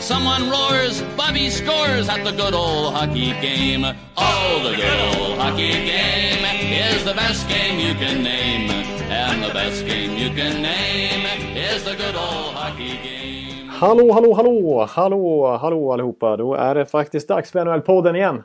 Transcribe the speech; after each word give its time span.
Someone 0.00 0.48
roars, 0.48 1.02
Bobby 1.16 1.50
scores 1.50 2.08
at 2.08 2.24
the 2.24 2.30
good 2.30 2.54
old 2.54 2.94
hockey 2.94 3.32
game. 3.40 3.84
Oh, 4.16 4.60
the 4.62 4.76
good 4.76 5.00
old 5.10 5.38
hockey 5.38 5.72
game 5.72 6.44
is 6.94 7.04
the 7.04 7.14
best 7.14 7.48
game 7.48 7.80
you 7.80 7.94
can 7.94 8.22
name. 8.22 8.70
And 9.10 9.42
the 9.42 9.52
best 9.52 9.84
game 9.86 10.16
you 10.16 10.30
can 10.30 10.62
name 10.62 11.26
is 11.56 11.82
the 11.84 11.96
good 11.96 12.14
old 12.14 12.54
hockey 12.54 12.96
game. 13.02 13.68
Hallå, 13.68 14.12
hallå, 14.12 14.34
hallå, 14.34 14.86
hallå, 14.88 15.56
hallå 15.60 15.92
allihopa. 15.92 16.36
Då 16.36 16.54
är 16.54 16.74
det 16.74 16.86
faktiskt 16.86 17.28
dags 17.28 17.50
för 17.52 17.64
NHL-podden 17.64 18.16
igen. 18.16 18.42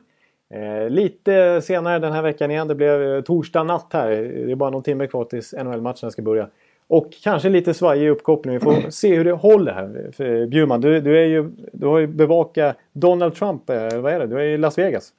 Eh, 0.53 0.89
lite 0.89 1.61
senare 1.61 1.99
den 1.99 2.13
här 2.13 2.21
veckan 2.21 2.51
igen. 2.51 2.67
Det 2.67 2.75
blev 2.75 3.15
eh, 3.15 3.21
torsdag 3.21 3.63
natt 3.63 3.89
här. 3.93 4.09
Det 4.45 4.51
är 4.51 4.55
bara 4.55 4.69
någon 4.69 4.83
timme 4.83 5.07
kvar 5.07 5.25
tills 5.25 5.53
NHL-matchen 5.53 6.11
ska 6.11 6.21
börja. 6.21 6.47
Och 6.87 7.13
kanske 7.23 7.49
lite 7.49 7.73
svajig 7.73 8.09
uppkoppling. 8.09 8.53
Vi 8.53 8.59
får 8.59 8.89
se 8.89 9.15
hur 9.15 9.25
det 9.25 9.31
håller 9.31 9.73
här. 9.73 10.11
För, 10.13 10.45
Bjurman, 10.45 10.81
du, 10.81 11.01
du, 11.01 11.19
är 11.19 11.25
ju, 11.25 11.51
du 11.73 11.87
har 11.87 11.99
ju 11.99 12.07
bevakat 12.07 12.77
Donald 12.93 13.35
Trump. 13.35 13.69
Eh, 13.69 13.99
vad 14.01 14.13
är 14.13 14.19
det? 14.19 14.27
Du 14.27 14.35
är 14.35 14.43
i 14.43 14.57
Las 14.57 14.77
Vegas. 14.77 15.13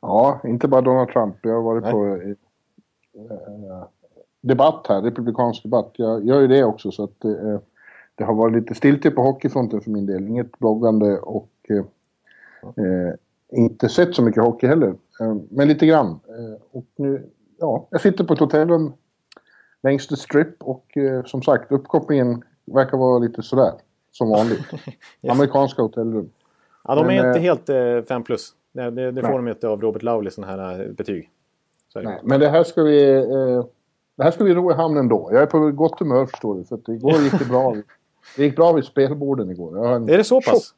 Ja, 0.00 0.40
inte 0.44 0.68
bara 0.68 0.80
Donald 0.80 1.08
Trump. 1.08 1.36
Jag 1.42 1.54
har 1.54 1.62
varit 1.62 1.82
Nej. 1.82 1.92
på 1.92 2.06
eh, 2.06 3.84
debatt 4.40 4.86
här, 4.88 5.02
republikansk 5.02 5.62
debatt. 5.62 5.92
Jag 5.96 6.26
gör 6.26 6.40
ju 6.40 6.46
det 6.46 6.64
också 6.64 6.90
så 6.90 7.04
att 7.04 7.24
eh, 7.24 7.58
det 8.14 8.24
har 8.24 8.34
varit 8.34 8.54
lite 8.54 8.74
stiltje 8.74 9.10
på 9.10 9.22
hockeyfronten 9.22 9.80
för 9.80 9.90
min 9.90 10.06
del. 10.06 10.28
Inget 10.28 10.58
bloggande 10.58 11.18
och 11.18 11.50
eh, 11.68 11.76
eh, 12.84 13.14
inte 13.50 13.88
sett 13.88 14.14
så 14.14 14.22
mycket 14.22 14.42
hockey 14.42 14.66
heller. 14.66 14.94
Eh, 15.20 15.36
men 15.50 15.68
lite 15.68 15.86
grann. 15.86 16.06
Eh, 16.08 16.60
och 16.72 16.86
nu, 16.96 17.26
ja, 17.58 17.86
jag 17.90 18.00
sitter 18.00 18.24
på 18.24 18.34
ett 18.34 18.40
hotellrum 18.40 18.92
längs 19.86 20.06
the 20.06 20.16
strip 20.16 20.62
och 20.62 20.96
eh, 20.96 21.24
som 21.24 21.42
sagt 21.42 21.72
uppkopplingen 21.72 22.42
verkar 22.64 22.98
vara 22.98 23.18
lite 23.18 23.42
sådär. 23.42 23.72
Som 24.12 24.28
vanligt. 24.28 24.60
yes. 24.72 25.32
Amerikanska 25.32 25.82
hotellrum. 25.82 26.30
Ja, 26.84 26.94
de 26.94 27.04
är 27.04 27.22
men, 27.22 27.26
inte 27.26 27.40
helt 27.40 28.06
5 28.08 28.22
plus. 28.22 28.52
Det, 28.72 28.90
det, 28.90 29.10
det 29.10 29.22
får 29.22 29.32
de 29.32 29.48
inte 29.48 29.68
av 29.68 29.80
Robert 29.80 30.02
Lauli 30.02 30.30
sådana 30.30 30.52
här 30.52 30.88
betyg. 30.88 31.30
Nej, 31.94 32.20
men 32.22 32.40
det 32.40 32.48
här 32.48 32.64
ska 32.64 32.82
vi... 32.82 33.02
det 34.16 34.24
här 34.24 34.30
ska 34.30 34.44
vi 34.44 34.54
ro 34.54 34.70
i 34.70 34.74
hamn 34.74 34.96
ändå. 34.96 35.28
Jag 35.32 35.42
är 35.42 35.46
på 35.46 35.70
gott 35.70 35.98
humör 35.98 36.26
förstår 36.26 36.54
du. 36.54 36.64
För 36.64 36.74
att 36.74 36.88
igår 36.88 37.16
gick 37.16 37.38
det 37.38 37.44
bra. 37.44 37.76
Det 38.36 38.44
gick 38.44 38.56
bra 38.56 38.72
vid 38.72 38.84
spelborden 38.84 39.50
igår. 39.50 39.78
Är 40.10 40.18
det 40.18 40.24
så 40.24 40.40
pass? 40.40 40.44
Tjock, 40.54 40.72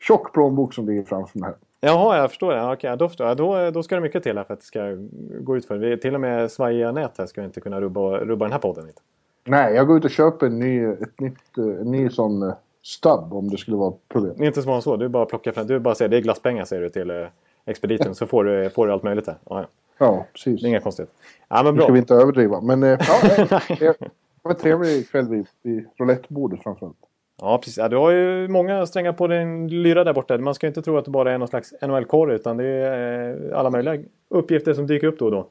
tjock 0.00 0.32
plånbok 0.32 0.74
som 0.74 0.88
ligger 0.88 1.02
framför 1.02 1.38
mig. 1.38 1.52
Jaha, 1.86 2.16
jag 2.16 2.30
förstår. 2.30 2.54
Ja, 2.54 2.72
okej, 2.72 2.96
då, 2.96 3.08
förstår 3.08 3.26
jag. 3.26 3.36
Då, 3.36 3.70
då 3.70 3.82
ska 3.82 3.94
det 3.94 4.00
mycket 4.00 4.22
till 4.22 4.36
här 4.36 4.44
för 4.44 4.54
att 4.54 4.60
det 4.60 4.66
ska 4.66 4.96
gå 5.40 5.56
ut 5.56 5.66
för. 5.66 5.78
Vi, 5.78 5.96
till 5.96 6.14
och 6.14 6.20
med 6.20 6.50
svajiga 6.50 6.92
nät 6.92 7.18
här 7.18 7.26
ska 7.26 7.44
inte 7.44 7.60
kunna 7.60 7.80
rubba, 7.80 8.18
rubba 8.18 8.44
den 8.44 8.52
här 8.52 8.58
podden 8.58 8.86
lite. 8.86 9.00
Nej, 9.44 9.74
jag 9.74 9.86
går 9.86 9.98
ut 9.98 10.04
och 10.04 10.10
köper 10.10 10.46
en 10.46 10.58
ny, 10.58 10.84
ett 10.84 11.20
nytt, 11.20 11.56
en 11.56 11.90
ny 11.90 12.08
sån 12.08 12.42
uh, 12.42 12.54
stubb 12.82 13.32
om 13.32 13.50
det 13.50 13.58
skulle 13.58 13.76
vara 13.76 13.94
problem. 14.08 14.34
Det 14.36 14.44
är 14.44 14.46
inte 14.46 14.62
svårare 14.62 14.76
än 14.76 14.82
så. 14.82 14.96
Du 14.96 15.08
bara 15.08 15.24
plockar 15.26 15.52
fram. 15.52 15.66
Du 15.66 15.78
bara 15.78 15.94
säger 15.94 16.08
det 16.08 16.16
är 16.16 16.20
glasspengar 16.20 16.64
säger 16.64 16.82
du 16.82 16.88
till 16.88 17.10
uh, 17.10 17.26
expediten 17.64 18.14
så 18.14 18.26
får 18.26 18.44
du, 18.44 18.70
får 18.70 18.86
du 18.86 18.92
allt 18.92 19.02
möjligt 19.02 19.26
där. 19.26 19.36
Ja, 19.44 19.60
ja. 19.60 19.66
ja 19.98 20.26
precis. 20.32 20.60
Det 20.60 20.66
är 20.66 20.68
inga 20.68 20.80
konstigt. 20.80 21.10
Ja, 21.48 21.62
men 21.62 21.64
bra. 21.64 21.72
Nu 21.72 21.82
ska 21.82 21.92
vi 21.92 21.98
inte 21.98 22.14
överdriva. 22.14 22.60
Men 22.60 22.82
uh, 22.82 22.88
ja, 22.88 23.48
det 23.78 23.96
var 24.42 24.50
en 24.50 24.56
trevlig 24.56 25.10
kväll 25.10 25.28
vid, 25.28 25.46
vid 25.62 25.86
roulettebordet 25.98 26.62
framförallt. 26.62 26.96
Ja, 27.40 27.58
precis. 27.58 27.78
Ja, 27.78 27.88
du 27.88 27.96
har 27.96 28.10
ju 28.10 28.48
många 28.48 28.86
strängar 28.86 29.12
på 29.12 29.26
din 29.26 29.68
lyra 29.68 30.04
där 30.04 30.12
borta. 30.12 30.38
Man 30.38 30.54
ska 30.54 30.66
inte 30.66 30.82
tro 30.82 30.96
att 30.96 31.04
det 31.04 31.10
bara 31.10 31.32
är 31.32 31.38
någon 31.38 31.48
slags 31.48 31.74
NHL-korre 31.82 32.34
utan 32.34 32.56
det 32.56 32.66
är 32.66 33.50
eh, 33.50 33.58
alla 33.58 33.70
möjliga 33.70 34.02
uppgifter 34.28 34.74
som 34.74 34.86
dyker 34.86 35.06
upp 35.06 35.18
då 35.18 35.24
och 35.24 35.30
då. 35.30 35.46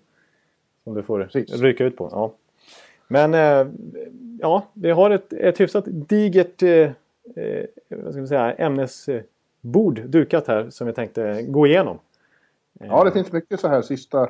Som 0.84 0.94
du 0.94 1.04
får 1.04 1.30
ryka 1.62 1.86
ut 1.86 1.98
på. 1.98 2.10
Ja. 2.12 2.34
Men 3.08 3.34
eh, 3.34 3.68
ja, 4.40 4.66
vi 4.74 4.92
har 4.92 5.10
ett, 5.10 5.34
ett 5.34 5.60
hyfsat 5.60 5.84
digert 5.88 6.64
eh, 6.64 6.70
eh 7.36 7.66
vad 7.90 8.14
ska 8.14 8.28
säga, 8.28 8.54
ämnesbord 8.54 10.02
dukat 10.06 10.48
här 10.48 10.70
som 10.70 10.88
vi 10.88 10.94
tänkte 10.94 11.42
gå 11.42 11.68
igenom. 11.68 12.00
Ja, 12.80 13.04
det 13.04 13.12
finns 13.12 13.32
mycket 13.32 13.60
så 13.60 13.68
här 13.68 13.82
sista, 13.82 14.30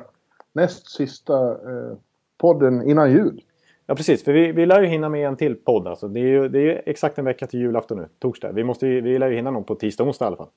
näst 0.52 0.90
sista 0.90 1.50
eh, 1.50 1.96
podden 2.38 2.90
innan 2.90 3.12
jul. 3.12 3.42
Ja 3.86 3.94
precis, 3.94 4.24
för 4.24 4.32
vi, 4.32 4.52
vi 4.52 4.66
lär 4.66 4.82
ju 4.82 4.86
hinna 4.86 5.08
med 5.08 5.28
en 5.28 5.36
till 5.36 5.54
podd. 5.54 5.86
Alltså. 5.86 6.08
Det, 6.08 6.20
är 6.20 6.24
ju, 6.24 6.48
det 6.48 6.60
är 6.60 6.82
exakt 6.86 7.18
en 7.18 7.24
vecka 7.24 7.46
till 7.46 7.60
julafton 7.60 7.98
nu, 7.98 8.08
torsdag. 8.18 8.52
Vi, 8.52 8.64
måste, 8.64 8.86
vi 8.86 9.18
lär 9.18 9.28
ju 9.28 9.36
hinna 9.36 9.50
någon 9.50 9.64
på 9.64 9.74
tisdag, 9.74 10.04
onsdag 10.04 10.24
i 10.24 10.26
alla 10.26 10.36
fall. 10.36 10.48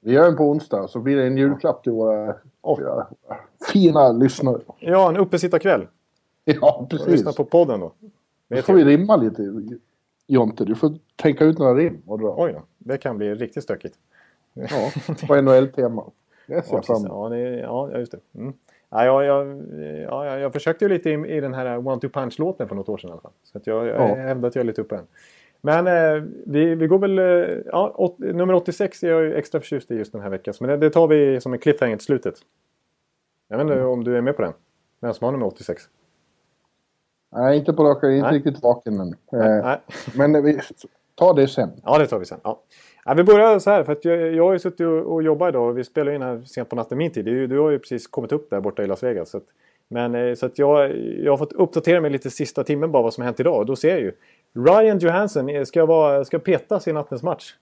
Vi 0.00 0.12
gör 0.12 0.28
en 0.28 0.36
på 0.36 0.44
onsdag 0.44 0.88
så 0.88 1.00
blir 1.00 1.16
det 1.16 1.26
en 1.26 1.36
julklapp 1.36 1.82
till 1.82 1.92
våra, 1.92 2.34
våra 2.62 3.06
fina 3.72 4.12
lyssnare. 4.12 4.60
Ja, 4.78 5.08
en 5.08 5.16
uppesittarkväll. 5.16 5.86
Ja, 6.60 6.86
precis. 6.90 7.06
Och 7.06 7.12
lyssna 7.12 7.32
på 7.32 7.44
podden 7.44 7.80
då. 7.80 7.92
Då 8.48 8.62
får 8.62 8.74
vi 8.74 8.84
rimma 8.84 9.16
lite, 9.16 9.52
Jonte. 10.26 10.64
Du 10.64 10.74
får 10.74 10.98
tänka 11.16 11.44
ut 11.44 11.58
några 11.58 11.74
rim 11.74 12.02
och 12.06 12.18
dra. 12.18 12.34
Oj 12.38 12.52
då, 12.52 12.62
det 12.78 12.98
kan 12.98 13.18
bli 13.18 13.34
riktigt 13.34 13.62
stökigt. 13.64 13.94
Ja, 14.54 14.90
på 15.26 15.40
NHL-tema. 15.40 16.04
Det 16.46 16.62
ser 16.62 16.74
jag 16.74 16.84
fram 16.84 17.04
emot. 17.04 17.32
Ja, 17.32 17.90
ja, 17.92 17.98
just 17.98 18.12
det. 18.12 18.18
Mm. 18.34 18.52
Ja, 18.90 19.04
jag, 19.04 19.24
jag, 19.24 19.64
ja, 20.08 20.38
jag 20.38 20.52
försökte 20.52 20.84
ju 20.84 20.88
lite 20.88 21.10
i, 21.10 21.36
i 21.36 21.40
den 21.40 21.54
här 21.54 21.88
One 21.88 22.00
Two 22.00 22.08
Punch-låten 22.08 22.68
för 22.68 22.74
något 22.74 22.88
år 22.88 22.98
sedan 22.98 23.10
i 23.10 23.12
alla 23.12 23.20
fall. 23.20 23.32
Så 23.42 23.58
att 23.58 23.66
jag, 23.66 23.86
jag 23.86 24.10
ja. 24.10 24.14
hävdar 24.14 24.48
att 24.48 24.54
jag 24.54 24.62
är 24.62 24.66
lite 24.66 24.80
uppe 24.80 24.96
än. 24.96 25.06
Men 25.60 25.86
eh, 25.86 26.24
vi, 26.46 26.74
vi 26.74 26.86
går 26.86 26.98
väl... 26.98 27.18
Eh, 27.18 27.56
ja, 27.66 27.92
åt, 27.96 28.18
nummer 28.18 28.54
86 28.54 29.02
är 29.02 29.10
jag 29.10 29.22
ju 29.22 29.34
extra 29.34 29.60
förtjust 29.60 29.90
i 29.90 29.94
just 29.94 30.12
den 30.12 30.20
här 30.20 30.30
veckan. 30.30 30.54
Men 30.60 30.70
det, 30.70 30.76
det 30.76 30.90
tar 30.90 31.08
vi 31.08 31.40
som 31.40 31.52
en 31.52 31.58
cliffhanger 31.58 31.96
till 31.96 32.06
slutet. 32.06 32.34
Jag 33.48 33.56
vet 33.56 33.64
inte 33.64 33.74
mm. 33.74 33.88
om 33.88 34.04
du 34.04 34.16
är 34.16 34.20
med 34.20 34.36
på 34.36 34.42
den? 34.42 34.52
Vem 35.00 35.14
som 35.14 35.24
har 35.24 35.32
nummer 35.32 35.46
86? 35.46 35.82
Nej, 37.32 37.58
inte 37.58 37.72
på 37.72 37.84
raka. 37.84 38.06
Jag 38.06 38.14
är 38.14 38.18
inte 38.18 38.48
riktigt 38.48 38.62
vaken 38.62 39.00
än. 39.00 39.16
Eh, 39.42 39.76
men 40.16 40.44
vi 40.44 40.60
tar 41.18 41.34
det 41.34 41.48
sen. 41.48 41.70
Ja, 41.84 41.98
det 41.98 42.06
tar 42.06 42.18
vi 42.18 42.24
sen. 42.24 42.40
Ja. 42.44 42.62
Ja, 43.04 43.14
vi 43.14 43.24
börjar 43.24 43.58
så 43.58 43.70
här, 43.70 43.84
för 43.84 43.92
att 43.92 44.04
jag, 44.04 44.34
jag 44.34 44.44
har 44.44 44.52
ju 44.52 44.58
suttit 44.58 44.80
och, 44.80 45.14
och 45.14 45.22
jobbat 45.22 45.48
idag 45.48 45.68
och 45.68 45.78
vi 45.78 45.84
spelar 45.84 46.12
in 46.12 46.22
här 46.22 46.42
sent 46.44 46.68
på 46.68 46.76
natten 46.76 46.98
min 46.98 47.10
tid. 47.10 47.24
Du, 47.24 47.46
du 47.46 47.58
har 47.58 47.70
ju 47.70 47.78
precis 47.78 48.06
kommit 48.06 48.32
upp 48.32 48.50
där 48.50 48.60
borta 48.60 48.82
i 48.82 48.86
Las 48.86 49.02
Vegas. 49.02 49.30
Så 49.30 49.36
att, 49.36 49.44
men 49.88 50.14
eh, 50.14 50.34
så 50.34 50.46
att 50.46 50.58
jag, 50.58 50.96
jag 50.96 51.32
har 51.32 51.36
fått 51.36 51.52
uppdatera 51.52 52.00
mig 52.00 52.10
lite 52.10 52.30
sista 52.30 52.64
timmen 52.64 52.92
bara 52.92 53.02
vad 53.02 53.14
som 53.14 53.24
hänt 53.24 53.40
idag. 53.40 53.66
Då 53.66 53.76
ser 53.76 53.88
jag 53.88 54.00
ju 54.00 54.12
Ryan 54.54 54.98
Johansson 54.98 55.48
eh, 55.48 55.64
ska, 55.64 55.86
vara, 55.86 56.24
ska 56.24 56.38
petas 56.38 56.88
i 56.88 56.92
nattens 56.92 57.22
match. 57.22 57.54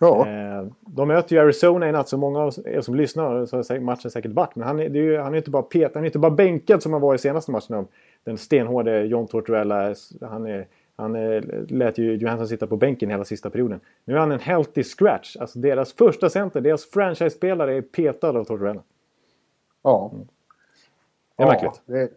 Ja. 0.00 0.26
Eh, 0.28 0.66
de 0.80 1.08
möter 1.08 1.36
ju 1.36 1.42
Arizona 1.42 1.88
i 1.88 1.92
natt, 1.92 2.08
så 2.08 2.16
många 2.16 2.40
av 2.40 2.54
er 2.64 2.80
som 2.80 2.94
lyssnar 2.94 3.46
så 3.46 3.56
har 3.56 3.80
matchen 3.80 4.10
säkert 4.10 4.32
varit. 4.32 4.56
Men 4.56 4.66
han 4.66 4.80
är, 4.80 4.84
är 4.84 4.94
ju, 4.94 5.18
han 5.18 5.32
är 5.32 5.38
inte 5.38 5.50
bara 5.50 5.62
petad, 5.62 5.90
han 5.94 6.02
är 6.02 6.06
inte 6.06 6.18
bara 6.18 6.30
bänkad 6.30 6.82
som 6.82 6.92
han 6.92 7.02
var 7.02 7.14
i 7.14 7.18
senaste 7.18 7.50
matchen. 7.50 7.86
Den 8.24 8.38
stenhårde 8.38 9.04
John 9.04 9.26
Tortorella. 9.26 9.94
Han 10.20 10.46
är 10.46 10.66
han 10.98 11.16
eh, 11.16 11.42
lät 11.68 11.98
ju 11.98 12.16
Johansson 12.16 12.48
sitta 12.48 12.66
på 12.66 12.76
bänken 12.76 13.10
hela 13.10 13.24
sista 13.24 13.50
perioden. 13.50 13.80
Nu 14.04 14.14
är 14.14 14.18
han 14.18 14.32
en 14.32 14.40
healthy 14.40 14.82
scratch. 14.82 15.36
Alltså 15.36 15.58
deras 15.58 15.92
första 15.92 16.30
center, 16.30 16.60
deras 16.60 16.90
franchise-spelare 16.90 17.76
är 17.76 17.82
petad 17.82 18.28
av 18.28 18.44
Tortorella. 18.44 18.82
Ja. 19.82 20.10
Mm. 20.14 20.26
Det 21.36 21.42
är 21.42 21.46
ja, 21.46 21.52
märkligt. 21.52 21.82
Det 21.86 22.00
är 22.00 22.08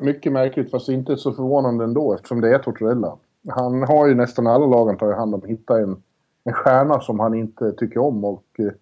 mycket 0.04 0.32
märkligt 0.32 0.70
fast 0.70 0.88
inte 0.88 1.16
så 1.16 1.32
förvånande 1.32 1.84
ändå 1.84 2.14
eftersom 2.14 2.40
det 2.40 2.54
är 2.54 2.58
Tortorella. 2.58 3.16
Han 3.48 3.82
har 3.82 4.06
ju 4.06 4.14
nästan 4.14 4.46
alla 4.46 4.66
lagen 4.66 4.96
tagit 4.96 5.16
hand 5.16 5.34
om 5.34 5.40
att 5.40 5.50
hitta 5.50 5.80
en, 5.80 6.02
en 6.44 6.52
stjärna 6.52 7.00
som 7.00 7.20
han 7.20 7.34
inte 7.34 7.72
tycker 7.72 8.00
om 8.00 8.24
och 8.24 8.44
eh, 8.58 8.72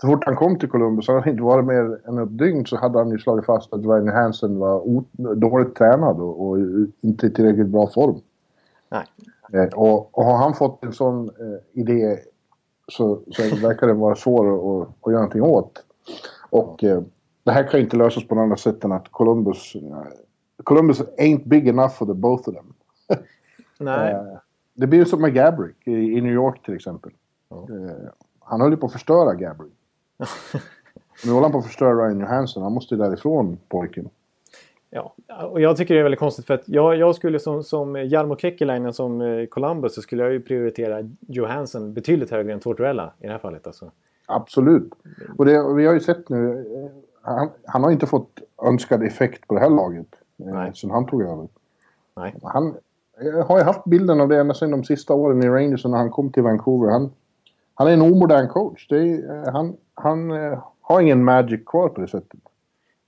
så 0.00 0.06
fort 0.06 0.24
han 0.24 0.36
kom 0.36 0.58
till 0.58 0.68
Columbus, 0.68 1.08
hade 1.08 1.20
han 1.20 1.28
inte 1.28 1.42
varit 1.42 1.64
mer 1.64 2.08
än 2.08 2.18
ett 2.18 2.38
dygn 2.38 2.66
så 2.66 2.76
hade 2.76 2.98
han 2.98 3.10
ju 3.10 3.18
slagit 3.18 3.46
fast 3.46 3.72
att 3.72 3.84
Ryan 3.84 4.08
Hansen 4.08 4.58
var 4.58 5.04
dåligt 5.34 5.74
tränad 5.74 6.20
och, 6.20 6.48
och 6.48 6.58
inte 7.00 7.26
i 7.26 7.30
tillräckligt 7.30 7.66
bra 7.66 7.86
form. 7.86 8.20
Nej. 9.48 9.62
Eh, 9.62 9.74
och, 9.74 10.18
och 10.18 10.24
har 10.24 10.36
han 10.36 10.54
fått 10.54 10.84
en 10.84 10.92
sån 10.92 11.28
eh, 11.28 11.80
idé 11.80 12.18
så, 12.88 13.20
så 13.30 13.42
verkar 13.42 13.86
det 13.86 13.92
vara 13.92 14.14
svår 14.14 14.46
att, 14.54 14.88
att 15.00 15.12
göra 15.12 15.22
någonting 15.22 15.42
åt. 15.42 15.84
Och 16.50 16.84
eh, 16.84 17.02
det 17.44 17.52
här 17.52 17.68
kan 17.68 17.80
ju 17.80 17.84
inte 17.84 17.96
lösas 17.96 18.28
på 18.28 18.34
något 18.34 18.42
annat 18.42 18.60
sätt 18.60 18.84
än 18.84 18.92
att 18.92 19.08
Columbus... 19.10 19.76
Uh, 19.76 20.02
Columbus 20.64 21.00
ain't 21.00 21.48
big 21.48 21.68
enough 21.68 21.94
for 21.94 22.06
the 22.06 22.14
both 22.14 22.48
of 22.48 22.54
them. 22.54 22.74
Nej. 23.78 24.14
Uh, 24.14 24.38
det 24.74 24.86
blir 24.86 24.98
ju 24.98 25.04
som 25.04 25.20
med 25.20 25.34
Gabrick 25.34 25.76
i, 25.84 25.90
i 25.90 26.20
New 26.20 26.32
York 26.32 26.64
till 26.64 26.74
exempel. 26.74 27.12
Ja. 27.48 27.66
Uh, 27.70 27.90
han 28.40 28.60
höll 28.60 28.70
ju 28.70 28.76
på 28.76 28.86
att 28.86 28.92
förstöra 28.92 29.34
Gabrick. 29.34 29.72
nu 31.24 31.32
håller 31.32 31.42
han 31.42 31.52
på 31.52 31.58
att 31.58 31.66
förstöra 31.66 32.06
Ryan 32.06 32.20
Johansson. 32.20 32.62
Han 32.62 32.72
måste 32.72 32.94
ju 32.94 33.00
därifrån 33.00 33.58
pojken. 33.68 34.08
Ja, 34.90 35.14
och 35.50 35.60
jag 35.60 35.76
tycker 35.76 35.94
det 35.94 36.00
är 36.00 36.02
väldigt 36.02 36.20
konstigt 36.20 36.46
för 36.46 36.54
att 36.54 36.68
jag, 36.68 36.96
jag 36.96 37.14
skulle 37.14 37.38
som, 37.38 37.62
som 37.64 37.96
Jarmo 37.96 38.36
Kekkeläinen 38.36 38.92
som 38.92 39.20
eh, 39.20 39.46
Columbus 39.46 39.94
så 39.94 40.02
skulle 40.02 40.22
jag 40.22 40.32
ju 40.32 40.40
prioritera 40.40 41.10
Johansson 41.20 41.92
betydligt 41.92 42.30
högre 42.30 42.52
än 42.52 42.60
Tortorella 42.60 43.12
i 43.18 43.26
det 43.26 43.32
här 43.32 43.38
fallet. 43.38 43.66
Alltså. 43.66 43.90
Absolut. 44.26 44.92
Och 45.38 45.44
det, 45.44 45.74
vi 45.74 45.86
har 45.86 45.94
ju 45.94 46.00
sett 46.00 46.28
nu, 46.28 46.50
eh, 46.50 46.90
han, 47.22 47.48
han 47.64 47.84
har 47.84 47.90
inte 47.90 48.06
fått 48.06 48.40
önskad 48.62 49.02
effekt 49.02 49.48
på 49.48 49.54
det 49.54 49.60
här 49.60 49.70
laget 49.70 50.06
eh, 50.38 50.72
sen 50.72 50.90
han 50.90 51.06
tog 51.06 51.22
över. 51.22 51.48
Nej. 52.16 52.34
Han 52.42 52.74
har 53.46 53.58
ju 53.58 53.64
haft 53.64 53.84
bilden 53.84 54.20
av 54.20 54.28
det 54.28 54.40
ända 54.40 54.54
sedan 54.54 54.70
de 54.70 54.84
sista 54.84 55.14
åren 55.14 55.42
i 55.42 55.48
Rangers 55.48 55.84
när 55.84 55.98
han 55.98 56.10
kom 56.10 56.32
till 56.32 56.42
Vancouver. 56.42 56.90
Han, 56.90 57.10
han 57.74 57.88
är 57.88 57.92
en 57.92 58.02
omodern 58.02 58.48
coach. 58.48 58.92
Är, 58.92 59.50
han 59.50 59.76
han 59.94 60.30
har 60.80 61.00
ingen 61.00 61.24
magic 61.24 61.60
kvar 61.66 61.88
på 61.88 62.00
det 62.00 62.08
sättet. 62.08 62.40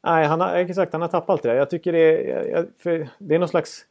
Nej, 0.03 0.27
han 0.27 0.41
har, 0.41 0.55
exakt. 0.55 0.93
Han 0.93 1.03
har 1.03 1.09
tappat 1.09 1.31
allt 1.31 1.43
det 1.43 1.49
där. 1.49 1.57
Jag 1.57 1.71
tycker 1.71 1.93
det 1.93 2.33
är, 2.33 2.67
det 3.19 3.35
är 3.35 3.39
någon 3.39 3.49
slags... 3.49 3.85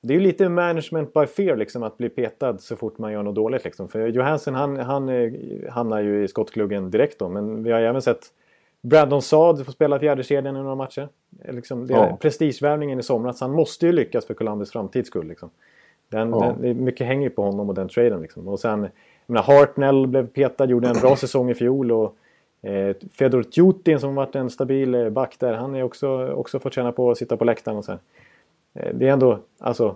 Det 0.00 0.14
är 0.14 0.18
ju 0.18 0.24
lite 0.24 0.48
management 0.48 1.12
by 1.12 1.26
fear 1.26 1.56
liksom 1.56 1.82
att 1.82 1.98
bli 1.98 2.08
petad 2.08 2.58
så 2.58 2.76
fort 2.76 2.98
man 2.98 3.12
gör 3.12 3.22
något 3.22 3.34
dåligt 3.34 3.64
liksom. 3.64 3.88
För 3.88 4.06
Johansson 4.06 4.54
han, 4.54 4.76
han 4.76 5.08
eh, 5.08 5.32
hamnar 5.70 6.00
ju 6.00 6.24
i 6.24 6.28
skottkluggen 6.28 6.90
direkt 6.90 7.18
då. 7.18 7.28
Men 7.28 7.62
vi 7.62 7.72
har 7.72 7.80
även 7.80 8.02
sett 8.02 8.32
Brandon 8.82 9.22
Saad 9.22 9.66
få 9.66 9.72
spela 9.72 9.98
fjärdekedjan 9.98 10.56
i 10.56 10.62
några 10.62 10.74
matcher. 10.74 11.08
Liksom, 11.48 11.86
det 11.86 11.94
ja. 11.94 12.16
Prestigevärvningen 12.20 12.98
i 12.98 13.02
somras. 13.02 13.40
Han 13.40 13.50
måste 13.50 13.86
ju 13.86 13.92
lyckas 13.92 14.26
för 14.26 14.34
Columbus 14.34 14.72
framtids 14.72 15.08
skull. 15.08 15.28
Liksom. 15.28 15.50
Den, 16.08 16.30
ja. 16.30 16.56
den, 16.60 16.84
mycket 16.84 17.06
hänger 17.06 17.22
ju 17.22 17.30
på 17.30 17.42
honom 17.42 17.68
och 17.68 17.74
den 17.74 17.88
traden. 17.88 18.22
Liksom. 18.22 18.48
Och 18.48 18.60
sen, 18.60 18.80
jag 18.82 18.90
menar, 19.26 19.42
Hartnell 19.42 20.06
blev 20.06 20.26
petad, 20.26 20.64
gjorde 20.64 20.88
en 20.88 21.00
bra 21.00 21.16
säsong 21.16 21.50
i 21.50 21.54
fjol. 21.54 21.92
Och, 21.92 22.16
eh, 22.62 22.96
Fedor 23.12 23.42
Tjutin 23.42 24.00
som 24.00 24.14
varit 24.14 24.34
en 24.34 24.50
stabil 24.50 24.94
eh, 24.94 25.10
back 25.10 25.36
där, 25.38 25.52
han 25.52 25.74
är 25.74 25.82
också, 25.82 26.32
också 26.32 26.58
fått 26.58 26.74
känna 26.74 26.92
på 26.92 27.10
att 27.10 27.18
sitta 27.18 27.36
på 27.36 27.44
läktaren 27.44 27.78
och 27.78 27.84
så. 27.84 27.92
Eh, 28.74 28.94
det 28.94 29.08
är 29.08 29.12
ändå, 29.12 29.38
alltså, 29.58 29.94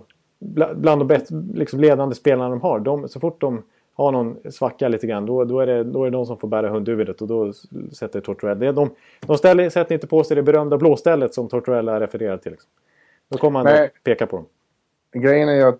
bland 0.75 1.01
de 1.01 1.07
bäst, 1.07 1.31
liksom 1.53 1.79
ledande 1.79 2.15
spelarna 2.15 2.49
de 2.49 2.61
har. 2.61 2.79
De, 2.79 3.07
så 3.07 3.19
fort 3.19 3.41
de 3.41 3.63
har 3.95 4.11
någon 4.11 4.51
svacka 4.51 4.87
lite 4.87 5.07
grann, 5.07 5.25
då, 5.25 5.43
då, 5.43 5.59
är 5.59 5.67
det, 5.67 5.83
då 5.83 6.03
är 6.03 6.11
det 6.11 6.17
de 6.17 6.25
som 6.25 6.37
får 6.37 6.47
bära 6.47 6.69
hundhuvudet 6.69 7.21
och 7.21 7.27
då 7.27 7.53
sätter 7.91 8.21
Tortorella... 8.21 8.71
De, 8.71 8.89
de 9.19 9.37
ställer, 9.37 9.69
sätter 9.69 9.95
inte 9.95 10.07
på 10.07 10.23
sig 10.23 10.35
det 10.35 10.43
berömda 10.43 10.77
blåstället 10.77 11.33
som 11.33 11.49
Tortorella 11.49 11.99
refererar 11.99 12.37
till. 12.37 12.51
Liksom. 12.51 12.69
Då 13.29 13.37
kommer 13.37 13.59
han 13.59 13.65
Nej, 13.65 13.85
att 13.85 14.03
peka 14.03 14.27
på 14.27 14.35
dem. 14.35 14.45
Grejen 15.21 15.49
är 15.49 15.53
ju 15.53 15.63
att 15.63 15.79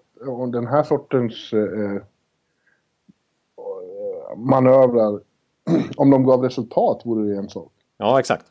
den 0.51 0.67
här 0.67 0.83
sortens 0.83 1.53
eh, 1.53 2.01
manövrar, 4.37 5.19
om 5.97 6.09
de 6.09 6.25
gav 6.25 6.43
resultat 6.43 7.01
vore 7.05 7.29
det 7.29 7.37
en 7.37 7.49
sak. 7.49 7.71
Ja, 7.97 8.19
exakt. 8.19 8.45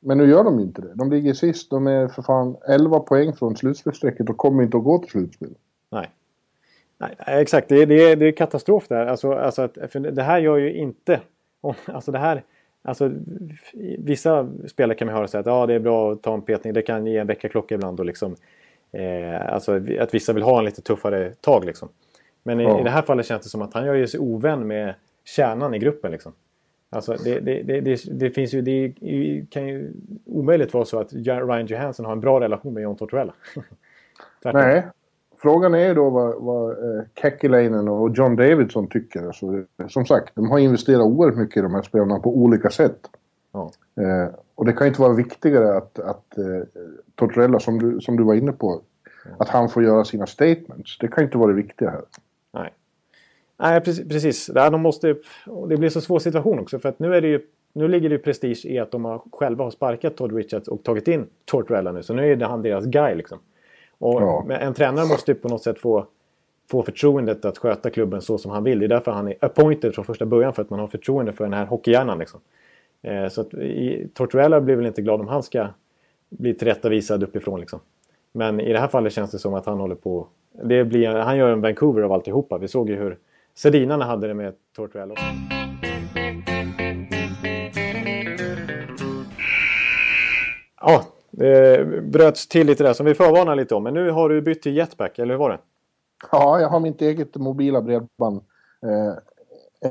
Men 0.00 0.18
nu 0.18 0.30
gör 0.30 0.44
de 0.44 0.58
ju 0.58 0.64
inte 0.64 0.82
det. 0.82 0.94
De 0.94 1.10
ligger 1.10 1.34
sist. 1.34 1.70
De 1.70 1.86
är 1.86 2.08
för 2.08 2.22
fan 2.22 2.56
11 2.68 3.00
poäng 3.00 3.32
från 3.32 3.56
slutspelsstrecket 3.56 4.30
och 4.30 4.36
kommer 4.36 4.62
inte 4.62 4.76
att 4.76 4.84
gå 4.84 4.98
till 4.98 5.10
slutspel. 5.10 5.54
Nej. 5.90 6.10
Nej, 6.98 7.16
exakt, 7.26 7.68
det 7.68 7.82
är, 7.82 7.86
det, 7.86 8.10
är, 8.10 8.16
det 8.16 8.26
är 8.26 8.32
katastrof 8.32 8.88
där. 8.88 9.06
Alltså, 9.06 9.32
alltså 9.32 9.62
att, 9.62 9.78
för 9.88 10.00
det 10.00 10.22
här 10.22 10.38
gör 10.38 10.56
ju 10.56 10.74
inte... 10.74 11.20
Alltså 11.86 12.12
det 12.12 12.18
här... 12.18 12.42
Alltså, 12.82 13.12
vissa 13.98 14.48
spelare 14.68 14.98
kan 14.98 15.06
man 15.06 15.14
höra 15.16 15.28
säga 15.28 15.40
att 15.40 15.46
ja, 15.46 15.66
det 15.66 15.74
är 15.74 15.78
bra 15.78 16.12
att 16.12 16.22
ta 16.22 16.34
en 16.34 16.42
petning. 16.42 16.72
Det 16.72 16.82
kan 16.82 17.06
ge 17.06 17.18
en 17.18 17.26
väckarklocka 17.26 17.74
ibland. 17.74 18.00
Och 18.00 18.06
liksom, 18.06 18.36
eh, 18.92 19.54
alltså 19.54 19.80
att 20.00 20.14
vissa 20.14 20.32
vill 20.32 20.42
ha 20.42 20.58
en 20.58 20.64
lite 20.64 20.82
tuffare 20.82 21.32
tag. 21.40 21.64
Liksom. 21.64 21.88
Men 22.42 22.60
i, 22.60 22.64
ja. 22.64 22.80
i 22.80 22.82
det 22.82 22.90
här 22.90 23.02
fallet 23.02 23.26
känns 23.26 23.42
det 23.42 23.48
som 23.48 23.62
att 23.62 23.74
han 23.74 23.86
gör 23.86 24.06
sig 24.06 24.20
ovän 24.20 24.66
med 24.66 24.94
kärnan 25.24 25.74
i 25.74 25.78
gruppen. 25.78 26.12
Liksom. 26.12 26.32
Alltså 26.90 27.16
det, 27.24 27.40
det, 27.40 27.80
det, 27.80 28.00
det, 28.10 28.30
finns 28.30 28.54
ju, 28.54 28.62
det 28.62 28.94
kan 29.50 29.66
ju 29.66 29.92
omöjligt 30.26 30.74
vara 30.74 30.84
så 30.84 30.98
att 30.98 31.12
Ryan 31.12 31.66
Johansson 31.66 32.06
har 32.06 32.12
en 32.12 32.20
bra 32.20 32.40
relation 32.40 32.74
med 32.74 32.82
John 32.82 32.96
Tortorella. 32.96 33.34
Nej, 34.44 34.86
Frågan 35.44 35.74
är 35.74 35.94
då 35.94 36.10
vad, 36.10 36.42
vad 36.42 36.70
eh, 36.70 37.04
Kekkelainen 37.14 37.88
och 37.88 38.16
John 38.16 38.36
Davidson 38.36 38.88
tycker. 38.88 39.26
Alltså, 39.26 39.64
som 39.88 40.06
sagt, 40.06 40.34
de 40.34 40.50
har 40.50 40.58
investerat 40.58 41.00
oerhört 41.00 41.38
mycket 41.38 41.56
i 41.56 41.60
de 41.60 41.74
här 41.74 41.82
spelarna 41.82 42.18
på 42.18 42.36
olika 42.36 42.70
sätt. 42.70 43.10
Ja. 43.52 43.70
Eh, 43.96 44.34
och 44.54 44.64
det 44.64 44.72
kan 44.72 44.86
inte 44.86 45.00
vara 45.00 45.12
viktigare 45.12 45.76
att, 45.76 45.98
att 45.98 46.38
eh, 46.38 46.44
Tortorella, 47.14 47.60
som 47.60 47.78
du, 47.78 48.00
som 48.00 48.16
du 48.16 48.24
var 48.24 48.34
inne 48.34 48.52
på, 48.52 48.80
ja. 49.24 49.30
att 49.38 49.48
han 49.48 49.68
får 49.68 49.84
göra 49.84 50.04
sina 50.04 50.26
statements. 50.26 50.98
Det 50.98 51.08
kan 51.08 51.24
inte 51.24 51.38
vara 51.38 51.48
det 51.48 51.56
viktiga 51.56 51.90
här. 51.90 52.02
Nej, 52.52 52.72
Nej 53.56 53.80
precis. 53.80 54.08
precis. 54.08 54.46
De 54.46 54.80
måste, 54.80 55.16
det 55.68 55.76
blir 55.76 55.88
så 55.88 56.00
svår 56.00 56.18
situation 56.18 56.58
också. 56.58 56.78
För 56.78 56.88
att 56.88 56.98
nu, 56.98 57.14
är 57.14 57.20
det 57.20 57.28
ju, 57.28 57.40
nu 57.72 57.88
ligger 57.88 58.08
det 58.08 58.14
ju 58.14 58.22
prestige 58.22 58.66
i 58.66 58.78
att 58.78 58.90
de 58.90 59.04
har, 59.04 59.22
själva 59.32 59.64
har 59.64 59.70
sparkat 59.70 60.16
Todd 60.16 60.36
Richards 60.36 60.68
och 60.68 60.82
tagit 60.82 61.08
in 61.08 61.26
Tortorella 61.44 61.92
nu. 61.92 62.02
Så 62.02 62.14
nu 62.14 62.32
är 62.32 62.36
det 62.36 62.46
han 62.46 62.62
deras 62.62 62.84
guy 62.84 63.14
liksom. 63.14 63.38
Och 63.98 64.22
ja. 64.22 64.46
En 64.60 64.74
tränare 64.74 65.06
måste 65.06 65.30
ju 65.30 65.34
på 65.34 65.48
något 65.48 65.62
sätt 65.62 65.78
få, 65.78 66.06
få 66.70 66.82
förtroendet 66.82 67.44
att 67.44 67.58
sköta 67.58 67.90
klubben 67.90 68.20
så 68.20 68.38
som 68.38 68.50
han 68.50 68.64
vill. 68.64 68.78
Det 68.78 68.86
är 68.86 68.88
därför 68.88 69.10
han 69.10 69.28
är 69.28 69.34
appointed 69.40 69.94
från 69.94 70.04
första 70.04 70.26
början. 70.26 70.52
För 70.52 70.62
att 70.62 70.70
man 70.70 70.80
har 70.80 70.86
förtroende 70.86 71.32
för 71.32 71.44
den 71.44 71.52
här 71.52 71.66
hockeyhjärnan. 71.66 72.18
Liksom. 72.18 72.40
Eh, 73.02 73.28
så 73.28 73.40
att 73.40 73.54
i, 73.54 74.08
Tortorella 74.14 74.60
blir 74.60 74.76
väl 74.76 74.86
inte 74.86 75.02
glad 75.02 75.20
om 75.20 75.28
han 75.28 75.42
ska 75.42 75.68
bli 76.28 76.54
tillrättavisad 76.54 77.22
uppifrån. 77.22 77.60
Liksom. 77.60 77.80
Men 78.32 78.60
i 78.60 78.72
det 78.72 78.78
här 78.78 78.88
fallet 78.88 79.12
känns 79.12 79.30
det 79.30 79.38
som 79.38 79.54
att 79.54 79.66
han 79.66 79.80
håller 79.80 79.94
på... 79.94 80.26
Det 80.62 80.84
blir, 80.84 81.08
han 81.08 81.36
gör 81.36 81.52
en 81.52 81.60
Vancouver 81.60 82.02
av 82.02 82.12
alltihopa. 82.12 82.58
Vi 82.58 82.68
såg 82.68 82.90
ju 82.90 82.96
hur 82.96 83.18
Sedinarna 83.56 84.04
hade 84.04 84.26
det 84.26 84.34
med 84.34 84.54
Tortorella 84.76 85.12
också. 85.12 85.24
Ja, 90.80 91.04
det 91.30 91.86
bröts 92.04 92.48
till 92.48 92.66
lite 92.66 92.82
där 92.82 92.92
som 92.92 93.06
vi 93.06 93.14
förvarnade 93.14 93.56
lite 93.56 93.74
om. 93.74 93.82
Men 93.82 93.94
nu 93.94 94.10
har 94.10 94.28
du 94.28 94.42
bytt 94.42 94.62
till 94.62 94.76
Jetpack, 94.76 95.18
eller 95.18 95.34
hur 95.34 95.38
var 95.38 95.50
det? 95.50 95.58
Ja, 96.32 96.60
jag 96.60 96.68
har 96.68 96.80
mitt 96.80 97.02
eget 97.02 97.36
mobila 97.36 97.82
bredband. 97.82 98.40
Eh, 98.82 99.14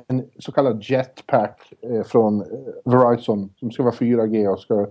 en 0.08 0.30
så 0.40 0.52
kallad 0.52 0.84
Jetpack 0.84 1.74
eh, 1.82 2.04
från 2.04 2.42
eh, 2.42 2.48
Verizon 2.86 3.54
som 3.56 3.72
ska 3.72 3.84
vara 3.84 3.96
4G 3.96 4.48
och 4.48 4.60
ska 4.60 4.88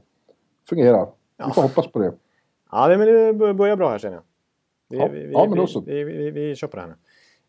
fungera. 0.68 1.08
Ja. 1.36 1.46
Vi 1.46 1.52
får 1.52 1.62
hoppas 1.62 1.86
på 1.86 1.98
det. 1.98 2.12
Ja, 2.70 2.88
men 2.88 3.06
det 3.06 3.54
börjar 3.54 3.76
bra 3.76 3.90
här 3.90 3.98
känner 3.98 4.16
jag. 4.16 4.22
Vi, 4.88 4.98
ja, 4.98 5.08
vi, 5.08 5.32
ja, 5.32 5.46
men 5.48 5.58
då 5.58 5.66
så. 5.66 5.80
Vi, 5.80 6.04
vi, 6.04 6.30
vi, 6.30 6.56
kör 6.56 6.68
på 6.68 6.76
det 6.76 6.82
här 6.82 6.88
nu. 6.88 6.94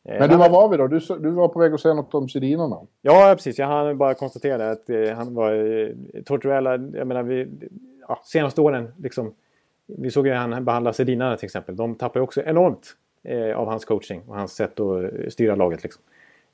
Men 0.05 0.29
du, 0.29 0.35
var 0.35 0.49
var 0.49 0.69
vi 0.69 0.77
då? 0.77 0.87
Du, 0.87 0.99
du 0.99 1.29
var 1.29 1.47
på 1.47 1.59
väg 1.59 1.73
att 1.73 1.81
säga 1.81 1.93
något 1.93 2.13
om 2.13 2.29
Sedinarna. 2.29 2.79
Ja, 3.01 3.33
precis. 3.35 3.59
Jag 3.59 3.67
hann 3.67 3.97
bara 3.97 4.13
konstatera 4.13 4.71
att 4.71 4.89
han 5.15 5.33
var... 5.33 5.93
Tortorella, 6.23 6.71
jag 6.71 7.07
menar, 7.07 7.23
vi, 7.23 7.47
ja, 8.07 8.19
senaste 8.23 8.61
åren, 8.61 8.93
liksom, 8.97 9.33
vi 9.85 10.11
såg 10.11 10.27
ju 10.27 10.33
han 10.33 10.65
behandla 10.65 10.93
Sedinarna 10.93 11.37
till 11.37 11.45
exempel. 11.45 11.75
De 11.75 11.95
tappar 11.95 12.19
ju 12.19 12.23
också 12.23 12.41
enormt 12.41 12.95
eh, 13.23 13.57
av 13.57 13.67
hans 13.67 13.85
coaching 13.85 14.21
och 14.27 14.35
hans 14.35 14.55
sätt 14.55 14.79
att 14.79 15.33
styra 15.33 15.55
laget. 15.55 15.83
Liksom. 15.83 16.03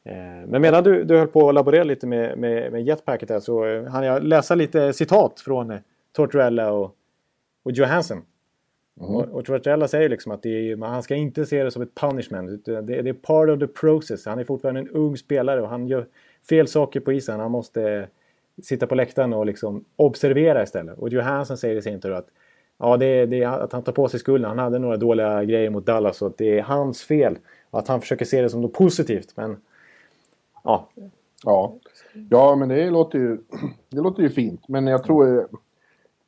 Eh, 0.03 0.47
men 0.47 0.61
medan 0.61 0.83
du, 0.83 1.03
du 1.03 1.17
höll 1.17 1.27
på 1.27 1.49
att 1.49 1.55
laborera 1.55 1.83
lite 1.83 2.07
med, 2.07 2.37
med, 2.37 2.71
med 2.71 2.83
jetpacket 2.83 3.27
där 3.27 3.39
så 3.39 3.65
eh, 3.65 3.85
hann 3.85 4.03
jag 4.03 4.23
läsa 4.23 4.55
lite 4.55 4.93
citat 4.93 5.39
från 5.39 5.71
eh, 5.71 5.79
Tortorella 6.11 6.71
och, 6.71 6.95
och 7.63 7.71
Johansson. 7.71 8.21
Mm. 8.99 9.15
Och, 9.15 9.25
och 9.25 9.45
Tortorella 9.45 9.87
säger 9.87 10.09
liksom 10.09 10.31
att 10.31 10.45
är, 10.45 10.77
han 10.85 11.03
ska 11.03 11.15
inte 11.15 11.45
se 11.45 11.63
det 11.63 11.71
som 11.71 11.81
ett 11.81 11.95
punishment. 11.95 12.65
Det, 12.65 12.81
det 12.81 13.09
är 13.09 13.13
part 13.13 13.49
of 13.49 13.59
the 13.59 13.67
process. 13.67 14.25
Han 14.25 14.39
är 14.39 14.43
fortfarande 14.43 14.79
en 14.79 14.89
ung 14.89 15.17
spelare 15.17 15.61
och 15.61 15.69
han 15.69 15.87
gör 15.87 16.05
fel 16.49 16.67
saker 16.67 16.99
på 16.99 17.13
isen. 17.13 17.39
Han 17.39 17.51
måste 17.51 18.07
sitta 18.63 18.87
på 18.87 18.95
läktaren 18.95 19.33
och 19.33 19.45
liksom 19.45 19.85
observera 19.95 20.63
istället. 20.63 20.97
Och 20.97 21.09
Johansson 21.09 21.57
säger 21.57 21.75
i 21.75 21.81
sin 21.81 22.01
tur 22.01 22.11
att 22.11 22.27
ja, 22.77 22.97
det 22.97 23.25
det 23.25 23.43
att 23.43 23.73
han 23.73 23.83
tar 23.83 23.91
på 23.91 24.07
sig 24.07 24.19
skulden. 24.19 24.49
Han 24.49 24.59
hade 24.59 24.79
några 24.79 24.97
dåliga 24.97 25.43
grejer 25.43 25.69
mot 25.69 25.85
Dallas 25.85 26.21
och 26.21 26.33
det 26.37 26.59
är 26.59 26.63
hans 26.63 27.03
fel. 27.03 27.37
Och 27.69 27.79
att 27.79 27.87
han 27.87 28.01
försöker 28.01 28.25
se 28.25 28.41
det 28.41 28.49
som 28.49 28.61
något 28.61 28.73
positivt. 28.73 29.33
Men 29.35 29.57
ja. 30.63 30.89
Ja, 31.43 31.75
ja 32.29 32.55
men 32.55 32.69
det 32.69 32.89
låter, 32.89 33.19
ju, 33.19 33.37
det 33.89 34.01
låter 34.01 34.23
ju 34.23 34.29
fint. 34.29 34.67
Men 34.67 34.87
jag 34.87 35.03
tror 35.03 35.47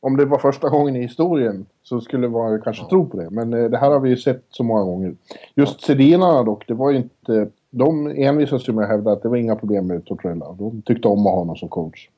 om 0.01 0.17
det 0.17 0.25
var 0.25 0.37
första 0.37 0.69
gången 0.69 0.95
i 0.95 1.01
historien 1.01 1.65
så 1.83 2.01
skulle 2.01 2.29
man 2.29 2.61
kanske 2.61 2.83
ja. 2.83 2.89
tro 2.89 3.09
på 3.09 3.17
det. 3.17 3.29
Men 3.29 3.53
eh, 3.53 3.69
det 3.69 3.77
här 3.77 3.91
har 3.91 3.99
vi 3.99 4.09
ju 4.09 4.17
sett 4.17 4.43
så 4.49 4.63
många 4.63 4.83
gånger. 4.83 5.15
Just 5.55 5.81
Sedinarna 5.81 6.43
dock, 6.43 6.67
det 6.67 6.73
var 6.73 6.91
ju 6.91 6.97
inte... 6.97 7.49
De 7.69 8.07
envisades 8.07 8.69
ju 8.69 8.73
med 8.73 8.83
att 8.83 8.89
hävda 8.89 9.11
att 9.11 9.23
det 9.23 9.29
var 9.29 9.37
inga 9.37 9.55
problem 9.55 9.87
med 9.87 10.05
Tortorella. 10.05 10.55
De 10.59 10.81
tyckte 10.81 11.07
om 11.07 11.27
att 11.27 11.31
ha 11.31 11.39
honom 11.39 11.55
som 11.55 11.69
coach. 11.69 12.09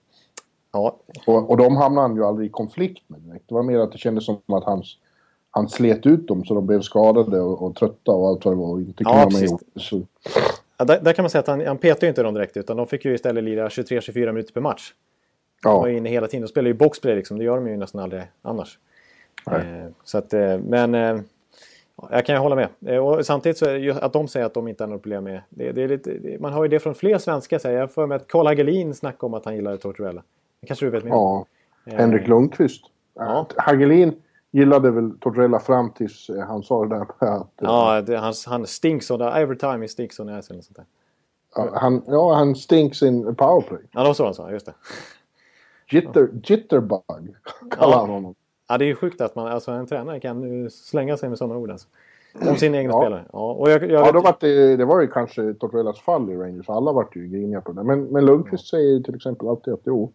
Ja. 0.71 0.95
Och, 1.27 1.49
och 1.49 1.57
de 1.57 1.75
hamnade 1.75 2.07
han 2.07 2.15
ju 2.15 2.25
aldrig 2.25 2.47
i 2.47 2.51
konflikt 2.51 3.03
med 3.07 3.19
direkt. 3.19 3.45
Det 3.47 3.55
var 3.55 3.63
mer 3.63 3.79
att 3.79 3.91
det 3.91 3.97
kändes 3.97 4.25
som 4.25 4.37
att 4.45 4.63
han, 4.63 4.83
han 5.51 5.69
slet 5.69 6.05
ut 6.05 6.27
dem 6.27 6.45
så 6.45 6.53
de 6.53 6.67
blev 6.67 6.81
skadade 6.81 7.41
och, 7.41 7.61
och 7.61 7.75
trötta 7.75 8.11
och 8.11 8.27
allt 8.27 8.45
vad 8.45 8.53
det 8.53 8.57
var. 8.57 8.67
Och 8.67 8.81
inte 8.81 9.03
ja, 9.03 9.27
precis. 9.29 9.53
Ja, 10.77 10.85
där, 10.85 10.99
där, 11.01 11.13
kan 11.13 11.23
man 11.23 11.29
säga 11.29 11.39
att 11.39 11.47
han, 11.47 11.65
han 11.65 11.77
petade 11.77 12.05
ju 12.05 12.09
inte 12.09 12.23
dem 12.23 12.33
direkt 12.33 12.57
utan 12.57 12.77
de 12.77 12.87
fick 12.87 13.05
ju 13.05 13.13
istället 13.13 13.43
lira 13.43 13.67
23-24 13.67 14.31
minuter 14.31 14.53
per 14.53 14.61
match. 14.61 14.93
De 15.63 15.81
var 15.81 15.87
inne 15.87 16.09
hela 16.09 16.27
tiden. 16.27 16.41
De 16.41 16.47
spelar 16.47 16.67
ju 16.67 16.73
boxplay 16.73 17.15
liksom. 17.15 17.37
Det 17.37 17.43
gör 17.43 17.55
de 17.55 17.67
ju 17.67 17.77
nästan 17.77 18.01
aldrig 18.01 18.23
annars. 18.41 18.79
Eh, 19.51 19.91
så 20.03 20.17
att, 20.17 20.33
eh, 20.33 20.57
men 20.57 20.95
eh, 20.95 21.19
jag 22.09 22.25
kan 22.25 22.35
ju 22.35 22.39
hålla 22.39 22.55
med. 22.55 22.69
Eh, 22.85 22.97
och 22.97 23.25
samtidigt 23.25 23.57
så 23.57 23.65
är 23.65 24.03
att 24.03 24.13
de 24.13 24.27
säger 24.27 24.45
att 24.45 24.53
de 24.53 24.67
inte 24.67 24.83
har 24.83 24.89
något 24.89 25.01
problem 25.01 25.23
med 25.23 25.41
det. 25.49 25.71
det, 25.71 25.83
är 25.83 25.87
lite, 25.87 26.37
man 26.39 26.53
har 26.53 26.63
ju 26.63 26.69
det 26.69 26.79
från 26.79 26.95
fler 26.95 27.17
svenskar. 27.17 27.59
Säger. 27.59 27.79
Jag 27.79 27.91
får 27.91 28.07
med 28.07 28.15
att 28.15 28.27
Karl 28.27 28.47
Hagelin 28.47 28.93
snackade 28.93 29.25
om 29.25 29.33
att 29.33 29.45
han 29.45 29.55
gillade 29.55 29.77
Tortorella. 29.77 30.23
Det 30.61 30.67
kanske 30.67 30.85
du 30.85 30.89
vet 30.89 31.03
mer 31.03 31.11
Ja. 31.11 31.45
Eh. 31.85 31.93
Henrik 31.93 32.27
Lundqvist. 32.27 32.85
Ja. 33.15 33.47
Hagelin 33.57 34.21
gillade 34.51 34.91
väl 34.91 35.11
Tortorella 35.19 35.59
fram 35.59 35.91
tills 35.91 36.29
han 36.47 36.63
sa 36.63 36.85
det 36.85 36.95
där 36.95 37.01
att... 37.19 37.51
Ja, 37.61 38.01
det, 38.01 38.17
han, 38.17 38.33
han 38.47 38.67
stinks 38.67 39.11
on 39.11 39.19
the, 39.19 39.25
every 39.25 39.57
time 39.57 39.77
he 39.81 39.87
stinks 39.87 40.19
on 40.19 40.27
the 40.27 40.33
ass 40.33 40.49
eller 40.49 40.61
sånt 40.61 40.75
där. 40.75 40.85
Ja, 41.55 41.69
han, 41.73 42.01
ja, 42.07 42.33
han 42.33 42.55
stinks 42.55 43.03
in 43.03 43.35
powerplay. 43.35 43.81
Ja, 43.91 43.99
det 44.01 44.07
var 44.07 44.13
så 44.13 44.25
han 44.25 44.33
sa, 44.33 44.51
just 44.51 44.65
det. 44.65 44.73
Jitter, 45.93 46.29
jitterbug 46.43 47.01
kallar 47.71 47.93
ja. 47.93 47.99
han 47.99 48.09
honom. 48.09 48.35
Ja, 48.69 48.77
det 48.77 48.85
är 48.85 48.87
ju 48.87 48.95
sjukt 48.95 49.21
att 49.21 49.35
man, 49.35 49.47
alltså 49.47 49.71
en 49.71 49.87
tränare 49.87 50.19
kan 50.19 50.69
slänga 50.69 51.17
sig 51.17 51.29
med 51.29 51.37
sådana 51.37 51.57
ord 51.57 51.71
alltså. 51.71 51.87
Om 52.49 52.55
sin 52.55 52.75
egen 52.75 52.91
Ja. 52.91 53.01
spelare. 53.01 53.25
Ja, 53.33 53.53
och 53.53 53.71
jag, 53.71 53.83
jag 53.83 54.07
Ja, 54.07 54.11
då 54.11 54.21
var 54.21 54.35
det, 54.39 54.77
det 54.77 54.85
var 54.85 55.01
ju 55.01 55.07
kanske 55.07 55.53
Tortorellas 55.53 55.99
fall 55.99 56.29
i 56.29 56.37
Rangers. 56.37 56.69
Alla 56.69 56.91
vart 56.91 57.15
ju 57.15 57.27
griniga 57.27 57.61
på 57.61 57.71
det. 57.71 57.83
Men, 57.83 58.03
men 58.03 58.25
Lundqvist 58.25 58.67
säger 58.67 58.89
ju 58.89 59.03
till 59.03 59.15
exempel 59.15 59.47
alltid 59.47 59.73
att 59.73 59.81
jo, 59.83 60.11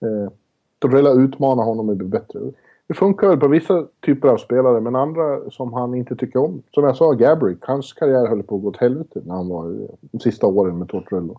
eh, 0.00 0.32
Tortorella 0.78 1.10
utmanar 1.10 1.64
honom 1.64 1.88
att 1.88 1.96
bli 1.96 2.06
bättre. 2.06 2.40
Det 2.86 2.94
funkar 2.94 3.28
väl 3.28 3.38
på 3.38 3.48
vissa 3.48 3.86
typer 4.06 4.28
av 4.28 4.36
spelare, 4.36 4.80
men 4.80 4.96
andra 4.96 5.50
som 5.50 5.72
han 5.72 5.94
inte 5.94 6.16
tycker 6.16 6.38
om. 6.38 6.62
Som 6.70 6.84
jag 6.84 6.96
sa, 6.96 7.12
Gabrick, 7.12 7.58
hans 7.60 7.92
karriär 7.92 8.26
höll 8.26 8.42
på 8.42 8.56
att 8.56 8.62
gå 8.62 8.68
åt 8.68 8.76
helvete 8.76 9.20
när 9.24 9.34
han 9.34 9.48
var 9.48 9.88
de 10.00 10.20
sista 10.20 10.46
åren 10.46 10.78
med 10.78 10.88
Tortorella. 10.88 11.34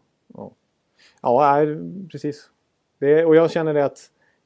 Ja, 1.21 1.55
nej, 1.55 1.77
precis. 2.11 2.49
Det, 2.99 3.25
och 3.25 3.35
jag 3.35 3.51
känner 3.51 3.73
det 3.73 3.85
att 3.85 3.99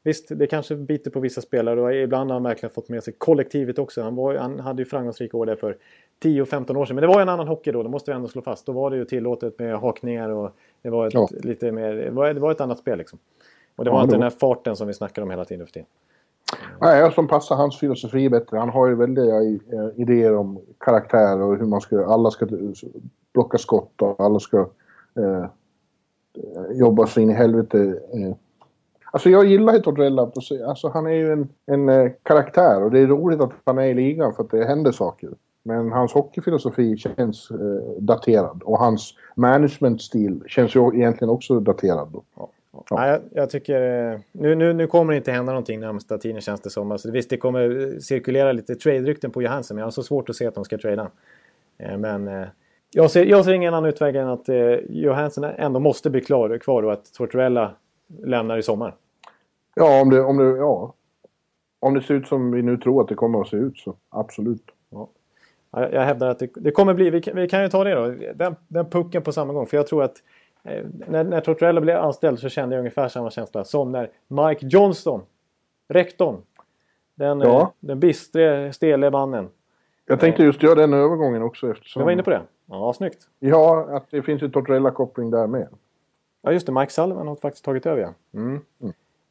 visst, 0.04 0.28
det 0.30 0.48
kanske 0.48 0.76
biter 0.76 1.12
på 1.12 1.20
vissa 1.20 1.42
spelare 1.42 1.82
och 1.82 1.94
ibland 1.96 2.30
har 2.30 2.36
han 2.36 2.44
verkligen 2.44 2.74
fått 2.74 2.90
med 2.90 3.04
sig 3.04 3.14
kollektivet 3.18 3.80
också. 3.80 4.02
Han, 4.02 4.16
var, 4.16 4.36
han 4.36 4.60
hade 4.60 4.82
ju 4.82 4.86
framgångsrika 4.86 5.38
år 5.38 5.46
där 5.46 5.56
för 5.56 5.78
10-15 6.24 6.78
år 6.78 6.86
sedan. 6.86 6.96
Men 6.96 7.02
det 7.02 7.08
var 7.08 7.16
ju 7.16 7.22
en 7.22 7.30
annan 7.30 7.48
hockey 7.48 7.72
då, 7.72 7.84
det 7.84 7.90
måste 7.90 8.12
vi 8.12 8.16
ändå 8.16 8.28
slå 8.28 8.42
fast. 8.42 8.66
Då 8.66 8.72
var 8.72 8.90
det 8.90 8.98
ju 8.98 9.06
tillåtet 9.06 9.60
med 9.60 9.78
hakningar 9.80 10.30
och 10.30 10.52
det 10.82 10.90
var 10.90 11.08
ett, 11.08 11.14
Ja. 11.14 11.28
lite 11.32 11.72
mer, 11.72 11.94
det 11.94 12.12
var, 12.12 12.34
det 12.34 12.40
var 12.40 12.52
ett 12.52 12.62
annat 12.62 12.80
spel 12.80 12.98
liksom. 12.98 13.20
Och 13.76 13.86
det 13.86 13.90
Ja, 13.90 13.96
var 13.96 14.02
inte 14.04 14.14
det 14.16 14.18
den 14.18 14.24
här 14.24 14.30
farten 14.30 14.76
som 14.76 14.88
vi 14.88 14.94
snackar 14.94 15.22
om 15.22 15.30
hela 15.30 15.46
tiden 15.46 15.66
för 15.68 15.74
tiden. 15.74 15.88
Nej, 16.82 17.00
jag 17.00 17.14
som 17.14 17.28
passar 17.28 17.56
hans 17.56 17.80
filosofi 17.80 18.30
bättre. 18.30 18.58
Han 18.58 18.70
har 18.70 18.88
ju 18.88 18.96
väldiga 18.96 19.42
eh, 19.42 19.90
idéer 19.96 20.36
om 20.36 20.60
karaktär 20.78 21.42
och 21.42 21.58
hur 21.58 21.66
man 21.66 21.82
ska... 21.82 22.06
Alla 22.06 22.32
ska 22.32 22.48
blocka 23.34 23.58
skott 23.58 24.02
och 24.02 24.20
alla 24.20 24.40
ska 24.40 24.60
eh, 25.16 25.46
jobba 26.72 27.08
sig 27.08 27.24
in 27.24 27.30
i 27.30 27.34
helvete. 27.34 28.00
Eh. 28.14 28.36
Alltså 29.14 29.30
jag 29.30 29.46
gillar 29.46 29.74
ju 29.74 29.80
Torrella. 29.80 30.32
Alltså 30.68 30.90
han 30.90 31.08
är 31.08 31.12
ju 31.12 31.32
en, 31.32 31.50
en 31.66 31.90
eh, 31.90 32.12
karaktär 32.24 32.84
och 32.84 32.92
det 32.92 33.00
är 33.00 33.08
roligt 33.08 33.42
att 33.42 33.52
han 33.66 33.78
är 33.78 33.86
i 33.86 33.94
ligan 33.94 34.34
för 34.34 34.44
att 34.44 34.50
det 34.50 34.66
händer 34.66 34.92
saker. 34.92 35.30
Men 35.64 35.92
hans 35.92 36.14
hockeyfilosofi 36.14 36.98
känns 36.98 37.52
eh, 37.52 37.58
daterad 38.00 38.64
och 38.64 38.80
hans 38.80 39.14
managementstil 39.36 40.44
känns 40.48 40.76
ju 40.76 40.96
egentligen 40.96 41.30
också 41.30 41.60
daterad. 41.60 42.10
Då. 42.14 42.24
Ja. 42.36 42.50
Ja. 42.72 42.84
Nej, 42.92 43.10
jag, 43.10 43.22
jag 43.32 43.50
tycker... 43.50 44.12
Eh, 44.12 44.20
nu, 44.32 44.56
nu, 44.56 44.74
nu 44.74 44.88
kommer 44.88 45.14
det 45.14 45.18
inte 45.18 45.32
hända 45.32 45.52
någonting 45.52 45.80
närmsta 45.80 46.18
tiden 46.18 46.42
känns 46.42 46.62
det 46.62 46.70
som. 46.70 46.92
Alltså, 46.92 47.12
visst, 47.12 47.30
det 47.30 47.38
kommer 47.38 47.94
eh, 47.94 48.00
cirkulera 48.00 48.52
lite 48.52 48.76
trade-rykten 48.76 49.32
på 49.32 49.42
Johansson, 49.42 49.76
men 49.76 49.80
jag 49.80 49.86
har 49.86 49.92
så 49.92 50.04
svårt 50.04 50.30
att 50.30 50.36
se 50.36 50.48
att 50.48 50.56
de 50.56 50.66
ska 50.66 50.78
trada. 50.78 51.12
Men 51.98 52.28
eh, 52.28 52.48
jag, 52.92 53.12
ser, 53.12 53.26
jag 53.26 53.46
ser 53.46 53.54
ingen 53.54 53.74
annan 53.74 53.90
utväg 53.90 54.16
än 54.16 54.28
att 54.28 54.50
eh, 54.50 54.76
Johansson 54.90 55.44
ändå 55.44 55.80
måste 55.80 56.10
bli 56.10 56.22
klar, 56.22 56.58
kvar 56.58 56.84
och 56.84 56.94
att 56.94 57.14
Tortorella 57.14 57.72
lämnar 58.24 58.58
i 58.58 58.64
sommar. 58.64 58.96
Ja, 59.76 60.02
om 60.02 60.10
det, 60.10 60.22
om 60.24 60.38
det, 60.38 60.58
ja. 60.58 60.94
Om 61.80 61.94
det 61.94 62.02
ser 62.02 62.14
ut 62.14 62.28
som 62.28 62.52
vi 62.52 62.62
nu 62.62 62.78
tror 62.78 63.02
att 63.02 63.08
det 63.08 63.16
kommer 63.16 63.42
att 63.42 63.48
se 63.48 63.58
ut 63.58 63.78
så 63.78 63.96
absolut. 64.10 64.64
Ja, 64.90 65.10
Jag, 65.72 65.94
jag 65.94 66.02
hävdar 66.02 66.30
att 66.30 66.40
det, 66.40 66.50
det 66.56 66.72
kommer 66.72 66.94
bli... 66.94 67.10
Vi 67.10 67.22
kan, 67.22 67.36
vi 67.36 67.48
kan 67.50 67.64
ju 67.64 67.70
ta 67.70 67.84
det 67.84 67.94
då. 67.94 68.34
Den, 68.36 68.56
den 68.68 68.86
pucken 68.90 69.22
på 69.22 69.32
samma 69.32 69.54
gång. 69.54 69.66
För 69.68 69.78
jag 69.78 69.88
tror 69.88 70.04
att 70.04 70.16
eh, 70.64 70.86
när, 71.08 71.24
när 71.24 71.42
Tortorella 71.42 71.82
blev 71.82 71.98
anställd 71.98 72.40
så 72.40 72.50
kände 72.50 72.76
jag 72.76 72.80
ungefär 72.80 73.08
samma 73.08 73.32
känsla 73.32 73.64
som 73.64 73.92
när 73.92 74.10
Mike 74.28 74.66
Johnston, 74.68 75.22
rektorn, 75.90 76.36
den, 77.16 77.40
Ja. 77.40 77.62
eh, 77.62 77.68
den 77.80 78.00
bistre, 78.00 78.74
stele 78.74 79.12
mannen. 79.12 79.50
Jag 80.06 80.20
tänkte 80.20 80.44
just 80.44 80.64
göra 80.64 80.76
den 80.76 80.94
övergången 80.94 81.42
också 81.44 81.72
eftersom... 81.72 82.00
Du 82.00 82.04
var 82.04 82.12
inne 82.12 82.24
på 82.24 82.30
det? 82.30 82.42
Ja, 82.66 82.94
snyggt. 82.94 83.28
Ja, 83.40 83.88
att 83.92 84.06
det 84.12 84.22
finns 84.22 84.42
ju 84.44 84.48
Tortorella-koppling 84.50 85.32
där 85.32 85.48
med. 85.48 85.68
Ja, 86.42 86.52
just 86.52 86.66
det. 86.66 86.72
Mike 86.72 86.92
Sullivan 86.92 87.28
har 87.28 87.36
faktiskt 87.36 87.66
tagit 87.66 87.86
över, 87.86 88.02
ja. 88.02 88.14
Mm. 88.40 88.62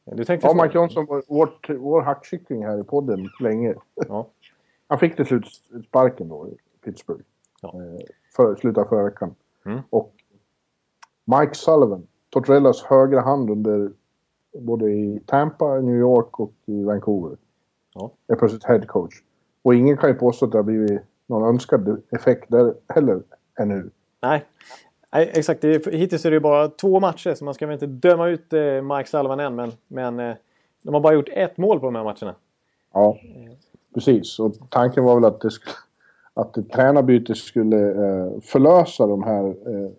Du 0.05 0.25
tänkte 0.25 0.47
Ja, 0.47 0.63
Mike 0.63 0.79
Johnson 0.79 1.07
var 1.07 1.23
vårt, 1.29 1.71
vår 1.71 2.03
hackkyckling 2.03 2.67
här 2.67 2.81
i 2.81 2.85
podden 2.85 3.29
länge. 3.41 3.75
Ja. 3.95 4.29
Han 4.87 4.99
fick 4.99 5.17
till 5.17 5.27
slut 5.27 5.47
sparken 5.89 6.29
då 6.29 6.49
i 6.49 6.57
Pittsburgh. 6.85 7.23
Ja. 7.61 7.69
Eh, 7.69 8.01
För, 8.37 8.55
slutet 8.55 8.85
av 8.85 8.89
förra 8.89 9.05
veckan. 9.05 9.35
Mm. 9.65 9.81
Och 9.91 10.13
Mike 11.25 11.55
Sullivan, 11.55 12.07
Tortorellas 12.31 12.83
högra 12.83 13.21
hand 13.21 13.51
under 13.51 13.93
både 14.59 14.91
i 14.91 15.21
Tampa, 15.27 15.81
New 15.81 15.97
York 15.97 16.41
och 16.41 16.53
i 16.67 16.85
Vancouver. 16.85 17.37
Ja. 17.95 18.11
Är 18.27 18.37
plötsligt 18.37 18.65
head 18.65 18.87
coach. 18.87 19.15
Och 19.63 19.75
ingen 19.75 19.97
kan 19.97 20.11
ju 20.11 20.15
påstå 20.15 20.47
att 20.47 20.53
det 20.53 20.59
har 20.59 20.63
blivit 20.63 21.03
någon 21.27 21.49
önskad 21.49 22.03
effekt 22.11 22.45
där 22.49 22.75
heller 22.89 23.23
ännu. 23.61 23.91
Nej. 24.23 24.47
Nej, 25.13 25.31
exakt. 25.35 25.61
Det 25.61 25.87
är, 25.87 25.93
hittills 25.93 26.25
är 26.25 26.31
det 26.31 26.41
bara 26.41 26.69
två 26.69 27.01
matcher, 27.01 27.35
så 27.35 27.45
man 27.45 27.55
ska 27.55 27.67
väl 27.67 27.73
inte 27.73 27.87
döma 27.87 28.29
ut 28.29 28.53
eh, 28.53 28.83
Mike 28.83 29.11
Sullivan 29.11 29.41
än. 29.41 29.55
Men, 29.55 29.73
men 29.89 30.21
eh, 30.21 30.35
de 30.83 30.95
har 30.95 31.01
bara 31.01 31.15
gjort 31.15 31.29
ett 31.33 31.57
mål 31.57 31.81
på 31.81 31.87
de 31.87 31.95
här 31.95 32.05
matcherna. 32.05 32.35
Ja, 32.93 33.19
precis. 33.95 34.39
Och 34.39 34.53
tanken 34.71 35.05
var 35.05 35.15
väl 35.15 35.25
att, 35.25 35.41
det 35.41 35.51
skulle, 35.51 35.75
att 36.35 36.57
ett 36.57 36.71
tränarbyte 36.71 37.35
skulle 37.35 37.91
eh, 37.91 38.41
förlösa 38.43 39.07
de 39.07 39.23
här 39.23 39.45
eh, 39.45 39.91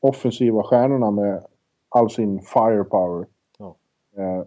offensiva 0.00 0.62
stjärnorna 0.62 1.10
med 1.10 1.42
all 1.88 2.10
sin 2.10 2.40
firepower. 2.40 3.26
Ja. 3.58 3.76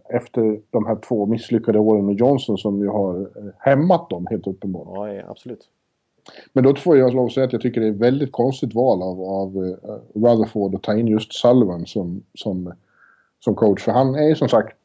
Efter 0.10 0.62
de 0.70 0.86
här 0.86 0.96
två 0.96 1.26
misslyckade 1.26 1.80
åren 1.80 2.06
med 2.06 2.16
Johnson 2.16 2.58
som 2.58 2.82
ju 2.82 2.88
har 2.88 3.30
hämmat 3.58 4.10
dem 4.10 4.28
helt 4.30 4.48
uppenbart. 4.48 4.88
Ja, 4.94 5.24
absolut. 5.30 5.70
Men 6.54 6.64
då 6.64 6.76
får 6.76 6.98
jag 6.98 7.14
lov 7.14 7.26
att 7.26 7.32
säga 7.32 7.46
att 7.46 7.54
jag 7.54 7.62
tycker 7.62 7.82
det 7.82 7.88
är 7.88 7.92
ett 7.92 7.98
väldigt 7.98 8.32
konstigt 8.32 8.74
val 8.74 9.02
av, 9.04 9.22
av 9.22 9.48
eh, 9.66 10.22
Rutherford 10.22 10.76
att 10.76 10.84
ta 10.84 10.96
in 10.98 11.08
just 11.08 11.34
Sullivan 11.34 11.86
som, 11.86 12.24
som, 12.34 12.74
som 13.40 13.56
coach. 13.56 13.84
För 13.84 13.92
han 13.92 14.16
är 14.16 14.36
som 14.36 14.50
sagt, 14.50 14.78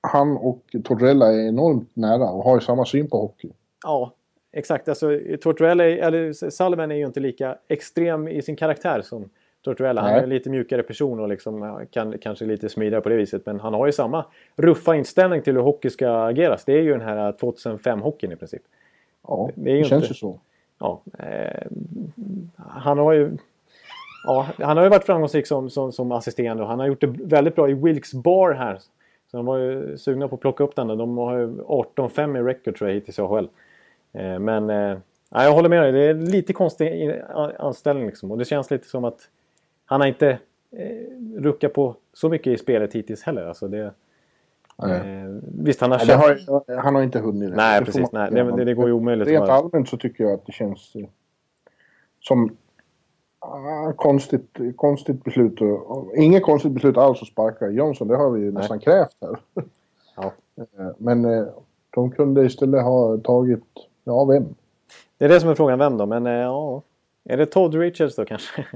han 0.00 0.36
och 0.36 0.62
Tortorella 0.84 1.32
är 1.32 1.48
enormt 1.48 1.96
nära 1.96 2.30
och 2.30 2.44
har 2.44 2.54
ju 2.54 2.60
samma 2.60 2.84
syn 2.84 3.08
på 3.08 3.16
hockey. 3.16 3.50
Ja, 3.84 4.12
exakt. 4.52 4.88
Alltså, 4.88 5.18
Tortorella, 5.42 5.84
eller 5.84 6.50
Sullivan 6.50 6.90
är 6.90 6.96
ju 6.96 7.06
inte 7.06 7.20
lika 7.20 7.58
extrem 7.68 8.28
i 8.28 8.42
sin 8.42 8.56
karaktär 8.56 9.00
som 9.04 9.30
Tortorella. 9.64 10.00
Han 10.00 10.10
är 10.10 10.22
en 10.22 10.28
lite 10.28 10.50
mjukare 10.50 10.82
person 10.82 11.20
och 11.20 11.28
liksom, 11.28 11.62
ja, 11.62 11.80
kan, 11.90 12.18
kanske 12.18 12.44
lite 12.44 12.68
smidigare 12.68 13.00
på 13.00 13.08
det 13.08 13.16
viset. 13.16 13.46
Men 13.46 13.60
han 13.60 13.74
har 13.74 13.86
ju 13.86 13.92
samma 13.92 14.24
ruffa 14.56 14.96
inställning 14.96 15.42
till 15.42 15.54
hur 15.54 15.62
hockey 15.62 15.90
ska 15.90 16.10
ageras. 16.10 16.64
Det 16.64 16.72
är 16.72 16.82
ju 16.82 16.90
den 16.92 17.00
här 17.00 17.32
2005-hockeyn 17.32 18.32
i 18.32 18.36
princip. 18.36 18.62
Ja, 19.28 19.50
Det 19.54 19.76
det, 19.76 19.84
känns 19.84 20.02
inte- 20.02 20.12
ju 20.12 20.14
så. 20.14 20.40
Ja, 20.78 21.00
eh, 21.18 21.66
han 22.56 22.98
har 22.98 23.12
ju... 23.12 23.36
Ja, 24.24 24.46
han 24.58 24.76
har 24.76 24.84
ju 24.84 24.90
varit 24.90 25.04
framgångsrik 25.04 25.46
som, 25.46 25.70
som, 25.70 25.92
som 25.92 26.12
assisterande 26.12 26.62
och 26.62 26.68
han 26.68 26.78
har 26.78 26.86
gjort 26.86 27.00
det 27.00 27.06
väldigt 27.06 27.54
bra 27.54 27.70
i 27.70 27.74
Wilkes 27.74 28.14
Bar 28.14 28.52
här. 28.52 28.78
Så 29.30 29.36
de 29.36 29.46
var 29.46 29.58
ju 29.58 29.98
sugna 29.98 30.28
på 30.28 30.34
att 30.34 30.40
plocka 30.40 30.64
upp 30.64 30.76
den. 30.76 30.86
där. 30.86 30.96
De 30.96 31.18
har 31.18 31.38
ju 31.38 31.46
18-5 31.46 32.38
i 32.38 32.42
record 32.42 32.76
tror 32.76 32.90
jag 32.90 32.94
hittills 32.94 33.18
i 33.18 33.22
AHL. 33.22 33.48
Eh, 34.12 34.38
men 34.38 34.70
eh, 34.70 34.98
jag 35.30 35.52
håller 35.52 35.68
med 35.68 35.82
dig. 35.82 35.92
Det 35.92 36.00
är 36.00 36.14
lite 36.14 36.52
konstig 36.52 37.14
anställning 37.58 38.06
liksom. 38.06 38.30
Och 38.30 38.38
det 38.38 38.44
känns 38.44 38.70
lite 38.70 38.88
som 38.88 39.04
att 39.04 39.28
han 39.84 40.00
har 40.00 40.08
inte 40.08 40.28
eh, 40.72 41.40
ruckat 41.40 41.72
på 41.72 41.94
så 42.12 42.28
mycket 42.28 42.52
i 42.52 42.56
spelet 42.56 42.94
hittills 42.94 43.22
heller. 43.22 43.46
Alltså 43.46 43.68
det, 43.68 43.92
Eh, 44.82 45.40
visst, 45.42 45.80
han 45.80 45.90
har 45.90 46.06
Nej, 46.06 46.16
har, 46.16 46.76
han 46.80 46.94
har 46.94 47.02
inte 47.02 47.18
hunnit 47.18 47.50
det. 47.50 47.56
Nej, 47.56 47.80
Det 47.80 47.86
precis. 47.86 48.12
man- 48.12 48.32
Nej, 48.32 48.44
det, 48.44 48.64
det, 48.64 48.74
går 48.74 48.86
ju 48.86 48.92
omöjligt. 48.92 49.28
Rent 49.28 49.48
allmänt 49.48 49.88
så 49.88 49.96
tycker 49.96 50.24
jag 50.24 50.32
att 50.32 50.46
det 50.46 50.52
känns 50.52 50.96
eh, 50.96 51.06
som 52.20 52.56
ah, 53.38 53.92
konstigt, 53.92 54.56
konstigt 54.76 55.24
beslut. 55.24 55.60
Och, 55.60 56.16
inget 56.16 56.42
konstigt 56.42 56.72
beslut 56.72 56.96
alls 56.96 57.22
att 57.22 57.28
sparka 57.28 57.68
Johnson. 57.68 58.08
Det 58.08 58.16
har 58.16 58.30
vi 58.30 58.40
ju 58.40 58.52
nästan 58.52 58.80
krävt 58.80 59.16
här. 59.20 59.38
Ja. 60.16 60.32
Eh, 60.78 60.86
Men 60.98 61.46
de 61.90 62.10
kunde 62.10 62.44
istället 62.44 62.82
ha 62.82 63.16
tagit, 63.16 63.64
ja 64.04 64.24
vem? 64.24 64.54
Det 65.18 65.24
är 65.24 65.28
det 65.28 65.40
som 65.40 65.50
är 65.50 65.54
frågan, 65.54 65.78
vem 65.78 65.96
då? 65.98 66.06
Men 66.06 66.24
ja... 66.24 66.82
Är 67.24 67.36
det 67.36 67.46
Todd 67.46 67.74
Richards 67.74 68.16
då 68.16 68.24
kanske? 68.24 68.66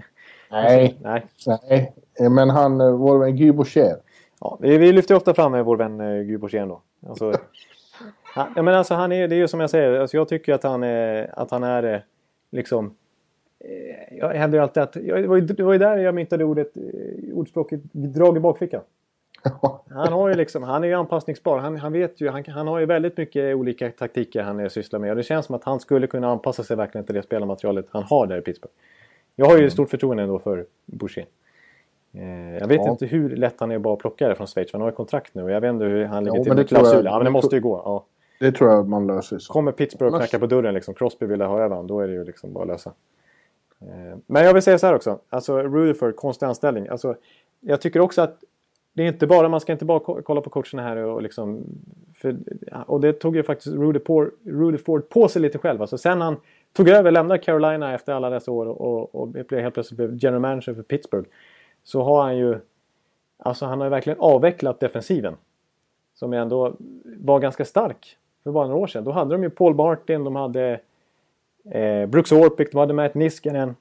Nej, 0.50 0.99
Nej. 1.02 1.26
nej. 1.66 1.92
Men 2.30 2.50
han, 2.50 2.80
eh, 2.80 2.90
vår 2.90 3.18
vän 3.18 3.37
Guy 3.37 3.52
Boucher. 3.52 3.97
Ja, 4.42 4.58
vi, 4.61 4.92
lyfter 4.92 5.14
ofta 5.14 5.34
fram 5.34 5.52
med 5.52 5.64
vår 5.64 5.76
vän 5.76 6.00
eh, 6.00 6.22
Guy 6.22 6.38
då. 6.38 6.80
Alltså, 7.06 7.32
han, 8.22 8.52
ja, 8.56 8.62
men 8.62 8.75
alltså, 8.75 8.94
han 8.94 9.12
är, 9.12 9.28
det 9.28 9.34
är 9.34 9.38
ju 9.38 9.49
som 9.49 9.61
jag 9.61 9.70
säger, 9.70 10.00
alltså, 10.00 10.16
jag 10.16 10.28
tycker 10.28 10.54
att 10.54 10.62
han 10.62 10.82
är, 10.82 11.30
att 11.38 11.50
han 11.50 11.62
är 11.62 11.94
eh, 11.94 12.00
liksom... 12.50 12.94
Eh, 13.61 14.18
jag 14.18 14.28
hävdar 14.28 14.58
ju 14.58 14.62
alltid 14.62 14.82
att... 14.82 14.96
Jag, 14.96 15.22
det, 15.22 15.28
var 15.28 15.37
ju, 15.37 15.42
det 15.42 15.62
var 15.62 15.72
ju 15.72 15.78
där 15.78 15.96
jag 15.96 16.14
myntade 16.14 16.44
ordet, 16.44 16.76
eh, 16.76 17.34
ordspråket 17.34 17.80
drag 17.92 18.37
i 18.37 18.40
bakfickan. 18.40 18.80
Han 19.90 20.12
har 20.12 20.28
ju 20.28 20.34
liksom, 20.34 20.62
han 20.62 20.84
är 20.84 20.88
ju 20.88 20.94
anpassningsbar. 20.94 21.58
Han, 21.58 21.76
han 21.76 21.92
vet 21.92 22.20
ju, 22.20 22.28
han, 22.28 22.44
han 22.44 22.68
har 22.68 22.78
ju 22.78 22.87
väldigt 22.87 23.16
mycket 23.16 23.56
olika 23.56 23.90
taktiker 23.90 24.42
han 24.42 24.61
eh, 24.61 24.68
sysslar 24.68 25.00
med. 25.00 25.11
Och 25.11 25.16
det 25.16 25.22
känns 25.22 25.46
som 25.46 25.54
att 25.54 25.64
han 25.64 25.80
skulle 25.80 26.06
kunna 26.06 26.28
anpassa 26.28 26.62
sig 26.62 26.76
verkligen 26.76 27.04
till 27.04 27.14
det 27.14 27.22
spelarmaterialet 27.22 27.87
han 27.90 28.02
har 28.02 28.26
där 28.26 28.38
i 28.38 28.40
Pittsburgh. 28.40 28.75
Jag 29.37 29.46
har 29.46 29.58
ju 29.58 29.70
stort 29.70 29.90
förtroende 29.90 30.22
ändå 30.22 30.38
för 30.38 30.66
Boucher. 30.87 31.26
Eh, 32.14 32.57
jag 32.59 32.66
vet 32.69 32.81
Ja. 32.85 32.90
inte 32.90 33.07
hur 33.07 33.37
lätt 33.37 33.54
han 33.61 33.71
är 33.71 33.76
att 33.76 33.83
bara 33.83 33.97
plocka 33.97 34.28
det 34.28 34.35
från 34.35 34.47
Schweiz. 34.47 34.73
Han 34.73 34.81
har 34.81 34.88
ju 34.88 34.95
kontrakt 34.95 35.35
nu 35.35 35.42
och 35.42 35.50
jag 35.50 35.61
vet 35.61 35.69
inte 35.71 35.85
hur 35.85 36.04
han 36.04 36.25
ligger 36.25 36.38
Jo, 36.38 36.45
till 36.45 36.54
med 36.54 36.69
klausuler. 36.69 37.11
Ja, 37.11 37.16
men 37.16 37.25
det 37.25 37.31
måste 37.31 37.57
ju 37.57 37.62
gå. 37.62 37.83
Ja. 37.85 38.04
Det 38.40 38.52
tror 38.52 38.71
jag 38.71 38.88
man 38.88 39.07
löser. 39.07 39.38
Så. 39.38 39.52
Kommer 39.52 39.73
Pittsburgh 39.73 40.14
och 40.14 40.21
knackar 40.21 40.38
på 40.38 40.47
dörren 40.47 40.75
liksom. 40.75 40.95
Crosby 40.95 41.26
vill 41.26 41.40
ha 41.40 41.61
över. 41.61 41.83
Då 41.83 42.00
är 42.00 42.07
det 42.09 42.12
ju 42.14 42.25
liksom 42.25 42.52
bara 42.52 42.62
att 42.62 42.69
lösa. 42.69 42.92
Eh, 43.81 44.19
Men 44.26 44.45
jag 44.45 44.54
vill 44.54 44.62
säga 44.62 44.78
så 44.78 44.87
här 44.87 44.95
också. 44.95 45.19
Alltså 45.28 45.59
Rutherford, 45.62 46.16
konstig 46.16 46.47
anställning. 46.47 46.88
Alltså, 46.88 47.14
jag 47.61 47.81
tycker 47.81 48.00
också 48.00 48.23
att 48.23 48.38
det 48.95 49.02
är 49.02 49.07
inte 49.09 49.26
bara, 49.26 49.49
man 49.49 49.61
ska 49.61 49.73
inte 49.73 49.85
bara 49.85 50.00
ko- 50.00 50.21
kolla 50.25 50.40
på 50.40 50.50
coacherna 50.50 50.83
här 50.88 50.97
och 50.97 51.23
liksom... 51.23 51.64
För, 52.14 52.37
och 52.87 53.00
det 53.00 53.12
tog 53.12 53.37
ju 53.37 53.42
faktiskt 53.42 53.75
Rutherford, 53.76 54.31
Rutherford 54.45 55.09
på 55.09 55.28
sig 55.28 55.42
lite 55.42 55.59
själv. 55.59 55.81
Alltså 55.81 55.99
sen 55.99 56.21
han 56.21 56.37
tog 56.73 56.88
över, 56.88 57.11
lämnade 57.11 57.38
Carolina 57.40 57.95
efter 57.95 58.12
alla 58.12 58.31
dessa 58.31 58.50
år 58.50 58.66
och, 58.66 59.14
och 59.14 59.28
blev 59.28 59.61
helt 59.61 59.75
plötsligt 59.75 59.97
blev 59.97 60.14
general 60.19 60.40
manager 60.40 60.75
för 60.75 60.83
Pittsburgh. 60.83 61.28
Så 61.84 62.02
har 62.02 62.22
han 62.22 62.36
ju... 62.36 62.58
Alltså 63.38 63.66
han 63.66 63.80
har 63.80 63.88
verkligen 63.88 64.18
avvecklat 64.20 64.80
defensiven. 64.80 65.36
Som 66.14 66.32
ändå 66.32 66.72
var 67.04 67.38
ganska 67.40 67.64
stark 67.64 68.16
för 68.44 68.50
bara 68.52 68.66
några 68.66 68.80
år 68.80 68.86
sedan. 68.86 69.04
Då 69.04 69.10
hade 69.10 69.34
de 69.34 69.42
ju 69.42 69.50
Paul 69.50 69.74
Martin, 69.74 70.24
de 70.24 70.36
hade 70.36 70.80
eh, 71.70 72.06
Brooks 72.06 72.32
Orpik, 72.32 72.72
de 72.72 72.78
hade 72.78 72.94
Matt 72.94 73.14
Niskanen. 73.14 73.76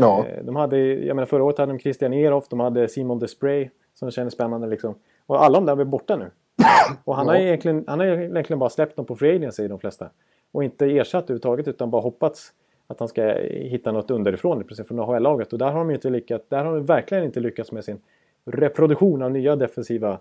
Ja. 0.00 0.26
Eh, 0.26 0.44
de 0.44 0.56
hade, 0.56 0.78
jag 0.78 1.14
menar 1.16 1.26
förra 1.26 1.44
året 1.44 1.58
hade 1.58 1.72
de 1.72 1.78
Christian 1.78 2.12
Eroff, 2.12 2.48
de 2.48 2.60
hade 2.60 2.88
Simon 2.88 3.18
Despray 3.18 3.70
som 3.94 4.10
kändes 4.10 4.34
spännande 4.34 4.66
liksom. 4.66 4.94
Och 5.26 5.44
alla 5.44 5.58
de 5.60 5.66
där 5.66 5.80
är 5.80 5.84
borta 5.84 6.16
nu. 6.16 6.30
Och 7.04 7.16
han, 7.16 7.26
Ja. 7.26 7.32
har 7.32 7.38
egentligen, 7.38 7.84
han 7.86 7.98
har 8.00 8.06
egentligen 8.06 8.58
bara 8.58 8.70
släppt 8.70 8.96
dem 8.96 9.04
på 9.04 9.16
free 9.16 9.36
agency 9.36 9.68
de 9.68 9.78
flesta. 9.78 10.10
Och 10.52 10.64
inte 10.64 10.86
ersatt 10.86 11.24
överhuvudtaget 11.24 11.68
utan 11.68 11.90
bara 11.90 12.02
hoppats 12.02 12.52
att 12.90 12.98
han 12.98 13.08
ska 13.08 13.22
hitta 13.50 13.92
något 13.92 14.10
underifrån 14.10 14.64
precis 14.64 14.86
från 14.86 15.00
AHL-laget. 15.00 15.52
Och 15.52 15.58
där 15.58 15.70
har 15.70 15.78
de 15.78 15.90
inte 15.90 16.10
lyckats, 16.10 16.44
där 16.48 16.64
har 16.64 16.74
de 16.74 16.86
verkligen 16.86 17.24
inte 17.24 17.40
lyckats 17.40 17.72
med 17.72 17.84
sin 17.84 18.00
reproduktion 18.44 19.22
av 19.22 19.30
nya 19.30 19.56
defensiva 19.56 20.18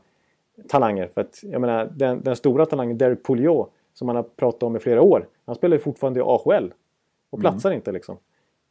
talanger. 0.67 1.09
För 1.13 1.21
att 1.21 1.39
jag 1.43 1.61
menar 1.61 1.89
den, 1.95 2.21
den 2.21 2.35
stora 2.35 2.65
talangen 2.65 2.97
Derek 2.97 3.23
Pouliot 3.23 3.69
som 3.93 4.05
man 4.05 4.15
har 4.15 4.23
pratat 4.23 4.63
om 4.63 4.75
i 4.75 4.79
flera 4.79 5.01
år. 5.01 5.27
Han 5.45 5.55
spelar 5.55 5.75
ju 5.75 5.79
fortfarande 5.81 6.19
i 6.19 6.23
AHL. 6.23 6.73
Och 7.29 7.39
platsar 7.39 7.71
inte 7.71 7.91
liksom. 7.91 8.17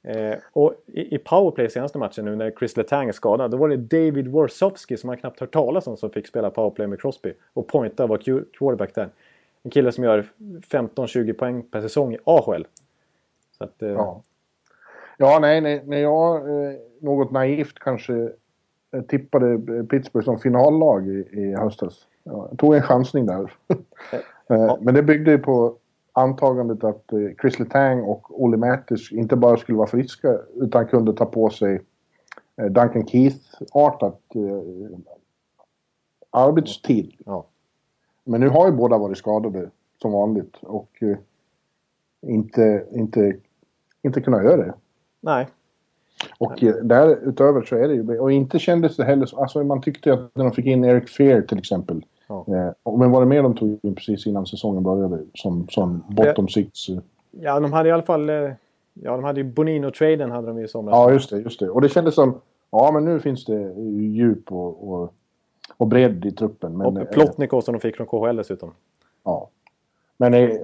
Eh, 0.02 0.34
och 0.52 0.74
i, 0.86 1.14
i 1.14 1.18
powerplay 1.18 1.70
senaste 1.70 1.98
matchen 1.98 2.24
nu 2.24 2.36
när 2.36 2.50
Chris 2.50 2.76
Letang 2.76 3.08
är 3.08 3.12
skadad. 3.12 3.50
Då 3.50 3.56
var 3.56 3.68
det 3.68 3.76
David 3.76 4.28
Warsowski 4.28 4.96
som 4.96 5.06
man 5.06 5.16
knappt 5.16 5.40
hört 5.40 5.52
talas 5.52 5.86
om 5.86 5.96
som 5.96 6.10
fick 6.10 6.26
spela 6.26 6.50
powerplay 6.50 6.86
med 6.86 7.00
Crosby. 7.00 7.32
Och 7.52 7.66
pointa 7.66 8.06
var 8.06 8.18
quarterback 8.52 8.94
där. 8.94 9.08
En 9.62 9.70
kille 9.70 9.92
som 9.92 10.04
gör 10.04 10.26
15-20 10.38 11.32
poäng 11.32 11.62
per 11.62 11.80
säsong 11.80 12.14
i 12.14 12.18
AHL. 12.24 12.66
Så 13.58 13.64
att, 13.64 13.82
eh, 13.82 13.88
Ja. 13.88 14.22
Ja, 15.20 15.38
nej, 15.40 15.60
nej, 15.60 15.82
när 15.86 15.98
jag 15.98 16.36
eh, 16.36 16.74
något 17.00 17.30
naivt 17.30 17.78
kanske 17.78 18.32
eh, 18.92 19.02
tippade 19.02 19.58
Pittsburgh 19.84 20.24
som 20.24 20.38
finallag 20.38 21.08
i, 21.08 21.28
i 21.32 21.54
höstas. 21.54 22.06
Ja, 22.22 22.46
jag 22.50 22.58
tog 22.58 22.74
en 22.74 22.82
chansning 22.82 23.26
där. 23.26 23.52
Eh, 24.50 24.76
Men 24.80 24.94
det 24.94 25.02
byggde 25.02 25.30
ju 25.30 25.38
på 25.38 25.76
antagandet 26.12 26.84
att 26.84 27.04
Chris 27.40 27.58
Letang 27.58 28.02
och 28.02 28.42
Olle 28.42 28.56
Mattis 28.56 29.12
inte 29.12 29.36
bara 29.36 29.56
skulle 29.56 29.78
vara 29.78 29.86
friska 29.88 30.38
utan 30.54 30.86
kunde 30.86 31.12
ta 31.12 31.26
på 31.26 31.50
sig 31.50 31.80
Duncan 32.56 33.06
Keith-artat 33.06 34.20
eh, 34.34 34.98
arbetstid. 36.30 37.12
ja. 37.26 37.46
Men 38.24 38.40
nu 38.40 38.48
har 38.48 38.66
ju 38.66 38.72
båda 38.72 38.98
varit 38.98 39.18
skadade 39.18 39.70
som 40.02 40.12
vanligt 40.12 40.56
och 40.62 41.02
eh, 41.02 41.16
inte, 42.22 42.86
inte, 42.92 43.36
inte 44.02 44.20
kunnat 44.20 44.44
göra 44.44 44.56
det. 44.56 44.74
Nej. 45.20 45.48
Och 46.38 46.64
eh, 46.64 46.74
därutöver 46.74 47.62
så 47.62 47.76
är 47.76 47.88
det 47.88 47.94
ju... 47.94 48.18
Och 48.18 48.32
inte 48.32 48.58
kändes 48.58 48.96
det 48.96 49.04
heller 49.04 49.26
så... 49.26 49.40
Alltså 49.40 49.64
man 49.64 49.80
tyckte 49.80 50.12
att 50.12 50.30
när 50.34 50.44
de 50.44 50.52
fick 50.52 50.66
in 50.66 50.84
Eric 50.84 51.08
Fear 51.10 51.42
till 51.42 51.58
exempel. 51.58 52.04
Ja. 52.28 52.44
Eh, 52.48 52.96
men 52.98 53.10
var 53.10 53.20
det 53.20 53.26
mer 53.26 53.42
de 53.42 53.54
tog 53.56 53.78
in 53.82 53.94
precis 53.94 54.26
innan 54.26 54.46
säsongen 54.46 54.82
började? 54.82 55.24
Som, 55.34 55.68
som 55.68 56.04
bottom 56.08 56.48
six? 56.48 56.88
eh. 56.88 56.98
Ja, 57.30 57.60
de 57.60 57.72
hade 57.72 57.88
i 57.88 57.92
alla 57.92 58.02
fall... 58.02 58.28
Ja, 59.00 59.12
de 59.12 59.24
hade 59.24 59.40
ju 59.40 59.52
Bonino-traden 59.52 60.30
hade 60.30 60.46
de 60.46 60.58
ju 60.58 60.64
i 60.64 60.68
somras. 60.68 60.92
Ja, 60.92 61.12
just 61.12 61.30
det, 61.30 61.38
just 61.38 61.60
det. 61.60 61.70
Och 61.70 61.80
det 61.80 61.88
kändes 61.88 62.14
som... 62.14 62.40
Ja, 62.70 62.90
men 62.92 63.04
nu 63.04 63.20
finns 63.20 63.44
det 63.44 63.74
djup 63.90 64.52
och, 64.52 64.92
och, 64.92 65.14
och 65.76 65.86
bredd 65.86 66.24
i 66.24 66.30
truppen. 66.30 66.76
Men, 66.76 66.86
och 66.86 67.10
Plotnikov 67.10 67.60
som 67.60 67.74
de 67.74 67.80
fick 67.80 67.96
från 67.96 68.06
KHL 68.06 68.36
dessutom. 68.36 68.70
Ja. 69.24 69.48
Men, 70.16 70.58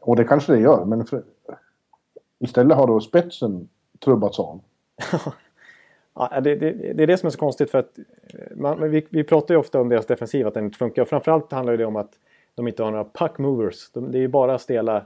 och 0.00 0.16
det 0.16 0.24
kanske 0.24 0.52
det 0.52 0.60
gör, 0.60 0.84
men 0.84 1.06
för, 1.06 1.22
istället 2.38 2.76
har 2.76 2.86
då 2.86 3.00
spetsen 3.00 3.68
trubbats 4.04 4.40
av. 4.40 4.60
Ja, 6.18 6.40
det, 6.40 6.54
det, 6.54 6.70
det 6.94 7.02
är 7.02 7.06
det 7.06 7.16
som 7.16 7.26
är 7.26 7.30
så 7.30 7.38
konstigt 7.38 7.70
för 7.70 7.78
att 7.78 7.98
eh, 7.98 8.56
man, 8.56 8.90
vi, 8.90 9.06
vi 9.10 9.24
pratar 9.24 9.54
ju 9.54 9.60
ofta 9.60 9.80
om 9.80 9.88
deras 9.88 10.06
defensiv, 10.06 10.46
att 10.46 10.54
den 10.54 10.64
inte 10.64 10.78
funkar. 10.78 11.02
Och 11.02 11.08
framförallt 11.08 11.52
handlar 11.52 11.76
det 11.76 11.84
om 11.84 11.96
att 11.96 12.10
de 12.54 12.68
inte 12.68 12.82
har 12.82 12.90
några 12.90 13.04
puck 13.04 13.38
movers. 13.38 13.90
De, 13.90 14.12
det 14.12 14.18
är 14.18 14.20
ju 14.20 14.28
bara 14.28 14.58
stela, 14.58 14.96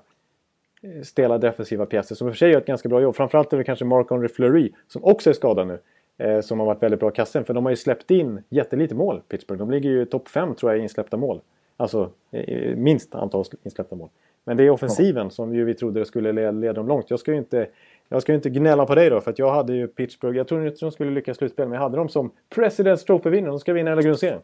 eh, 0.83 1.03
stela 1.03 1.39
defensiva 1.39 1.87
pjäser 1.87 2.15
som 2.15 2.29
i 2.29 2.31
och 2.31 2.35
för 2.35 2.39
sig 2.39 2.51
gör 2.51 2.61
ett 2.61 2.67
ganska 2.67 2.89
bra 2.89 3.01
jobb. 3.01 3.17
Framförallt 3.17 3.53
är 3.53 3.57
det 3.57 3.65
kanske 3.65 3.85
Mark-Henry 3.85 4.29
Fleury 4.29 4.73
som 4.89 5.05
också 5.05 5.31
är 5.31 5.35
skadad 5.35 5.67
nu. 5.67 5.79
Eh, 6.19 6.41
som 6.41 6.59
har 6.59 6.67
varit 6.67 6.83
väldigt 6.83 7.01
bra 7.01 7.09
i 7.09 7.13
kassen. 7.13 7.45
För 7.45 7.55
de 7.55 7.65
har 7.65 7.71
ju 7.71 7.77
släppt 7.77 8.11
in 8.11 8.43
jättelite 8.49 8.95
mål, 8.95 9.21
Pittsburgh. 9.29 9.59
De 9.59 9.71
ligger 9.71 9.91
ju 9.91 10.03
i 10.03 10.07
topp 10.07 10.29
5 10.29 10.55
tror 10.55 10.73
jag 10.73 10.79
i 10.79 10.83
insläppta 10.83 11.17
mål. 11.17 11.41
Alltså 11.77 12.11
eh, 12.31 12.77
minst 12.77 13.15
antal 13.15 13.45
insläppta 13.63 13.97
mål. 13.97 14.09
Men 14.45 14.57
det 14.57 14.65
är 14.65 14.71
offensiven 14.71 15.31
som 15.31 15.55
ju 15.55 15.65
vi 15.65 15.75
trodde 15.75 16.05
skulle 16.05 16.33
leda, 16.33 16.51
leda 16.51 16.73
dem 16.73 16.89
långt. 16.89 17.11
Jag 17.11 17.21
ska 17.21 17.33
ju 17.33 17.39
inte, 17.39 17.67
jag 18.09 18.23
ska 18.23 18.35
inte 18.35 18.51
gnälla 18.51 18.87
på 18.87 18.95
dig 18.95 19.11
då 19.11 19.21
för 19.21 19.31
att 19.31 19.39
jag 19.39 19.51
hade 19.51 19.75
ju 19.75 19.89
Pittsburgh. 19.89 20.37
Jag 20.37 20.49
trodde 20.49 20.67
inte 20.67 20.85
de 20.85 20.93
skulle 20.93 21.11
lyckas 21.11 21.37
slutspel 21.37 21.69
men 21.69 21.75
jag 21.75 21.83
hade 21.83 21.97
dem 21.97 22.09
som 22.09 22.31
President's 22.55 23.07
Trophy-vinnare. 23.07 23.51
De 23.51 23.59
ska 23.59 23.73
vinna 23.73 23.91
hela 23.91 24.03
grundserien. 24.03 24.41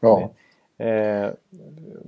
Ja. 0.00 0.30
Eh, 0.78 1.30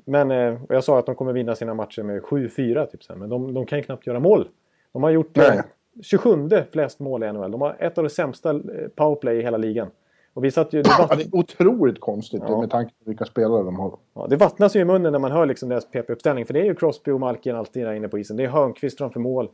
men 0.04 0.30
eh, 0.30 0.60
jag 0.68 0.84
sa 0.84 0.98
att 0.98 1.06
de 1.06 1.14
kommer 1.14 1.32
vinna 1.32 1.54
sina 1.54 1.74
matcher 1.74 2.02
med 2.02 2.22
7-4 2.22 2.86
typ 2.86 3.02
sen. 3.02 3.18
Men 3.18 3.28
de, 3.28 3.54
de 3.54 3.66
kan 3.66 3.82
knappt 3.82 4.06
göra 4.06 4.20
mål. 4.20 4.48
De 4.92 5.02
har 5.02 5.10
gjort 5.10 5.38
eh, 5.38 5.44
Nej. 5.48 5.62
27 6.02 6.48
flest 6.72 7.00
mål 7.00 7.22
i 7.22 7.32
NHL. 7.32 7.50
De 7.50 7.60
har 7.60 7.76
ett 7.78 7.98
av 7.98 8.04
de 8.04 8.10
sämsta 8.10 8.50
eh, 8.50 8.58
powerplay 8.94 9.38
i 9.38 9.42
hela 9.42 9.56
ligan. 9.56 9.90
Och 10.34 10.44
vi 10.44 10.50
satt 10.50 10.72
ju... 10.72 10.82
Det, 10.82 10.90
Ja, 10.98 11.06
vatt, 11.10 11.18
det 11.18 11.24
är 11.24 11.36
otroligt 11.36 12.00
konstigt 12.00 12.42
Ja. 12.48 12.60
med 12.60 12.70
tanke 12.70 12.92
på 13.04 13.10
vilka 13.10 13.24
spelare 13.24 13.62
de 13.62 13.76
har. 13.76 13.96
ja, 14.14 14.26
det 14.30 14.36
vattnas 14.36 14.76
ju 14.76 14.80
i 14.80 14.84
munnen 14.84 15.12
när 15.12 15.18
man 15.18 15.32
hör 15.32 15.46
liksom 15.46 15.68
deras 15.68 15.86
PP-uppställning. 15.90 16.44
För 16.44 16.54
det 16.54 16.60
är 16.60 16.64
ju 16.64 16.74
Crosby 16.74 17.10
och 17.10 17.20
Malkin 17.20 17.56
alltid 17.56 17.86
där 17.86 17.92
inne 17.92 18.08
på 18.08 18.18
isen. 18.18 18.36
Det 18.36 18.44
är 18.44 18.48
Hörnqvist 18.48 18.98
framför 18.98 19.20
mål. 19.20 19.48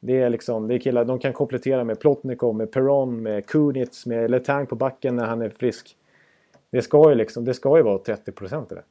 Det 0.00 0.20
är 0.22 0.30
liksom, 0.30 0.68
det 0.68 0.74
är 0.74 0.78
killar, 0.78 1.04
de 1.04 1.18
kan 1.18 1.32
komplettera 1.32 1.84
med 1.84 2.00
Plotnikov, 2.00 2.54
med 2.54 2.70
Perron, 2.72 3.22
med 3.22 3.46
Kunitz, 3.46 4.06
med 4.06 4.30
Letang 4.30 4.66
på 4.66 4.74
backen 4.76 5.16
när 5.16 5.24
han 5.26 5.42
är 5.42 5.48
frisk. 5.48 5.96
Det 6.70 6.82
ska 6.82 7.08
ju 7.08 7.14
liksom, 7.14 7.44
det 7.44 7.54
ska 7.54 7.76
ju 7.76 7.82
vara 7.82 7.98
30 7.98 8.32
procent 8.32 8.68
det. 8.68 8.82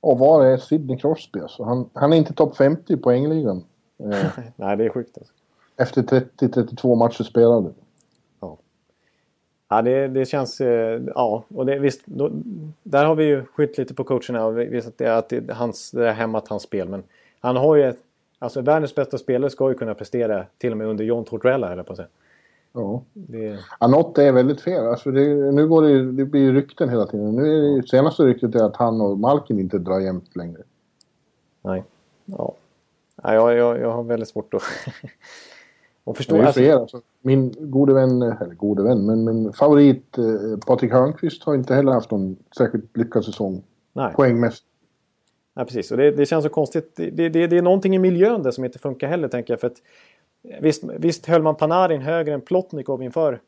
Och 0.00 0.18
var 0.18 0.44
är 0.44 0.56
Sidney 0.56 0.98
Crosby? 0.98 1.40
Alltså? 1.40 1.62
Han, 1.64 1.88
han 1.92 2.12
är 2.12 2.16
inte 2.16 2.32
topp 2.34 2.56
50 2.56 2.92
i 2.92 2.96
poängligan. 2.96 3.64
Eh, 3.98 4.26
Nej, 4.56 4.76
det 4.76 4.84
är 4.84 4.88
sjukt 4.88 5.18
alltså. 5.18 5.32
efter 5.76 6.02
30-32 6.02 6.96
matcher 6.96 7.22
spelade. 7.22 7.70
Ja, 9.68 9.82
det, 9.82 10.08
det 10.08 10.26
känns... 10.26 10.60
eh, 10.60 11.02
Ja, 11.14 11.44
och 11.54 11.66
det, 11.66 11.78
visst. 11.78 12.00
Då, 12.04 12.30
där 12.82 13.04
har 13.04 13.14
vi 13.14 13.24
ju 13.24 13.44
skyllt 13.44 13.78
lite 13.78 13.94
på 13.94 14.04
coacherna 14.04 14.46
och 14.46 14.58
visst 14.58 14.88
att 14.88 15.28
det, 15.28 15.52
hans, 15.52 15.90
det 15.90 16.06
har 16.06 16.12
hämmat 16.12 16.48
hans 16.48 16.62
spel. 16.62 16.88
Men 16.88 17.02
han 17.40 17.56
har 17.56 17.76
ju 17.76 17.82
ett... 17.82 17.98
Alltså 18.38 18.60
världens 18.60 18.94
bästa 18.94 19.18
spelare 19.18 19.50
ska 19.50 19.68
ju 19.68 19.74
kunna 19.74 19.94
prestera 19.94 20.46
till 20.58 20.70
och 20.72 20.78
med 20.78 20.86
under 20.86 21.04
John 21.04 21.24
Tortorella, 21.24 21.72
eller 21.72 21.82
på 21.82 21.92
att 21.92 21.96
säga. 21.96 22.08
Ja. 22.72 23.02
Det, 23.12 23.58
Ja, 23.80 23.86
något 23.86 24.18
är 24.18 24.32
väldigt 24.32 24.60
fel. 24.60 24.86
Alltså 24.86 25.10
det, 25.10 25.52
nu 25.52 25.68
går 25.68 25.82
det, 25.82 26.12
det 26.12 26.24
blir 26.24 26.52
rykten 26.52 26.88
hela 26.88 27.06
tiden. 27.06 27.36
Nu 27.36 27.42
är 27.42 27.76
det, 27.82 27.88
senaste 27.88 28.22
ryktet 28.22 28.54
är 28.54 28.64
att 28.64 28.76
han 28.76 29.00
och 29.00 29.18
Malkin 29.18 29.60
inte 29.60 29.78
drar 29.78 30.00
jämnt 30.00 30.36
längre. 30.36 30.62
nej. 31.62 31.84
Ja. 32.24 32.54
ja 33.22 33.34
jag, 33.34 33.54
jag, 33.54 33.80
jag 33.80 33.92
har 33.92 34.02
väldigt 34.02 34.28
svårt 34.28 34.54
att... 34.54 34.62
att 36.06 36.16
förstå. 36.16 36.36
Det 36.36 36.56
är 36.56 36.60
ju 36.60 36.72
Alltså, 36.72 37.00
min 37.22 37.54
gode 37.58 37.94
vän, 37.94 38.22
eller 38.22 38.54
gode 38.54 38.82
vän, 38.82 39.06
men 39.06 39.24
min 39.24 39.52
favorit 39.52 40.18
eh, 40.18 40.24
Patrik 40.66 40.92
Hörnqvist 40.92 41.44
har 41.44 41.54
inte 41.54 41.74
heller 41.74 41.92
haft 41.92 42.10
någon 42.10 42.36
särskilt 42.58 42.96
lyckad 42.96 43.24
säsong. 43.24 43.62
nej. 43.92 44.12
Poängmässigt. 44.14 44.66
Ja, 45.56 45.64
precis. 45.64 45.90
Och 45.90 45.96
det, 45.96 46.10
det 46.10 46.26
känns 46.26 46.44
så 46.44 46.48
konstigt. 46.48 46.92
Det, 46.96 47.10
det, 47.10 47.46
det 47.46 47.56
är 47.58 47.62
någonting 47.62 47.94
i 47.94 47.98
miljön 47.98 48.42
där 48.42 48.50
som 48.50 48.64
inte 48.64 48.78
funkar 48.78 49.08
heller, 49.08 49.28
tänker 49.28 49.52
jag. 49.52 49.60
För 49.60 49.66
att, 49.66 49.82
visst, 50.60 50.84
visst 50.98 51.26
höll 51.26 51.42
man 51.42 51.54
Panarin 51.54 52.02
högre 52.02 52.34
än 52.34 52.40
Plotnikov 52.40 53.02
inför 53.02 53.40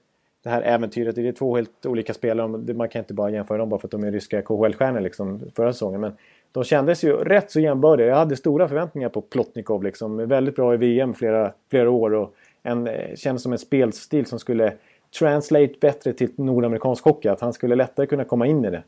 det 0.42 0.50
här 0.50 0.62
äventyret. 0.62 1.14
Det 1.14 1.28
är 1.28 1.32
två 1.32 1.56
helt 1.56 1.86
olika 1.86 2.14
spelare. 2.14 2.74
Man 2.74 2.88
kan 2.88 2.98
inte 2.98 3.14
bara 3.14 3.30
jämföra 3.30 3.58
dem 3.58 3.68
bara 3.68 3.80
för 3.80 3.86
att 3.86 3.92
de 3.92 4.04
är 4.04 4.12
ryska 4.12 4.42
KHL-stjärnor 4.42 5.00
liksom, 5.00 5.40
förra 5.56 5.72
säsongen. 5.72 6.00
Men 6.00 6.12
de 6.52 6.64
kändes 6.64 7.04
ju 7.04 7.12
rätt 7.12 7.50
så 7.50 7.60
jämbördiga. 7.60 8.06
Jag 8.06 8.16
hade 8.16 8.36
stora 8.36 8.68
förväntningar 8.68 9.08
på 9.08 9.20
Plotnikov. 9.20 9.82
Liksom. 9.82 10.28
Väldigt 10.28 10.56
bra 10.56 10.74
i 10.74 10.76
VM 10.76 11.14
flera, 11.14 11.52
flera 11.70 11.90
år. 11.90 12.14
Och 12.14 12.34
en, 12.66 12.87
eh, 12.87 13.14
kändes 13.16 13.42
som 13.42 13.52
en 13.52 13.59
spelstil 13.59 14.26
som 14.26 14.38
skulle 14.38 14.72
translate 15.18 15.74
bättre 15.81 16.12
till 16.12 16.31
nordamerikansk 16.37 17.05
hockey. 17.05 17.29
Att 17.29 17.40
han 17.40 17.52
skulle 17.52 17.74
lättare 17.74 18.07
kunna 18.07 18.24
komma 18.24 18.46
in 18.46 18.64
i 18.64 18.70
det. 18.70 18.83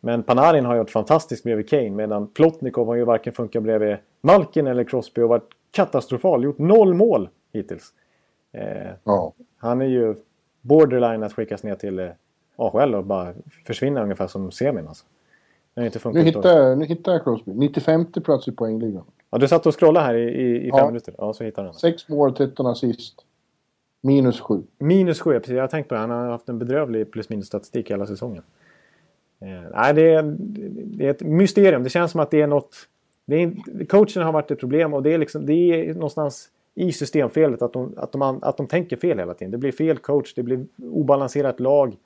Men 0.00 0.22
Panarin 0.22 0.64
har 0.64 0.76
gjort 0.76 0.90
fantastiskt 0.90 1.44
bredvid 1.44 1.68
Kane 1.68 1.90
medan 1.90 2.26
Plotnikov 2.26 2.86
har 2.86 2.94
ju 2.94 3.04
varken 3.04 3.32
funkat 3.32 3.62
bredvid 3.62 3.96
Malkin 4.20 4.66
eller 4.66 4.84
Crosby 4.84 5.22
och 5.22 5.28
varit 5.28 5.48
katastrofal. 5.70 6.44
Gjort 6.44 6.58
noll 6.58 6.94
mål 6.94 7.28
hittills. 7.52 7.92
Eh, 8.52 8.90
Ja. 9.04 9.32
han 9.58 9.80
är 9.80 9.86
ju 9.86 10.14
borderline 10.60 11.22
att 11.22 11.32
skickas 11.32 11.62
ner 11.62 11.74
till 11.74 11.98
eh, 11.98 12.08
AHL 12.56 12.94
och 12.94 13.04
bara 13.04 13.34
försvinna 13.66 14.02
ungefär 14.02 14.26
som 14.26 14.50
semin. 14.50 14.88
Alltså. 14.88 15.04
Det 15.74 15.80
har 15.80 15.86
inte 15.86 15.98
Nu, 15.98 16.00
funkat. 16.00 16.24
hittar, 16.24 16.76
nu 16.76 16.84
hittar 16.84 17.12
jag 17.12 17.24
Crosby. 17.24 17.52
95 17.54 18.06
plats 18.12 18.48
i 18.48 18.52
poängligan. 18.52 19.04
Ja, 19.30 19.38
du 19.38 19.48
satt 19.48 19.66
och 19.66 19.80
scrollade 19.80 20.06
här 20.06 20.14
i, 20.14 20.22
i, 20.22 20.56
i 20.56 20.70
fem 20.70 20.78
Ja. 20.78 20.86
minuter. 20.86 21.14
Ja, 21.18 21.32
så 21.32 21.44
hittade 21.44 21.68
han. 21.68 21.74
6 21.74 22.08
mål, 22.08 22.34
13 22.34 22.66
assist. 22.66 23.14
Minus 24.00 24.40
7. 24.40 24.62
Minus 24.78 25.20
7, 25.20 25.32
precis. 25.38 25.54
Jag 25.54 25.62
har 25.62 25.68
tänkt 25.68 25.88
på 25.88 25.94
det. 25.94 26.00
Han 26.00 26.10
har 26.10 26.26
haft 26.30 26.48
en 26.48 26.58
bedrövlig 26.58 27.10
plus 27.10 27.28
minus 27.28 27.46
statistik 27.46 27.90
hela 27.90 28.06
säsongen. 28.06 28.42
Eh, 29.40 29.70
nej, 29.74 29.94
det 29.94 30.10
är, 30.14 30.22
det 30.84 31.06
är 31.06 31.10
ett 31.10 31.22
mysterium. 31.22 31.82
Det 31.82 31.90
känns 31.90 32.10
som 32.10 32.20
att 32.20 32.30
det 32.30 32.40
är 32.40 32.46
något... 32.46 32.76
Det 33.26 33.42
är, 33.42 33.84
coachen 33.84 34.22
har 34.22 34.32
varit 34.32 34.50
ett 34.50 34.60
problem 34.60 34.94
och 34.94 35.02
det 35.02 35.14
är, 35.14 35.18
liksom, 35.18 35.46
det 35.46 35.52
är 35.52 35.94
någonstans 35.94 36.50
i 36.74 36.92
systemfelet 36.92 37.62
att 37.62 37.72
de, 37.72 37.94
att, 37.96 38.12
de, 38.12 38.22
att 38.42 38.56
de 38.56 38.66
tänker 38.66 38.96
fel 38.96 39.18
hela 39.18 39.34
tiden. 39.34 39.50
Det 39.50 39.58
blir 39.58 39.72
fel 39.72 39.98
coach, 39.98 40.34
det 40.34 40.42
blir 40.42 40.66
obalanserat 40.82 41.60
lag. 41.60 41.96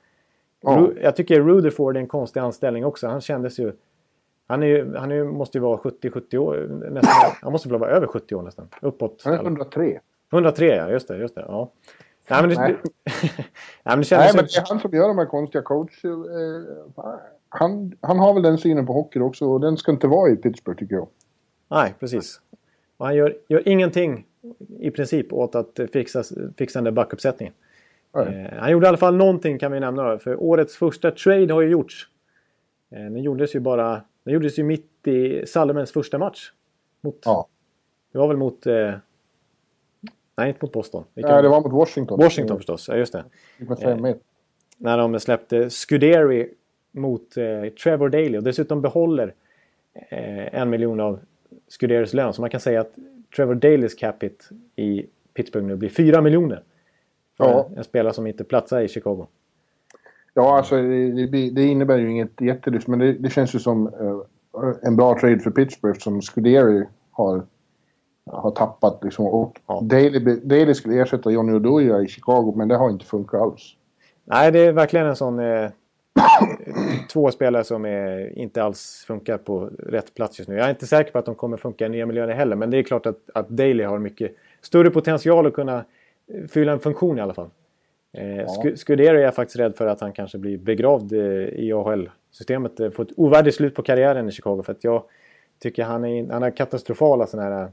Ja. 0.61 0.89
Jag 1.01 1.15
tycker 1.15 1.41
Rutherford 1.41 1.95
är 1.97 1.99
en 1.99 2.07
konstig 2.07 2.39
anställning 2.39 2.85
också. 2.85 3.07
Han 3.07 3.21
kändes 3.21 3.59
ju... 3.59 3.71
Han, 4.51 4.63
är 4.63 4.67
ju, 4.67 4.95
han 4.95 5.11
är, 5.11 5.23
måste 5.23 5.57
ju 5.57 5.61
vara 5.61 5.77
70-70 5.77 6.37
år. 6.37 6.67
Nästan, 6.91 7.31
han 7.41 7.51
måste 7.51 7.69
väl 7.69 7.79
vara 7.79 7.89
över 7.89 8.07
70 8.07 8.35
år 8.35 8.41
nästan. 8.41 8.67
Uppåt. 8.81 9.21
Han 9.25 9.33
är 9.33 9.39
103. 9.39 9.99
103 10.33 10.75
ja, 10.75 10.89
just 10.89 11.07
det. 11.07 11.17
Just 11.17 11.35
det 11.35 11.45
ja. 11.47 11.71
Nej, 12.29 12.41
men 12.41 12.49
det, 12.49 12.55
Nej. 12.55 12.75
Nej, 13.83 13.97
men 13.97 14.01
det, 14.01 14.17
Nej, 14.17 14.31
men 14.35 14.45
det 14.45 14.57
är 14.57 14.69
han 14.69 14.79
som 14.79 14.91
gör 14.91 15.07
de 15.07 15.17
här 15.17 15.25
konstiga 15.25 15.61
coach... 15.61 16.05
Eh, 16.05 16.11
han, 17.49 17.93
han 18.01 18.19
har 18.19 18.33
väl 18.33 18.43
den 18.43 18.57
synen 18.57 18.85
på 18.85 18.93
hockey 18.93 19.19
också 19.19 19.45
och 19.45 19.61
den 19.61 19.77
ska 19.77 19.91
inte 19.91 20.07
vara 20.07 20.31
i 20.31 20.35
Pittsburgh 20.35 20.79
tycker 20.79 20.95
jag. 20.95 21.07
Nej, 21.69 21.93
precis. 21.99 22.41
Och 22.97 23.05
han 23.05 23.15
gör, 23.15 23.35
gör 23.47 23.67
ingenting 23.67 24.25
i 24.79 24.91
princip 24.91 25.33
åt 25.33 25.55
att 25.55 25.79
fixa, 25.93 26.23
fixa 26.57 26.79
den 26.79 26.83
där 26.83 26.91
backuppsättningen. 26.91 27.53
Eh, 28.17 28.59
han 28.59 28.71
gjorde 28.71 28.85
i 28.85 28.87
alla 28.87 28.97
fall 28.97 29.15
någonting 29.15 29.59
kan 29.59 29.71
vi 29.71 29.79
nämna. 29.79 30.19
För 30.19 30.43
årets 30.43 30.75
första 30.75 31.11
trade 31.11 31.53
har 31.53 31.61
ju 31.61 31.69
gjorts. 31.69 32.07
Eh, 32.91 33.01
den 33.01 33.23
gjordes 33.23 33.55
ju 33.55 33.59
bara... 33.59 34.01
Den 34.23 34.33
gjordes 34.33 34.59
ju 34.59 34.63
mitt 34.63 35.07
i 35.07 35.45
Salomens 35.45 35.91
första 35.91 36.17
match. 36.17 36.51
Mot, 37.01 37.19
ja. 37.25 37.47
Det 38.11 38.17
var 38.17 38.27
väl 38.27 38.37
mot... 38.37 38.65
Eh, 38.65 38.93
nej, 40.37 40.47
inte 40.47 40.59
mot 40.61 40.71
Boston. 40.71 41.03
Vilka 41.13 41.33
nej, 41.33 41.43
det 41.43 41.49
var 41.49 41.61
mot 41.61 41.71
Washington. 41.71 42.19
Washington 42.19 42.57
förstås, 42.57 42.87
ja 42.87 42.95
just 42.95 43.13
det. 43.13 43.23
Eh, 43.81 44.15
när 44.77 44.97
de 44.97 45.19
släppte 45.19 45.69
Scuderi 45.69 46.53
mot 46.91 47.37
eh, 47.37 47.69
Trevor 47.83 48.09
Daley 48.09 48.37
och 48.37 48.43
dessutom 48.43 48.81
behåller 48.81 49.33
eh, 49.93 50.61
en 50.61 50.69
miljon 50.69 50.99
av 50.99 51.19
Scuderis 51.67 52.13
lön. 52.13 52.33
Så 52.33 52.41
man 52.41 52.49
kan 52.49 52.59
säga 52.59 52.81
att 52.81 52.95
Trevor 53.35 53.55
Daleys 53.55 53.95
capita 53.95 54.45
i 54.75 55.05
Pittsburgh 55.33 55.67
nu 55.67 55.75
blir 55.75 55.89
4 55.89 56.21
miljoner. 56.21 56.63
För 57.37 57.45
ja. 57.45 57.69
en 57.75 57.83
spelare 57.83 58.13
som 58.13 58.27
inte 58.27 58.43
platsar 58.43 58.81
i 58.81 58.87
Chicago. 58.87 59.27
Ja, 60.33 60.57
alltså 60.57 60.75
det, 60.75 61.49
det 61.49 61.63
innebär 61.63 61.97
ju 61.97 62.09
inget 62.09 62.41
jättelyft, 62.41 62.87
men 62.87 62.99
det, 62.99 63.13
det, 63.13 63.29
känns 63.29 63.55
ju 63.55 63.59
som 63.59 63.87
uh, 63.87 64.21
en 64.81 64.95
bra 64.95 65.19
trade 65.19 65.39
för 65.39 65.51
Pittsburgh 65.51 65.99
som 65.99 66.21
Scuderi 66.21 66.85
har, 67.11 67.45
har 68.31 68.51
tappat. 68.51 69.03
Liksom. 69.03 69.25
Och 69.25 69.59
ja. 69.67 69.81
Daly, 69.83 70.19
Daly 70.43 70.73
skulle 70.73 71.01
ersätta 71.01 71.31
Johnny 71.31 71.53
Oduya 71.53 72.01
i 72.01 72.07
Chicago, 72.07 72.53
men 72.55 72.67
det 72.67 72.75
har 72.75 72.89
inte 72.89 73.05
funkat 73.05 73.41
alls. 73.41 73.75
Nej, 74.25 74.51
det 74.51 74.59
är 74.59 74.71
verkligen 74.71 75.05
en 75.05 75.15
sån... 75.15 75.39
Eh, 75.39 75.69
två 77.13 77.31
spelare 77.31 77.63
som 77.63 77.85
är, 77.85 78.37
inte 78.39 78.63
alls 78.63 79.03
funkar 79.07 79.37
på 79.37 79.69
rätt 79.79 80.13
plats 80.13 80.39
just 80.39 80.49
nu. 80.49 80.55
Jag 80.55 80.65
är 80.65 80.69
inte 80.69 80.87
säker 80.87 81.11
på 81.11 81.19
att 81.19 81.25
de 81.25 81.35
kommer 81.35 81.57
funka 81.57 81.85
i 81.85 81.89
nya 81.89 82.05
miljöer 82.05 82.27
heller, 82.27 82.55
men 82.55 82.69
det 82.71 82.77
är 82.77 82.83
klart 82.83 83.05
att, 83.05 83.17
att 83.33 83.49
Daly 83.49 83.83
har 83.83 83.99
mycket 83.99 84.35
större 84.61 84.89
potential 84.89 85.47
att 85.47 85.53
kunna 85.53 85.85
fylla 86.49 86.71
en 86.71 86.79
funktion 86.79 87.17
i 87.17 87.21
alla 87.21 87.33
fall. 87.33 87.49
Eh, 88.13 88.41
ja. 88.41 88.75
Scudero 88.75 89.17
är 89.17 89.21
jag 89.21 89.35
faktiskt 89.35 89.59
rädd 89.59 89.75
för 89.75 89.87
att 89.87 90.01
han 90.01 90.13
kanske 90.13 90.37
blir 90.37 90.57
begravd 90.57 91.13
eh, 91.13 91.19
i 91.47 91.73
AHL-systemet. 91.73 92.79
Eh, 92.79 92.89
får 92.89 93.03
ett 93.03 93.11
ovärdigt 93.15 93.55
slut 93.55 93.75
på 93.75 93.83
karriären 93.83 94.27
i 94.27 94.31
Chicago. 94.31 94.63
För 94.63 94.71
att 94.71 94.83
jag 94.83 95.03
tycker 95.59 95.83
han, 95.83 96.05
är, 96.05 96.31
han 96.31 96.41
har 96.41 96.51
katastrofala 96.51 97.27
sådana 97.27 97.49
här 97.49 97.71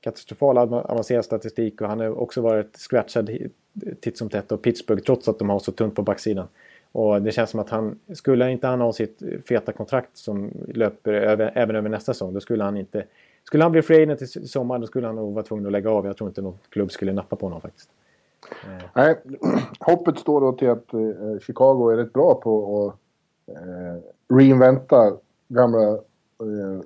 katastrofal 0.00 0.58
avancerad 0.58 1.24
statistik 1.24 1.80
och 1.80 1.88
han 1.88 2.00
har 2.00 2.18
också 2.18 2.40
varit 2.40 2.76
scratchad 2.76 3.30
titt 4.00 4.18
som 4.18 4.28
tätt 4.28 4.52
av 4.52 4.56
Pittsburgh 4.56 5.02
trots 5.02 5.28
att 5.28 5.38
de 5.38 5.50
har 5.50 5.58
så 5.58 5.72
tunt 5.72 5.94
på 5.94 6.02
backsidan. 6.02 6.46
Och 6.92 7.22
det 7.22 7.32
känns 7.32 7.50
som 7.50 7.60
att 7.60 7.70
han, 7.70 7.98
skulle 8.12 8.50
inte 8.50 8.66
han 8.66 8.80
ha 8.80 8.92
sitt 8.92 9.22
feta 9.48 9.72
kontrakt 9.72 10.16
som 10.16 10.50
löper 10.74 11.12
över, 11.12 11.52
även 11.54 11.76
över 11.76 11.88
nästa 11.88 12.14
säsong, 12.14 12.34
då 12.34 12.40
skulle 12.40 12.64
han 12.64 12.76
inte... 12.76 13.04
Skulle 13.44 13.64
han 13.64 13.72
bli 13.72 13.82
free 13.82 14.02
agent 14.02 14.22
i 14.22 14.26
sommar 14.26 14.78
då 14.78 14.86
skulle 14.86 15.06
han 15.06 15.16
nog 15.16 15.34
vara 15.34 15.44
tvungen 15.44 15.66
att 15.66 15.72
lägga 15.72 15.90
av. 15.90 16.06
Jag 16.06 16.16
tror 16.16 16.28
inte 16.28 16.42
någon 16.42 16.58
klubb 16.68 16.92
skulle 16.92 17.12
nappa 17.12 17.36
på 17.36 17.46
honom 17.46 17.60
faktiskt. 17.60 17.90
Eh. 18.50 18.84
Nej, 18.94 19.20
hoppet 19.80 20.18
står 20.18 20.40
då 20.40 20.52
till 20.52 20.70
att 20.70 20.94
eh, 20.94 21.40
Chicago 21.40 21.90
är 21.90 21.96
rätt 21.96 22.12
bra 22.12 22.34
på 22.34 22.86
att 22.86 22.94
eh, 23.56 24.02
reinventa 24.36 25.12
gamla 25.48 25.88
eh, 25.88 26.82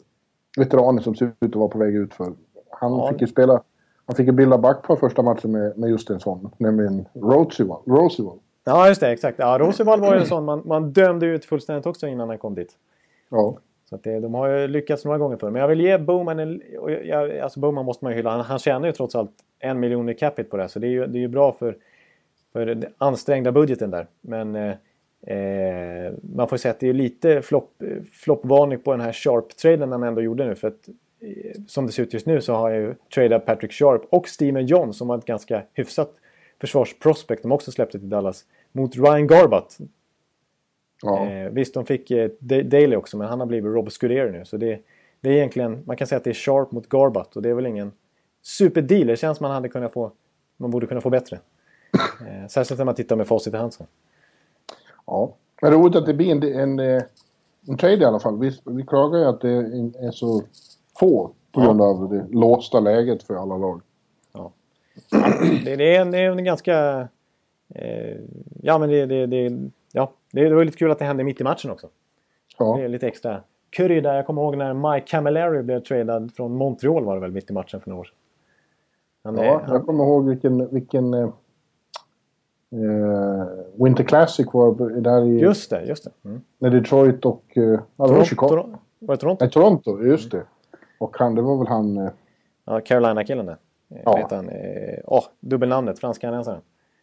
veteraner 0.57 1.03
som 1.03 1.15
ser 1.15 1.27
ut 1.27 1.35
att 1.41 1.55
vara 1.55 1.69
på 1.69 1.79
väg 1.79 1.95
ut 1.95 2.15
för. 2.15 2.33
Han 2.71 2.93
ja. 2.93 3.09
fick 3.13 3.21
ju 3.21 3.27
spela, 3.27 3.63
han 4.07 4.17
fick 4.17 4.27
ju 4.27 4.33
bilda 4.33 4.59
back 4.59 4.83
på 4.83 4.97
första 4.97 5.23
matchen 5.23 5.53
med, 5.53 5.79
med 5.79 5.91
just 5.91 6.11
en 6.11 6.21
sån, 6.21 6.51
nämligen 6.59 7.07
Roosevelt. 7.15 8.43
Ja, 8.65 8.89
just 8.89 9.01
det. 9.01 9.09
Exakt. 9.09 9.39
Ja, 9.39 9.59
Roosevelt 9.59 10.03
var 10.03 10.15
ju 10.15 10.21
en 10.21 10.27
sån 10.27 10.45
man, 10.45 10.63
man 10.65 10.93
dömde 10.93 11.27
ut 11.27 11.45
fullständigt 11.45 11.87
också 11.87 12.07
innan 12.07 12.29
han 12.29 12.39
kom 12.39 12.55
dit. 12.55 12.73
Ja. 13.29 13.59
Så 13.89 13.95
att 13.95 14.03
det, 14.03 14.21
de 14.21 14.35
har 14.35 14.49
ju 14.49 14.69
lyckats 14.69 15.05
några 15.05 15.19
gånger 15.19 15.37
för 15.37 15.51
Men 15.51 15.61
jag 15.61 15.69
vill 15.69 15.81
ge 15.81 15.99
Bowman 15.99 16.39
en... 16.39 16.63
Jag, 17.05 17.39
alltså 17.39 17.61
Bowman 17.61 17.85
måste 17.85 18.05
man 18.05 18.13
ju 18.13 18.17
hylla. 18.17 18.31
Han, 18.31 18.41
han 18.41 18.59
tjänar 18.59 18.87
ju 18.87 18.93
trots 18.93 19.15
allt 19.15 19.33
en 19.59 19.81
miljon 19.81 20.09
i 20.09 20.15
capita 20.15 20.51
på 20.51 20.57
det. 20.57 20.69
Så 20.69 20.79
det 20.79 20.87
är 20.87 20.91
ju, 20.91 21.07
det 21.07 21.19
är 21.19 21.21
ju 21.21 21.29
bra 21.29 21.53
för, 21.53 21.77
för 22.53 22.67
den 22.67 22.85
ansträngda 22.99 23.53
budgeten 23.53 23.91
där. 23.91 24.07
Men 24.21 24.57
eh, 24.57 24.75
eh 25.27 26.13
man 26.35 26.49
får 26.49 26.57
säga 26.57 26.73
att 26.73 26.81
det 26.81 26.89
är 26.89 26.93
lite 26.93 27.43
floppvarning 28.13 28.79
på 28.79 28.91
den 28.93 29.01
här 29.01 29.13
Sharp-traden 29.13 29.93
han 29.93 30.03
ändå 30.03 30.23
gjorde 30.23 30.47
nu. 30.47 30.55
För 30.55 30.69
att 30.69 30.89
eh, 31.21 31.61
som 31.67 31.87
det 31.87 31.93
ser 31.93 32.03
ut 32.03 32.15
just 32.15 32.27
nu 32.27 32.41
så 32.41 32.55
har 32.55 32.71
jag 32.71 32.81
ju 32.81 32.95
tradat 33.15 33.47
Patrick 33.47 33.73
Sharp 33.73 34.03
och 34.11 34.29
Steven 34.29 34.67
John 34.67 34.95
som 34.95 35.09
var 35.09 35.19
ett 35.19 35.25
ganska 35.25 35.63
hyfsat 35.73 36.13
försvarsprospect 36.61 37.43
de 37.43 37.53
också 37.53 37.73
släppte 37.73 37.99
till 37.99 38.09
Dallas 38.09 38.45
mot 38.73 38.97
Ryan 38.97 39.27
Garbutt. 39.27 39.79
Ja. 41.03 41.27
Eh, 41.27 41.51
visst, 41.51 41.75
de 41.75 41.87
fick 41.87 42.11
eh, 42.11 42.31
Daley 42.39 42.97
också, 42.97 43.17
men 43.17 43.29
han 43.29 43.41
har 43.41 43.47
blivit 43.47 43.75
Rob 43.75 43.93
Scuderi 43.93 44.33
nu. 44.33 44.45
Så 44.45 44.57
det, 44.57 44.81
det 45.21 45.29
är 45.29 45.33
egentligen, 45.33 45.83
man 45.87 45.97
kan 45.97 46.07
säga 46.07 46.17
att 46.17 46.25
det 46.25 46.31
är 46.31 46.35
Sharp 46.35 46.73
mot 46.73 46.89
Garbutt 46.89 47.37
och 47.37 47.43
det 47.43 47.49
är 47.49 47.55
väl 47.55 47.67
ingen 47.67 47.93
superdeal. 48.43 49.07
Det 49.07 49.17
känns 49.17 49.41
man 49.41 49.51
hade 49.51 49.69
kunnat 49.69 49.93
få, 49.93 50.13
man 50.57 50.71
borde 50.71 50.87
kunna 50.87 51.01
få 51.01 51.11
bättre. 51.11 51.39
Eh, 52.27 52.49
särskilt 52.49 52.79
när 52.79 52.85
man 52.85 52.95
tittar 52.95 53.17
med 53.17 53.27
facit 53.27 53.55
i 53.55 53.57
hand. 53.57 53.73
Ja, 55.07 55.35
är 55.63 55.71
roligt 55.71 55.97
att 55.97 56.07
det 56.07 56.15
blir 56.15 56.31
en, 56.31 56.43
en, 56.43 56.79
eh, 56.79 57.03
en 57.69 57.77
trade 57.77 57.97
i 57.97 58.05
alla 58.05 58.21
fall. 58.21 58.39
Vi, 58.39 58.59
vi 58.65 58.83
klagar 58.83 59.19
ju 59.19 59.25
att 59.25 59.41
det 59.41 59.49
är 60.07 60.11
så 60.11 60.43
få 61.01 61.31
på 61.53 61.61
grund 61.61 61.81
ja. 61.81 61.85
av 61.85 62.09
det 62.11 62.27
låsta 62.31 62.81
läget 62.81 63.23
för 63.23 63.35
alla 63.35 63.57
lag. 63.57 63.81
Ja. 64.33 64.53
Det, 65.65 65.77
det, 65.77 65.97
är, 65.97 66.01
en, 66.01 66.11
det 66.11 66.19
är 66.19 66.31
en 66.31 66.45
ganska... 66.45 67.09
Eh, 67.75 68.17
ja, 68.63 68.79
men 68.79 68.89
det, 68.89 69.07
det, 69.07 69.27
det, 69.27 69.71
ja, 69.97 70.13
det, 70.33 70.55
var 70.55 70.65
lite 70.65 70.79
kul 70.79 70.91
att 70.91 70.99
det 70.99 71.05
hände 71.05 71.25
mitt 71.25 71.41
i 71.41 71.45
matchen 71.45 71.71
också. 71.71 71.89
Ja. 72.59 72.77
Det 72.77 72.85
är 72.85 72.89
lite 72.89 73.07
extra 73.07 73.41
krydda. 73.71 74.17
Jag 74.17 74.27
kommer 74.27 74.43
ihåg 74.43 74.57
när 74.57 74.75
Mike 74.75 75.07
Camilleri 75.07 75.63
blev 75.63 75.81
tradad 75.81 76.33
från 76.37 76.57
Montreal 76.57 77.05
var 77.05 77.15
det 77.15 77.21
väl 77.21 77.33
mitt 77.33 77.51
i 77.51 77.53
matchen 77.53 77.81
för 77.81 77.91
några 77.91 78.01
år 78.01 78.05
sedan. 78.05 78.15
Han, 79.25 79.45
ja, 79.45 79.63
han... 79.65 79.75
jag 79.75 79.87
kommer 79.87 80.05
ihåg 80.05 80.29
vilken, 80.29 80.69
vilken 80.75 81.15
eh, 81.15 81.29
eh, 82.73 83.47
Winter 83.85 84.05
Classic 84.05 84.47
var 84.53 85.01
där 85.01 85.25
i... 85.25 85.41
Just 85.41 85.71
det, 85.71 85.85
just 85.85 86.05
det. 86.05 86.11
Mm. 86.25 86.41
När 86.59 86.71
Detroit 86.71 87.25
och... 87.25 87.57
Eh, 87.57 87.81
Toronto, 87.97 88.25
Chicago. 88.25 88.77
Var 88.99 89.15
det 89.15 89.21
Toronto? 89.21 89.45
Nej, 89.45 89.51
Toronto, 89.51 90.05
just 90.05 90.31
det. 90.31 90.43
Och 90.99 91.17
han, 91.19 91.35
det 91.35 91.43
var 91.43 91.59
väl 91.59 91.67
han... 91.67 91.97
Eh... 91.97 92.11
Ja, 92.65 92.81
Carolina-killen 92.81 93.47
där. 93.47 93.57
Eh, 93.91 94.01
ja. 94.05 94.29
Han, 94.31 94.49
eh, 94.49 94.99
oh, 95.05 95.25
dubbelnamnet, 95.41 95.99
fransk-kanadensaren. 95.99 96.61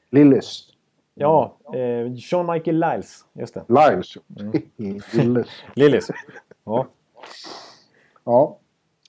Lillis. 0.10 0.73
Ja, 1.16 1.58
eh, 1.74 2.12
Jean 2.14 2.46
Michael 2.46 2.80
Lyles. 2.80 3.26
Just 3.34 3.54
det. 3.54 3.64
Lyles. 3.68 4.18
Mm. 4.40 4.52
Lillis. 5.14 5.48
Lillis. 5.76 6.10
Ja. 6.64 6.88
Ja. 8.24 8.60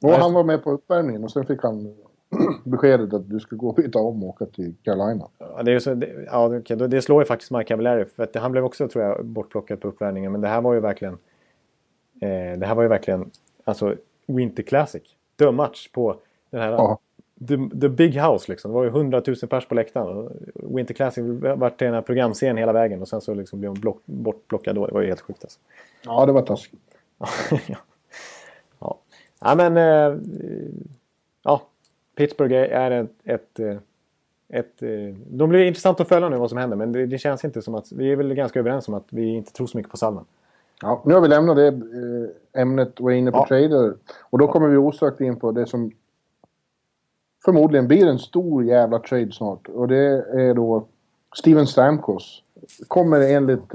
Och 0.02 0.10
han 0.10 0.34
var 0.34 0.44
med 0.44 0.64
på 0.64 0.70
uppvärmningen 0.70 1.24
och 1.24 1.30
sen 1.30 1.46
fick 1.46 1.62
han 1.62 1.96
beskedet 2.64 3.14
att 3.14 3.30
du 3.30 3.40
ska 3.40 3.56
gå 3.56 3.68
och 3.68 3.74
byta 3.74 3.98
om 3.98 4.22
och 4.22 4.28
åka 4.28 4.46
till 4.46 4.74
Carolina. 4.82 5.28
Ja, 5.38 5.62
det, 5.62 5.72
är 5.72 5.78
så, 5.78 5.94
det, 5.94 6.26
ja, 6.26 6.56
okay, 6.56 6.76
det 6.76 7.02
slår 7.02 7.22
ju 7.22 7.26
faktiskt 7.26 7.50
Mike 7.50 7.64
Cavallari. 7.64 8.04
För 8.04 8.22
att 8.22 8.34
han 8.34 8.52
blev 8.52 8.64
också, 8.64 8.88
tror 8.88 9.04
jag, 9.04 9.24
bortplockad 9.24 9.80
på 9.80 9.88
uppvärmningen. 9.88 10.32
Men 10.32 10.40
det 10.40 10.48
här 10.48 10.60
var 10.60 10.74
ju 10.74 10.80
verkligen... 10.80 11.14
Eh, 12.20 12.58
det 12.58 12.66
här 12.66 12.74
var 12.74 12.82
ju 12.82 12.88
verkligen 12.88 13.30
alltså 13.64 13.94
Winter 14.26 14.62
Classic. 14.62 15.02
Dum 15.36 15.56
match 15.56 15.88
på 15.88 16.16
den 16.50 16.60
här... 16.60 16.70
Ja. 16.70 16.98
The, 17.48 17.80
the, 17.80 17.88
Big 17.88 18.20
House 18.20 18.52
liksom. 18.52 18.70
Det 18.70 18.74
var 18.74 18.84
ju 18.84 18.88
100 18.90 19.22
000 19.26 19.36
pers 19.36 19.66
på 19.66 19.74
läktaren. 19.74 20.30
Winter 20.54 20.94
Classic 20.94 21.24
vart 21.56 21.78
den 21.78 21.94
här 21.94 22.02
programserien 22.02 22.56
hela 22.56 22.72
vägen 22.72 23.02
och 23.02 23.08
sen 23.08 23.20
så 23.20 23.34
liksom 23.34 23.60
blev 23.60 23.70
hon 23.70 23.80
block, 23.80 24.02
bortplockad 24.04 24.74
då. 24.74 24.86
Det 24.86 24.94
var 24.94 25.00
ju 25.00 25.08
helt 25.08 25.20
sjukt 25.20 25.44
alltså. 25.44 25.58
Ja, 26.04 26.26
det 26.26 26.32
var 26.32 26.42
taskigt. 26.42 26.82
ja. 27.18 27.28
ja. 28.78 28.98
ja, 29.40 29.54
men... 29.54 29.76
Eh, 29.76 30.18
ja, 31.42 31.62
Pittsburgh 32.16 32.54
är 32.54 32.90
ett, 32.90 33.10
ett, 33.24 33.60
eh, 33.60 33.76
ett, 34.48 34.82
eh, 34.82 35.14
de 35.26 35.48
blir 35.48 35.64
intressant 35.64 36.00
att 36.00 36.08
följa 36.08 36.28
nu 36.28 36.36
vad 36.36 36.48
som 36.48 36.58
händer 36.58 36.76
men 36.76 36.92
det, 36.92 37.06
det, 37.06 37.18
känns 37.18 37.44
inte 37.44 37.62
som 37.62 37.74
att... 37.74 37.92
Vi 37.92 38.12
är 38.12 38.16
väl 38.16 38.34
ganska 38.34 38.58
överens 38.58 38.88
om 38.88 38.94
att 38.94 39.06
vi 39.08 39.26
inte 39.26 39.52
tror 39.52 39.66
så 39.66 39.76
mycket 39.76 39.90
på 39.90 39.96
Salman. 39.96 40.24
Ja, 40.82 41.02
nu 41.04 41.14
har 41.14 41.20
vi 41.20 41.28
lämnat 41.28 41.56
det 41.56 41.66
eh, 41.66 42.62
ämnet 42.62 43.00
och 43.00 43.12
är 43.12 43.16
inne 43.16 43.32
på 43.32 43.38
ja. 43.38 43.46
trader. 43.46 43.94
Och 44.20 44.38
då 44.38 44.48
kommer 44.48 44.68
vi 44.68 44.76
osökt 44.76 45.20
in 45.20 45.36
på 45.36 45.52
det 45.52 45.66
som 45.66 45.92
förmodligen 47.44 47.88
blir 47.88 48.06
en 48.06 48.18
stor 48.18 48.64
jävla 48.64 48.98
trade 48.98 49.32
snart. 49.32 49.68
Och 49.68 49.88
det 49.88 50.24
är 50.32 50.54
då 50.54 50.86
Steven 51.36 51.66
Stamkos. 51.66 52.42
Kommer 52.88 53.20
enligt 53.20 53.72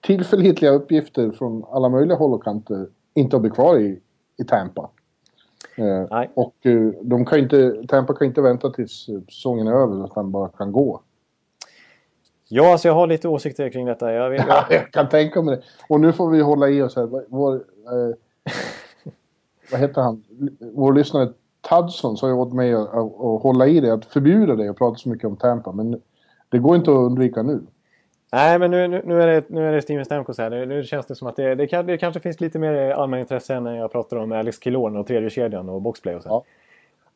tillförlitliga 0.00 0.70
uppgifter 0.70 1.30
från 1.30 1.64
alla 1.70 1.88
möjliga 1.88 2.16
håll 2.16 2.34
och 2.34 2.44
kanter 2.44 2.86
inte 3.14 3.36
att 3.36 3.42
bli 3.42 3.50
kvar 3.50 3.78
i, 3.78 4.00
i 4.38 4.44
Tampa. 4.44 4.90
Eh. 5.76 6.26
Och 6.34 6.66
eh, 6.66 6.90
de 7.02 7.24
kan 7.24 7.38
inte, 7.38 7.82
Tampa 7.88 8.14
kan 8.14 8.26
inte 8.26 8.40
vänta 8.40 8.70
tills 8.70 9.06
säsongen 9.26 9.66
är 9.66 9.72
över, 9.72 10.04
utan 10.04 10.30
bara 10.30 10.48
kan 10.48 10.72
gå. 10.72 11.00
Ja, 12.48 12.72
alltså 12.72 12.88
jag 12.88 12.94
har 12.94 13.06
lite 13.06 13.28
åsikter 13.28 13.70
kring 13.70 13.86
detta. 13.86 14.12
Jag, 14.12 14.30
vet, 14.30 14.46
jag... 14.48 14.64
jag 14.70 14.92
kan 14.92 15.08
tänka 15.08 15.42
mig 15.42 15.56
det. 15.56 15.62
Och 15.88 16.00
nu 16.00 16.12
får 16.12 16.30
vi 16.30 16.40
hålla 16.40 16.68
i 16.68 16.82
oss 16.82 16.96
här. 16.96 17.24
Vår, 17.28 17.54
eh, 17.54 17.62
vad 19.72 19.80
heter 19.80 20.02
han? 20.02 20.24
Vår 20.58 20.92
lyssnare 20.92 21.32
Tudson 21.60 22.16
sa 22.16 22.28
ju 22.28 22.34
åt 22.34 22.52
mig 22.52 22.74
att, 22.74 22.94
att, 22.94 23.42
hålla 23.42 23.66
i 23.66 23.80
det, 23.80 23.92
att 23.92 24.04
förbjuda 24.04 24.56
dig 24.56 24.68
att 24.68 24.78
prata 24.78 24.96
så 24.96 25.08
mycket 25.08 25.24
om 25.24 25.36
Tampa. 25.36 25.72
Men 25.72 26.00
det 26.48 26.58
går 26.58 26.76
inte 26.76 26.90
att 26.90 26.96
undvika 26.96 27.42
nu. 27.42 27.60
Nej, 28.32 28.58
men 28.58 28.70
nu, 28.70 28.88
nu, 28.88 29.22
är, 29.22 29.26
det, 29.26 29.48
nu 29.48 29.68
är 29.68 29.72
det 29.72 29.82
Steven 29.82 30.04
Stamkos 30.04 30.38
här. 30.38 30.50
Nu, 30.50 30.66
nu 30.66 30.84
känns 30.84 31.06
det 31.06 31.14
som 31.14 31.28
att 31.28 31.36
det, 31.36 31.54
det, 31.54 31.66
kan, 31.66 31.86
det 31.86 31.98
kanske 31.98 32.20
finns 32.20 32.40
lite 32.40 32.58
mer 32.58 32.90
allmänintresse 32.90 33.54
än 33.54 33.64
när 33.64 33.76
jag 33.76 33.92
pratar 33.92 34.16
om 34.16 34.32
Alex 34.32 34.58
Killorn 34.58 34.96
och 34.96 35.06
tredje 35.06 35.30
kedjan 35.30 35.68
och 35.68 35.82
boxplay 35.82 36.14
och 36.14 36.22
så. 36.22 36.28
Ja. 36.28 36.44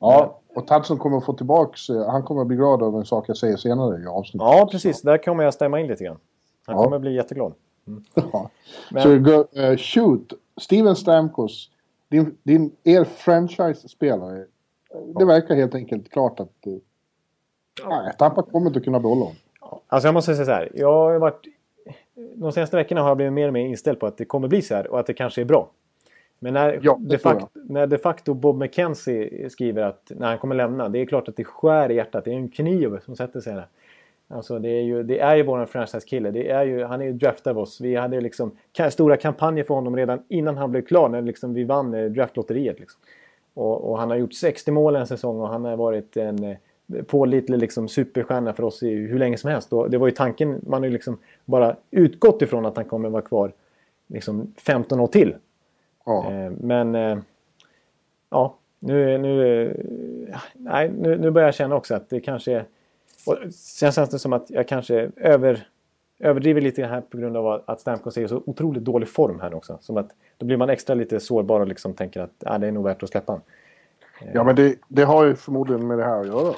Ja, 0.03 0.41
och 0.55 0.67
Tudson 0.67 0.99
kommer 0.99 1.19
att 1.19 1.25
få 1.25 1.33
tillbaks, 1.33 1.91
eh, 1.91 2.11
han 2.11 2.23
kommer 2.23 2.41
att 2.41 2.47
bli 2.47 2.57
glad 2.57 2.83
av 2.83 2.97
en 2.97 3.05
sak 3.05 3.29
jag 3.29 3.37
säger 3.37 3.57
senare 3.57 4.03
i 4.03 4.07
avsnittet. 4.07 4.49
Ja, 4.49 4.69
precis. 4.71 5.03
Där 5.03 5.19
kommer 5.19 5.45
jag 5.45 5.55
stämma 5.55 5.81
in 5.81 5.87
lite 5.87 6.05
grann. 6.05 6.19
Han 6.67 6.77
ja. 6.77 6.83
kommer 6.83 6.97
att 6.97 7.03
bli 7.03 7.15
jätteglad. 7.15 7.53
Mm. 7.87 8.05
Ja. 8.33 8.51
Men... 8.91 9.03
Så 9.03 9.19
go, 9.19 9.45
uh, 9.61 9.77
shoot, 9.77 10.33
Steven 10.61 10.97
Stamkos, 10.97 11.71
din, 12.13 12.39
din, 12.43 12.77
er 12.85 13.05
franchise-spelare. 13.05 14.45
Ja. 14.91 15.19
Det 15.19 15.25
verkar 15.25 15.55
helt 15.55 15.75
enkelt 15.75 16.11
klart 16.11 16.41
att 16.41 16.67
uh, 16.67 16.77
ja. 17.83 18.13
Tampa 18.19 18.43
kommer 18.43 18.67
inte 18.67 18.81
kunna 18.81 19.01
behålla 19.01 19.21
honom. 19.21 19.37
Alltså 19.87 20.07
jag 20.07 20.15
måste 20.15 20.35
säga 20.35 20.47
så 20.47 20.53
här. 20.53 20.69
Jag 20.75 20.93
har 20.93 21.19
varit... 21.19 21.47
De 22.35 22.53
senaste 22.53 22.77
veckorna 22.77 23.01
har 23.01 23.09
jag 23.09 23.17
blivit 23.17 23.33
mer 23.33 23.47
och 23.47 23.53
mer 23.53 23.67
inställd 23.67 24.01
på 24.01 24.07
att 24.07 24.17
det 24.17 24.25
kommer 24.25 24.49
bli 24.49 24.63
så 24.63 24.75
här 24.75 24.87
och 24.87 25.01
att 25.01 25.07
det 25.07 25.15
kanske 25.15 25.41
är 25.41 25.45
bra. 25.45 25.71
Men 26.39 26.55
när, 26.55 26.81
ja, 26.83 26.99
de 27.01 27.19
facto, 27.19 27.49
när 27.55 27.87
de 27.87 27.99
facto 27.99 28.35
Bob 28.35 28.57
McKenzie 28.57 29.51
skriver 29.51 29.83
att 29.83 30.13
när 30.17 30.29
han 30.29 30.39
kommer 30.39 30.55
lämna, 30.55 30.89
det 30.89 30.99
är 30.99 31.07
klart 31.07 31.29
att 31.29 31.37
det 31.37 31.45
skär 31.45 31.91
i 31.91 31.95
hjärtat. 31.95 32.25
Det 32.25 32.31
är 32.31 32.35
en 32.35 32.49
kniv 32.49 32.99
som 33.05 33.17
sätter 33.17 33.41
sig 33.41 33.55
där. 33.55 33.67
Alltså 34.33 34.59
det 34.59 34.69
är 34.69 34.83
ju, 34.83 35.03
det 35.03 35.21
är 35.21 35.37
ju 35.37 35.43
våran 35.43 35.67
franchise-kille. 35.67 36.31
Det 36.31 36.51
är 36.51 36.65
ju, 36.65 36.85
han 36.85 37.01
är 37.01 37.05
ju 37.05 37.13
draftad 37.13 37.51
av 37.51 37.59
oss. 37.59 37.81
Vi 37.81 37.95
hade 37.95 38.21
liksom 38.21 38.57
stora 38.91 39.17
kampanjer 39.17 39.65
för 39.65 39.75
honom 39.75 39.97
redan 39.97 40.23
innan 40.29 40.57
han 40.57 40.71
blev 40.71 40.83
klar. 40.83 41.09
När 41.09 41.23
liksom 41.23 41.55
vi 41.55 41.65
vann 41.65 41.95
eh, 41.95 42.05
draftlotteriet. 42.05 42.81
Liksom. 42.81 43.01
Och, 43.55 43.91
och, 43.91 43.99
han 43.99 44.11
har 44.11 44.17
gjort 44.17 44.35
60 44.35 44.71
mål 44.71 44.97
en 44.97 45.07
säsong 45.07 45.41
och 45.41 45.49
han 45.49 45.65
har 45.65 45.77
varit 45.77 46.17
en 46.17 46.45
eh, 46.45 46.57
pålitlig 47.07 47.59
liksom, 47.59 47.89
superstjärna 47.89 48.53
för 48.53 48.63
oss 48.63 48.83
i 48.83 48.95
hur 48.95 49.19
länge 49.19 49.37
som 49.37 49.51
helst. 49.51 49.73
Och 49.73 49.91
det 49.91 49.99
var 49.99 50.07
ju 50.07 50.15
tanken, 50.15 50.61
man 50.67 50.83
har 50.83 50.87
ju 50.87 50.93
liksom 50.93 51.19
bara 51.45 51.77
utgått 51.91 52.43
ifrån 52.43 52.67
att 52.67 52.77
han 52.77 52.85
kommer 52.85 53.09
vara 53.09 53.23
kvar 53.23 53.53
liksom 54.07 54.55
15 54.59 55.01
år 55.01 55.07
till. 55.07 55.35
Ja. 56.07 56.33
Eh, 56.33 56.53
men 56.61 56.95
eh, 56.95 57.19
ja, 58.31 58.57
nu, 58.79 59.19
nu, 59.19 59.87
nej, 60.53 60.91
nu, 60.99 61.19
nu 61.19 61.31
börjar 61.31 61.49
jag 61.49 61.55
känna 61.55 61.77
också 61.77 61.95
att 61.95 62.11
det 62.11 62.21
kanske 62.21 62.53
är... 62.53 62.65
Och 63.27 63.53
sen 63.53 63.93
känns 63.93 64.11
det 64.11 64.19
som 64.19 64.33
att 64.33 64.51
jag 64.51 64.69
kanske 64.69 65.11
över, 65.17 65.69
överdriver 66.19 66.61
lite 66.61 66.85
här 66.85 67.01
på 67.01 67.17
grund 67.17 67.37
av 67.37 67.63
att 67.67 67.81
Stamkos 67.81 68.17
är 68.17 68.25
i 68.25 68.29
så 68.29 68.43
otroligt 68.47 68.85
dålig 68.85 69.09
form 69.09 69.41
här 69.41 69.55
också. 69.55 69.79
Som 69.81 69.97
att 69.97 70.11
då 70.39 70.47
blir 70.47 70.57
man 70.57 70.71
extra 70.71 70.95
lite 70.95 71.21
sårbar 71.21 71.61
och 71.61 71.67
liksom 71.67 71.95
tänker 71.95 72.21
att 72.21 72.45
ah, 72.47 72.59
det 72.59 72.67
är 72.67 72.73
nog 72.73 72.85
värt 72.85 73.03
att 73.03 73.09
släppa 73.09 73.33
honom. 73.33 73.45
Ja, 74.35 74.45
men 74.45 74.57
det, 74.57 74.77
det 74.89 75.03
har 75.03 75.25
ju 75.25 75.37
förmodligen 75.37 75.87
med 75.87 75.99
det 75.99 76.05
här 76.05 76.21
att 76.21 76.27
göra. 76.27 76.55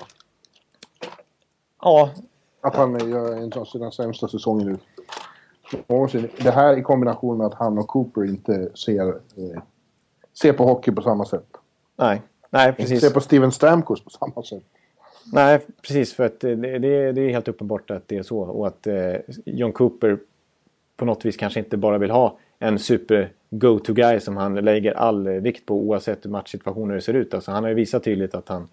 Ja. 1.83 2.11
Att 2.61 2.77
han 2.77 3.11
gör 3.11 3.37
en 3.37 3.53
av 3.53 3.65
sina 3.65 3.91
sämsta 3.91 4.29
säsonger 4.29 4.65
nu. 4.65 4.79
Det 6.43 6.51
här 6.51 6.79
i 6.79 6.83
kombination 6.83 7.39
med 7.39 7.47
att 7.47 7.55
han 7.55 7.79
och 7.79 7.89
Cooper 7.89 8.25
inte 8.25 8.77
ser, 8.77 9.09
eh, 9.09 9.63
ser 10.41 10.53
på 10.53 10.65
hockey 10.65 10.93
på 10.93 11.03
samma 11.03 11.25
sätt. 11.25 11.47
Nej, 11.97 12.23
nej 12.51 12.73
precis. 12.73 13.01
Ser 13.01 13.11
på 13.11 13.21
Steven 13.21 13.53
Stamkos 13.53 14.05
på 14.05 14.11
samma 14.11 14.43
sätt. 14.43 14.65
Nej, 15.33 15.61
precis. 15.83 16.15
För 16.15 16.27
att 16.27 16.41
det, 16.41 16.55
det, 16.55 17.13
det, 17.13 17.21
är 17.21 17.29
helt 17.29 17.49
uppenbart 17.49 17.91
att 17.91 18.09
det 18.09 18.17
är 18.17 18.23
så. 18.23 18.39
Och 18.39 18.67
att 18.67 18.87
eh, 18.87 19.15
John 19.45 19.73
Cooper 19.73 20.19
på 20.97 21.05
något 21.05 21.25
vis 21.25 21.37
kanske 21.37 21.61
inte 21.61 21.77
bara 21.77 21.99
vill 21.99 22.11
ha 22.11 22.39
en 22.59 22.79
super 22.79 23.31
go-to-guy 23.51 24.21
som 24.21 24.37
han 24.37 24.55
lägger 24.55 24.93
all 24.93 25.29
vikt 25.29 25.67
på 25.67 25.75
oavsett 25.75 26.25
hur 26.25 26.31
matchsituationer 26.31 27.01
ser 27.01 27.15
ut. 27.15 27.35
Alltså, 27.35 27.51
han 27.51 27.63
har 27.63 27.69
ju 27.69 27.75
visat 27.75 28.05
tydligt 28.05 28.35
att 28.35 28.49
han 28.49 28.69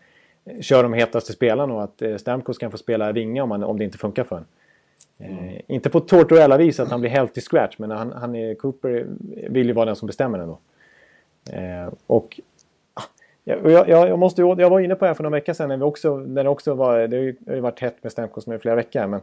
kör 0.62 0.84
de 0.84 0.94
hetaste 0.94 1.34
spelarna 1.34 1.74
och 1.74 1.84
att 1.84 2.02
eh, 2.02 2.18
Stamkos 2.18 2.58
kan 2.58 2.72
få 2.72 2.78
spela 2.78 3.12
vinga 3.12 3.44
om, 3.44 3.52
han, 3.52 3.64
om 3.64 3.78
det 3.78 3.84
inte 3.84 3.98
funkar 3.98 4.24
för 4.24 4.36
honom. 4.36 4.48
Mm. 5.20 5.50
Eh, 5.50 5.62
inte 5.68 5.90
på 5.90 6.00
Tortorella-vis 6.00 6.80
att 6.80 6.92
han 6.92 7.02
blir 7.02 7.12
helt 7.12 7.38
i 7.38 7.42
scratch, 7.42 7.76
men 7.78 7.92
han, 7.92 8.12
han 8.12 8.36
är, 8.36 8.56
Cooper 8.56 9.08
vill 9.50 9.68
ju 9.68 9.74
vara 9.74 9.86
den 9.86 9.96
som 9.96 10.08
bestämmer 10.08 10.40
ändå. 10.40 10.60
Eh, 11.52 11.94
och 12.08 12.40
jag, 13.44 13.72
jag, 13.72 13.90
jag, 13.90 14.20
måste, 14.20 14.42
jag 14.42 14.70
var 14.70 14.80
inne 14.80 14.96
på 14.96 15.06
det 15.06 15.10
här 15.10 15.16
för 15.16 15.24
några 15.24 15.36
veckor 15.36 15.54
sedan 15.54 15.70
när, 15.70 15.78
vi 15.78 15.84
också, 15.84 16.18
när 16.18 16.44
det 16.44 16.50
också 16.50 16.74
var, 16.74 17.08
det 17.08 17.18
har 17.48 17.56
ju 17.56 17.62
varit 17.62 17.80
hett 17.80 18.04
med 18.04 18.12
Stamkos 18.12 18.48
med 18.48 18.62
flera 18.62 18.76
veckor, 18.76 19.08
men 19.08 19.22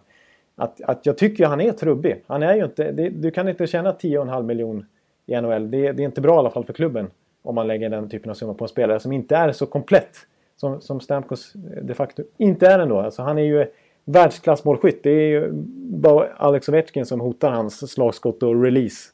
att, 0.56 0.80
att 0.80 1.06
jag 1.06 1.18
tycker 1.18 1.46
han 1.46 1.60
är 1.60 1.72
trubbig. 1.72 2.24
Han 2.26 2.42
är 2.42 2.54
ju 2.54 2.64
inte, 2.64 2.92
det, 2.92 3.08
du 3.08 3.30
kan 3.30 3.48
inte 3.48 3.66
tjäna 3.66 3.92
10,5 3.92 4.42
miljon 4.42 4.86
i 5.26 5.40
NHL. 5.40 5.70
Det, 5.70 5.92
det, 5.92 6.02
är 6.02 6.04
inte 6.04 6.20
bra 6.20 6.34
i 6.34 6.38
alla 6.38 6.50
fall 6.50 6.64
för 6.64 6.72
klubben 6.72 7.10
om 7.42 7.54
man 7.54 7.66
lägger 7.66 7.90
den 7.90 8.08
typen 8.08 8.30
av 8.30 8.34
summa 8.34 8.54
på 8.54 8.64
en 8.64 8.68
spelare 8.68 9.00
som 9.00 9.12
inte 9.12 9.36
är 9.36 9.52
så 9.52 9.66
komplett 9.66 10.16
som, 10.56 10.80
som 10.80 11.00
Stamkos 11.00 11.52
de 11.82 11.94
facto 11.94 12.22
inte 12.36 12.66
är 12.66 12.78
ändå. 12.78 13.00
Alltså 13.00 13.22
han 13.22 13.38
är 13.38 13.42
ju 13.42 13.66
världsklassmålskytt. 14.04 15.02
Det 15.02 15.10
är 15.10 15.28
ju 15.28 15.50
bara 15.52 16.28
Alex 16.36 16.68
Ovechkin 16.68 17.06
som 17.06 17.20
hotar 17.20 17.50
hans 17.50 17.90
slagskott 17.92 18.42
och 18.42 18.62
release. 18.62 19.10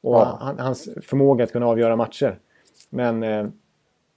Och 0.00 0.14
ja. 0.14 0.38
han, 0.40 0.58
hans 0.58 0.88
förmåga 1.02 1.44
att 1.44 1.52
kunna 1.52 1.66
avgöra 1.66 1.96
matcher. 1.96 2.38
Men 2.90 3.22
eh, 3.22 3.46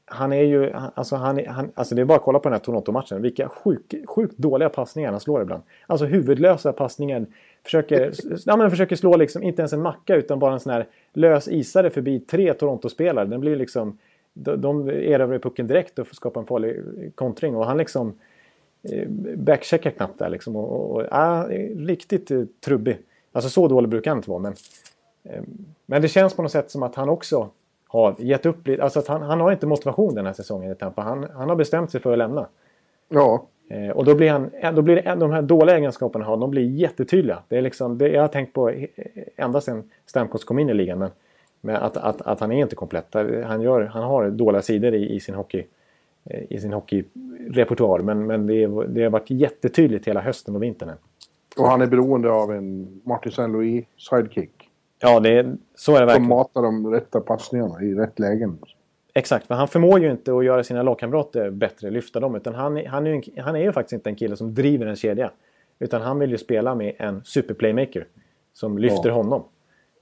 han 0.06 0.34
är 0.34 0.44
ju, 0.44 0.72
alltså, 0.74 1.16
han, 1.16 1.46
han, 1.48 1.72
alltså 1.76 1.96
det 1.96 2.02
är 2.02 2.06
bara 2.06 2.18
att 2.18 2.24
kolla 2.24 2.40
på 2.40 2.50
den 2.50 2.54
här 2.54 2.60
Toronto-matchen. 2.60 3.22
Vilka 3.22 3.50
sjuk, 3.50 3.94
sjukt 4.08 4.38
dåliga 4.38 4.70
passningar 4.70 5.12
han 5.12 5.20
slår 5.20 5.42
ibland. 5.42 5.64
Alltså 5.88 6.06
huvudlösa 6.06 6.74
passningar. 6.74 7.26
Försöker, 7.64 8.14
ja, 8.46 8.58
men 8.58 8.70
försöker 8.70 8.96
slå 8.96 9.18
liksom, 9.18 9.44
inte 9.44 9.62
ens 9.62 9.74
en 9.74 9.82
macka 9.82 10.16
utan 10.16 10.40
bara 10.40 10.54
en 10.54 10.60
sån 10.60 10.74
här 10.74 10.88
lös 11.14 11.48
isare 11.48 11.90
förbi 11.90 12.20
tre 12.20 12.54
Toronto-spelare. 12.54 13.26
Den 13.26 13.40
blir 13.40 13.56
liksom, 13.56 13.98
de, 14.34 14.62
de 14.62 14.90
erövrar 14.90 15.40
pucken 15.40 15.68
direkt 15.68 16.00
och 16.00 16.08
skapar 16.08 16.42
en 16.42 16.48
farlig 16.48 16.84
kontring. 17.16 17.56
Och 17.56 17.66
han 17.66 17.78
liksom 17.78 18.14
eh, 18.92 19.08
backcheckar 19.36 19.92
knappt 19.92 20.20
där 20.20 20.30
liksom. 20.30 20.56
Och, 20.56 20.72
och, 20.72 21.02
och 21.02 21.08
ah, 21.12 21.48
riktigt 21.78 22.32
eh, 22.32 22.44
trubbig. 22.66 22.98
Alltså 23.32 23.50
så 23.50 23.68
dålig 23.68 23.90
brukar 23.90 24.12
han 24.12 24.18
inte 24.18 24.30
vara. 24.30 24.40
Men, 24.40 24.54
eh, 25.24 25.44
men 25.86 26.02
det 26.02 26.08
känns 26.08 26.34
på 26.34 26.42
något 26.42 26.52
sätt 26.52 26.72
som 26.72 26.84
att 26.84 26.96
han 26.96 27.10
också 27.10 27.50
har 27.94 28.16
gett 28.18 28.46
upp 28.46 28.68
lite. 28.68 28.84
Alltså 28.84 29.04
han, 29.08 29.22
han 29.22 29.42
har 29.42 29.52
inte 29.52 29.68
motivation 29.68 30.16
den 30.16 30.26
här 30.26 30.34
säsongen 30.34 30.72
i 30.72 30.76
Tampa. 30.76 31.02
Han, 31.02 31.28
han 31.34 31.50
har 31.50 31.56
bestämt 31.56 31.92
sig 31.92 32.02
för 32.02 32.12
att 32.12 32.18
lämna. 32.18 32.48
Ja. 33.10 33.46
Eh, 33.70 33.90
och 33.90 34.06
då 34.06 34.16
blir, 34.16 34.30
han, 34.30 34.76
då 34.76 34.82
blir 34.82 34.96
det, 34.96 35.16
de 35.16 35.32
här 35.32 35.42
dåliga 35.42 35.78
egenskaperna 35.78 36.26
han 36.26 36.34
har, 36.34 36.38
de 36.38 36.52
blir 36.52 36.64
jättetydliga. 36.64 37.40
Det 37.48 37.58
är 37.58 37.62
liksom, 37.62 37.98
det 37.98 38.10
jag 38.10 38.22
har 38.22 38.28
tänkt 38.28 38.54
på 38.54 38.74
ända 39.36 39.62
sedan 39.62 39.90
Stamkos 40.06 40.44
kom 40.44 40.60
in 40.60 40.70
i 40.70 40.74
ligan. 40.74 41.00
Men, 41.00 41.10
men 41.62 41.76
att, 41.76 41.98
att, 41.98 42.22
att 42.22 42.40
han 42.40 42.52
är 42.52 42.62
inte 42.62 42.76
komplett. 42.76 43.14
Han, 43.46 43.62
gör, 43.62 43.82
han 43.82 44.04
har 44.04 44.30
dåliga 44.30 44.62
sidor 44.62 44.94
i, 44.94 45.16
i 45.16 45.20
sin 45.20 45.36
hockey 45.36 45.64
i 46.50 46.60
sin 46.60 46.74
hockeyrepertoar. 46.74 48.00
Men, 48.00 48.28
men 48.28 48.48
det, 48.48 48.68
det 48.88 49.04
har 49.04 49.10
varit 49.10 49.30
jättetydligt 49.30 50.08
hela 50.08 50.22
hösten 50.22 50.56
och 50.56 50.64
vintern. 50.64 50.92
Och 51.58 51.68
han 51.68 51.82
är 51.82 51.88
beroende 51.88 52.32
av 52.32 52.52
en 52.52 53.02
Martin 53.04 53.32
Saint-Louis 53.32 53.86
sidekick. 53.98 54.63
Ja, 55.04 55.20
det 55.20 55.30
är, 55.30 55.56
så 55.76 55.96
är 55.96 56.00
det 56.00 56.06
verkligen. 56.06 56.30
Som 56.30 56.38
matar 56.38 56.62
de 56.62 56.92
rätta 56.92 57.20
passningarna 57.20 57.84
i 57.84 57.94
rätt 57.94 58.20
lägen. 58.20 58.58
Exakt, 59.14 59.48
för 59.48 59.56
han 59.56 59.68
förmår 59.68 60.00
ju 60.00 60.12
inte 60.12 60.34
att 60.34 60.46
göra 60.46 60.64
sina 60.64 60.84
lagkamrater 60.84 61.50
bättre, 61.50 61.90
lyfta 61.90 62.20
dem. 62.20 62.36
Utan 62.36 62.56
han, 62.56 62.86
han, 62.86 63.08
är 63.08 63.12
ju, 63.12 63.22
han 63.42 63.56
är 63.56 63.60
ju 63.60 63.72
faktiskt 63.72 63.94
inte 63.94 64.10
en 64.10 64.16
kille 64.16 64.36
som 64.36 64.54
driver 64.54 64.86
en 64.86 64.96
kedja. 64.96 65.32
Utan 65.80 66.02
han 66.02 66.20
vill 66.20 66.32
ju 66.32 66.38
spela 66.38 66.76
med 66.76 66.96
en 66.98 67.22
superplaymaker 67.24 68.08
som 68.54 68.78
lyfter 68.78 69.10
ja. 69.10 69.16
honom. 69.16 69.44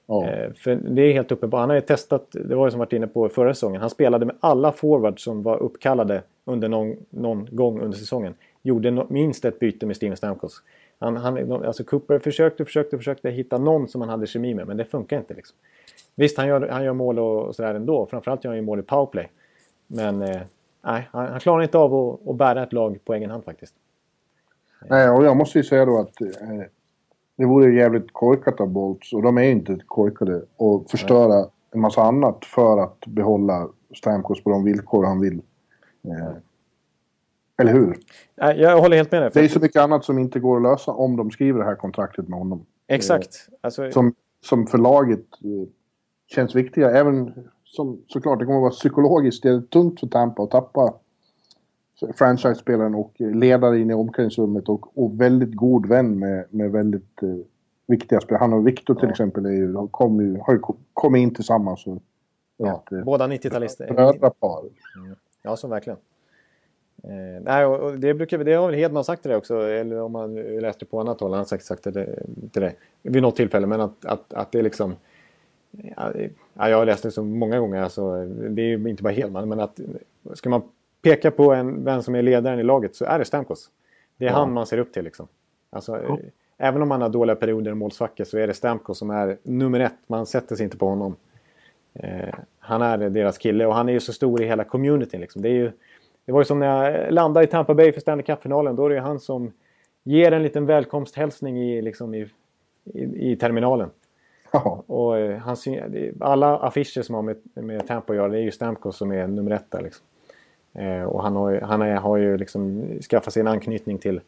Ja. 0.08 0.30
Eh, 0.30 0.54
för 0.54 0.76
det 0.76 1.02
är 1.02 1.14
helt 1.14 1.32
uppenbart. 1.32 1.60
Han 1.60 1.70
har 1.70 1.76
ju 1.76 1.82
testat, 1.82 2.28
det 2.32 2.56
var 2.56 2.68
ju 2.68 2.72
som 2.72 2.80
varit 2.80 2.94
inne 2.94 3.08
på 3.08 3.30
förra 3.30 3.54
säsongen. 3.54 3.82
Han 3.82 3.90
spelade 3.90 4.26
med 4.26 4.36
alla 4.40 4.72
forwards 4.72 5.24
som 5.24 5.44
var 5.44 5.58
uppkallade 5.58 6.22
under 6.46 6.70
någon, 6.70 6.96
någon 7.10 7.48
gång 7.52 7.82
under 7.82 7.98
säsongen. 7.98 8.34
Gjorde 8.62 8.92
no, 8.92 9.08
minst 9.10 9.46
ett 9.46 9.60
byte 9.60 9.86
med 9.86 9.96
Steven 9.96 10.18
Stamkos. 10.18 10.62
Han, 11.02 11.18
han, 11.18 11.64
alltså 11.66 11.84
Cooper 11.84 12.20
försökte, 12.20 12.66
försökte, 12.66 12.98
försökte 12.98 13.30
hitta 13.30 13.58
någon 13.58 13.88
som 13.88 14.02
han 14.02 14.10
hade 14.10 14.28
kemi 14.28 14.54
med, 14.54 14.68
men 14.68 14.78
det 14.78 14.86
funkar 14.86 15.18
inte. 15.18 15.34
Liksom. 15.34 15.58
Visst, 16.16 16.38
han 16.38 16.48
gör, 16.48 16.68
han 16.68 16.84
gör 16.84 16.94
mål 16.94 17.20
och, 17.20 17.46
och 17.46 17.56
sådär 17.56 17.76
ändå. 17.76 18.06
Framförallt 18.06 18.44
gör 18.44 18.52
han 18.52 18.58
ju 18.58 18.66
mål 18.66 18.80
i 18.80 18.84
powerplay. 18.84 19.32
Men 19.88 20.22
eh, 20.22 20.42
nej, 20.82 21.10
han, 21.12 21.28
han, 21.28 21.40
klarar 21.40 21.64
inte 21.64 21.78
av 21.78 21.96
att, 21.96 22.28
att 22.28 22.36
bära 22.36 22.64
ett 22.64 22.74
lag 22.74 23.00
på 23.06 23.14
egen 23.14 23.30
hand 23.30 23.44
faktiskt. 23.44 23.74
Nej, 24.90 25.10
och 25.10 25.26
jag 25.26 25.38
måste 25.38 25.58
ju 25.58 25.64
säga 25.64 25.86
då 25.86 26.00
att 26.00 26.22
eh, 26.22 26.62
det 27.36 27.46
vore 27.46 27.74
jävligt 27.74 28.14
korkat 28.14 28.62
av 28.62 28.68
Bolts, 28.68 29.14
och 29.14 29.22
de 29.22 29.38
är 29.38 29.44
inte 29.44 29.80
korkade, 29.86 30.42
och 30.56 30.90
förstöra 30.90 31.36
Nej. 31.36 31.50
en 31.72 31.80
massa 31.80 32.02
annat 32.02 32.46
för 32.46 32.78
att 32.78 33.06
behålla 33.08 33.70
Stamkos 33.96 34.44
på 34.44 34.50
de 34.50 34.64
villkor 34.64 35.06
han 35.06 35.20
vill. 35.20 35.42
Eh, 36.04 36.32
eller 37.62 37.74
hur? 37.74 37.98
Jag 38.36 38.82
håller 38.82 38.98
helt 38.98 39.12
med 39.12 39.22
dig. 39.22 39.32
Det 39.34 39.40
är 39.40 39.48
så 39.48 39.60
mycket 39.60 39.82
annat 39.82 40.06
som 40.06 40.20
inte 40.20 40.40
går 40.40 40.58
att 40.58 40.64
lösa 40.64 40.92
om 40.92 41.18
de 41.18 41.32
skriver 41.32 41.60
det 41.60 41.66
här 41.66 41.76
kontraktet 41.76 42.28
med 42.28 42.40
honom. 42.40 42.66
Exakt. 42.88 43.48
Eh, 43.48 43.58
alltså... 43.62 43.92
som, 43.92 44.14
som 44.46 44.68
för 44.68 44.78
laget 44.78 45.20
eh, 45.20 45.70
känns 46.28 46.56
viktiga. 46.56 46.92
Även 46.92 47.34
som 47.64 48.02
såklart 48.08 48.40
det 48.40 48.46
kommer 48.46 48.58
att 48.58 48.62
vara 48.62 48.72
psykologiskt 48.72 49.44
det 49.44 49.50
är 49.50 49.62
tungt 49.62 50.00
för 50.00 50.08
Tampa 50.08 50.44
att 50.44 50.52
tappa 50.52 50.94
franchise-spelaren 52.16 52.96
och 52.96 53.14
ledare 53.18 53.80
in 53.80 53.90
i 53.90 53.94
omklädningsrummet 53.94 54.70
och, 54.70 54.98
och 55.04 55.22
väldigt 55.22 55.56
god 55.56 55.86
vän 55.86 56.20
med, 56.20 56.46
med 56.50 56.72
väldigt 56.72 57.24
eh, 57.24 57.30
viktiga 57.88 58.20
spelare. 58.20 58.40
Han 58.40 58.54
och 58.54 58.68
Victor 58.68 58.96
till 58.96 59.06
ja. 59.06 59.12
exempel 59.12 59.46
är 59.46 59.52
ju, 59.52 59.74
de 59.74 59.88
kom 59.88 60.22
ju, 60.22 60.40
har 60.40 60.54
ju 60.54 60.60
kommit 60.94 61.20
in 61.20 61.34
tillsammans. 61.34 61.88
Och, 61.88 62.04
ja, 62.58 62.84
ett, 62.92 63.06
båda 63.06 63.28
90-talister. 63.28 63.94
Brödrapar. 63.94 64.60
Mm. 64.98 65.16
Ja, 65.44 65.56
så 65.56 65.68
verkligen. 65.68 66.00
Eh, 67.04 67.42
nej, 67.44 67.66
och 67.66 68.00
det, 68.00 68.14
brukar, 68.14 68.38
det 68.38 68.54
har 68.54 68.68
väl 68.68 68.76
Hedman 68.76 69.04
sagt 69.04 69.22
till 69.22 69.30
dig 69.30 69.38
också, 69.38 69.62
eller 69.62 70.02
om 70.02 70.12
man 70.12 70.36
läste 70.36 70.86
på 70.86 71.00
annat 71.00 71.20
håll, 71.20 71.32
han 71.32 71.40
har 71.40 71.58
sagt 71.58 71.84
det 71.84 72.06
till 72.52 72.62
dig 72.62 72.76
vid 73.02 73.22
något 73.22 73.36
tillfälle, 73.36 73.68
men 73.68 73.82
att, 73.82 74.06
att, 74.06 74.34
att 74.34 74.52
det 74.52 74.60
är 74.60 74.64
liksom... 74.64 74.96
Ja, 76.54 76.70
jag 76.70 76.78
har 76.78 76.86
läst 76.86 77.04
det 77.04 77.12
så 77.12 77.24
många 77.24 77.60
gånger, 77.60 77.82
alltså, 77.82 78.26
det 78.26 78.62
är 78.62 78.66
ju 78.66 78.90
inte 78.90 79.04
bara 79.04 79.14
Hedman, 79.14 79.50
men 79.50 79.60
att 79.60 79.80
ska 80.34 80.50
man 80.50 80.62
peka 81.02 81.32
på 81.32 81.54
en, 81.54 81.86
vem 81.86 82.04
som 82.04 82.16
är 82.16 82.22
ledaren 82.22 82.60
i 82.60 82.64
laget 82.64 82.96
så 82.96 83.06
är 83.06 83.20
det 83.20 83.26
Stamkos. 83.26 83.70
Det 84.18 84.26
är 84.26 84.30
ja. 84.30 84.36
han 84.36 84.54
man 84.54 84.66
ser 84.66 84.78
upp 84.78 84.94
till 84.94 85.04
liksom. 85.04 85.28
Alltså, 85.70 86.04
ja. 86.08 86.18
Även 86.58 86.82
om 86.82 86.88
man 86.88 87.02
har 87.02 87.10
dåliga 87.10 87.36
perioder 87.36 87.72
och 87.72 87.78
målsvackor 87.78 88.24
så 88.24 88.38
är 88.38 88.48
det 88.48 88.54
Stamkos 88.54 88.98
som 88.98 89.10
är 89.10 89.38
nummer 89.44 89.80
ett. 89.80 89.96
Man 90.08 90.26
sätter 90.26 90.56
sig 90.56 90.64
inte 90.64 90.78
på 90.78 90.88
honom. 90.88 91.16
Eh, 91.94 92.36
han 92.60 92.82
är 92.82 93.10
deras 93.10 93.38
kille 93.38 93.66
och 93.66 93.76
han 93.76 93.90
är 93.90 93.94
ju 93.94 94.00
så 94.00 94.14
stor 94.14 94.42
i 94.42 94.46
hela 94.46 94.64
communityn. 94.64 95.22
Liksom. 95.22 95.42
Det, 95.42 95.50
är 95.50 95.54
ju, 95.54 95.72
det 96.26 96.32
var 96.32 96.42
ju 96.42 96.46
som 96.46 96.60
när 96.60 96.92
jag 96.92 97.14
landade 97.14 97.46
i 97.46 97.50
Tampa 97.50 97.74
Bay 97.74 97.92
för 97.92 98.02
Stanley 98.02 98.24
Cup-finalen. 98.24 98.76
Då 98.76 98.86
är 98.86 98.90
det 98.90 98.96
ju 98.96 99.02
han 99.02 99.20
som 99.20 99.52
ger 100.04 100.32
en 100.32 100.44
liten 100.44 100.66
välkomsthälsning 100.66 101.58
i, 101.58 101.82
liksom 101.82 102.14
i, 102.14 102.28
i, 102.84 103.32
i 103.32 103.36
terminalen. 103.36 103.90
Ja. 104.52 104.84
Och, 104.88 105.18
eh, 105.18 105.38
han, 105.38 105.56
alla 106.20 106.58
affischer 106.58 107.02
som 107.02 107.16
har 107.16 107.22
med, 107.22 107.38
med 107.54 107.88
Tampa 107.88 108.14
att 108.14 108.18
göra, 108.18 108.28
det 108.28 108.38
är 108.38 108.42
ju 108.42 108.52
Stamkos 108.52 108.98
som 108.98 109.12
är 109.12 109.28
nummer 109.28 109.52
ett 109.52 109.72
där. 109.72 109.82
Liksom. 109.82 110.06
Eh, 110.74 111.04
och 111.04 111.24
han 111.24 111.36
har, 111.36 111.62
han 111.62 111.82
är, 111.82 111.96
har 111.96 112.18
ju 112.18 112.38
liksom 112.38 112.84
skaffat 113.10 113.34
sig 113.34 113.42
en 113.42 113.48
anknytning 113.48 113.98
till, 113.98 114.22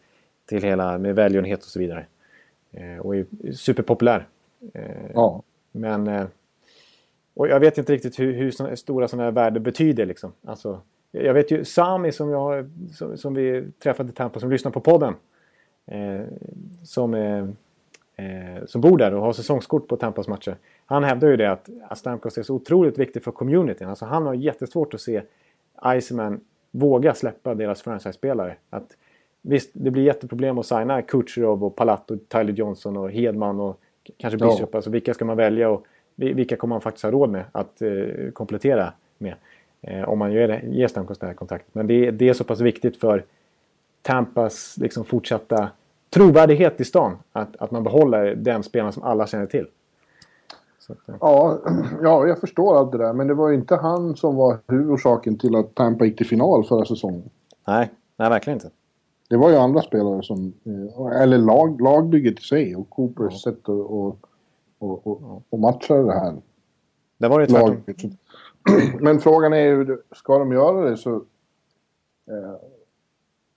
till 0.45 0.63
hela 0.63 0.97
med 0.97 1.15
välgörenhet 1.15 1.60
och 1.60 1.65
så 1.65 1.79
vidare. 1.79 2.06
Eh, 2.71 3.06
och 3.06 3.15
är 3.15 3.25
superpopulär. 3.53 4.27
Eh, 4.73 5.12
ja. 5.13 5.41
Men... 5.71 6.08
Eh, 6.08 6.25
och 7.36 7.47
jag 7.47 7.60
vet 7.60 7.77
inte 7.77 7.93
riktigt 7.93 8.19
hur, 8.19 8.34
hur 8.34 8.75
stora 8.75 9.08
sådana 9.08 9.23
här 9.23 9.32
värden 9.32 9.63
betyder 9.63 10.06
liksom. 10.06 10.32
Alltså, 10.45 10.82
jag 11.21 11.34
vet 11.34 11.52
ju 11.52 11.65
Sami 11.65 12.12
som, 12.12 12.30
jag, 12.30 12.69
som, 12.93 13.17
som 13.17 13.34
vi 13.34 13.65
träffade 13.84 14.10
i 14.10 14.13
Tampa 14.13 14.39
som 14.39 14.49
lyssnar 14.49 14.71
på 14.71 14.80
podden. 14.80 15.13
Eh, 15.86 16.21
som, 16.84 17.13
eh, 17.13 18.65
som 18.65 18.82
bor 18.82 18.97
där 18.97 19.13
och 19.13 19.21
har 19.21 19.34
säsongskort 19.34 19.88
på 19.88 19.97
Tampas 19.97 20.28
matcher. 20.28 20.58
Han 20.86 21.04
hävdar 21.04 21.28
ju 21.28 21.38
det 21.38 21.52
att 21.52 21.69
Stamkos 21.97 22.38
är 22.38 22.43
så 22.43 22.56
otroligt 22.56 22.97
viktig 22.97 23.23
för 23.23 23.32
communityn. 23.32 23.89
Alltså 23.89 24.06
han 24.06 24.26
har 24.26 24.34
jättesvårt 24.34 24.93
att 24.93 25.02
se 25.02 25.21
Iceman 25.86 26.39
våga 26.71 27.13
släppa 27.13 27.56
deras 27.56 27.82
franchise-spelare. 27.82 28.56
Att, 28.69 28.88
visst, 29.41 29.69
det 29.73 29.91
blir 29.91 30.04
jätteproblem 30.04 30.58
att 30.58 30.65
signa 30.65 31.02
Kucherov 31.02 31.63
och 31.63 31.76
Palatto, 31.76 32.17
Tyler 32.17 32.54
Johnson 32.54 32.97
och 32.97 33.12
Hedman 33.12 33.60
och 33.60 33.80
kanske 34.17 34.38
Bishop. 34.38 34.69
Ja. 34.71 34.78
Alltså 34.78 34.89
vilka 34.89 35.13
ska 35.13 35.26
man 35.26 35.38
välja 35.38 35.69
och 35.69 35.86
vilka 36.15 36.56
kommer 36.56 36.76
man 36.76 36.82
faktiskt 36.82 37.04
ha 37.04 37.12
råd 37.12 37.30
med 37.30 37.45
att 37.52 37.82
eh, 37.82 38.32
komplettera 38.34 38.93
med? 39.17 39.36
Eh, 39.84 40.10
om 40.10 40.19
man 40.19 40.32
ger, 40.32 40.88
Stamkos 40.88 41.19
det 41.19 41.26
här 41.26 41.34
kontraktet. 41.34 41.76
Men 41.76 41.88
det, 41.88 42.12
det, 42.12 42.30
är 42.30 42.34
så 42.34 42.43
pass 42.43 42.60
viktigt 42.60 42.98
för 42.98 43.26
Tampas 44.02 44.78
liksom, 44.78 45.06
fortsatta 45.06 45.69
trovärdighet 46.10 46.82
i 46.82 46.86
stan. 46.86 47.17
Att, 47.32 47.56
att 47.56 47.72
man 47.72 47.84
behåller 47.84 48.36
den 48.36 48.63
spelaren 48.63 48.93
som 48.93 49.04
alla 49.04 49.28
känner 49.28 49.46
till. 49.46 49.67
Att, 50.89 51.10
eh. 51.10 51.15
ja, 51.19 51.60
ja, 52.02 52.28
jag 52.28 52.39
förstår 52.39 52.78
allt 52.78 52.91
det 52.91 52.98
där. 52.98 53.13
Men 53.13 53.28
det 53.28 53.34
var 53.34 53.50
ju 53.50 53.56
inte 53.56 53.76
han 53.76 54.15
som 54.15 54.36
var 54.36 54.58
huvudorsaken 54.67 55.38
till 55.38 55.56
att 55.56 55.76
Tampa 55.76 56.06
gick 56.06 56.17
till 56.17 56.28
final 56.28 56.63
förra 56.63 56.86
säsongen. 56.86 57.30
Nej, 57.67 57.91
nej 58.17 58.30
verkligen 58.30 58.58
inte. 58.58 58.69
Det 59.30 59.38
var 59.38 59.50
ju 59.50 59.56
andra 59.56 59.82
spelare 59.82 60.24
som... 60.24 60.54
Eh, 60.63 61.22
eller 61.22 61.38
lag, 61.38 61.82
lagbygget 61.82 62.39
i 62.39 62.43
sig 62.43 62.76
och 62.76 62.89
Coopers 62.89 63.34
ja. 63.46 63.52
sätt 63.52 63.60
att 63.60 63.69
och, 63.69 64.28
och, 64.80 65.08
och, 65.08 65.43
och 65.50 65.60
matcha 65.60 65.96
det 65.96 66.13
här. 66.13 66.36
Det 67.17 67.28
var 67.28 67.39
det 67.39 67.48
tvärtom. 67.48 68.17
Men 68.99 69.19
frågan 69.19 69.54
är 69.54 69.65
ju, 69.65 69.97
ska 70.12 70.38
de 70.39 70.52
göra 70.52 70.89
det 70.89 70.97
så... 70.97 71.15
Eh, 72.28 72.56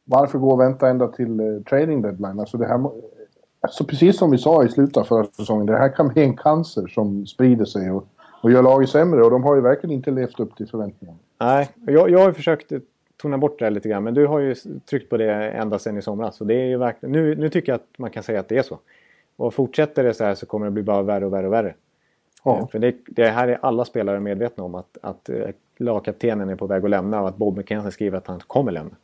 varför 0.05 0.39
gå 0.39 0.51
och 0.51 0.61
vänta 0.61 0.89
ända 0.89 1.09
till 1.09 1.41
eh, 1.41 1.63
trading 1.71 2.03
deadline? 2.03 2.41
Alltså 2.41 2.59
det 2.59 2.67
här 2.67 2.79
Alltså 3.61 3.85
precis 3.85 4.19
som 4.19 4.31
vi 4.31 4.39
sa 4.39 4.65
i 4.65 4.69
slutet 4.69 4.97
av 4.97 5.05
förra 5.05 5.25
säsongen, 5.25 5.67
det 5.67 5.79
här 5.79 5.89
kan 5.97 6.09
bli 6.09 6.23
en 6.23 6.37
cancer 6.37 6.87
som 6.87 7.27
sprider 7.27 7.65
sig 7.65 7.91
och, 7.91 8.09
och 8.43 8.51
gör 8.51 8.63
laget 8.63 8.89
sämre 8.89 9.23
och 9.23 9.31
de 9.31 9.45
har 9.45 9.55
ju 9.55 9.61
verkligen 9.61 9.95
inte 9.97 10.11
levt 10.11 10.41
upp 10.41 10.57
till 10.57 10.69
förväntningarna. 10.69 11.19
Nej, 11.41 11.71
jag, 11.87 12.11
jag 12.11 12.19
har 12.19 12.33
försökt 12.33 12.73
tona 13.17 13.39
bort 13.39 13.59
det 13.59 13.65
här 13.65 13.71
lite 13.71 13.89
grann 13.89 14.05
men 14.05 14.15
du 14.15 14.27
har 14.27 14.39
ju 14.39 14.55
tryckt 14.91 15.11
på 15.11 15.17
det 15.17 15.33
ända 15.33 15.79
sedan 15.79 15.99
i 15.99 16.03
somras. 16.03 16.41
Och 16.41 16.47
det 16.47 16.55
är 16.55 16.67
ju 16.67 16.79
verkligen, 16.79 17.13
nu, 17.13 17.35
nu 17.35 17.49
tycker 17.49 17.73
jag 17.73 17.77
att 17.77 17.99
man 17.99 18.11
kan 18.11 18.23
säga 18.23 18.41
att 18.41 18.49
det 18.49 18.59
är 18.59 18.63
så. 18.63 18.79
Och 19.37 19.55
fortsätter 19.55 20.05
det 20.05 20.15
så 20.15 20.25
här 20.25 20.35
så 20.35 20.47
kommer 20.47 20.67
det 20.67 20.73
bli 20.73 20.83
bara 20.83 21.03
värre 21.03 21.27
och 21.27 21.33
värre 21.33 21.47
och 21.47 21.53
värre. 21.53 21.75
Ja. 22.47 22.69
För 22.73 22.79
det, 22.79 22.95
det, 23.07 23.29
här 23.29 23.49
är 23.49 23.59
alla 23.63 23.85
spelare 23.85 24.21
medvetna 24.21 24.65
om 24.65 24.75
att, 24.75 24.99
att 25.03 25.29
eh, 25.29 25.49
lagkaptenen 25.77 26.49
är 26.49 26.57
på 26.57 26.67
väg 26.67 26.85
att 26.85 26.91
lämna 26.91 27.23
och 27.23 27.29
att 27.29 27.37
Bob 27.37 27.57
McKenzie 27.57 27.91
skriver 27.91 28.19
att 28.19 28.27
han 28.27 28.41
kommer 28.41 28.73
lämna. 28.73 28.97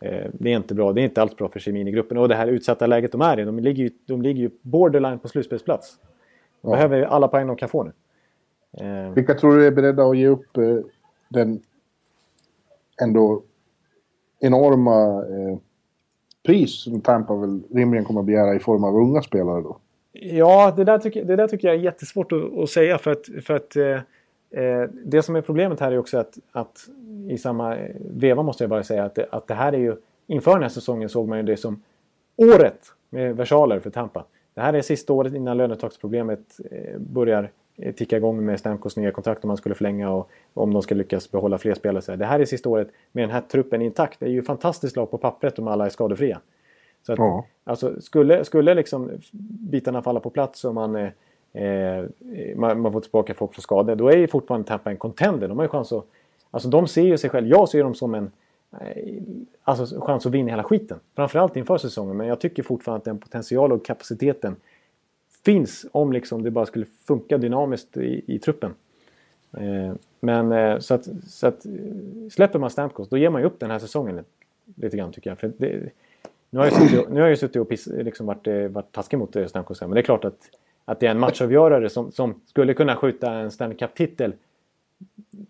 Eh, 0.00 0.30
det 0.32 0.52
är 0.52 0.56
inte 0.56 0.74
bra. 0.74 0.92
Det 0.92 1.00
är 1.00 1.04
inte 1.04 1.22
alls 1.22 1.36
bra 1.36 1.48
för 1.48 1.60
kemin 1.60 1.88
i 1.88 1.90
gruppen. 1.90 2.18
Och 2.18 2.28
det 2.28 2.34
här 2.34 2.46
utsatta 2.46 2.86
läget 2.86 3.12
de 3.12 3.20
är 3.20 3.40
i. 3.40 3.44
De 3.44 3.58
ligger 3.58 3.82
ju, 3.84 3.90
de 4.06 4.22
ligger 4.22 4.40
ju 4.40 4.50
borderline 4.62 5.18
på 5.18 5.28
slutspelsplats. 5.28 5.98
De 6.60 6.70
ja. 6.70 6.76
behöver 6.76 7.02
alla 7.02 7.28
poäng 7.28 7.46
de 7.46 7.56
kan 7.56 7.68
få 7.68 7.82
nu. 7.82 7.92
Eh. 8.72 9.12
Vilka 9.12 9.34
tror 9.34 9.56
du 9.56 9.66
är 9.66 9.70
beredda 9.70 10.02
att 10.02 10.16
ge 10.16 10.26
upp 10.26 10.46
den 11.28 11.60
ändå 13.02 13.42
enorma 14.40 15.24
pris 16.46 16.82
som 16.82 17.00
Tampa 17.00 17.34
väl 17.34 17.62
rimligen 17.70 18.04
kommer 18.04 18.20
att 18.20 18.26
begära 18.26 18.54
i 18.54 18.58
form 18.58 18.84
av 18.84 18.96
unga 18.96 19.22
spelare 19.22 19.62
då? 19.62 19.78
Ja, 20.20 20.74
det 20.76 20.84
där 20.84 20.98
tycker, 20.98 21.24
det 21.24 21.36
där 21.36 21.48
tycker 21.48 21.68
jag 21.68 21.76
är 21.76 21.80
jättesvårt 21.80 22.32
att, 22.32 22.58
att 22.58 22.70
säga 22.70 22.98
för 22.98 23.10
att, 23.10 23.26
för 23.44 23.54
att 23.54 23.76
Eh, 24.50 24.62
eh 24.64 24.88
det 25.04 25.22
som 25.22 25.36
är 25.36 25.40
problemet 25.40 25.80
här 25.80 25.92
är 25.92 25.98
också 25.98 26.18
att, 26.18 26.38
att 26.52 26.88
i 27.28 27.38
samma 27.38 27.76
eh, 27.76 27.96
veva 28.00 28.42
måste 28.42 28.64
jag 28.64 28.70
bara 28.70 28.82
säga 28.82 29.04
att 29.04 29.14
det, 29.14 29.26
att 29.30 29.46
det 29.46 29.54
här 29.54 29.72
är 29.72 29.78
ju 29.78 29.96
inför 30.26 30.52
den 30.52 30.62
här 30.62 30.68
säsongen 30.68 31.08
såg 31.08 31.28
man 31.28 31.38
ju 31.38 31.44
det 31.44 31.56
som 31.56 31.82
året 32.36 32.80
med 33.10 33.36
versaler 33.36 33.80
för 33.80 33.90
Tampa. 33.90 34.24
Det 34.54 34.60
här 34.60 34.72
är 34.72 34.82
sista 34.82 35.12
året 35.12 35.34
innan 35.34 35.56
lönetaksproblemet 35.56 36.60
eh, 36.70 36.98
börjar 36.98 37.50
ticka 37.96 38.16
igång 38.16 38.44
med 38.44 38.60
Stamkos 38.60 38.96
nya 38.96 39.10
kontrakt 39.10 39.44
om 39.44 39.48
man 39.48 39.56
skulle 39.56 39.74
förlänga 39.74 40.10
och 40.10 40.30
om 40.54 40.72
de 40.72 40.82
ska 40.82 40.94
lyckas 40.94 41.30
behålla 41.30 41.58
fler 41.58 41.74
spelare. 41.74 42.16
Det 42.16 42.24
här 42.24 42.40
är 42.40 42.44
sista 42.44 42.68
året 42.68 42.88
med 43.12 43.24
den 43.24 43.30
här 43.30 43.40
truppen 43.40 43.82
intakt. 43.82 44.20
Det 44.20 44.26
är 44.26 44.30
ju 44.30 44.42
fantastiskt 44.42 44.96
lag 44.96 45.10
på 45.10 45.18
pappret 45.18 45.58
om 45.58 45.68
alla 45.68 45.86
är 45.86 45.90
skadefria. 45.90 46.40
Så 47.02 47.12
att, 47.12 47.18
ja. 47.18 47.46
alltså, 47.64 48.00
skulle, 48.00 48.44
skulle 48.44 48.74
liksom 48.74 49.10
bitarna 49.70 50.02
falla 50.02 50.20
på 50.20 50.30
plats 50.30 50.64
och 50.64 50.74
man 50.74 50.96
eh, 51.52 52.04
man, 52.56 52.80
man, 52.80 52.92
får 52.92 53.00
tillbaka 53.00 53.34
folk 53.34 53.54
från 53.54 53.62
skador, 53.62 53.96
då 53.96 54.08
är 54.08 54.16
ju 54.16 54.26
fortfarande 54.26 54.68
Tampa 54.68 54.90
en 54.90 54.96
contender. 54.96 55.48
De 55.48 55.58
har 55.58 55.64
ju 55.64 55.68
chans 55.68 55.92
att... 55.92 56.06
Alltså 56.50 56.68
de 56.68 56.88
ser 56.88 57.02
ju 57.02 57.18
sig 57.18 57.30
själva, 57.30 57.50
jag 57.50 57.68
ser 57.68 57.82
dem 57.82 57.94
som 57.94 58.14
en 58.14 58.30
eh, 58.80 59.22
alltså, 59.64 60.00
chans 60.00 60.26
att 60.26 60.32
vinna 60.32 60.50
hela 60.50 60.64
skiten. 60.64 60.98
Framförallt 61.16 61.56
inför 61.56 61.78
säsongen, 61.78 62.16
men 62.16 62.26
jag 62.26 62.40
tycker 62.40 62.62
fortfarande 62.62 62.98
att 62.98 63.04
den 63.04 63.18
potential 63.18 63.72
och 63.72 63.84
kapaciteten 63.84 64.56
finns 65.44 65.86
om 65.92 66.12
liksom 66.12 66.42
det 66.42 66.50
bara 66.50 66.66
skulle 66.66 66.86
funka 67.06 67.38
dynamiskt 67.38 67.96
i, 67.96 68.22
i 68.26 68.38
truppen. 68.38 68.74
Eh, 69.52 69.94
men 70.20 70.52
eh, 70.52 70.78
så, 70.78 70.94
att, 70.94 71.08
så 71.26 71.46
att 71.46 71.66
släpper 72.30 72.58
man 72.58 72.70
Stamkos, 72.70 73.08
då 73.08 73.18
ger 73.18 73.30
man 73.30 73.40
ju 73.40 73.46
upp 73.46 73.60
den 73.60 73.70
här 73.70 73.78
säsongen 73.78 74.24
lite 74.76 74.96
grann 74.96 75.12
tycker 75.12 75.30
jag. 75.30 75.38
För 75.38 75.52
det, 75.58 75.90
nu 76.50 76.58
har 76.58 76.66
jag 76.66 76.74
suttit, 76.74 77.10
nu 77.10 77.20
har 77.20 77.28
jag 77.28 77.38
suttit 77.38 77.56
och 77.56 77.68
piss, 77.68 77.86
liksom 77.86 78.26
varit, 78.26 78.46
eh, 78.46 78.54
varit 78.54 78.92
taskig 78.92 79.18
mot 79.18 79.36
Stamkos 79.48 79.80
här, 79.80 79.88
men 79.88 79.94
det 79.94 80.00
är 80.00 80.02
klart 80.02 80.24
att 80.24 80.50
att 80.88 81.00
det 81.00 81.06
är 81.06 81.10
en 81.10 81.18
matchavgörare 81.18 81.88
som, 81.88 82.12
som 82.12 82.40
skulle 82.46 82.74
kunna 82.74 82.96
skjuta 82.96 83.32
en 83.32 83.50
Stanley 83.50 83.76
Cup-titel 83.76 84.32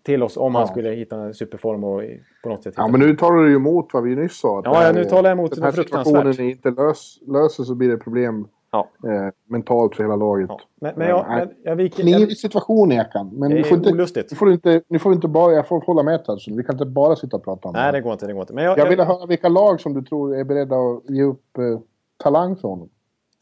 till 0.03 0.23
oss 0.23 0.37
om 0.37 0.53
ja. 0.53 0.59
han 0.59 0.67
skulle 0.67 0.89
hitta 0.89 1.15
en 1.15 1.33
superform 1.33 1.83
och 1.83 2.03
på 2.43 2.49
något 2.49 2.63
sätt 2.63 2.73
Ja, 2.77 2.87
men 2.87 2.99
nu 2.99 3.15
talar 3.15 3.37
du 3.37 3.49
ju 3.49 3.55
emot 3.55 3.89
vad 3.93 4.03
vi 4.03 4.15
nyss 4.15 4.39
sa. 4.39 4.61
Ja, 4.65 4.85
ja 4.85 4.91
nu 4.91 5.05
talar 5.05 5.29
jag 5.29 5.37
emot 5.37 5.55
den 5.55 5.63
här 5.63 5.71
situationen 5.71 6.41
inte 6.41 6.71
lös, 6.71 7.19
löser 7.27 7.63
så 7.63 7.75
blir 7.75 7.89
det 7.89 7.97
problem 7.97 8.47
ja. 8.71 8.87
eh, 9.03 9.33
mentalt 9.45 9.95
för 9.95 10.03
hela 10.03 10.15
laget. 10.15 10.49
Ja. 10.49 10.59
Men, 10.81 10.93
men 10.95 11.07
jag, 11.07 11.25
jag, 11.29 11.49
jag 11.63 11.75
viker... 11.75 12.03
Knivig 12.03 12.37
situation 12.37 12.91
Ekan. 12.91 13.29
Men 13.33 13.51
det 13.51 13.59
är 13.59 13.63
får 13.63 13.77
inte, 13.77 13.91
Nu 13.91 14.35
får 14.35 14.51
inte, 14.51 14.81
ni 14.87 14.99
får 14.99 15.13
inte 15.13 15.27
bara... 15.27 15.53
Jag 15.53 15.67
får 15.67 15.81
hålla 15.81 16.03
med 16.03 16.25
Tadson. 16.25 16.57
Vi 16.57 16.63
kan 16.63 16.75
inte 16.75 16.85
bara 16.85 17.15
sitta 17.15 17.37
och 17.37 17.43
prata 17.43 17.67
om 17.67 17.73
det. 17.73 17.79
Nej, 17.79 17.91
det 17.91 18.01
går 18.01 18.13
inte. 18.13 18.27
Det 18.27 18.33
går 18.33 18.41
inte. 18.41 18.53
Men 18.53 18.63
jag, 18.63 18.77
jag, 18.77 18.85
jag 18.85 18.89
vill 18.89 18.99
höra 18.99 19.25
vilka 19.25 19.49
lag 19.49 19.81
som 19.81 19.93
du 19.93 20.01
tror 20.01 20.35
är 20.35 20.43
beredda 20.43 20.75
att 20.75 21.09
ge 21.09 21.23
upp 21.23 21.57
eh, 21.57 21.79
talang 22.17 22.55
för 22.55 22.67
honom. 22.67 22.89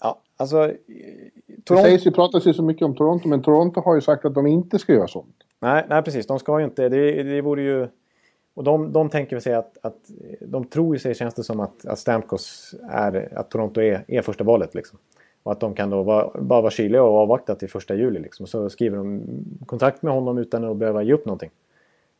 Ja, 0.01 0.19
alltså 0.37 0.71
Toronto... 1.65 1.83
Det 1.83 1.89
sägs 1.89 2.07
ju, 2.07 2.11
pratas 2.11 2.47
ju 2.47 2.53
så 2.53 2.63
mycket 2.63 2.85
om 2.85 2.95
Toronto, 2.95 3.27
men 3.27 3.41
Toronto 3.41 3.81
har 3.81 3.95
ju 3.95 4.01
sagt 4.01 4.25
att 4.25 4.35
de 4.35 4.47
inte 4.47 4.79
ska 4.79 4.93
göra 4.93 5.07
sånt. 5.07 5.35
Nej, 5.59 5.85
nej 5.89 6.03
precis. 6.03 6.27
De 6.27 6.39
ska 6.39 6.59
ju 6.59 6.65
inte. 6.65 6.89
Det, 6.89 7.23
det 7.23 7.41
vore 7.41 7.61
ju... 7.61 7.87
Och 8.53 8.63
de, 8.63 8.91
de 8.91 9.09
tänker 9.09 9.39
sig 9.39 9.53
att, 9.53 9.77
att... 9.81 9.97
De 10.41 10.65
tror 10.65 10.95
ju 10.95 10.99
sig, 10.99 11.15
känns 11.15 11.33
det 11.33 11.43
som, 11.43 11.59
att, 11.59 11.85
att 11.85 11.99
Stamkos 11.99 12.75
är... 12.89 13.33
Att 13.35 13.49
Toronto 13.49 13.81
är, 13.81 14.05
är 14.07 14.21
första 14.21 14.43
valet 14.43 14.75
liksom. 14.75 14.99
Och 15.43 15.51
att 15.51 15.59
de 15.59 15.73
kan 15.73 15.89
då 15.89 16.03
vara, 16.03 16.41
bara 16.41 16.61
vara 16.61 16.71
kyliga 16.71 17.03
och 17.03 17.17
avvakta 17.17 17.55
till 17.55 17.69
första 17.69 17.95
juli. 17.95 18.19
Liksom. 18.19 18.43
Och 18.43 18.49
så 18.49 18.69
skriver 18.69 18.97
de 18.97 19.23
kontrakt 19.65 20.01
med 20.01 20.13
honom 20.13 20.37
utan 20.37 20.63
att 20.63 20.77
behöva 20.77 21.03
ge 21.03 21.13
upp 21.13 21.25
någonting. 21.25 21.49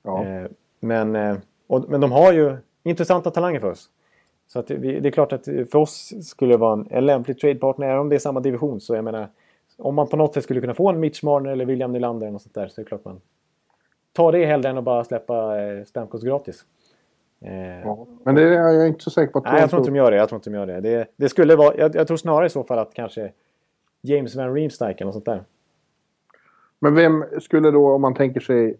Ja. 0.03 0.25
Eh, 0.25 0.47
men, 0.79 1.15
eh, 1.15 1.37
och, 1.67 1.89
men 1.89 2.01
de 2.01 2.11
har 2.11 2.33
ju 2.33 2.57
intressanta 2.83 3.31
talanger 3.31 3.59
för 3.59 3.71
oss. 3.71 3.89
Så 4.47 4.59
att 4.59 4.71
vi, 4.71 4.99
det 4.99 5.09
är 5.09 5.11
klart 5.11 5.33
att 5.33 5.45
för 5.45 5.75
oss 5.75 6.13
skulle 6.21 6.53
det 6.53 6.57
vara 6.57 6.73
en, 6.73 6.87
en 6.89 7.05
lämplig 7.05 7.39
tradepartner, 7.39 7.87
även 7.87 7.99
om 7.99 8.09
det 8.09 8.15
är 8.15 8.19
samma 8.19 8.39
division. 8.39 8.81
Så 8.81 8.95
jag 8.95 9.03
menar, 9.03 9.27
om 9.77 9.95
man 9.95 10.07
på 10.07 10.17
något 10.17 10.33
sätt 10.33 10.43
skulle 10.43 10.61
kunna 10.61 10.73
få 10.73 10.89
en 10.89 10.99
Mitch 10.99 11.23
Marner 11.23 11.51
eller 11.51 11.65
William 11.65 11.91
Nylander 11.91 12.25
eller 12.27 12.31
något 12.31 12.41
sånt 12.41 12.55
där 12.55 12.67
så 12.67 12.81
är 12.81 12.85
det 12.85 12.89
klart 12.89 13.05
man 13.05 13.21
tar 14.13 14.31
det 14.31 14.45
hellre 14.45 14.69
än 14.69 14.77
att 14.77 14.83
bara 14.83 15.03
släppa 15.03 15.61
eh, 15.61 15.83
Stamkos 15.83 16.23
gratis. 16.23 16.65
Eh, 17.41 17.81
Ja. 17.81 18.07
Men 18.23 18.35
det 18.35 18.41
är 18.43 18.73
jag 18.73 18.87
inte 18.87 19.03
så 19.03 19.09
säker 19.09 19.31
på 19.33 19.39
att 19.39 19.45
Nej, 19.45 19.61
jag 19.61 19.69
tror 19.69 19.79
inte 19.79 19.91
de 19.91 19.95
gör 19.97 20.11
det. 20.11 20.17
Jag 20.17 20.29
tror 20.29 20.37
inte 20.39 20.49
de 20.49 20.55
gör 20.55 20.65
det. 20.67 20.81
det, 20.81 21.07
det 21.15 21.29
skulle 21.29 21.55
vara, 21.55 21.77
jag, 21.77 21.95
jag 21.95 22.07
tror 22.07 22.17
snarare 22.17 22.45
i 22.45 22.49
så 22.49 22.63
fall 22.63 22.79
att 22.79 22.93
kanske 22.93 23.31
James 24.01 24.35
Van 24.35 24.53
Riemsdyk 24.53 25.01
eller 25.01 25.11
sånt 25.11 25.25
där. 25.25 25.43
Men 26.79 26.95
vem 26.95 27.25
skulle 27.39 27.71
då, 27.71 27.91
om 27.91 28.01
man 28.01 28.13
tänker 28.13 28.39
sig 28.39 28.77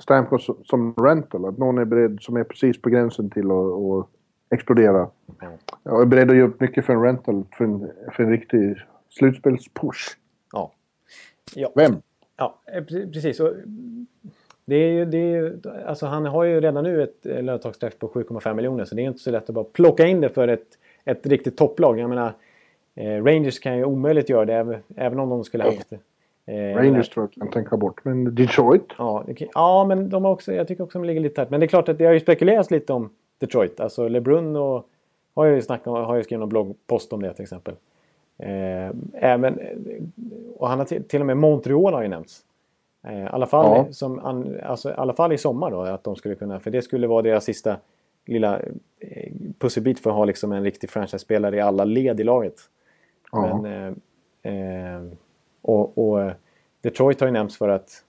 Stamkos 0.00 0.50
som 0.64 0.94
rental, 0.94 1.44
att 1.44 1.58
någon 1.58 1.78
är 1.78 1.84
beredd, 1.84 2.18
som 2.20 2.36
är 2.36 2.44
precis 2.44 2.82
på 2.82 2.88
gränsen 2.90 3.30
till 3.30 3.50
att, 3.50 4.06
explodera. 4.54 5.08
Jag 5.82 6.02
är 6.02 6.06
beredd 6.06 6.30
att 6.30 6.36
ge 6.36 6.42
upp 6.42 6.60
mycket 6.60 6.84
för 6.84 6.92
en 6.92 7.02
rental, 7.02 7.44
för 7.52 7.64
en, 7.64 7.90
för 8.12 8.22
en 8.22 8.30
riktig 8.30 8.76
slutspelspush. 9.08 10.16
Ja. 10.52 10.72
Ja, 11.54 11.72
Vem? 11.74 11.94
ja 12.36 12.58
eh, 12.72 12.82
pre- 12.84 13.12
precis. 13.12 13.40
Och 13.40 13.52
det 14.70 14.76
är 14.76 14.92
ju, 14.92 15.04
det 15.04 15.18
är 15.18 15.36
ju, 15.36 15.60
alltså 15.86 16.06
han 16.06 16.26
har 16.26 16.44
ju 16.44 16.60
redan 16.60 16.84
nu 16.84 17.02
ett 17.02 17.26
eh, 17.26 17.42
lönetaksstraff 17.42 17.98
på 17.98 18.08
7,5 18.08 18.54
miljoner 18.54 18.84
så 18.84 18.94
det 18.94 19.02
är 19.02 19.06
inte 19.06 19.18
så 19.18 19.30
lätt 19.30 19.48
att 19.48 19.54
bara 19.54 19.64
plocka 19.64 20.06
in 20.06 20.20
det 20.20 20.28
för 20.28 20.48
ett, 20.48 20.66
ett 21.04 21.26
riktigt 21.26 21.56
topplag. 21.56 21.98
Jag 21.98 22.08
menar, 22.08 22.32
eh, 22.94 23.24
Rangers 23.24 23.60
kan 23.60 23.76
ju 23.76 23.84
omöjligt 23.84 24.28
göra 24.28 24.44
det 24.44 24.54
även, 24.54 24.82
även 24.96 25.18
om 25.18 25.28
de 25.28 25.44
skulle 25.44 25.64
haft 25.64 25.90
det. 25.90 25.98
Eh, 26.52 26.76
Rangers 26.76 27.08
tror 27.08 27.24
jag 27.24 27.42
kan 27.42 27.52
tänka 27.52 27.76
bort. 27.76 28.04
Men 28.04 28.34
Detroit? 28.34 28.92
Ja, 28.98 29.24
kan, 29.36 29.48
ja, 29.54 29.84
men 29.84 30.08
de 30.08 30.24
har 30.24 30.32
också, 30.32 30.52
jag 30.52 30.68
tycker 30.68 30.84
också 30.84 30.98
de 30.98 31.04
ligger 31.04 31.20
lite 31.20 31.34
tätt. 31.34 31.50
Men 31.50 31.60
det 31.60 31.66
är 31.66 31.68
klart 31.68 31.88
att 31.88 31.98
det 31.98 32.04
har 32.04 32.12
ju 32.12 32.20
spekulerats 32.20 32.70
lite 32.70 32.92
om 32.92 33.10
Detroit. 33.38 33.80
Alltså 33.80 34.08
LeBrun 34.08 34.56
och, 34.56 34.86
har 35.34 35.44
ju 35.44 35.62
snackat 35.62 35.86
har 35.86 36.16
ju 36.16 36.24
skrivit 36.24 36.40
någon 36.40 36.48
bloggpost 36.48 37.12
om 37.12 37.22
det 37.22 37.34
till 37.34 37.42
exempel. 37.42 37.74
Eh, 38.38 38.90
även, 39.14 39.58
och 40.56 40.68
han 40.68 40.78
har 40.78 40.86
till, 40.86 41.04
till 41.04 41.20
och 41.20 41.26
med 41.26 41.36
Montreal 41.36 41.94
har 41.94 42.02
ju 42.02 42.08
nämnts. 42.08 42.44
Eh, 43.02 43.24
I 43.24 43.26
alla 43.26 43.46
fall, 43.46 43.76
Ja. 43.76 43.92
som, 43.92 44.20
alltså, 44.62 44.90
alla 44.90 45.12
fall 45.12 45.32
i 45.32 45.38
sommar 45.38 45.70
då, 45.70 45.80
att 45.80 46.04
de 46.04 46.16
skulle 46.16 46.34
kunna, 46.34 46.60
för 46.60 46.70
det 46.70 46.82
skulle 46.82 47.06
vara 47.06 47.22
deras 47.22 47.44
sista 47.44 47.76
lilla 48.26 48.60
eh, 48.98 49.32
pusselbit 49.58 50.00
för 50.00 50.10
att 50.10 50.16
ha 50.16 50.24
liksom 50.24 50.52
en 50.52 50.64
riktig 50.64 50.90
franchise-spelare 50.90 51.56
i 51.56 51.60
alla 51.60 51.84
led 51.84 52.20
i 52.20 52.24
laget. 52.24 52.54
Ja. 53.32 53.62
Men, 53.62 54.00
eh, 54.42 54.94
eh, 54.94 55.02
och, 55.62 55.98
och 55.98 56.30
Detroit 56.80 57.20
har 57.20 57.26
ju 57.26 57.32
nämnts 57.32 57.56
för 57.56 57.68
att 57.68 58.04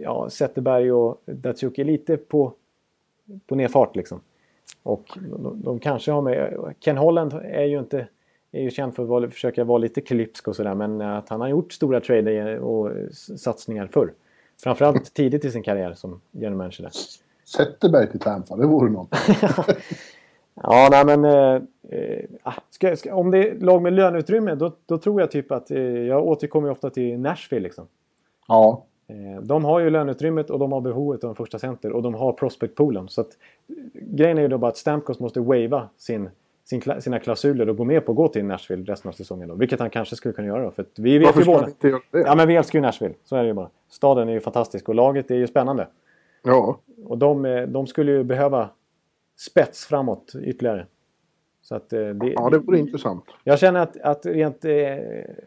ja, 0.00 0.30
Zetterberg 0.30 0.92
och 0.92 1.22
Datsuk 1.26 1.78
är 1.78 1.84
lite 1.84 2.16
på, 2.16 2.52
på 3.46 3.54
nedfart 3.54 3.96
liksom. 3.96 4.20
Och 4.82 5.18
de, 5.38 5.62
de 5.62 5.78
kanske 5.78 6.12
har 6.12 6.22
med... 6.22 6.74
Ken 6.80 6.96
Holland 6.96 7.32
är 7.44 7.64
ju 7.64 7.78
inte... 7.78 8.06
Är 8.52 8.62
ju 8.62 8.70
känd 8.70 8.94
för 8.94 9.24
att 9.24 9.32
försöka 9.32 9.64
vara 9.64 9.78
lite 9.78 10.00
klipsk 10.00 10.48
och 10.48 10.56
sådär 10.56 10.74
men 10.74 11.00
att 11.00 11.28
han 11.28 11.40
har 11.40 11.48
gjort 11.48 11.72
stora 11.72 12.00
trader 12.00 12.58
och 12.58 12.92
satsningar 13.36 13.86
förr. 13.86 14.12
Framförallt 14.62 15.14
tidigt 15.14 15.44
i 15.44 15.50
sin 15.50 15.62
karriär 15.62 15.94
som 15.94 16.20
general 16.32 16.56
manager 16.56 16.82
där. 16.82 16.92
Zetterberg 17.44 18.10
till 18.10 18.20
Tampa, 18.20 18.56
det 18.56 18.66
vore 18.66 18.90
något. 18.90 19.08
Ja, 20.62 20.88
nej 20.90 21.04
men... 21.04 21.24
Eh, 21.24 21.62
eh, 21.98 22.24
ah, 22.42 22.54
ska, 22.70 22.96
ska, 22.96 23.14
om 23.14 23.30
det 23.30 23.48
är 23.48 23.54
lag 23.60 23.82
med 23.82 23.92
löneutrymme 23.92 24.54
då, 24.54 24.72
då 24.86 24.98
tror 24.98 25.20
jag 25.20 25.30
typ 25.30 25.52
att... 25.52 25.70
Eh, 25.70 25.78
jag 25.82 26.26
återkommer 26.26 26.70
ofta 26.70 26.90
till 26.90 27.18
Nashville 27.18 27.62
liksom. 27.62 27.86
Ja. 28.48 28.84
Eh, 29.06 29.42
De 29.42 29.64
har 29.64 29.80
ju 29.80 29.90
löneutrymmet 29.90 30.50
och 30.50 30.58
de 30.58 30.72
har 30.72 30.80
behovet 30.80 31.24
av 31.24 31.30
en 31.30 31.36
första 31.36 31.58
center 31.58 31.92
och 31.92 32.02
de 32.02 32.14
har 32.14 32.32
prospect-poolen. 32.32 33.08
Så 33.08 33.20
att, 33.20 33.28
eh, 33.68 33.74
grejen 33.94 34.38
är 34.38 34.42
ju 34.42 34.48
då 34.48 34.58
bara 34.58 34.68
att 34.70 34.76
Stamkos 34.76 35.20
måste 35.20 35.40
wava 35.40 35.88
sin, 35.96 36.30
sin, 36.70 37.00
sina 37.00 37.18
klausuler 37.18 37.68
och 37.68 37.76
gå 37.76 37.84
med 37.84 38.06
på 38.06 38.12
att 38.12 38.16
gå 38.16 38.28
till 38.28 38.44
Nashville 38.44 38.92
resten 38.92 39.08
av 39.08 39.12
säsongen. 39.12 39.48
Då, 39.48 39.54
vilket 39.54 39.80
han 39.80 39.90
kanske 39.90 40.16
skulle 40.16 40.34
kunna 40.34 40.48
göra. 40.48 40.64
Då, 40.64 40.70
för 40.70 40.84
vi 40.96 41.18
vet 41.18 41.26
Varför 41.26 41.40
ju 41.40 41.46
båda... 41.46 41.66
inte 41.66 41.88
göra 41.88 42.00
det? 42.10 42.18
Ja 42.18 42.34
men 42.34 42.48
vi 42.48 42.56
älskar 42.56 42.78
ju 42.78 42.82
Nashville. 42.82 43.14
Så 43.24 43.36
är 43.36 43.42
det 43.42 43.48
ju 43.48 43.54
bara. 43.54 43.70
Staden 43.88 44.28
är 44.28 44.32
ju 44.32 44.40
fantastisk 44.40 44.88
och 44.88 44.94
laget 44.94 45.30
är 45.30 45.34
ju 45.34 45.46
spännande. 45.46 45.88
Ja. 46.42 46.78
Och 47.04 47.18
de, 47.18 47.44
eh, 47.44 47.62
de 47.62 47.86
skulle 47.86 48.12
ju 48.12 48.24
behöva 48.24 48.68
spets 49.38 49.86
framåt 49.86 50.32
ytterligare. 50.42 50.86
Så 51.62 51.74
att, 51.74 51.92
eh, 51.92 52.08
det, 52.08 52.32
ja, 52.36 52.50
det 52.50 52.58
vore 52.58 52.78
intressant. 52.78 53.24
jag 53.44 53.58
känner 53.58 53.80
att, 53.80 54.00
att 54.00 54.26
rent 54.26 54.64
eh, 54.64 54.96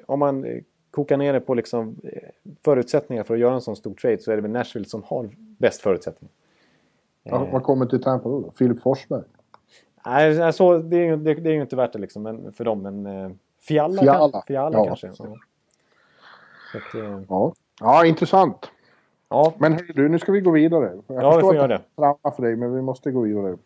om 0.05 0.19
man 0.19 0.45
eh, 0.45 0.61
kokar 0.91 1.17
ner 1.17 1.33
det 1.33 1.39
på 1.39 1.53
liksom, 1.53 1.95
eh, 2.03 2.29
förutsättningar 2.65 3.23
för 3.23 3.33
att 3.33 3.39
göra 3.39 3.53
en 3.53 3.61
sån 3.61 3.75
stor 3.75 3.93
trade 3.93 4.19
så 4.19 4.31
är 4.31 4.35
det 4.35 4.41
väl 4.41 4.51
Nashville 4.51 4.85
som 4.85 5.03
har 5.03 5.29
bäst 5.37 5.81
förutsättningar. 5.81 6.33
Ja, 7.23 7.47
vad 7.51 7.63
kommer 7.63 7.85
till 7.85 8.03
Tampa 8.03 8.29
då? 8.29 8.51
Filip 8.55 8.81
Forsberg? 8.81 9.23
Nej, 10.05 10.41
alltså, 10.41 10.77
det, 10.79 10.97
är, 10.97 11.05
ju- 11.05 11.17
det, 11.17 11.33
det 11.33 11.49
är 11.49 11.53
ju 11.53 11.61
inte 11.61 11.75
värt 11.75 11.93
det 11.93 11.99
liksom, 11.99 12.23
men, 12.23 12.53
för 12.53 12.63
dem. 12.65 12.81
Men 12.81 13.05
eh, 13.05 13.31
Fiala, 13.61 14.01
Fiala. 14.01 14.31
Kan, 14.31 14.41
Fiala 14.47 14.77
Ja. 14.77 14.85
kanske. 14.85 15.07
Ja. 15.07 15.13
Så 15.13 15.23
att, 16.77 16.95
eh, 17.03 17.21
Ja. 17.29 17.53
Ja, 17.81 18.05
intressant. 18.05 18.71
ja, 19.29 19.53
Men 19.57 19.73
hörru 19.73 19.93
du, 19.95 20.09
nu 20.09 20.19
ska 20.19 20.31
vi 20.31 20.41
gå 20.41 20.51
vidare. 20.51 20.91
Jag 21.07 21.23
Ja, 21.23 21.35
vi 21.35 21.41
får 21.41 21.55
göra 21.55 21.67
det 21.67 21.81
trauma 21.95 22.31
för 22.35 22.43
dig, 22.43 22.55
men 22.55 22.75
vi 22.75 22.81
måste 22.81 23.11
gå 23.11 23.21
vidare. 23.21 23.57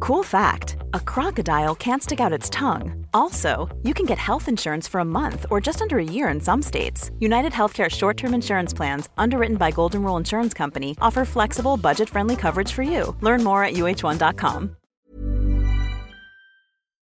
Cool 0.00 0.24
fact 0.24 0.76
a 0.94 1.00
crocodile 1.00 1.74
can't 1.74 2.02
stick 2.02 2.20
out 2.20 2.32
its 2.32 2.50
tongue. 2.50 3.06
Also, 3.12 3.68
you 3.82 3.94
can 3.94 4.06
get 4.06 4.18
health 4.18 4.48
insurance 4.48 4.88
for 4.88 5.00
a 5.00 5.04
month 5.04 5.46
or 5.50 5.60
just 5.60 5.82
under 5.82 5.98
a 5.98 6.04
year 6.04 6.28
in 6.28 6.40
some 6.40 6.62
states. 6.62 7.10
United 7.20 7.52
Healthcare 7.52 7.90
short 7.90 8.16
term 8.16 8.34
insurance 8.34 8.76
plans, 8.76 9.08
underwritten 9.18 9.56
by 9.56 9.70
Golden 9.70 10.02
Rule 10.02 10.16
Insurance 10.16 10.54
Company, 10.54 10.96
offer 11.00 11.24
flexible, 11.24 11.76
budget 11.76 12.08
friendly 12.08 12.36
coverage 12.36 12.72
for 12.72 12.82
you. 12.82 13.16
Learn 13.20 13.44
more 13.44 13.64
at 13.64 13.74
uh1.com. 13.74 14.70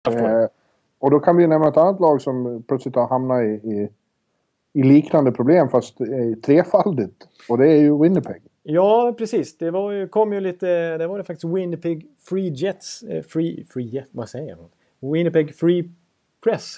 jag 0.07 0.13
förstår. 0.13 0.41
Eh, 0.41 0.47
och 0.99 1.11
då 1.11 1.19
kan 1.19 1.37
vi 1.37 1.47
nämna 1.47 1.67
ett 1.67 1.77
annat 1.77 1.99
lag 1.99 2.21
som 2.21 2.63
plötsligt 2.67 2.95
har 2.95 3.07
hamnat 3.07 3.41
i, 3.41 3.45
i, 3.45 3.89
i 4.73 4.83
liknande 4.83 5.31
problem 5.31 5.69
fast 5.69 5.97
trefaldigt. 6.45 7.27
Och 7.49 7.57
det 7.57 7.67
är 7.71 7.77
ju 7.77 8.01
Winnipeg. 8.01 8.41
Ja, 8.69 9.15
precis. 9.17 9.57
Det 9.57 9.71
var 9.71 9.91
ju, 9.91 10.07
kom 10.07 10.33
ju 10.33 10.39
lite... 10.39 10.97
Det 10.97 11.07
var 11.07 11.17
det 11.17 11.23
faktiskt 11.23 11.53
Winnipeg 11.55 12.07
Free 12.19 12.53
Jets... 12.55 13.03
Eh, 13.03 13.23
free, 13.23 13.65
free 13.69 13.85
Jet, 13.85 14.09
vad 14.11 14.29
säger 14.29 14.49
jag? 14.49 14.69
Winnipeg 15.11 15.55
Free 15.55 15.91
Press. 16.43 16.77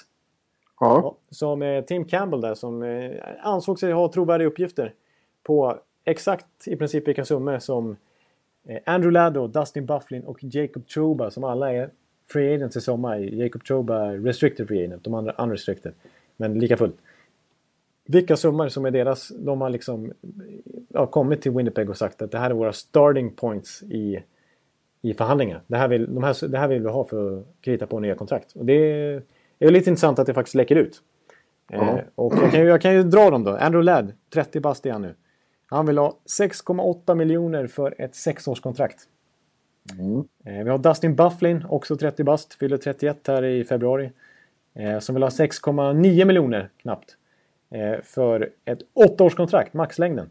Ja. 0.80 1.00
Ja, 1.02 1.16
som 1.30 1.62
eh, 1.62 1.84
Tim 1.84 2.04
Campbell 2.04 2.40
där 2.40 2.54
som 2.54 2.82
eh, 2.82 3.10
ansåg 3.42 3.78
sig 3.78 3.92
ha 3.92 4.12
trovärdiga 4.12 4.48
uppgifter 4.48 4.94
på 5.42 5.78
exakt 6.04 6.46
i 6.66 6.76
princip 6.76 7.08
vilka 7.08 7.24
summor 7.24 7.58
som 7.58 7.96
eh, 8.64 8.78
Andrew 8.86 9.12
Laddo, 9.12 9.46
Dustin 9.46 9.86
Bufflin 9.86 10.24
och 10.24 10.38
Jacob 10.40 10.86
Trouba 10.86 11.30
som 11.30 11.44
alla 11.44 11.72
är 11.72 11.90
free 12.32 12.54
agents 12.54 12.76
i 12.76 12.80
sommar. 12.80 13.18
Jacob 13.18 13.64
Trouba 13.64 14.12
restricted 14.12 14.68
free 14.68 14.84
agent, 14.84 15.04
de 15.04 15.14
andra 15.14 15.32
unrestricted. 15.32 15.92
Men 16.36 16.58
lika 16.58 16.76
fullt. 16.76 16.96
Vilka 18.06 18.36
summor 18.36 18.68
som 18.68 18.84
är 18.84 18.90
deras, 18.90 19.28
de 19.28 19.60
har 19.60 19.70
liksom 19.70 20.12
ja, 20.88 21.06
kommit 21.06 21.42
till 21.42 21.52
Winnipeg 21.52 21.90
och 21.90 21.96
sagt 21.96 22.22
att 22.22 22.30
det 22.30 22.38
här 22.38 22.50
är 22.50 22.54
våra 22.54 22.72
starting 22.72 23.30
points 23.30 23.82
i, 23.82 24.22
i 25.02 25.14
förhandlingar. 25.14 25.62
Det 25.66 25.76
här, 25.76 25.88
vill, 25.88 26.14
de 26.14 26.24
här, 26.24 26.48
det 26.48 26.58
här 26.58 26.68
vill 26.68 26.82
vi 26.82 26.88
ha 26.88 27.04
för 27.04 27.38
att 27.38 27.46
krita 27.60 27.86
på 27.86 28.00
nya 28.00 28.14
kontrakt. 28.14 28.52
Och 28.52 28.64
det 28.64 28.72
är, 28.72 29.22
är 29.58 29.70
lite 29.70 29.90
intressant 29.90 30.18
att 30.18 30.26
det 30.26 30.34
faktiskt 30.34 30.54
läcker 30.54 30.76
ut. 30.76 31.02
Eh, 31.72 31.98
och 32.14 32.34
jag 32.34 32.50
kan, 32.50 32.60
ju, 32.60 32.66
jag 32.66 32.80
kan 32.80 32.94
ju 32.94 33.02
dra 33.02 33.30
dem 33.30 33.44
då. 33.44 33.50
Andrew 33.50 33.82
Ladd, 33.82 34.12
30 34.34 34.60
bast 34.60 34.86
är 34.86 34.92
han 34.92 35.02
nu. 35.02 35.14
Han 35.66 35.86
vill 35.86 35.98
ha 35.98 36.16
6,8 36.40 37.14
miljoner 37.14 37.66
för 37.66 37.94
ett 37.98 38.14
sexårskontrakt. 38.14 39.08
Eh, 40.44 40.64
vi 40.64 40.70
har 40.70 40.78
Dustin 40.78 41.16
Bufflin, 41.16 41.64
också 41.68 41.96
30 41.96 42.24
bast, 42.24 42.54
fyller 42.54 42.76
31 42.76 43.26
här 43.26 43.44
i 43.44 43.64
februari. 43.64 44.10
Eh, 44.74 44.98
som 44.98 45.14
vill 45.14 45.22
ha 45.22 45.30
6,9 45.30 46.24
miljoner 46.24 46.70
knappt. 46.82 47.16
Eh, 47.70 48.00
för 48.02 48.50
ett 48.64 48.78
åttaårskontrakt, 48.92 49.74
maxlängden. 49.74 50.30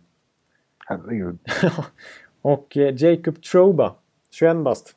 Herregud. 0.85 1.37
och 2.41 2.77
eh, 2.77 2.95
Jacob 3.03 3.41
Troba, 3.43 3.95
21 4.31 4.57
bast. 4.57 4.95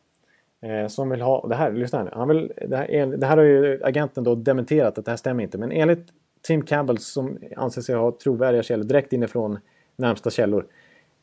Eh, 0.61 0.87
som 0.87 1.11
vill 1.11 1.21
ha, 1.21 1.49
det 1.49 1.55
här, 1.55 1.73
lyssna 1.73 1.99
här 1.99 2.05
nu. 2.05 2.11
Han 2.15 2.29
vill, 2.29 2.53
det, 2.69 2.77
här, 2.77 3.07
det 3.17 3.27
här 3.27 3.37
har 3.37 3.45
ju 3.45 3.81
agenten 3.85 4.25
då 4.25 4.35
dementerat 4.35 4.99
att 4.99 5.05
det 5.05 5.11
här 5.11 5.17
stämmer 5.17 5.43
inte. 5.43 5.59
Men 5.59 5.73
enligt 5.73 6.07
Tim 6.43 6.63
Campbell 6.63 6.99
som 6.99 7.39
anser 7.57 7.83
sig 7.83 7.95
ha 7.95 8.13
trovärdiga 8.23 8.63
källor 8.63 8.85
direkt 8.85 9.13
inifrån 9.13 9.59
närmsta 9.97 10.31
källor. 10.31 10.67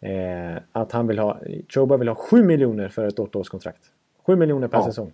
Eh, 0.02 0.62
att 0.72 0.92
han 0.92 1.08
vill 1.08 1.20
ha, 1.20 1.40
Troba 1.74 1.98
vill 1.98 2.08
ha 2.08 2.16
7 2.16 2.44
miljoner 2.44 2.88
för 2.90 3.08
ett 3.08 3.20
åttaårskontrakt. 3.20 3.82
7 4.26 4.36
miljoner 4.36 4.68
per 4.68 4.78
Ja. 4.78 4.86
säsong. 4.86 5.14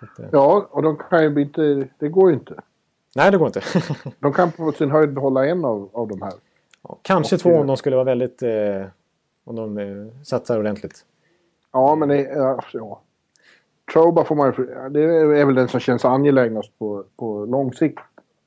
Att, 0.00 0.18
eh, 0.18 0.26
Ja, 0.32 0.68
och 0.70 0.82
de 0.82 0.96
kan 0.96 1.22
ju 1.34 1.42
inte... 1.42 1.88
Det 1.98 2.08
går 2.08 2.30
ju 2.30 2.34
inte. 2.34 2.54
Nej, 3.16 3.30
det 3.30 3.38
går 3.38 3.46
inte. 3.46 3.62
De 4.18 4.32
kan 4.32 4.52
på 4.52 4.72
sin 4.72 4.90
höjd 4.90 5.12
behålla 5.12 5.46
en 5.46 5.64
av, 5.64 5.90
av 5.92 6.08
de 6.08 6.22
här. 6.22 6.32
Ja, 6.82 6.98
Kanske 7.02 7.36
Och, 7.36 7.40
två 7.40 7.50
om 7.50 7.66
de 7.66 7.76
skulle 7.76 7.96
vara 7.96 8.04
väldigt... 8.04 8.42
Eh, 8.42 8.86
om 9.44 9.56
de 9.56 9.78
eh, 9.78 10.22
satsar 10.22 10.58
ordentligt. 10.58 11.04
Ja, 11.72 11.94
men 11.94 12.08
det... 12.08 12.20
Ja. 12.72 13.00
Troba 13.92 14.24
får 14.24 14.34
man 14.34 14.52
Det 14.92 15.00
är 15.02 15.44
väl 15.44 15.54
den 15.54 15.68
som 15.68 15.80
känns 15.80 16.04
angelägnast 16.04 16.78
på, 16.78 17.04
på 17.16 17.44
lång 17.44 17.72
sikt. 17.72 17.98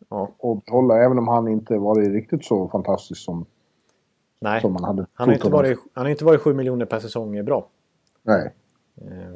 Ja. 0.10 0.32
Och 0.38 0.62
behålla, 0.62 1.04
även 1.04 1.18
om 1.20 1.28
han 1.28 1.48
inte 1.48 1.78
varit 1.78 2.08
riktigt 2.08 2.46
så 2.46 2.70
fantastisk 2.70 3.22
som, 3.22 3.46
Nej, 4.40 4.62
som 4.62 4.74
man 4.74 4.84
hade 4.84 5.06
han 5.14 5.28
har, 5.28 5.36
inte 5.36 5.50
varit, 5.50 5.80
han 5.94 6.06
har 6.06 6.12
inte 6.12 6.26
varit 6.26 6.42
7 6.42 6.54
miljoner 6.54 6.86
per 6.86 7.00
säsong 7.00 7.46
bra. 7.46 7.68
Nej. 8.24 8.54
Eh, 9.02 9.34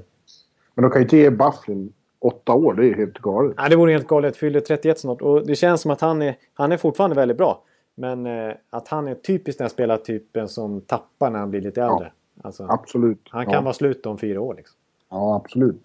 Men 0.75 0.83
de 0.83 0.91
kan 0.91 1.01
ju 1.01 1.03
inte 1.03 1.17
ge 1.17 1.29
Bufflin 1.29 1.93
åtta 2.21 2.53
år, 2.53 2.73
det 2.73 2.87
är 2.89 2.93
helt 2.95 3.17
galet. 3.17 3.55
Nej, 3.57 3.69
det 3.69 3.75
vore 3.75 3.91
helt 3.91 4.07
galet. 4.07 4.37
Fyller 4.37 4.59
31 4.59 4.99
snart. 4.99 5.21
Och 5.21 5.45
det 5.47 5.55
känns 5.55 5.81
som 5.81 5.91
att 5.91 6.01
han 6.01 6.21
är, 6.21 6.35
han 6.53 6.71
är 6.71 6.77
fortfarande 6.77 7.15
väldigt 7.15 7.37
bra. 7.37 7.63
Men 7.95 8.25
eh, 8.25 8.53
att 8.69 8.87
han 8.87 9.07
är 9.07 9.15
typiskt 9.15 9.59
den 9.59 9.69
spelartypen 9.69 10.47
som 10.47 10.81
tappar 10.81 11.29
när 11.29 11.39
han 11.39 11.49
blir 11.51 11.61
lite 11.61 11.79
Ja. 11.79 11.93
äldre. 11.93 12.11
Alltså, 12.43 12.65
Absolut. 12.69 13.27
han 13.29 13.45
kan 13.45 13.53
ja. 13.53 13.61
vara 13.61 13.73
slut 13.73 14.05
om 14.05 14.17
fyra 14.17 14.41
år. 14.41 14.53
Liksom. 14.55 14.77
Ja, 15.09 15.35
absolut. 15.35 15.81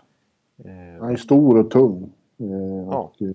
Eh, 0.65 1.01
Han 1.01 1.11
är 1.13 1.17
stor 1.17 1.59
och 1.59 1.71
tung. 1.71 2.13
Eh, 2.41 2.47
Ja. 2.91 2.97
och, 2.99 3.23
eh, 3.23 3.29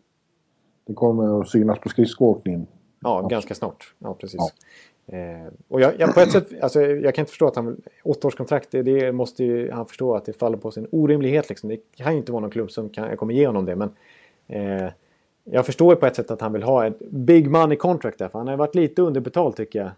det 0.88 0.94
kommer 0.94 1.42
att 1.42 1.50
synas 1.50 1.80
på 1.80 1.90
skridskoåkningen. 1.90 2.68
ja, 3.04 3.22
ganska 3.22 3.56
snart. 3.56 3.94
Ja, 4.00 4.14
precis. 4.14 4.54
Eh, 5.08 5.54
och 5.68 5.82
jag, 5.82 6.00
jag, 6.00 6.14
på 6.14 6.20
ett 6.20 6.32
sätt, 6.32 6.48
alltså, 6.62 6.82
jag 6.82 7.16
kan 7.16 7.22
inte 7.22 7.30
förstå 7.30 7.48
att 7.48 7.56
han... 7.56 7.82
Åttaårskontrakt, 8.04 8.72
det, 8.72 8.82
det 8.82 9.12
måste 9.12 9.44
ju 9.44 9.72
han 9.72 9.86
förstå 9.86 10.16
att 10.16 10.26
det 10.26 10.34
faller 10.34 10.58
på 10.58 10.72
sin 10.72 10.88
orimlighet. 10.92 11.50
Liksom. 11.50 11.70
Det 11.70 11.80
kan 11.96 12.12
ju 12.12 12.18
inte 12.18 12.32
vara 12.32 12.42
någon 12.42 12.52
klubb 12.52 12.72
som 12.72 12.90
kan, 12.90 13.18
kommer 13.18 13.34
ge 13.34 13.48
honom 13.48 13.66
det. 13.66 13.76
Men 13.76 13.92
eh, 14.48 14.92
jag 15.44 15.66
förstår 15.66 15.94
ju 15.94 16.00
på 16.00 16.06
ett 16.06 16.16
sätt 16.16 16.32
att 16.32 16.42
han 16.42 16.54
vill 16.54 16.64
ha 16.64 16.88
ett 16.88 17.00
big 17.10 17.50
money 17.50 17.78
contract 17.78 18.18
där. 18.18 18.28
För 18.28 18.40
han 18.40 18.48
har 18.48 18.58
varit 18.58 18.76
lite 18.76 19.02
underbetald 19.02 19.56
tycker 19.56 19.80
jag. 19.80 19.92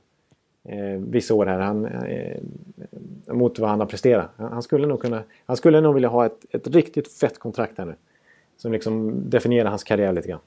Eh, 0.66 1.00
vissa 1.00 1.34
år 1.34 1.46
här. 1.46 1.60
Han, 1.60 1.86
eh, 1.86 2.38
mot 3.28 3.60
vad 3.60 3.70
han 3.70 3.80
har 3.80 3.88
presterat. 3.88 4.30
Han, 4.36 4.52
han 4.52 4.64
skulle 4.64 4.88
nog 4.88 5.02
kunna... 5.02 5.24
Han 5.46 5.58
skulle 5.58 5.82
nog 5.82 5.94
vilja 5.94 6.10
ha 6.10 6.26
ett, 6.26 6.46
ett 6.52 6.68
riktigt 6.68 7.12
fett 7.12 7.40
kontrakt 7.40 7.78
här 7.78 7.86
nu. 7.86 7.96
Som 8.58 8.72
liksom 8.72 9.14
definierar 9.30 9.70
hans 9.70 9.84
karriär 9.84 10.14
lite 10.14 10.28
grann. 10.28 10.40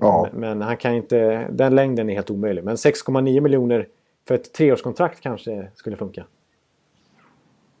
Ja. 0.00 0.28
Men, 0.32 0.62
han 0.62 0.76
kan 0.76 0.94
inte... 0.94 1.48
Den 1.50 1.74
längden 1.74 2.10
är 2.10 2.14
helt 2.14 2.30
omöjlig. 2.30 2.64
Men 2.64 2.76
6,9 2.76 3.40
miljoner 3.40 3.88
för 4.28 4.34
ett 4.34 4.52
treårskontrakt 4.52 5.20
kanske 5.20 5.68
skulle 5.74 5.96
funka. 5.96 6.24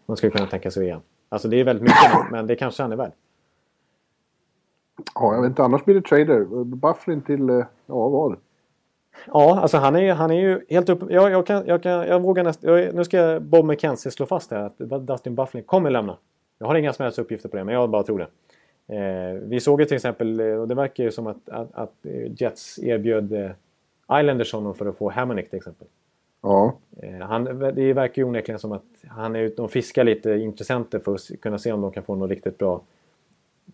Man 0.06 0.16
skulle 0.16 0.32
kunna 0.32 0.46
tänka 0.46 0.70
sig 0.70 0.84
igen. 0.84 1.00
Alltså 1.28 1.48
det 1.48 1.60
är 1.60 1.64
väldigt 1.64 1.82
mycket, 1.82 2.12
men 2.30 2.46
det 2.46 2.56
kanske 2.56 2.82
han 2.82 2.92
är 2.92 2.96
värd. 2.96 3.12
ja, 5.14 5.34
jag 5.34 5.42
vet 5.42 5.48
inte. 5.48 5.62
Annars 5.62 5.84
blir 5.84 5.94
det 5.94 6.02
trader. 6.02 6.64
Bufflin 6.64 7.22
till, 7.22 7.50
eh, 7.50 7.64
ja 7.86 8.08
vad? 8.08 8.36
Ja, 9.26 9.60
alltså 9.60 9.78
han 9.78 9.96
är, 9.96 10.14
han 10.14 10.30
är 10.30 10.40
ju 10.40 10.64
helt 10.68 10.88
upp... 10.88 11.10
Jag, 11.10 11.30
jag, 11.30 11.46
kan, 11.46 11.66
jag, 11.66 11.82
kan, 11.82 11.92
jag 12.06 12.20
vågar 12.22 12.44
nästan... 12.44 12.70
Nu 12.74 13.04
ska 13.04 13.40
Bob 13.40 13.64
McKenzie 13.64 14.12
slå 14.12 14.26
fast 14.26 14.50
här 14.50 14.60
att 14.60 15.06
Dustin 15.06 15.34
Bufflin 15.34 15.64
kommer 15.64 15.90
lämna. 15.90 16.16
Jag 16.58 16.66
har 16.66 16.74
inga 16.74 16.92
som 16.92 17.02
helst 17.02 17.18
uppgifter 17.18 17.48
på 17.48 17.56
det, 17.56 17.64
men 17.64 17.74
jag 17.74 17.90
bara 17.90 18.02
tror 18.02 18.18
det. 18.18 18.28
Eh, 18.86 19.40
vi 19.42 19.60
såg 19.60 19.80
ju 19.80 19.86
till 19.86 19.94
exempel, 19.94 20.40
eh, 20.40 20.46
och 20.46 20.68
det 20.68 20.74
verkar 20.74 21.04
ju 21.04 21.10
som 21.10 21.26
att, 21.26 21.48
att, 21.48 21.68
att 21.74 22.06
eh, 22.06 22.42
Jets 22.42 22.78
erbjöd 22.78 23.32
eh, 23.32 23.50
Islanders 24.20 24.52
honom 24.52 24.74
för 24.74 24.86
att 24.86 24.96
få 24.96 25.10
Hamonic 25.10 25.50
till 25.50 25.56
exempel. 25.56 25.86
Ja. 26.42 26.74
Eh, 26.96 27.18
Han, 27.18 27.44
det 27.74 27.92
verkar 27.92 28.22
ju 28.22 28.28
onekligen 28.28 28.58
som 28.58 28.72
att 28.72 28.84
han 29.06 29.36
är 29.36 29.40
ute 29.40 29.62
och 29.62 29.70
fiskar 29.70 30.04
lite 30.04 30.30
intressenter 30.30 30.98
för 30.98 31.14
att 31.14 31.40
kunna 31.40 31.58
se 31.58 31.72
om 31.72 31.80
de 31.80 31.92
kan 31.92 32.02
få 32.02 32.14
något 32.14 32.30
riktigt 32.30 32.58
bra 32.58 32.80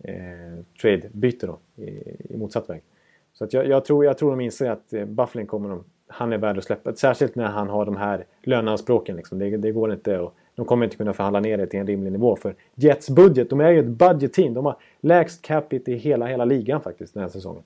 eh, 0.03 0.63
trade-byte 0.81 1.47
då, 1.47 1.57
i, 1.83 1.89
i 2.33 2.37
motsatt 2.37 2.69
väg. 2.69 2.81
Så 3.33 3.43
att 3.43 3.53
jag, 3.53 3.67
jag, 3.67 3.85
tror, 3.85 4.05
jag 4.05 4.17
tror 4.17 4.29
de 4.29 4.41
inser 4.41 4.69
att 4.69 4.93
eh, 4.93 5.05
Bufflin 5.05 5.47
kommer 5.47 5.69
de, 5.69 5.83
han 6.07 6.33
är 6.33 6.37
värd 6.37 6.57
att 6.57 6.63
släppa. 6.63 6.93
Särskilt 6.93 7.35
när 7.35 7.47
han 7.47 7.69
har 7.69 7.85
de 7.85 7.95
här 7.95 8.25
löneanspråken. 8.43 9.15
Liksom. 9.15 9.39
Det, 9.39 9.57
det 9.57 9.71
går 9.71 9.93
inte 9.93 10.19
och 10.19 10.33
de 10.61 10.65
kommer 10.65 10.85
inte 10.85 10.97
kunna 10.97 11.13
förhandla 11.13 11.39
ner 11.39 11.57
det 11.57 11.67
till 11.67 11.79
en 11.79 11.87
rimlig 11.87 12.11
nivå. 12.11 12.35
För 12.35 12.55
Jets 12.75 13.09
budget, 13.09 13.49
de 13.49 13.59
är 13.61 13.69
ju 13.71 13.79
ett 13.79 13.85
budget-team. 13.85 14.53
De 14.53 14.65
har 14.65 14.75
lägst 15.01 15.41
capita 15.41 15.91
i 15.91 15.95
hela, 15.95 16.25
hela 16.25 16.45
ligan 16.45 16.81
faktiskt 16.81 17.13
den 17.13 17.21
här 17.23 17.29
säsongen. 17.29 17.63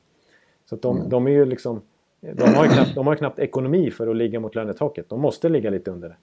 Så 0.65 0.75
att 0.75 0.81
de, 0.81 1.09
de 1.09 1.27
är 1.27 1.31
ju 1.31 1.45
liksom... 1.45 1.81
De 2.21 2.53
har 2.53 2.65
ju, 2.65 2.71
knappt, 2.71 2.95
de 2.95 3.07
har 3.07 3.15
knappt 3.15 3.39
ekonomi 3.39 3.91
för 3.91 4.07
att 4.07 4.15
ligga 4.15 4.39
mot 4.39 4.55
lönetaket. 4.55 5.09
De 5.09 5.21
måste 5.21 5.49
ligga 5.49 5.69
lite 5.69 5.91
under 5.91 6.09
det. 6.09 6.15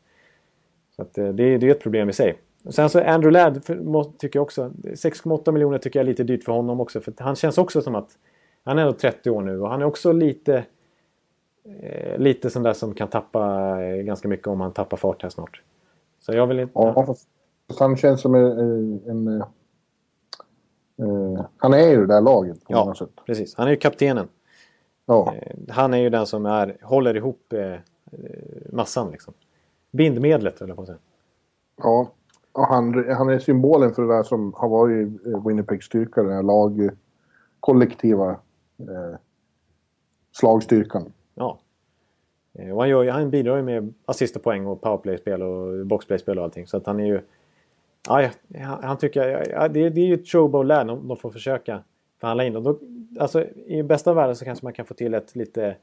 Så 0.96 1.02
att 1.02 1.18
eh, 1.18 1.28
det, 1.28 1.44
är- 1.44 1.58
det 1.58 1.66
är 1.66 1.70
ett 1.70 1.80
problem 1.82 2.08
i 2.08 2.12
sig. 2.12 2.34
Och 2.64 2.74
Sen 2.74 2.88
så 2.88 3.00
Andrew 3.00 3.30
Ladd 3.30 3.64
för, 3.64 4.18
tycker 4.18 4.38
jag 4.38 4.42
också... 4.42 4.70
6,8 4.82 5.52
miljoner 5.52 5.78
tycker 5.78 5.98
jag 5.98 6.04
är 6.04 6.08
lite 6.08 6.24
dyrt 6.24 6.44
för 6.44 6.52
honom 6.52 6.80
också. 6.80 7.00
För 7.00 7.12
han 7.18 7.36
känns 7.36 7.58
också 7.58 7.82
som 7.82 7.94
att... 7.94 8.08
Han 8.64 8.78
är 8.78 8.82
ändå 8.82 8.94
30 8.94 9.30
år 9.30 9.42
nu 9.42 9.60
och 9.60 9.68
han 9.68 9.80
är 9.80 9.84
också 9.86 10.12
lite... 10.12 10.64
Eh, 11.82 12.18
lite 12.18 12.50
sån 12.50 12.62
där 12.62 12.72
som 12.72 12.94
kan 12.94 13.08
tappa 13.08 13.76
eh, 13.82 13.96
ganska 14.02 14.28
mycket 14.28 14.46
om 14.46 14.60
han 14.60 14.72
tappar 14.72 14.96
fart 14.96 15.22
här 15.22 15.30
snart. 15.30 15.62
Så 16.26 16.32
jag 16.32 16.46
vill 16.46 16.60
inte... 16.60 16.72
Ja, 16.74 17.06
fast 17.06 17.28
han 17.78 17.96
känns 17.96 18.20
som 18.20 18.34
en... 18.34 18.44
en, 18.58 19.00
en 19.08 19.40
eh, 20.98 21.44
han 21.56 21.74
är 21.74 21.88
ju 21.88 21.96
det 22.00 22.06
där 22.14 22.20
laget 22.20 22.64
på 22.64 22.72
Ja. 22.72 22.84
många 22.84 22.94
sätt. 22.94 23.10
Precis. 23.26 23.54
Han 23.56 23.66
är 23.66 23.70
ju 23.70 23.76
kaptenen. 23.76 24.28
Ja. 25.06 25.34
Eh, 25.34 25.56
Han 25.68 25.94
är 25.94 25.98
ju 25.98 26.10
den 26.10 26.26
som 26.26 26.46
är, 26.46 26.76
håller 26.82 27.16
ihop 27.16 27.52
eh, 27.52 27.72
eh, 27.72 27.78
massan 28.72 29.10
liksom. 29.10 29.34
Bindmedlet 29.90 30.60
höll 30.60 30.68
jag 30.68 30.76
på 30.76 30.82
att 30.82 30.88
säga. 30.88 30.98
ja. 31.76 32.10
Och 32.54 32.66
han, 32.66 33.10
han 33.14 33.28
är 33.30 33.38
symbolen 33.38 33.94
för 33.94 34.02
det 34.02 34.08
där 34.08 34.22
som 34.22 34.52
har 34.56 34.68
varit 34.68 35.26
eh, 35.26 35.46
Winnipegs 35.46 35.86
styrka. 35.86 36.22
Den 36.22 36.32
här 36.32 36.42
lag, 36.42 36.90
kollektiva 37.60 38.30
eh, 38.78 39.16
slagstyrkan. 40.32 41.12
Ja. 41.34 41.58
Eh, 42.58 42.70
Och 42.70 42.80
han, 42.80 42.88
gör, 42.88 43.08
han 43.08 43.30
bidrar 43.30 43.56
ju 43.56 43.62
med 43.62 43.94
assist 44.04 44.36
och 44.36 44.42
poäng 44.42 44.66
och 44.66 44.80
powerplay-spel 44.80 45.42
och 45.42 45.86
boxplay-spel 45.86 46.38
och 46.38 46.44
allting. 46.44 46.66
Så 46.66 46.76
att 46.76 46.86
han 46.86 47.00
är 47.00 47.06
ju... 47.06 47.20
Ja, 48.08 48.30
han, 48.82 48.98
tycker... 48.98 49.50
Ja, 49.50 49.68
det, 49.68 49.90
det 49.90 50.00
är 50.00 50.06
ju 50.06 50.14
ett 50.14 50.28
showbow 50.28 50.64
lär 50.64 50.84
de, 50.84 51.16
får 51.16 51.30
försöka 51.30 51.82
förhandla 52.20 52.44
in. 52.44 52.56
Och 52.56 52.62
då, 52.62 52.78
alltså, 53.18 53.44
I 53.66 53.82
bästa 53.82 54.14
världen 54.14 54.36
så 54.36 54.44
kanske 54.44 54.66
man 54.66 54.72
kan 54.72 54.86
få 54.86 54.94
till 54.94 55.14
ett 55.14 55.36
lite... 55.36 55.76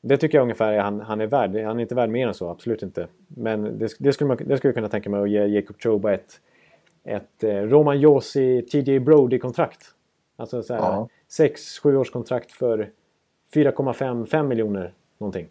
Det 0.00 0.16
tycker 0.16 0.38
jag 0.38 0.42
ungefär 0.42 0.72
är 0.72 0.78
han, 0.78 1.00
han 1.00 1.20
är 1.20 1.26
värd. 1.26 1.56
Han 1.56 1.76
är 1.76 1.82
inte 1.82 1.94
värd 1.94 2.10
mer 2.10 2.28
än 2.28 2.34
så, 2.34 2.48
absolut 2.50 2.82
inte. 2.82 3.06
Men 3.28 3.78
det, 3.78 3.88
det, 3.98 4.12
skulle, 4.12 4.28
man, 4.28 4.36
det 4.36 4.56
skulle 4.56 4.68
jag 4.68 4.74
kunna 4.74 4.88
tänka 4.88 5.10
mig 5.10 5.22
att 5.22 5.30
ge 5.30 5.46
Jacob 5.46 5.76
Choba 5.78 6.12
ett, 6.12 6.40
ett 7.04 7.44
eh, 7.44 7.54
Roman 7.56 8.00
Josi, 8.00 8.62
TJ 8.62 8.98
Brody-kontrakt. 8.98 9.80
Alltså 10.36 10.62
så 10.62 10.74
här, 10.74 10.80
Ja. 10.80 11.08
6-7 11.30 11.94
års 11.96 12.10
kontrakt 12.10 12.52
för 12.52 12.90
4,5 13.54 14.42
miljoner 14.42 14.92
någonting. 15.18 15.48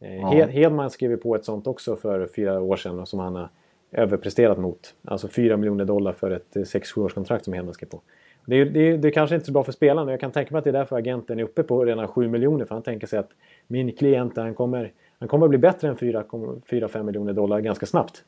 Eh, 0.00 0.16
Ja. 0.16 0.30
Hed- 0.32 0.50
Hedman 0.50 0.90
skrev 0.90 1.16
på 1.16 1.34
ett 1.34 1.44
sånt 1.44 1.66
också 1.66 1.96
för 1.96 2.26
fyra 2.26 2.60
år 2.60 2.76
sedan 2.76 3.06
som 3.06 3.20
han 3.20 3.34
har 3.34 3.48
överpresterat 3.92 4.58
mot. 4.58 4.94
Alltså 5.04 5.28
4 5.28 5.56
miljoner 5.56 5.84
dollar 5.84 6.12
för 6.12 6.30
ett 6.30 6.56
eh, 6.56 6.60
6-7 6.62 7.00
års 7.04 7.14
kontrakt 7.14 7.44
som 7.44 7.52
Hedman 7.54 7.74
skrev 7.74 7.88
på. 7.88 8.00
Det 8.46 8.56
är, 8.56 8.64
det, 8.64 8.80
är, 8.80 8.98
det 8.98 9.08
är 9.08 9.12
kanske 9.12 9.34
inte 9.34 9.46
så 9.46 9.52
bra 9.52 9.64
för 9.64 9.72
spelarna. 9.72 10.10
Jag 10.10 10.20
kan 10.20 10.30
tänka 10.30 10.52
mig 10.54 10.58
att 10.58 10.64
det 10.64 10.70
är 10.70 10.72
därför 10.72 10.96
agenten 10.96 11.38
är 11.38 11.42
uppe 11.44 11.62
på 11.62 11.84
redan 11.84 12.08
7 12.08 12.28
miljoner. 12.28 12.64
För 12.64 12.74
han 12.74 12.82
tänker 12.82 13.06
sig 13.06 13.18
att 13.18 13.30
min 13.66 13.92
klient 13.92 14.36
han 14.36 14.54
kommer, 14.54 14.92
han 15.18 15.28
kommer 15.28 15.48
bli 15.48 15.58
bättre 15.58 15.88
än 15.88 15.96
4-5 15.96 17.02
miljoner 17.02 17.32
dollar 17.32 17.60
ganska 17.60 17.86
snabbt. 17.86 18.24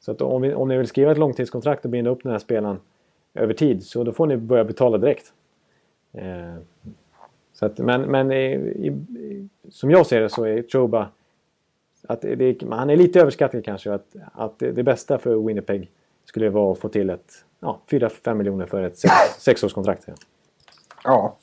Så 0.00 0.10
att 0.12 0.20
om, 0.22 0.42
vi, 0.42 0.54
om 0.54 0.68
ni 0.68 0.76
vill 0.78 0.86
skriva 0.86 1.12
ett 1.12 1.18
långtidskontrakt 1.18 1.84
och 1.84 1.90
binda 1.90 2.10
upp 2.10 2.22
den 2.22 2.32
här 2.32 2.38
spelaren 2.38 2.76
över 3.34 3.54
tid 3.54 3.82
så 3.84 4.04
då 4.04 4.12
får 4.12 4.26
ni 4.26 4.36
börja 4.36 4.64
betala 4.64 4.98
direkt. 4.98 5.32
Eh, 6.12 6.54
så 7.54 7.66
att, 7.66 7.78
men 7.78 8.02
men 8.02 8.32
i, 8.32 8.44
i, 8.44 9.48
som 9.70 9.90
jag 9.90 10.06
ser 10.06 10.20
det 10.20 10.28
så 10.28 10.44
är 10.44 10.62
Choba 10.68 11.08
att 12.08 12.20
det, 12.20 12.62
han 12.70 12.90
är 12.90 12.96
lite 12.96 13.20
överskattad 13.20 13.64
kanske. 13.64 13.92
Att, 13.92 14.16
att 14.32 14.58
det, 14.58 14.72
det 14.72 14.82
bästa 14.82 15.18
för 15.18 15.36
Winnipeg 15.36 15.90
skulle 16.24 16.50
vara 16.50 16.72
att 16.72 16.78
få 16.78 16.88
till 16.88 17.10
ett 17.10 17.44
ja, 17.60 17.80
4-5 17.90 18.34
miljoner 18.34 18.66
för 18.66 18.82
ett 18.82 18.98
sex, 18.98 19.14
sexårskontrakt. 19.38 20.04
Ja. 20.06 20.14
Ja. 21.04 21.36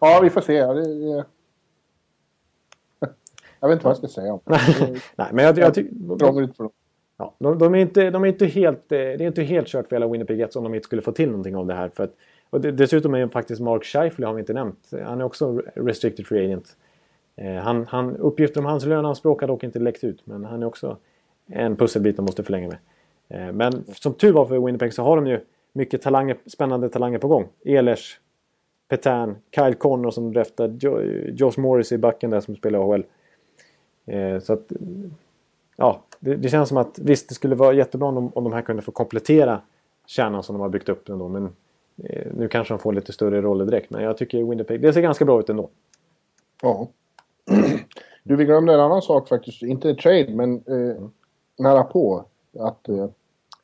Ja, 0.00 0.20
vi 0.22 0.30
får 0.30 0.40
se. 0.40 0.66
Det. 0.66 1.24
Jag 3.60 3.68
vet 3.68 3.76
inte 3.76 3.84
vad 3.84 3.90
jag 3.90 3.96
ska 3.96 4.08
säga 4.08 4.32
om 4.32 4.40
det. 4.44 4.60
Nej, 5.16 5.28
men 5.32 5.44
jag, 5.44 5.58
jag 5.58 5.74
dem. 6.56 6.70
Ja, 7.18 7.34
de, 7.38 7.58
de, 7.58 7.74
är 7.74 7.78
inte, 7.78 8.10
de 8.10 8.24
är 8.24 8.28
inte 8.28 8.46
helt, 8.46 8.92
eh, 8.92 8.98
det 8.98 9.20
är 9.20 9.22
inte 9.22 9.42
helt 9.42 9.68
kört 9.68 9.88
för 9.88 9.96
hela 9.96 10.08
Winnipeg 10.08 10.38
Jets 10.38 10.56
om 10.56 10.64
de 10.64 10.74
inte 10.74 10.84
skulle 10.84 11.02
få 11.02 11.12
till 11.12 11.28
någonting 11.28 11.56
av 11.56 11.66
det 11.66 11.74
här. 11.74 11.88
För 11.88 12.04
att, 12.04 12.14
och 12.56 12.62
det, 12.62 12.72
dessutom 12.72 13.14
är 13.14 13.18
ju 13.18 13.28
faktiskt 13.28 13.60
Mark 13.60 13.84
Scheifele 13.84 14.26
har 14.26 14.34
vi 14.34 14.40
inte 14.40 14.52
nämnt. 14.52 14.92
Han 15.04 15.20
är 15.20 15.24
också 15.24 15.62
restricted 15.74 16.26
free 16.26 16.44
agent. 16.44 16.76
Eh, 17.36 17.54
han, 17.54 17.86
han, 17.86 18.16
uppgifter 18.16 18.60
om 18.60 18.66
hans 18.66 18.84
löneanspråk 18.84 19.40
har 19.40 19.48
dock 19.48 19.64
inte 19.64 19.78
läckt 19.78 20.04
ut. 20.04 20.26
Men 20.26 20.44
han 20.44 20.62
är 20.62 20.66
också 20.66 20.96
en 21.46 21.76
pusselbit 21.76 22.16
de 22.16 22.24
måste 22.24 22.42
förlänga 22.42 22.68
med. 22.68 22.78
Eh, 23.28 23.52
men 23.52 23.84
som 23.94 24.14
tur 24.14 24.32
var 24.32 24.46
för 24.46 24.66
Winnipeg 24.66 24.94
så 24.94 25.02
har 25.02 25.16
de 25.16 25.26
ju 25.26 25.40
mycket 25.72 26.02
talanger, 26.02 26.36
spännande 26.46 26.88
talanger 26.88 27.18
på 27.18 27.28
gång. 27.28 27.48
Ehlers, 27.64 28.20
Petan, 28.88 29.36
Kyle 29.54 29.74
Connor 29.74 30.10
som 30.10 30.32
draftar 30.32 30.68
Josh 31.32 31.60
Morris 31.60 31.92
i 31.92 31.98
backen 31.98 32.30
där 32.30 32.40
som 32.40 32.56
spelar 32.56 32.78
AHL. 32.78 33.04
Eh, 34.06 34.38
så 34.38 34.52
att 34.52 34.72
ja, 35.76 36.02
det, 36.20 36.36
det 36.36 36.48
känns 36.48 36.68
som 36.68 36.78
att 36.78 36.98
visst, 36.98 37.28
det 37.28 37.34
skulle 37.34 37.54
vara 37.54 37.72
jättebra 37.72 38.08
om 38.08 38.14
de, 38.14 38.32
om 38.34 38.44
de 38.44 38.52
här 38.52 38.62
kunde 38.62 38.82
få 38.82 38.92
komplettera 38.92 39.60
kärnan 40.06 40.42
som 40.42 40.54
de 40.54 40.60
har 40.60 40.68
byggt 40.68 40.88
upp 40.88 41.08
ändå. 41.08 41.28
Men 41.28 41.52
nu 42.32 42.48
kanske 42.50 42.74
de 42.74 42.78
får 42.78 42.92
lite 42.92 43.12
större 43.12 43.40
roller 43.40 43.64
direkt. 43.64 43.90
Men 43.90 44.02
jag 44.02 44.16
tycker 44.16 44.42
Winnipeg, 44.42 44.80
det 44.80 44.92
ser 44.92 45.00
ganska 45.00 45.24
bra 45.24 45.40
ut 45.40 45.48
ändå. 45.48 45.68
Ja. 46.62 46.88
Du, 48.22 48.36
vi 48.36 48.44
glömde 48.44 48.74
en 48.74 48.80
annan 48.80 49.02
sak 49.02 49.28
faktiskt. 49.28 49.62
Inte 49.62 49.94
trade, 49.94 50.28
men 50.30 50.54
eh, 50.54 51.02
nära 51.58 51.84
på. 51.84 52.24
Att 52.58 52.88
eh, 52.88 53.08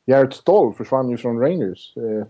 Jarrett 0.05 0.33
Stoll 0.33 0.73
försvann 0.73 1.09
ju 1.09 1.17
från 1.17 1.39
Rangers. 1.39 1.97
Eh, 1.97 2.25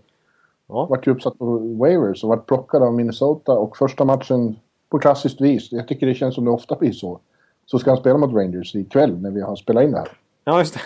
Ja. 0.66 0.86
Vart 0.86 1.06
ju 1.06 1.10
uppsatt 1.12 1.38
på 1.38 1.58
waivers 1.58 2.24
och 2.24 2.28
vart 2.28 2.46
plockad 2.46 2.82
av 2.82 2.94
Minnesota 2.94 3.52
och 3.52 3.76
första 3.76 4.04
matchen 4.04 4.56
på 4.88 4.98
klassiskt 4.98 5.40
vis, 5.40 5.72
jag 5.72 5.88
tycker 5.88 6.06
det 6.06 6.14
känns 6.14 6.34
som 6.34 6.44
det 6.44 6.50
ofta 6.50 6.76
blir 6.76 6.92
så, 6.92 7.20
så 7.66 7.78
ska 7.78 7.90
han 7.90 8.00
spela 8.00 8.18
mot 8.18 8.34
Rangers 8.34 8.74
ikväll 8.74 9.20
när 9.20 9.30
vi 9.30 9.40
har 9.40 9.56
spelat 9.56 9.84
in 9.84 9.90
det 9.92 9.98
här. 9.98 10.08
Ja, 10.44 10.58
just 10.58 10.74
det. 10.74 10.80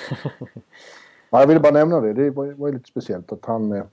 Ja, 1.30 1.40
jag 1.40 1.46
ville 1.46 1.60
bara 1.60 1.72
nämna 1.72 2.00
det, 2.00 2.12
det 2.12 2.30
var, 2.30 2.46
var 2.46 2.68
ju 2.68 2.74
lite 2.74 2.88
speciellt 2.88 3.32
att 3.32 3.44
han, 3.44 3.72
eh, 3.72 3.84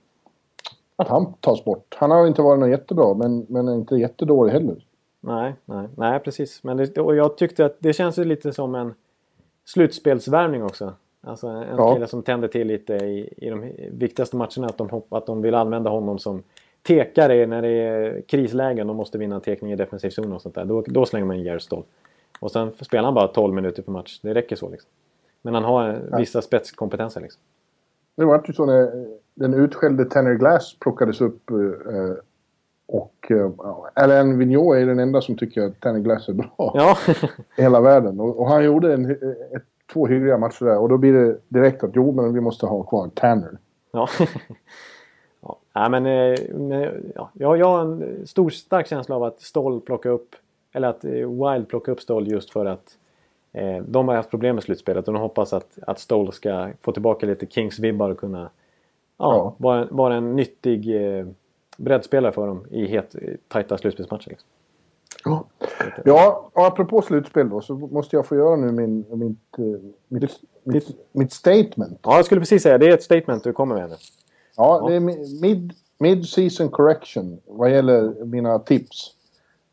att 0.96 1.08
han 1.08 1.34
tas 1.34 1.66
bort. 1.66 1.96
Han 2.00 2.12
har 2.12 2.28
inte 2.28 2.42
varit 2.42 2.60
något 2.60 2.70
jättebra, 2.70 3.14
men, 3.14 3.46
men 3.50 3.70
inte 3.70 3.96
jättedålig 3.96 4.52
heller. 4.54 4.86
nej, 5.22 5.54
nej, 5.66 5.88
nej, 5.98 6.20
precis. 6.20 6.64
Men 6.64 6.78
det, 6.78 6.98
och 6.98 7.16
jag 7.16 7.38
tyckte 7.38 7.66
att 7.66 7.76
det 7.80 7.94
känns 7.94 8.18
lite 8.18 8.54
som 8.54 8.76
en 8.76 8.94
slutspelsvärmning 9.66 10.64
också. 10.64 10.94
Alltså 11.22 11.48
en 11.48 11.78
Ja. 11.78 11.94
kille 11.94 12.08
som 12.08 12.24
tänder 12.24 12.48
till 12.48 12.68
lite 12.68 12.94
i, 12.94 13.34
i 13.38 13.50
de 13.50 13.72
viktigaste 13.92 14.36
matcherna. 14.36 14.68
Att 14.68 14.78
de, 14.78 14.90
hopp, 14.90 15.14
att 15.14 15.26
de 15.26 15.42
vill 15.42 15.56
använda 15.56 15.90
honom 15.90 16.20
som 16.20 16.44
tekare 16.88 17.46
när 17.48 17.62
det 17.62 17.68
är 17.70 18.22
krislägen. 18.22 18.88
De 18.88 18.96
måste 18.98 19.18
vinna 19.18 19.36
en 19.36 19.42
tekning 19.42 19.72
i 19.72 19.76
defensiv 19.76 20.10
zon 20.10 20.34
och 20.34 20.42
sånt 20.42 20.56
där. 20.56 20.66
Då, 20.66 20.84
då 20.88 21.06
slänger 21.06 21.26
man 21.26 21.36
in 21.36 21.44
Jared 21.44 21.62
Stoll. 21.62 21.84
Och 22.40 22.52
sen 22.52 22.72
spelar 22.82 23.04
han 23.04 23.14
bara 23.14 23.28
12 23.28 23.54
minuter 23.54 23.82
per 23.84 23.92
match. 23.92 24.20
Det 24.22 24.34
räcker 24.34 24.56
så 24.56 24.70
liksom. 24.70 24.90
Men 25.42 25.54
han 25.54 25.64
har 25.64 26.02
vissa 26.18 26.42
spetskompetenser 26.42 27.22
liksom. 27.22 27.42
Det 28.16 28.26
var 28.26 28.44
ju 28.48 28.54
så 28.54 28.66
när 28.66 29.08
den 29.36 29.54
utskällde 29.54 30.06
Tanner 30.06 30.34
Glass 30.34 30.80
plockades 30.80 31.22
upp 31.22 31.50
eh, 31.50 31.58
och 32.88 33.32
eh, 33.32 33.52
Alain 33.94 34.38
Vigneault 34.38 34.78
är 34.78 34.86
den 34.86 35.00
enda 35.00 35.22
som 35.22 35.38
tycker 35.38 35.62
att 35.62 35.80
Tanner 35.80 36.00
Glass 36.00 36.30
är 36.30 36.34
bra 36.34 36.72
Ja, 36.74 36.98
i 37.58 37.62
hela 37.62 37.82
världen. 37.82 38.20
Och, 38.20 38.40
och 38.40 38.48
han 38.48 38.66
gjorde 38.66 38.94
en, 38.94 39.12
ett, 39.12 39.64
två 39.94 40.08
hyggliga 40.08 40.38
matcher 40.38 40.66
där 40.66 40.78
och 40.78 40.90
då 40.90 40.98
blir 40.98 41.14
det 41.14 41.38
direkt 41.48 41.84
att 41.84 41.92
jo, 41.94 42.12
men 42.12 42.34
vi 42.34 42.42
måste 42.42 42.66
ha 42.66 42.84
kvar 42.84 43.10
Tanner. 43.14 43.58
Ja. 43.92 44.08
ja. 45.42 45.58
Nej, 45.76 45.90
men, 45.90 46.06
eh, 46.06 46.40
men, 46.56 47.12
ja. 47.16 47.30
Jag, 47.34 47.58
jag 47.58 47.66
har 47.66 47.82
en 47.82 48.28
stor 48.28 48.50
stark 48.50 48.88
känsla 48.88 49.16
av 49.16 49.24
att 49.24 49.42
Stoll 49.42 49.82
plockar 49.82 50.10
upp 50.10 50.36
eller 50.74 50.88
att 50.88 51.06
eh, 51.06 51.12
Wild 51.12 51.68
plockar 51.68 51.92
upp 51.92 52.02
Stoll 52.02 52.28
just 52.28 52.52
för 52.52 52.66
att 52.66 52.98
eh, 53.54 53.84
de 53.88 54.08
har 54.08 54.16
haft 54.16 54.30
problem 54.30 54.56
med 54.56 54.64
slutspelet 54.64 55.08
och 55.08 55.14
de 55.14 55.22
hoppas 55.22 55.54
att, 55.54 55.80
att 55.82 56.00
Stoll 56.00 56.34
ska 56.34 56.70
få 56.82 56.92
tillbaka 56.92 57.26
lite 57.26 57.46
Kings-vibbar 57.46 58.10
och 58.10 58.18
kunna 58.18 58.50
ja, 59.18 59.36
Ja. 59.36 59.56
Vara, 59.58 59.88
vara 59.92 60.16
en 60.16 60.36
nyttig 60.36 60.96
eh, 61.20 61.26
breddspelare 61.78 62.32
för 62.32 62.48
dem 62.48 62.66
i 62.72 62.86
het, 62.86 63.16
tajta 63.48 63.78
slutspelsmatcher. 63.78 64.30
Liksom. 64.30 64.50
Ja, 66.06 66.50
och 66.54 66.66
apropå 66.66 67.02
slutspel 67.02 67.50
då 67.50 67.62
så 67.62 67.74
måste 67.76 68.16
jag 68.16 68.26
få 68.26 68.36
göra 68.36 68.56
nu 68.56 68.72
min, 68.72 69.06
mitt, 69.10 69.38
eh, 69.58 69.82
mitt, 70.08 70.40
mitt, 70.64 70.88
mitt 71.12 71.34
statement. 71.34 72.00
Ja, 72.04 72.16
jag 72.16 72.26
skulle 72.26 72.42
precis 72.42 72.64
säga 72.64 72.78
det 72.78 72.86
är 72.88 72.94
ett 72.94 73.04
statement 73.04 73.44
du 73.44 73.54
kommer 73.54 73.76
med 73.76 73.90
nu. 73.90 73.96
Ja, 74.58 74.86
det 74.88 74.96
är 74.96 75.00
mi- 75.00 75.42
mid, 75.42 75.74
mid-season 76.00 76.70
correction 76.70 77.40
vad 77.48 77.72
gäller 77.72 78.26
mina 78.26 78.60
tips. 78.60 79.12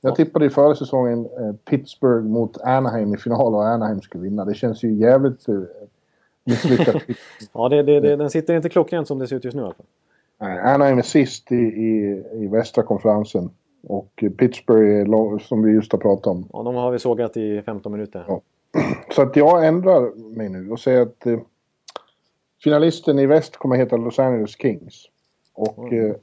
Jag 0.01 0.16
tippade 0.16 0.47
i 0.47 0.51
förra 0.51 0.74
säsongen 0.74 1.26
eh, 1.38 1.53
Pittsburgh 1.64 2.24
mot 2.26 2.61
Anaheim 2.61 3.14
i 3.14 3.18
final 3.18 3.55
och 3.55 3.64
Anaheim 3.66 4.01
skulle 4.01 4.24
vinna. 4.24 4.45
Det 4.45 4.55
känns 4.55 4.82
ju 4.84 4.93
jävligt 4.95 5.49
eh, 5.49 5.55
misslyckat. 6.45 7.03
Ja, 7.53 7.68
det, 7.68 7.82
det, 7.82 8.01
det, 8.01 8.16
den 8.16 8.30
sitter 8.30 8.57
inte 8.57 8.68
klockrent 8.68 9.09
som 9.09 9.18
det 9.18 9.28
ser 9.28 9.36
ut 9.36 9.45
just 9.45 9.57
nu 9.57 9.62
i 9.62 9.64
alla 9.64 9.74
fall. 9.74 9.86
Nej, 10.40 10.59
Anaheim 10.59 10.99
är 10.99 11.03
sist 11.03 11.53
i, 11.53 11.57
i, 11.57 12.24
i 12.34 12.47
västra 12.47 12.82
konferensen. 12.82 13.51
Och 13.86 14.24
Pittsburgh 14.38 15.01
är 15.01 15.07
lång, 15.07 15.40
som 15.40 15.62
vi 15.62 15.72
just 15.72 15.93
har 15.93 15.99
pratat 15.99 16.26
om. 16.26 16.49
Ja, 16.53 16.62
de 16.62 16.74
har 16.74 16.90
vi 16.90 16.99
sågat 16.99 17.36
i 17.36 17.62
15 17.62 17.93
minuter. 17.93 18.24
Ja. 18.28 18.40
Så 19.11 19.22
att 19.22 19.36
jag 19.36 19.66
ändrar 19.66 20.34
mig 20.36 20.49
nu 20.49 20.70
och 20.70 20.80
säger 20.80 21.03
att 21.03 21.26
eh, 21.26 21.38
finalisten 22.64 23.18
i 23.18 23.26
väst 23.26 23.57
kommer 23.57 23.76
att 23.76 23.80
heta 23.80 23.97
Los 23.97 24.18
Angeles 24.18 24.51
Kings. 24.51 25.09
Och 25.55 25.93
eh, 25.93 26.14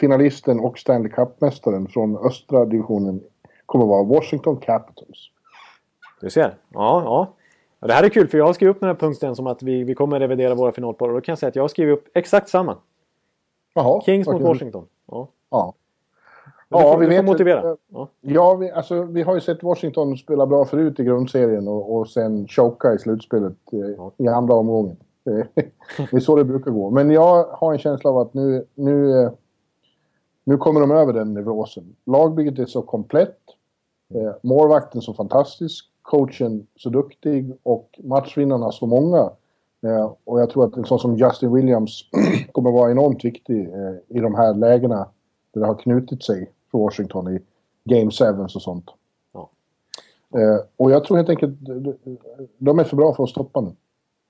finalisten 0.00 0.60
och 0.60 0.78
Stanley 0.78 1.12
Cup-mästaren 1.12 1.88
från 1.88 2.16
östra 2.16 2.64
divisionen 2.64 3.20
kommer 3.66 3.84
att 3.84 3.88
vara 3.88 4.02
Washington 4.02 4.56
Capitals. 4.56 5.30
Du 6.20 6.30
ser. 6.30 6.54
Ja, 6.68 7.02
ja. 7.04 7.34
Ja. 7.80 7.86
Det 7.86 7.92
här 7.92 8.04
är 8.04 8.08
kul 8.08 8.28
för 8.28 8.38
jag 8.38 8.46
har 8.46 8.52
skrivit 8.52 8.76
upp 8.76 8.80
den 8.80 8.88
här 8.88 8.96
punkten 8.96 9.36
som 9.36 9.46
att 9.46 9.62
vi, 9.62 9.84
vi 9.84 9.94
kommer 9.94 10.20
revidera 10.20 10.54
våra 10.54 10.72
finalpar. 10.72 11.08
Och 11.08 11.14
då 11.14 11.20
kan 11.20 11.32
jag 11.32 11.38
säga 11.38 11.48
att 11.48 11.56
jag 11.56 11.62
har 11.62 11.68
skrivit 11.68 11.98
upp 11.98 12.08
exakt 12.14 12.48
samma. 12.48 12.76
Jaha. 13.74 14.00
Kings 14.00 14.26
mot 14.26 14.36
kul. 14.36 14.46
Washington. 14.46 14.86
Ja. 15.06 15.28
Ja. 15.50 15.74
Du 16.68 16.78
får, 16.78 16.98
vi 16.98 17.06
vet 17.06 17.24
motivera. 17.24 17.76
Ja. 17.88 18.08
Ja, 18.20 18.54
vi, 18.54 18.70
alltså, 18.70 19.02
vi 19.02 19.22
har 19.22 19.34
ju 19.34 19.40
sett 19.40 19.62
Washington 19.62 20.16
spela 20.16 20.46
bra 20.46 20.64
förut 20.64 21.00
i 21.00 21.04
grundserien 21.04 21.68
och, 21.68 21.96
och 21.96 22.08
sen 22.08 22.48
choka 22.48 22.94
i 22.94 22.98
slutspelet 22.98 23.56
eh, 23.72 24.24
i 24.26 24.28
andra 24.28 24.54
omgången. 24.54 24.96
Det 26.10 26.16
är 26.16 26.20
så 26.20 26.36
det 26.36 26.44
brukar 26.44 26.70
gå. 26.70 26.90
Men 26.90 27.10
jag 27.10 27.44
har 27.44 27.72
en 27.72 27.78
känsla 27.78 28.10
av 28.10 28.18
att 28.18 28.34
nu, 28.34 28.64
nu, 28.74 29.22
eh, 29.22 29.30
nu 30.44 30.56
kommer 30.56 30.80
de 30.80 30.90
över 30.90 31.12
den 31.12 31.34
nivåsen. 31.34 31.96
Lagbygget 32.06 32.58
är 32.58 32.66
så 32.66 32.82
komplett. 32.82 33.38
Eh, 34.14 34.34
målvakten 34.42 35.00
så 35.00 35.14
fantastisk. 35.14 35.86
Coachen 36.08 36.66
så 36.76 36.90
duktig 36.90 37.52
och 37.62 38.00
matchvinnarna 38.04 38.72
så 38.72 38.86
många. 38.86 39.30
Eh, 39.82 40.12
och 40.24 40.40
jag 40.40 40.50
tror 40.50 40.64
att 40.64 40.76
en 40.76 40.84
sån 40.84 40.98
som 40.98 41.16
Justin 41.16 41.54
Williams 41.54 42.04
kommer 42.52 42.70
vara 42.70 42.90
enormt 42.90 43.24
viktig 43.24 43.60
eh, 43.60 43.94
i 44.16 44.20
de 44.20 44.34
här 44.34 44.54
lägena 44.54 45.08
där 45.52 45.60
det 45.60 45.66
har 45.66 45.74
knutit 45.74 46.22
sig 46.22 46.50
för 46.70 46.78
Washington 46.78 47.36
i 47.36 47.40
Game 47.84 48.10
7 48.10 48.24
och 48.24 48.62
sånt. 48.62 48.90
Ja. 49.32 49.50
Eh, 50.34 50.60
och 50.76 50.90
jag 50.90 51.04
tror 51.04 51.16
helt 51.16 51.28
enkelt 51.28 51.54
de- 52.58 52.78
är 52.78 52.84
för 52.84 52.96
bra 52.96 53.14
för 53.14 53.22
att 53.24 53.30
stoppa 53.30 53.60
nu. 53.60 53.70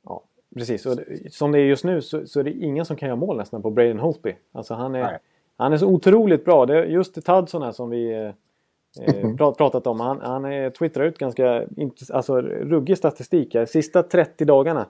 Ja, 0.04 0.22
precis. 0.54 0.86
Och 0.86 0.98
som 1.30 1.52
det 1.52 1.58
är 1.58 1.64
just 1.64 1.84
nu 1.84 2.02
så, 2.02 2.26
så 2.26 2.40
är 2.40 2.44
det 2.44 2.52
ingen 2.52 2.84
som 2.84 2.96
kan 2.96 3.08
göra 3.08 3.16
mål 3.16 3.36
nästan 3.36 3.62
på 3.62 3.70
Braden 3.70 3.98
Holtby. 3.98 4.36
Alltså 4.52 4.74
han 4.74 4.94
är, 4.94 5.02
Nej. 5.02 5.18
han 5.56 5.72
är 5.72 5.76
så 5.76 5.86
otroligt 5.86 6.44
bra. 6.44 6.66
Det 6.66 6.78
är 6.78 6.84
just 6.84 7.14
Tudson 7.14 7.62
här 7.62 7.72
som 7.72 7.90
vi 7.90 8.24
eh, 8.24 8.30
pratat 9.58 9.86
om. 9.86 10.00
Han, 10.00 10.20
han 10.20 10.44
är, 10.44 10.70
twittrar 10.70 11.04
ut 11.04 11.18
ganska 11.18 11.64
alltså, 12.12 12.40
ruggig 12.40 12.98
statistik. 12.98 13.54
Här. 13.54 13.66
Sista 13.66 14.02
30 14.02 14.44
dagarna 14.44 14.86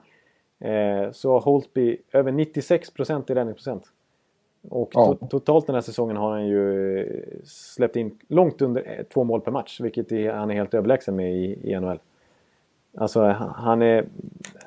eh, 0.59 1.11
så 1.11 1.31
har 1.31 1.39
Holtby 1.41 1.97
över 2.11 2.31
96% 2.31 3.31
i 3.31 3.35
räddningsprocent. 3.35 3.83
Och 4.69 4.89
Ja. 4.93 5.17
to- 5.21 5.27
totalt 5.27 5.65
den 5.65 5.75
här 5.75 5.81
säsongen 5.81 6.17
har 6.17 6.31
han 6.31 6.47
ju 6.47 6.97
eh, 6.99 7.23
släppt 7.43 7.95
in 7.95 8.19
långt 8.27 8.61
under 8.61 8.81
eh, 8.99 9.03
två 9.03 9.23
mål 9.23 9.41
per 9.41 9.51
match. 9.51 9.79
Vilket 9.81 10.11
är, 10.11 10.31
han 10.31 10.51
är 10.51 10.55
helt 10.55 10.73
överlägsen 10.73 11.15
med 11.15 11.33
i, 11.33 11.59
i 11.71 11.79
NHL. 11.79 11.99
Alltså 12.97 13.21
han 13.55 13.81
är, 13.81 14.05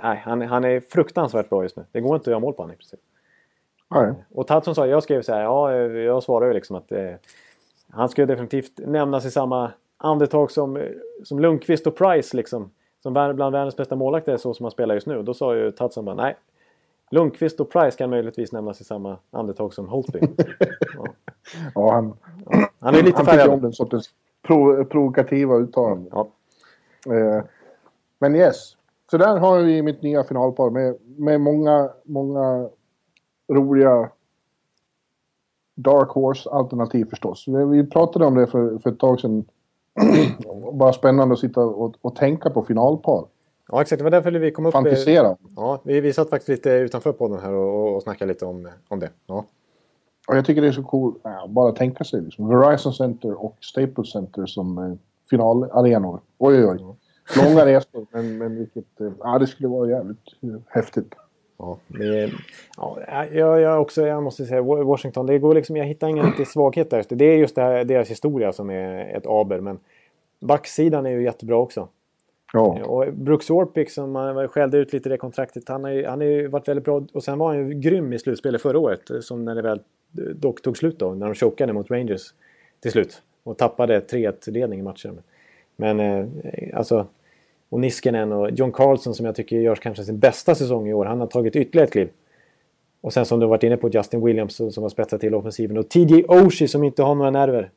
nej, 0.03 0.23
han, 0.25 0.43
han 0.43 0.65
är 0.65 0.81
fruktansvärt 0.81 1.49
bra 1.49 1.63
just 1.63 1.77
nu. 1.77 1.85
Det 1.93 2.01
går 2.01 2.15
inte 2.15 2.23
att 2.23 2.27
göra 2.33 2.41
mål 2.41 2.53
på 2.55 2.63
honom 2.63 2.75
i 2.75 2.77
princip. 2.77 3.01
Nej. 3.91 4.13
Och 4.31 4.47
Tatson 4.47 4.75
sa, 4.75 4.87
jag 4.87 5.03
skrev 5.03 5.23
så 5.23 5.33
här, 5.33 5.43
ja, 5.43 5.73
eh, 5.73 5.77
jag 5.79 6.23
svarar 6.23 6.47
ju 6.47 6.53
liksom 6.53 6.77
att 6.77 6.93
eh, 6.93 7.15
han 7.93 8.09
ska 8.09 8.27
definitivt 8.27 8.73
nämnas 8.87 9.27
i 9.27 9.31
samma 9.31 9.73
andetag 9.97 10.51
som, 10.51 10.89
som 11.25 11.39
Lundqvist 11.39 11.87
och 11.87 11.97
Price 11.97 12.37
liksom. 12.37 12.71
Som 13.03 13.13
bland 13.13 13.39
världens 13.39 13.77
bästa 13.77 13.97
målvakter 13.97 14.37
så 14.37 14.55
som 14.55 14.65
han 14.65 14.71
spelar 14.71 14.95
just 14.95 15.07
nu. 15.07 15.23
Då 15.23 15.35
sa 15.35 15.57
ju 15.57 15.71
Tatson 15.71 16.05
bara, 16.05 16.15
nej. 16.15 16.37
Lundqvist 17.11 17.61
och 17.61 17.71
Price 17.71 17.99
kan 17.99 18.11
möjligtvis 18.11 18.53
nämnas 18.53 18.81
i 18.81 18.85
samma 18.85 19.17
andetag 19.31 19.75
som 19.75 19.89
Holtby. 19.89 20.21
ja. 20.97 21.07
Ja, 21.75 21.93
han, 21.93 22.15
Han 22.81 22.95
är 22.95 23.03
lite 23.03 23.17
han 23.17 23.27
tycker 23.27 23.39
om 23.39 23.45
färgad. 23.45 23.63
den 23.63 23.73
sortens 23.73 24.11
pro, 24.43 24.85
provokativa 24.85 25.57
uttalanden. 25.57 26.09
Ja. 26.13 26.29
Eh, 27.15 27.45
men 28.19 28.37
yes. 28.37 28.77
Så 29.11 29.19
där 29.19 29.39
har 29.39 29.59
vi 29.59 29.83
mitt 29.83 30.03
nya 30.03 30.25
finalpar 30.25 30.71
med, 30.71 30.97
med 31.17 31.41
många, 31.41 31.91
många 32.05 32.69
roliga 33.53 34.11
Dark 35.83 36.09
Horse-alternativ 36.09 37.05
förstås. 37.11 37.45
Vi, 37.49 37.65
vi 37.65 37.87
pratade 37.87 38.27
om 38.27 38.35
det 38.35 38.47
för, 38.47 38.79
för 38.79 38.91
ett 38.91 38.99
tag 38.99 39.21
sedan. 39.21 39.45
Bara 40.73 40.93
spännande 40.93 41.33
att 41.33 41.39
sitta 41.39 41.61
och, 41.61 41.95
och 42.01 42.17
tänka 42.17 42.51
på 42.51 42.63
finalpar. 42.63 43.25
ja, 43.69 43.83
exakt. 43.83 43.99
Det 43.99 44.05
var 44.05 44.11
därför 44.11 44.33
vi 44.33 44.51
kom 44.51 44.67
upp... 44.67 44.73
Fantisera. 44.73 45.37
Ja, 45.57 45.81
vi, 45.85 46.01
vi 46.01 46.13
satt 46.13 46.31
faktiskt 46.31 46.49
lite 46.49 46.71
utanför 46.71 47.13
podden 47.13 47.41
här 47.41 47.53
och, 47.53 47.81
och, 47.81 47.97
och 47.97 48.03
snackade 48.03 48.33
lite 48.33 48.45
om, 48.45 48.69
om 48.89 49.01
det. 49.01 49.11
Ja. 49.27 49.45
Och 50.29 50.37
jag 50.37 50.45
tycker 50.45 50.63
det 50.63 50.69
är 50.69 50.73
så 50.73 50.83
coolt. 50.83 51.17
Ja, 51.23 51.47
bara 51.49 51.73
tänka 51.73 52.05
sig 52.05 52.21
liksom. 52.21 52.49
Verizon 52.49 52.95
Center 52.95 53.45
och 53.45 53.57
Staples 53.61 54.13
Center 54.13 54.47
som 54.47 54.79
eh, 54.79 54.95
finalarenor. 55.31 56.21
Oj, 56.39 56.65
oj, 56.65 56.79
oj. 56.81 56.97
Långa 57.37 57.67
resor, 57.67 58.07
men, 58.11 58.39
men 58.39 58.57
vilket... 58.57 59.01
Eh, 59.01 59.13
ja, 59.19 59.39
det 59.39 59.47
skulle 59.47 59.69
vara 59.69 59.91
jävligt 59.91 60.27
eh, 60.43 60.49
häftigt. 60.69 61.15
Ja, 61.59 61.79
det, 61.87 62.31
ja, 62.77 62.99
jag, 63.33 63.61
jag, 63.61 63.83
också, 63.83 64.07
jag 64.07 64.23
måste 64.23 64.45
säga 64.45 64.63
Washington. 64.63 65.27
Det 65.27 65.39
går 65.39 65.55
liksom, 65.55 65.77
jag 65.77 65.85
hittar 65.85 66.09
ingen 66.09 66.27
riktig 66.27 66.47
svaghet 66.47 66.91
där. 66.91 67.05
Det 67.09 67.25
är 67.25 67.37
just 67.37 67.55
det 67.55 67.63
här, 67.63 67.85
deras 67.85 68.11
historia 68.11 68.53
som 68.53 68.71
är 68.71 69.17
ett 69.17 69.27
aber. 69.27 69.61
Men 69.61 69.79
backsidan 70.41 71.07
är 71.07 71.11
ju 71.11 71.23
jättebra 71.23 71.57
också. 71.57 71.89
Ja. 72.53 72.85
Och 72.85 73.13
Brooks 73.13 73.51
Orpik 73.51 73.91
som 73.91 74.13
man 74.13 74.49
skällde 74.49 74.79
ut 74.79 74.93
lite 74.93 75.09
i 75.09 75.11
det 75.11 75.17
kontraktet. 75.19 75.69
Han 75.69 75.85
har 75.85 75.91
ju, 75.91 76.07
han 76.07 76.21
har 76.21 76.27
ju 76.27 76.47
varit 76.49 76.69
väldigt 76.69 76.85
bra. 76.85 77.03
Och 77.13 77.25
sen 77.25 77.39
var 77.39 77.49
han 77.49 77.69
ju 77.69 77.75
grym 77.75 78.13
i 78.13 78.19
slutspelet 78.19 78.63
förra 78.63 78.79
året. 78.79 79.01
Som 79.21 79.45
när 79.45 79.55
det 79.55 79.63
väl 79.63 79.81
dock 80.35 80.63
tog 80.63 80.77
slut 80.77 80.99
då. 80.99 81.15
När 81.15 81.27
de 81.27 81.35
chokade 81.35 81.73
mot 81.73 81.91
Rangers 81.91 82.23
till 82.81 82.93
slut. 82.93 83.23
Och 83.43 83.59
tappade 83.59 84.01
3-1 84.01 84.51
ledning 84.51 84.79
i 84.81 84.83
matchen. 84.83 85.21
Men 85.77 86.01
eh, 86.01 86.27
alltså. 86.75 87.07
Och 87.73 87.81
Niskanen 87.81 88.33
och 88.33 88.51
John 88.51 88.73
Carlson 88.73 89.15
som 89.15 89.27
jag 89.27 89.35
tycker 89.35 89.57
gör 89.57 89.75
kanske 89.75 90.05
sin 90.05 90.19
bästa 90.19 90.55
säsong 90.55 90.89
i 90.89 90.95
år. 90.95 91.05
Han 91.05 91.21
har 91.21 91.27
tagit 91.27 91.57
ytterligare 91.57 91.87
ett 91.87 91.93
kliv. 91.93 92.11
Och 93.01 93.13
sen 93.13 93.27
som 93.27 93.41
du 93.41 93.47
varit 93.47 93.63
inne 93.63 93.77
på 93.77 93.89
Justin 93.89 94.25
Williams 94.25 94.57
som 94.57 94.83
har 94.83 94.89
spetsat 94.89 95.21
till 95.21 95.35
offensiven. 95.35 95.79
Och 95.79 95.89
TJ 95.89 96.25
Oshie 96.29 96.69
som 96.69 96.85
inte 96.85 97.03
har 97.03 97.15
några 97.15 97.31
nerver. 97.31 97.71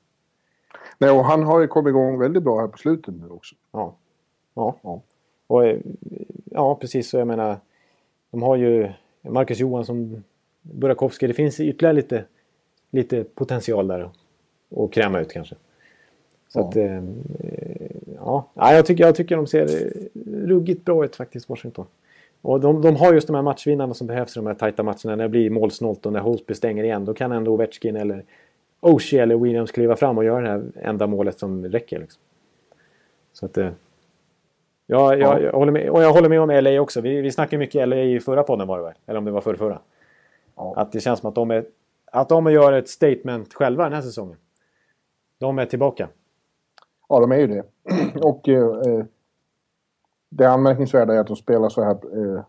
Nej, 0.98 1.10
och 1.10 1.26
han 1.26 1.44
har 1.44 1.60
ju 1.60 1.68
kommit 1.68 1.90
igång 1.90 2.20
väldigt 2.20 2.44
bra 2.44 2.60
här 2.60 2.68
på 2.68 2.78
slutet 2.78 3.16
nu 3.16 3.30
också. 3.30 3.56
Ja. 3.72 3.96
Ja. 4.54 4.76
ja. 4.82 5.02
Och, 5.48 5.66
eh, 5.66 5.80
ja, 6.46 6.76
precis 6.76 7.10
så. 7.10 7.18
Jag 7.18 7.28
menar, 7.28 7.58
de 8.32 8.44
har 8.44 8.56
ju 8.56 8.92
Marcus 9.22 9.60
Johansson, 9.60 10.24
Burakovsky. 10.62 11.28
Det 11.28 11.34
finns 11.34 11.60
ytterligare 11.60 11.96
lite, 11.96 12.26
lite 12.90 13.24
potential 13.24 13.88
där 13.88 14.10
att 14.78 14.92
kräma 14.92 15.20
ut 15.20 15.32
kanske. 15.32 15.56
Så 16.48 16.60
ja. 16.60 16.68
att, 16.70 16.76
eh, 16.76 17.04
ja. 18.26 18.74
jag, 18.74 18.86
tycker, 18.86 19.04
jag 19.04 19.16
tycker 19.16 19.36
de 19.36 19.48
ser 19.48 19.94
ruggigt 20.26 20.86
bra 20.86 21.06
ut 21.06 21.16
faktiskt, 21.16 21.50
Washington. 21.50 21.86
Och 22.42 22.60
de, 22.60 22.82
de 22.82 22.96
har 22.96 23.14
just 23.14 23.28
de 23.28 23.36
här 23.36 23.44
matchvinnarna 23.44 23.94
som 23.94 24.08
behövs 24.08 24.38
i 24.38 24.40
de 24.40 24.48
här 24.48 24.54
tajta 24.54 24.84
matcherna. 24.84 25.16
När 25.16 25.18
det 25.18 25.30
blir 25.30 25.50
målsnålt 25.50 26.06
och 26.06 26.14
när 26.14 26.20
Holsby 26.20 26.54
stänger 26.54 26.84
igen. 26.84 27.06
Då 27.06 27.14
kan 27.14 27.32
ändå 27.32 27.52
Ovechkin 27.52 27.96
eller 27.96 28.24
Oshie 28.80 29.24
eller 29.24 29.36
Williams 29.36 29.72
kliva 29.72 29.96
fram 29.96 30.18
och 30.18 30.24
göra 30.24 30.42
det 30.42 30.50
här 30.50 30.64
enda 30.76 31.08
målet 31.08 31.40
som 31.40 31.66
räcker. 31.66 32.00
Liksom. 32.00 32.22
Så 33.34 33.46
att... 33.46 33.58
Eh, 33.58 33.70
ja, 34.88 35.16
jag, 35.16 35.42
jag, 35.42 35.52
håller 35.52 35.72
med, 35.72 35.90
och 35.90 36.04
jag 36.04 36.14
håller 36.14 36.30
med 36.30 36.42
om 36.42 36.50
LA 36.50 36.82
också. 36.82 37.02
Vi, 37.02 37.22
vi 37.22 37.32
snackade 37.32 37.58
mycket 37.58 37.88
LA 37.88 37.96
i 37.96 38.20
förra 38.20 38.44
podden 38.44 38.68
var 38.68 38.78
det 38.78 38.84
väl? 38.84 38.94
Eller 39.06 39.18
om 39.18 39.26
det 39.26 39.32
var 39.32 39.42
förra, 39.42 39.58
förra. 39.58 39.80
Ja. 40.56 40.74
Att 40.78 40.92
det 40.92 41.00
känns 41.00 41.20
som 41.20 41.30
att 41.30 41.36
de, 41.36 41.52
är, 41.52 41.66
att 42.12 42.30
de 42.30 42.52
gör 42.52 42.74
ett 42.74 42.90
statement 42.90 43.54
själva 43.54 43.84
den 43.84 43.94
här 43.94 44.02
säsongen. 44.02 44.38
De 45.40 45.60
är 45.60 45.66
tillbaka. 45.66 46.08
Ja, 47.10 47.20
de 47.20 47.32
är 47.32 47.38
ju 47.38 47.48
det. 47.48 47.64
Och 48.22 48.50
eh, 48.50 48.64
eh, 48.64 49.06
det 50.30 50.46
anmärkningsvärda 50.46 51.14
är 51.14 51.20
att 51.20 51.28
de 51.28 51.36
spelar 51.36 51.70
så 51.70 51.84
här 51.84 51.98
eh, 52.14 52.44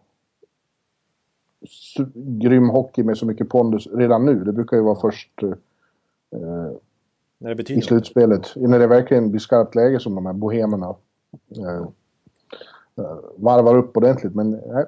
grym 2.14 2.68
hockey 2.68 3.02
med 3.02 3.18
så 3.18 3.26
mycket 3.26 3.48
pondus 3.48 3.86
redan 3.86 4.24
nu. 4.24 4.44
Det 4.44 4.52
brukar 4.52 4.76
ju 4.76 4.82
vara 4.82 5.00
först 5.00 5.42
eh, 5.42 6.72
när 7.38 7.54
det 7.54 7.70
i 7.70 7.82
slutspelet. 7.82 8.52
När 8.57 8.78
det 8.78 8.86
verkligen 8.86 9.30
blir 9.30 9.40
skarpt 9.40 9.74
läge 9.74 10.00
som 10.00 10.14
de 10.14 10.26
här 10.26 10.32
bohemerna 10.32 10.94
eh, 11.57 11.86
eh, 12.96 13.16
varvar 13.36 13.76
upp 13.76 13.96
ordentligt. 13.96 14.34
Men 14.34 14.50
nej, 14.50 14.84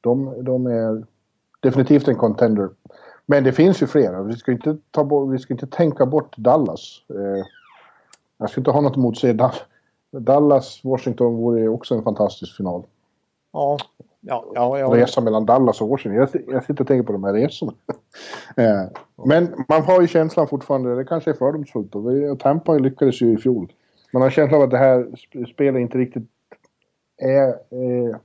de, 0.00 0.44
de 0.44 0.66
är 0.66 1.04
definitivt 1.60 2.08
en 2.08 2.16
contender. 2.16 2.68
Men 3.26 3.44
det 3.44 3.52
finns 3.52 3.82
ju 3.82 3.86
flera. 3.86 4.22
Vi 4.22 4.36
ska 4.36 4.52
inte, 4.52 4.76
ta 4.90 5.04
bort, 5.04 5.32
vi 5.32 5.38
ska 5.38 5.54
inte 5.54 5.66
tänka 5.66 6.06
bort 6.06 6.36
Dallas. 6.36 7.02
Eh, 7.08 7.46
jag 8.38 8.50
ska 8.50 8.60
inte 8.60 8.70
ha 8.70 8.80
något 8.80 8.96
emot 8.96 9.14
att 9.14 9.20
se 9.20 9.36
Dallas, 10.10 10.80
Washington 10.84 11.36
vore 11.36 11.68
också 11.68 11.94
en 11.94 12.02
fantastisk 12.02 12.56
final. 12.56 12.82
Ja. 13.52 13.78
Ja, 14.20 14.44
ja, 14.54 14.78
ja. 14.78 14.86
Resa 14.86 15.20
mellan 15.20 15.46
Dallas 15.46 15.80
och 15.80 15.88
Washington. 15.88 16.20
Jag, 16.20 16.28
jag 16.54 16.64
sitter 16.64 16.80
och 16.80 16.88
tänker 16.88 17.06
på 17.06 17.12
de 17.12 17.24
här 17.24 17.32
resorna. 17.32 17.72
eh, 18.56 18.84
men 19.24 19.64
man 19.68 19.82
har 19.82 20.00
ju 20.00 20.06
känslan 20.06 20.48
fortfarande, 20.48 20.96
det 20.96 21.04
kanske 21.04 21.30
är 21.30 21.34
fördomsfullt. 21.34 21.94
Och 21.94 22.38
Tampa 22.38 22.78
lyckades 22.78 23.22
ju 23.22 23.32
i 23.32 23.36
fjol. 23.36 23.72
Man 24.12 24.22
har 24.22 24.30
känslan 24.30 24.60
av 24.60 24.64
att 24.64 24.70
det 24.70 24.78
här 24.78 25.08
spelet 25.52 25.80
inte 25.80 25.98
riktigt 25.98 26.28
är, 27.16 27.48
eh, 27.48 28.16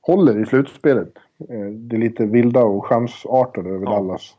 håller 0.00 0.42
i 0.42 0.46
slutspelet. 0.46 1.12
Eh, 1.48 1.66
det 1.66 1.96
är 1.96 2.00
lite 2.00 2.26
vilda 2.26 2.64
och 2.64 2.86
chansartade 2.86 3.70
över 3.70 3.86
ja. 3.86 3.90
Dallas. 3.90 4.36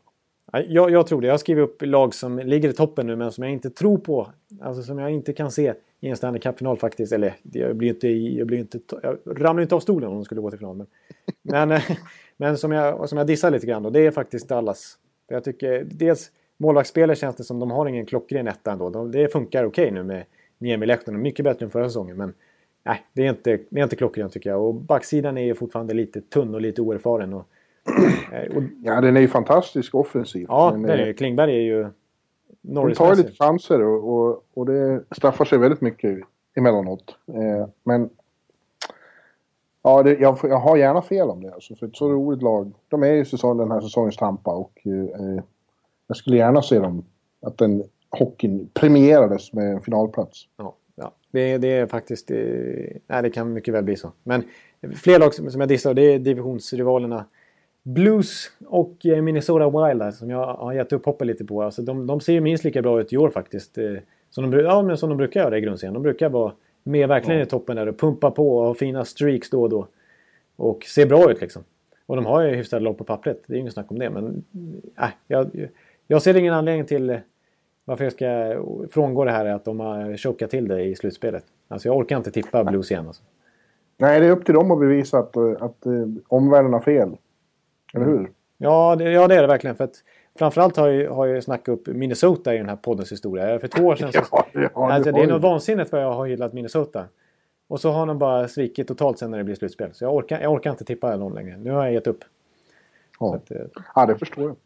Jag, 0.60 0.90
jag, 0.90 1.06
tror 1.06 1.20
det. 1.20 1.26
Jag 1.26 1.32
har 1.32 1.38
skrivit 1.38 1.64
upp 1.64 1.82
lag 1.82 2.14
som 2.14 2.38
ligger 2.38 2.68
i 2.68 2.72
toppen 2.72 3.06
nu 3.06 3.16
men 3.16 3.32
som 3.32 3.44
jag 3.44 3.52
inte 3.52 3.70
tror 3.70 3.98
på. 3.98 4.30
Alltså 4.60 4.82
som 4.82 4.98
jag 4.98 5.10
inte 5.10 5.32
kan 5.32 5.50
se 5.50 5.74
i 6.00 6.08
en 6.08 6.16
Stanley 6.16 6.40
Cup-final 6.40 6.76
faktiskt. 6.76 7.12
Eller 7.12 7.34
jag 7.52 7.76
blir 7.76 7.88
inte, 7.88 8.08
jag 8.08 8.46
blir 8.46 8.58
inte, 8.58 8.80
jag 9.02 9.18
ramlar 9.26 9.62
inte 9.62 9.74
av 9.74 9.80
stolen 9.80 10.08
om 10.08 10.14
de 10.14 10.24
skulle 10.24 10.40
gå 10.40 10.50
till 10.50 10.58
final. 10.58 10.76
Men, 11.42 11.68
men, 11.68 11.80
men 12.36 12.58
som, 12.58 12.72
jag, 12.72 13.08
som 13.08 13.18
jag 13.18 13.26
dissar 13.26 13.50
lite 13.50 13.66
grann 13.66 13.82
då, 13.82 13.90
det 13.90 14.06
är 14.06 14.10
faktiskt 14.10 14.48
Dallas. 14.48 14.98
För 15.28 15.34
jag 15.34 15.44
tycker 15.44 15.86
dels 15.90 16.30
målvaktsspelet 16.56 17.18
känns 17.18 17.36
det 17.36 17.44
som 17.44 17.58
de 17.58 17.70
har 17.70 17.86
ingen 17.86 18.06
klockren 18.06 18.48
etta 18.48 18.72
ändå. 18.72 18.90
De, 18.90 19.10
det 19.10 19.32
funkar 19.32 19.64
okej 19.64 19.84
okay 19.84 19.94
nu 19.94 20.02
med 20.02 20.24
Niemi 20.58 20.86
Lehtonen. 20.86 21.22
Mycket 21.22 21.44
bättre 21.44 21.64
än 21.64 21.70
förra 21.70 21.88
säsongen. 21.88 22.16
Men 22.16 22.34
nej, 22.84 23.02
det 23.12 23.26
är 23.26 23.30
inte, 23.30 23.58
det 23.70 23.80
är 23.80 23.84
inte 23.84 23.96
klockrent 23.96 24.32
tycker 24.32 24.50
jag. 24.50 24.62
Och 24.62 24.74
backsidan 24.74 25.38
är 25.38 25.44
ju 25.44 25.54
fortfarande 25.54 25.94
lite 25.94 26.20
tunn 26.20 26.54
och 26.54 26.60
lite 26.60 26.82
oerfaren. 26.82 27.34
Och, 27.34 27.48
ja, 28.82 29.00
den 29.00 29.16
är 29.16 29.20
ju 29.20 29.28
fantastisk 29.28 29.94
offensiv. 29.94 30.46
Ja, 30.48 30.70
den 30.70 30.84
är, 30.84 31.12
Klingberg 31.12 31.56
är 31.56 31.60
ju 31.60 31.86
Norris 32.64 32.98
tar 32.98 33.14
lite 33.14 33.32
chanser 33.32 33.82
och, 33.82 34.14
och, 34.14 34.44
och, 34.54 34.66
det 34.66 35.04
straffar 35.10 35.44
sig 35.44 35.58
väldigt 35.58 35.80
mycket 35.80 36.18
emellanåt. 36.54 37.16
Eh, 37.28 37.68
men 37.84 38.10
ja, 39.82 40.02
det, 40.02 40.18
jag, 40.20 40.38
jag, 40.42 40.58
har 40.58 40.76
gärna 40.76 41.02
fel 41.02 41.30
om 41.30 41.42
det. 41.42 41.54
Alltså, 41.54 41.76
för 41.76 41.86
ett 41.86 41.96
så 41.96 42.12
roligt 42.12 42.42
lag. 42.42 42.72
De 42.88 43.02
är 43.02 43.12
ju 43.12 43.24
säsong, 43.24 43.58
den 43.58 43.70
här 43.70 43.80
säsongens 43.80 44.16
Tampa 44.16 44.50
och 44.50 44.80
eh, 44.84 45.42
jag 46.06 46.16
skulle 46.16 46.36
gärna 46.36 46.62
se 46.62 46.78
dem 46.78 47.04
att 47.42 47.58
den 47.58 47.84
hockeyn 48.10 48.68
premierades 48.74 49.52
med 49.52 49.72
en 49.72 49.80
finalplats. 49.80 50.48
Ja, 50.56 50.74
ja. 50.94 51.12
Det, 51.30 51.58
det 51.58 51.68
är 51.68 51.86
faktiskt... 51.86 52.28
Det, 52.28 52.40
eh, 52.40 52.96
nej, 53.06 53.22
det 53.22 53.30
kan 53.30 53.52
mycket 53.52 53.74
väl 53.74 53.84
bli 53.84 53.96
så. 53.96 54.12
Men 54.22 54.44
fler 54.94 55.18
lag 55.18 55.34
som, 55.34 55.50
som 55.50 55.60
jag 55.60 55.68
dissar, 55.68 55.94
det 55.94 56.02
är 56.02 56.18
divisionsrivalerna 56.18 57.24
Blues 57.84 58.50
och 58.66 59.06
eh, 59.06 59.22
Minnesota 59.22 59.88
Wild 59.88 60.14
som 60.14 60.30
jag 60.30 60.46
har 60.46 60.72
gett 60.72 60.92
upp 60.92 61.06
hoppet 61.06 61.26
lite 61.26 61.44
på. 61.44 61.62
Alltså 61.62 61.82
de, 61.82 62.06
de 62.06 62.20
ser 62.20 62.32
ju 62.32 62.40
minst 62.40 62.64
lika 62.64 62.82
bra 62.82 63.00
ut 63.00 63.12
i 63.12 63.16
år 63.16 63.30
faktiskt. 63.30 63.78
Eh, 63.78 63.94
som 64.30 64.50
de, 64.50 64.60
ja, 64.60 64.82
men 64.82 64.96
som 64.96 65.08
de 65.08 65.18
brukar 65.18 65.40
göra 65.40 65.58
i 65.58 65.60
grundserien. 65.60 65.94
De 65.94 66.02
brukar 66.02 66.28
vara 66.28 66.52
med 66.82 67.08
verkligen 67.08 67.38
ja. 67.38 67.46
i 67.46 67.48
toppen 67.48 67.76
där 67.76 67.86
och 67.86 67.98
pumpa 67.98 68.30
på 68.30 68.58
och 68.58 68.66
ha 68.66 68.74
fina 68.74 69.04
streaks 69.04 69.50
då 69.50 69.62
och 69.62 69.70
då. 69.70 69.86
Och 70.56 70.84
se 70.84 71.06
bra 71.06 71.30
ut 71.30 71.40
liksom. 71.40 71.64
Och 72.06 72.16
de 72.16 72.26
har 72.26 72.42
ju 72.42 72.54
hyfsade 72.54 72.84
lag 72.84 72.98
på 72.98 73.04
pappret. 73.04 73.42
Det 73.46 73.54
är 73.54 73.58
inget 73.58 73.72
snack 73.72 73.90
om 73.90 73.98
det. 73.98 74.10
Men 74.10 74.44
äh, 75.00 75.08
jag, 75.26 75.68
jag 76.06 76.22
ser 76.22 76.36
ingen 76.36 76.54
anledning 76.54 76.86
till 76.86 77.10
eh, 77.10 77.18
varför 77.84 78.04
jag 78.04 78.12
ska 78.12 78.56
frångå 78.90 79.24
det 79.24 79.30
här 79.30 79.46
att 79.46 79.64
de 79.64 79.80
har 79.80 80.16
chokat 80.16 80.50
till 80.50 80.68
det 80.68 80.82
i 80.82 80.94
slutspelet. 80.94 81.44
Alltså 81.68 81.88
jag 81.88 81.96
orkar 81.96 82.16
inte 82.16 82.30
tippa 82.30 82.64
Blues 82.64 82.90
igen. 82.90 83.06
Alltså. 83.06 83.22
Nej, 83.96 84.20
det 84.20 84.26
är 84.26 84.30
upp 84.30 84.44
till 84.44 84.54
dem 84.54 84.70
att 84.70 84.80
bevisa 84.80 85.18
att, 85.18 85.36
att, 85.36 85.62
att 85.62 85.86
omvärlden 86.28 86.72
har 86.72 86.80
fel. 86.80 87.16
Eller 87.94 88.06
hur? 88.06 88.30
Ja 88.58 88.96
det, 88.96 89.10
ja, 89.10 89.28
det 89.28 89.34
är 89.34 89.40
det 89.40 89.46
verkligen. 89.46 89.76
För 89.76 89.84
att, 89.84 90.02
framförallt 90.38 90.76
har 90.76 90.88
jag, 90.88 91.14
har 91.14 91.26
jag 91.26 91.44
snackat 91.44 91.68
upp 91.68 91.86
Minnesota 91.86 92.54
i 92.54 92.58
den 92.58 92.68
här 92.68 92.76
poddens 92.76 93.12
historia. 93.12 93.58
För 93.58 93.68
två 93.68 93.82
år 93.82 93.96
sedan 93.96 94.12
så... 94.12 94.20
ja, 94.30 94.46
ja, 94.52 94.92
alltså, 94.92 95.12
det 95.12 95.22
är 95.22 95.26
något 95.26 95.42
vansinnigt 95.42 95.92
vad 95.92 96.02
jag 96.02 96.12
har 96.12 96.26
hyllat 96.26 96.52
Minnesota. 96.52 97.04
Och 97.68 97.80
så 97.80 97.90
har 97.90 98.06
de 98.06 98.18
bara 98.18 98.48
svikit 98.48 98.88
totalt 98.88 99.18
sen 99.18 99.30
när 99.30 99.38
det 99.38 99.44
blir 99.44 99.54
slutspel. 99.54 99.94
Så 99.94 100.04
jag 100.04 100.14
orkar, 100.14 100.40
jag 100.40 100.52
orkar 100.52 100.70
inte 100.70 100.84
tippa 100.84 101.16
någon 101.16 101.34
längre. 101.34 101.56
Nu 101.56 101.70
har 101.70 101.84
jag 101.84 101.92
gett 101.92 102.06
upp. 102.06 102.24
Ja, 103.20 103.34
att, 103.34 103.50
eh, 103.50 103.56
ja 103.94 104.06
det 104.06 104.18
förstår 104.18 104.44
jag. 104.44 104.56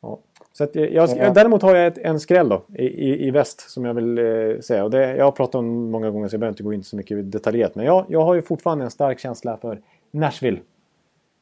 Ja. 0.00 0.18
Så 0.52 0.64
att 0.64 0.74
jag, 0.74 1.08
jag, 1.08 1.34
däremot 1.34 1.62
har 1.62 1.76
jag 1.76 1.86
ett, 1.86 1.98
en 1.98 2.20
skräll 2.20 2.48
då, 2.48 2.62
i, 2.74 2.84
i, 2.84 3.26
i 3.26 3.30
väst 3.30 3.70
som 3.70 3.84
jag 3.84 3.94
vill 3.94 4.18
eh, 4.18 4.60
säga. 4.60 4.84
Och 4.84 4.90
det, 4.90 5.16
jag 5.16 5.24
har 5.24 5.32
pratat 5.32 5.54
om 5.54 5.90
många 5.90 6.10
gånger 6.10 6.28
så 6.28 6.34
jag 6.34 6.40
behöver 6.40 6.52
inte 6.52 6.62
gå 6.62 6.72
in 6.72 6.84
så 6.84 6.96
mycket 6.96 7.32
detaljerat. 7.32 7.74
Men 7.74 7.86
jag, 7.86 8.04
jag 8.08 8.20
har 8.20 8.34
ju 8.34 8.42
fortfarande 8.42 8.84
en 8.84 8.90
stark 8.90 9.18
känsla 9.18 9.56
för 9.56 9.80
Nashville. 10.10 10.58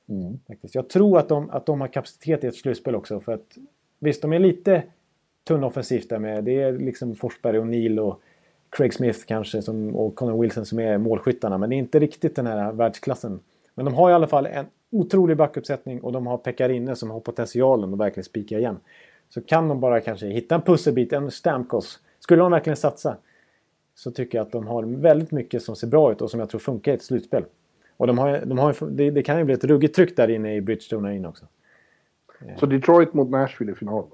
Mm. 0.09 0.39
Faktiskt. 0.47 0.75
Jag 0.75 0.89
tror 0.89 1.19
att 1.19 1.29
de, 1.29 1.51
att 1.51 1.67
de 1.67 1.81
har 1.81 1.89
kapacitet 1.89 2.45
i 2.45 2.47
ett 2.47 2.57
slutspel 2.57 2.95
också. 2.95 3.21
För 3.21 3.33
att, 3.33 3.59
visst, 3.99 4.23
de 4.23 4.33
är 4.33 4.39
lite 4.39 4.83
tunna 5.45 5.67
offensivt 5.67 6.09
där 6.09 6.19
med. 6.19 6.45
Det 6.45 6.63
är 6.63 6.73
liksom 6.73 7.15
Forsberg 7.15 7.59
och 7.59 7.67
Neil 7.67 8.01
och 8.01 8.21
Craig 8.71 8.95
Smith 8.95 9.19
kanske 9.27 9.63
som, 9.63 9.97
och 9.97 10.15
Connor 10.15 10.43
Wilson 10.43 10.67
som 10.67 10.79
är 10.79 10.99
målskyttarna. 10.99 11.59
Men 11.59 11.71
det 11.71 11.77
är 11.77 11.79
inte 11.79 11.99
riktigt 11.99 12.37
den 12.37 12.47
här 12.47 12.73
världsklassen. 12.73 13.41
Men 13.75 13.85
de 13.85 13.95
har 13.95 14.11
i 14.11 14.13
alla 14.13 14.27
fall 14.27 14.47
en 14.47 14.67
otrolig 14.91 15.37
backuppsättning 15.37 16.01
och 16.01 16.13
de 16.13 16.27
har 16.27 16.39
Pekarinne 16.39 16.97
som 16.97 17.11
har 17.11 17.21
potentialen 17.21 17.93
att 17.93 18.01
verkligen 18.01 18.25
spika 18.25 18.59
igen. 18.59 18.77
Så 19.29 19.41
kan 19.41 19.69
de 19.69 19.81
bara 19.81 20.01
kanske 20.01 20.27
hitta 20.27 20.55
en 20.55 20.63
pusselbit, 20.63 21.13
en 21.13 21.31
Stamkos. 21.31 22.01
Skulle 22.21 22.43
de 22.43 22.53
verkligen 22.53 22.77
satsa 22.77 23.17
så 23.95 24.11
tycker 24.11 24.39
jag 24.39 24.47
att 24.47 24.53
de 24.53 24.67
har 24.67 24.83
väldigt 24.83 25.31
mycket 25.31 25.63
som 25.63 25.77
ser 25.77 25.87
bra 25.87 26.13
ut 26.13 26.23
och 26.23 26.31
som 26.31 26.41
jag 26.41 26.49
tror 26.49 26.59
funkar 26.59 26.93
i 26.93 26.95
ett 26.95 27.03
slutspel. 27.03 27.45
Och 27.99 28.07
de 28.07 28.19
har, 28.19 28.41
de 28.47 28.59
har, 28.59 28.91
det, 28.91 29.11
det 29.11 29.23
kan 29.23 29.39
ju 29.39 29.45
bli 29.45 29.55
ett 29.55 29.65
ruggigt 29.65 29.95
tryck 29.95 30.17
där 30.17 30.31
inne 30.31 30.55
i 30.55 30.61
Bridgestone 30.61 31.17
in 31.17 31.27
också. 31.27 31.47
Så 32.57 32.67
Detroit 32.67 33.15
mot 33.15 33.31
Nashville 33.31 33.73
i 33.73 33.75
final? 33.75 34.05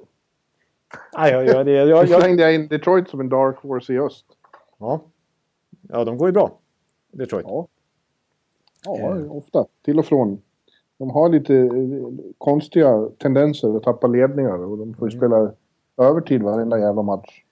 Ah, 1.13 1.29
ja, 1.29 1.43
ja, 1.43 1.65
det, 1.65 1.73
jag, 1.73 1.89
jag, 1.89 2.09
jag 2.09 2.21
slängde 2.23 2.43
jag 2.43 2.55
in 2.55 2.69
Detroit 2.69 3.09
som 3.09 3.21
en 3.21 3.29
dark 3.29 3.57
horse 3.57 3.93
i 3.93 3.99
öst. 3.99 4.27
Ja. 4.79 5.01
Ja, 5.89 6.05
de 6.05 6.19
går 6.19 6.29
ju 6.29 6.33
bra. 6.33 6.59
Detroit. 7.13 7.47
Ja, 7.49 7.69
ja 8.85 9.13
mm. 9.13 9.31
ofta. 9.31 9.67
Till 9.83 9.99
och 9.99 10.07
från. 10.07 10.43
De 10.99 11.11
har 11.11 11.29
lite 11.29 11.57
eh, 11.57 11.71
konstiga 12.39 13.09
tendenser 13.19 13.77
att 13.77 13.83
tappa 13.83 14.07
ledningar 14.07 14.59
och 14.59 14.79
de 14.79 14.95
får 14.95 15.07
mm. 15.07 15.19
spela 15.19 15.53
övertid 15.97 16.43
varenda 16.43 16.79
jävla 16.79 17.03
match. 17.03 17.43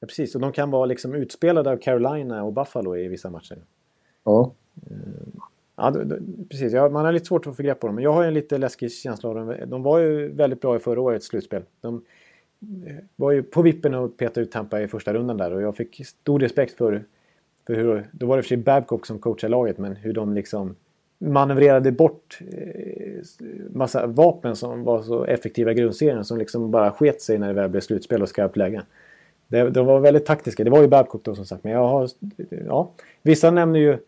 Ja, 0.00 0.06
precis. 0.06 0.34
Och 0.34 0.40
de 0.40 0.52
kan 0.52 0.70
vara 0.70 0.86
liksom 0.86 1.14
utspelade 1.14 1.70
av 1.70 1.76
Carolina 1.76 2.44
och 2.44 2.52
Buffalo 2.52 2.96
i 2.96 3.08
vissa 3.08 3.30
matcher. 3.30 3.58
Ja. 4.24 4.52
Ja, 5.78 5.90
då, 5.90 6.04
då, 6.04 6.16
precis. 6.50 6.72
Ja, 6.72 6.88
man 6.88 7.04
har 7.04 7.12
lite 7.12 7.26
svårt 7.26 7.46
att 7.46 7.56
få 7.56 7.62
grepp 7.62 7.80
på 7.80 7.86
dem. 7.86 7.94
Men 7.94 8.04
jag 8.04 8.12
har 8.12 8.24
en 8.24 8.34
lite 8.34 8.58
läskig 8.58 8.92
känsla 8.92 9.28
av 9.28 9.34
dem. 9.34 9.54
De 9.66 9.82
var 9.82 9.98
ju 9.98 10.28
väldigt 10.28 10.60
bra 10.60 10.76
i 10.76 10.78
förra 10.78 11.00
årets 11.00 11.26
slutspel. 11.26 11.62
De 11.80 12.02
eh, 12.86 12.94
var 13.16 13.32
ju 13.32 13.42
på 13.42 13.62
vippen 13.62 13.94
att 13.94 14.16
peta 14.16 14.40
ut 14.40 14.52
Tampa 14.52 14.80
i 14.80 14.88
första 14.88 15.14
rundan 15.14 15.36
där 15.36 15.52
och 15.52 15.62
jag 15.62 15.76
fick 15.76 16.06
stor 16.06 16.40
respekt 16.40 16.76
för, 16.76 17.04
För 17.66 17.74
hur, 17.74 18.06
då 18.12 18.26
var 18.26 18.36
det 18.36 18.42
för 18.42 18.48
sig 18.48 18.56
Babcock 18.56 19.06
som 19.06 19.18
coachade 19.18 19.50
laget 19.50 19.78
men 19.78 19.96
hur 19.96 20.12
de 20.12 20.34
liksom 20.34 20.76
manövrerade 21.18 21.92
bort 21.92 22.38
eh, 22.52 23.22
massa 23.72 24.06
vapen 24.06 24.56
som 24.56 24.84
var 24.84 25.02
så 25.02 25.24
effektiva 25.24 25.70
i 25.70 25.74
grundserien 25.74 26.24
som 26.24 26.38
liksom 26.38 26.70
bara 26.70 26.90
sket 26.90 27.22
sig 27.22 27.38
när 27.38 27.48
det 27.48 27.54
väl 27.54 27.70
blev 27.70 27.80
slutspel 27.80 28.22
och 28.22 28.28
skarpt 28.28 28.56
läge. 28.56 28.82
De 29.48 29.86
var 29.86 30.00
väldigt 30.00 30.26
taktiska. 30.26 30.64
Det 30.64 30.70
var 30.70 30.82
ju 30.82 30.88
Babcock 30.88 31.24
då 31.24 31.34
som 31.34 31.46
sagt. 31.46 31.64
Men 31.64 31.72
jag 31.72 31.88
har... 31.88 32.08
Ja. 32.66 32.90
Vissa 33.22 33.50
nämner 33.50 33.80
ju 33.80 33.98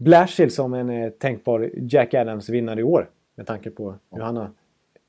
Blashill 0.00 0.50
som 0.50 0.74
en 0.74 0.90
eh, 0.90 1.10
tänkbar 1.10 1.70
Jack 1.76 2.14
Adams-vinnare 2.14 2.80
i 2.80 2.82
år. 2.82 3.10
Med 3.34 3.46
tanke 3.46 3.70
på 3.70 3.94
hur 4.10 4.20
han 4.20 4.36
har 4.36 4.50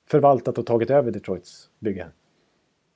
förvaltat 0.09 0.57
och 0.57 0.65
tagit 0.65 0.89
över 0.89 1.11
Detroits 1.11 1.69
bygge. 1.79 2.07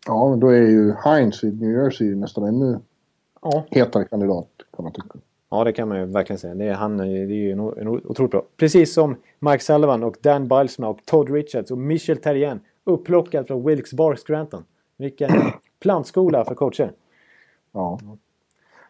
Ja, 0.08 0.30
men 0.30 0.40
då 0.40 0.48
är 0.48 0.62
ju 0.62 0.94
Heinz 1.04 1.44
i 1.44 1.52
New 1.52 1.72
Jersey 1.72 2.16
nästan 2.16 2.44
ännu 2.44 2.80
Ja. 3.42 3.66
hetare 3.72 4.06
kandidat 4.06 4.48
kan 4.76 4.84
man 4.84 4.92
tycka. 4.94 5.20
Ja, 5.50 5.64
det 5.64 5.74
kan 5.74 5.88
man 5.88 6.00
ju 6.00 6.06
verkligen 6.06 6.40
säga. 6.40 6.56
Det 6.56 6.66
är, 6.66 6.74
han 6.74 7.00
är 7.00 7.06
det 7.06 7.34
är 7.34 7.38
ju 7.38 7.52
en, 7.52 7.60
en 7.60 7.88
otroligt 7.88 8.32
bra. 8.32 8.44
Precis 8.58 8.94
som 8.94 9.16
Mike 9.40 9.64
Sullivan 9.64 10.04
och 10.04 10.18
Dan 10.22 10.48
Bilesma 10.48 10.88
och 10.88 11.00
Todd 11.06 11.30
Richards 11.30 11.72
och 11.72 11.78
Michel 11.78 12.18
Terrien. 12.18 12.60
Upplockad 12.84 13.48
från 13.48 13.66
Wilkes 13.66 13.94
Barre 13.94 14.18
Scranton. 14.18 14.64
Vilken 14.98 15.30
plantskola 15.80 16.46
för 16.46 16.56
coacher. 16.56 16.92
Ja. 17.72 18.00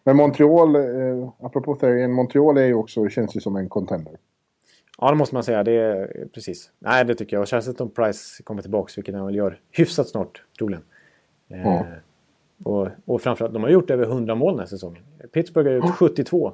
Men 0.06 0.16
Montreal, 0.18 0.76
eh, 0.76 1.30
apropå 1.40 1.76
Therrien, 1.76 2.12
Montreal 2.12 2.58
är 2.58 2.66
ju 2.66 2.74
också, 2.74 3.10
känns 3.10 3.36
ju 3.36 3.40
som 3.42 3.56
en 3.56 3.70
contender. 3.70 4.14
Ja, 4.98 5.10
det 5.12 5.16
måste 5.18 5.36
man 5.36 5.44
säga. 5.44 5.64
Det 5.64 5.72
är 5.72 6.28
precis. 6.34 6.72
Nej, 6.80 7.06
det 7.06 7.16
tycker 7.16 7.36
jag. 7.36 7.42
Och 7.42 7.48
särskilt 7.50 7.82
om 7.82 7.90
Price 7.90 8.44
kommer 8.44 8.62
tillbaka, 8.62 8.94
vilket 8.96 9.16
han 9.16 9.26
väl 9.26 9.36
gör 9.36 9.60
hyfsat 9.72 10.08
snart, 10.10 10.42
troligen. 10.60 10.84
Eh, 11.50 11.62
Ja. 11.64 11.86
och, 12.64 12.88
och 13.06 13.22
framförallt, 13.22 13.54
de 13.54 13.64
har 13.64 13.70
gjort 13.70 13.90
över 13.90 14.06
100 14.06 14.36
mål 14.36 14.54
den 14.54 14.60
här 14.60 14.66
säsongen. 14.68 15.04
Pittsburgh 15.34 15.70
har 15.70 15.76
gjort 15.76 15.96
72. 15.96 16.54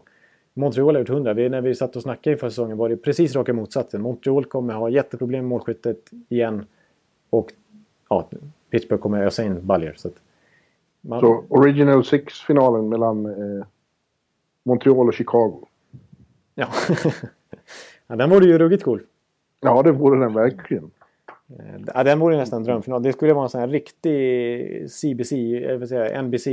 Montreal 0.53 0.95
har 0.95 0.99
gjort 0.99 1.09
100. 1.09 1.33
Vi, 1.33 1.49
när 1.49 1.61
vi 1.61 1.75
satt 1.75 1.95
och 1.95 2.01
snackade 2.01 2.33
inför 2.33 2.49
säsongen 2.49 2.77
var 2.77 2.89
det 2.89 2.97
precis 2.97 3.35
raka 3.35 3.53
motsatsen. 3.53 4.01
Montreal 4.01 4.45
kommer 4.45 4.73
ha 4.73 4.89
jätteproblem 4.89 5.39
med 5.43 5.49
målskyttet 5.49 6.11
igen. 6.29 6.65
Och 7.29 7.53
ja, 8.09 8.29
Pittsburgh 8.69 9.01
kommer 9.01 9.23
ösa 9.23 9.43
in 9.43 9.65
baljor. 9.67 9.93
Så 9.97 10.07
att 10.07 10.13
man, 11.01 11.19
Så 11.19 11.43
Original 11.49 12.03
Six-finalen 12.05 12.89
mellan 12.89 13.25
eh, 13.25 13.65
Montreal 14.63 15.07
och 15.07 15.13
Chicago. 15.13 15.67
ja. 16.55 16.67
ja, 18.07 18.15
den 18.15 18.29
vore 18.29 18.45
ju 18.45 18.57
ruggigt 18.57 18.83
cool. 18.83 19.03
Ja, 19.59 19.83
det 19.83 19.91
vore 19.91 20.19
den 20.19 20.33
verkligen. 20.33 20.91
Eh, 21.59 21.81
Ja, 21.95 22.03
den 22.03 22.19
vore 22.19 22.37
nästan 22.37 22.57
en 22.59 22.63
drömfinal. 22.63 23.03
Det 23.03 23.13
skulle 23.13 23.33
vara 23.33 23.43
en 23.43 23.49
sån 23.49 23.61
här 23.61 23.67
riktig 23.67 24.91
CBC, 24.91 25.31
jag 25.61 25.87
säga 25.89 26.21
NBC, 26.21 26.47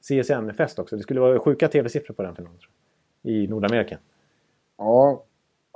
CSN-fest 0.00 0.78
också. 0.78 0.96
Det 0.96 1.02
skulle 1.02 1.20
vara 1.20 1.38
sjuka 1.38 1.68
tv-siffror 1.68 2.14
på 2.14 2.22
den 2.22 2.34
finalen. 2.34 2.58
I 3.22 3.46
Nordamerika. 3.46 3.98
Ja, 4.78 5.22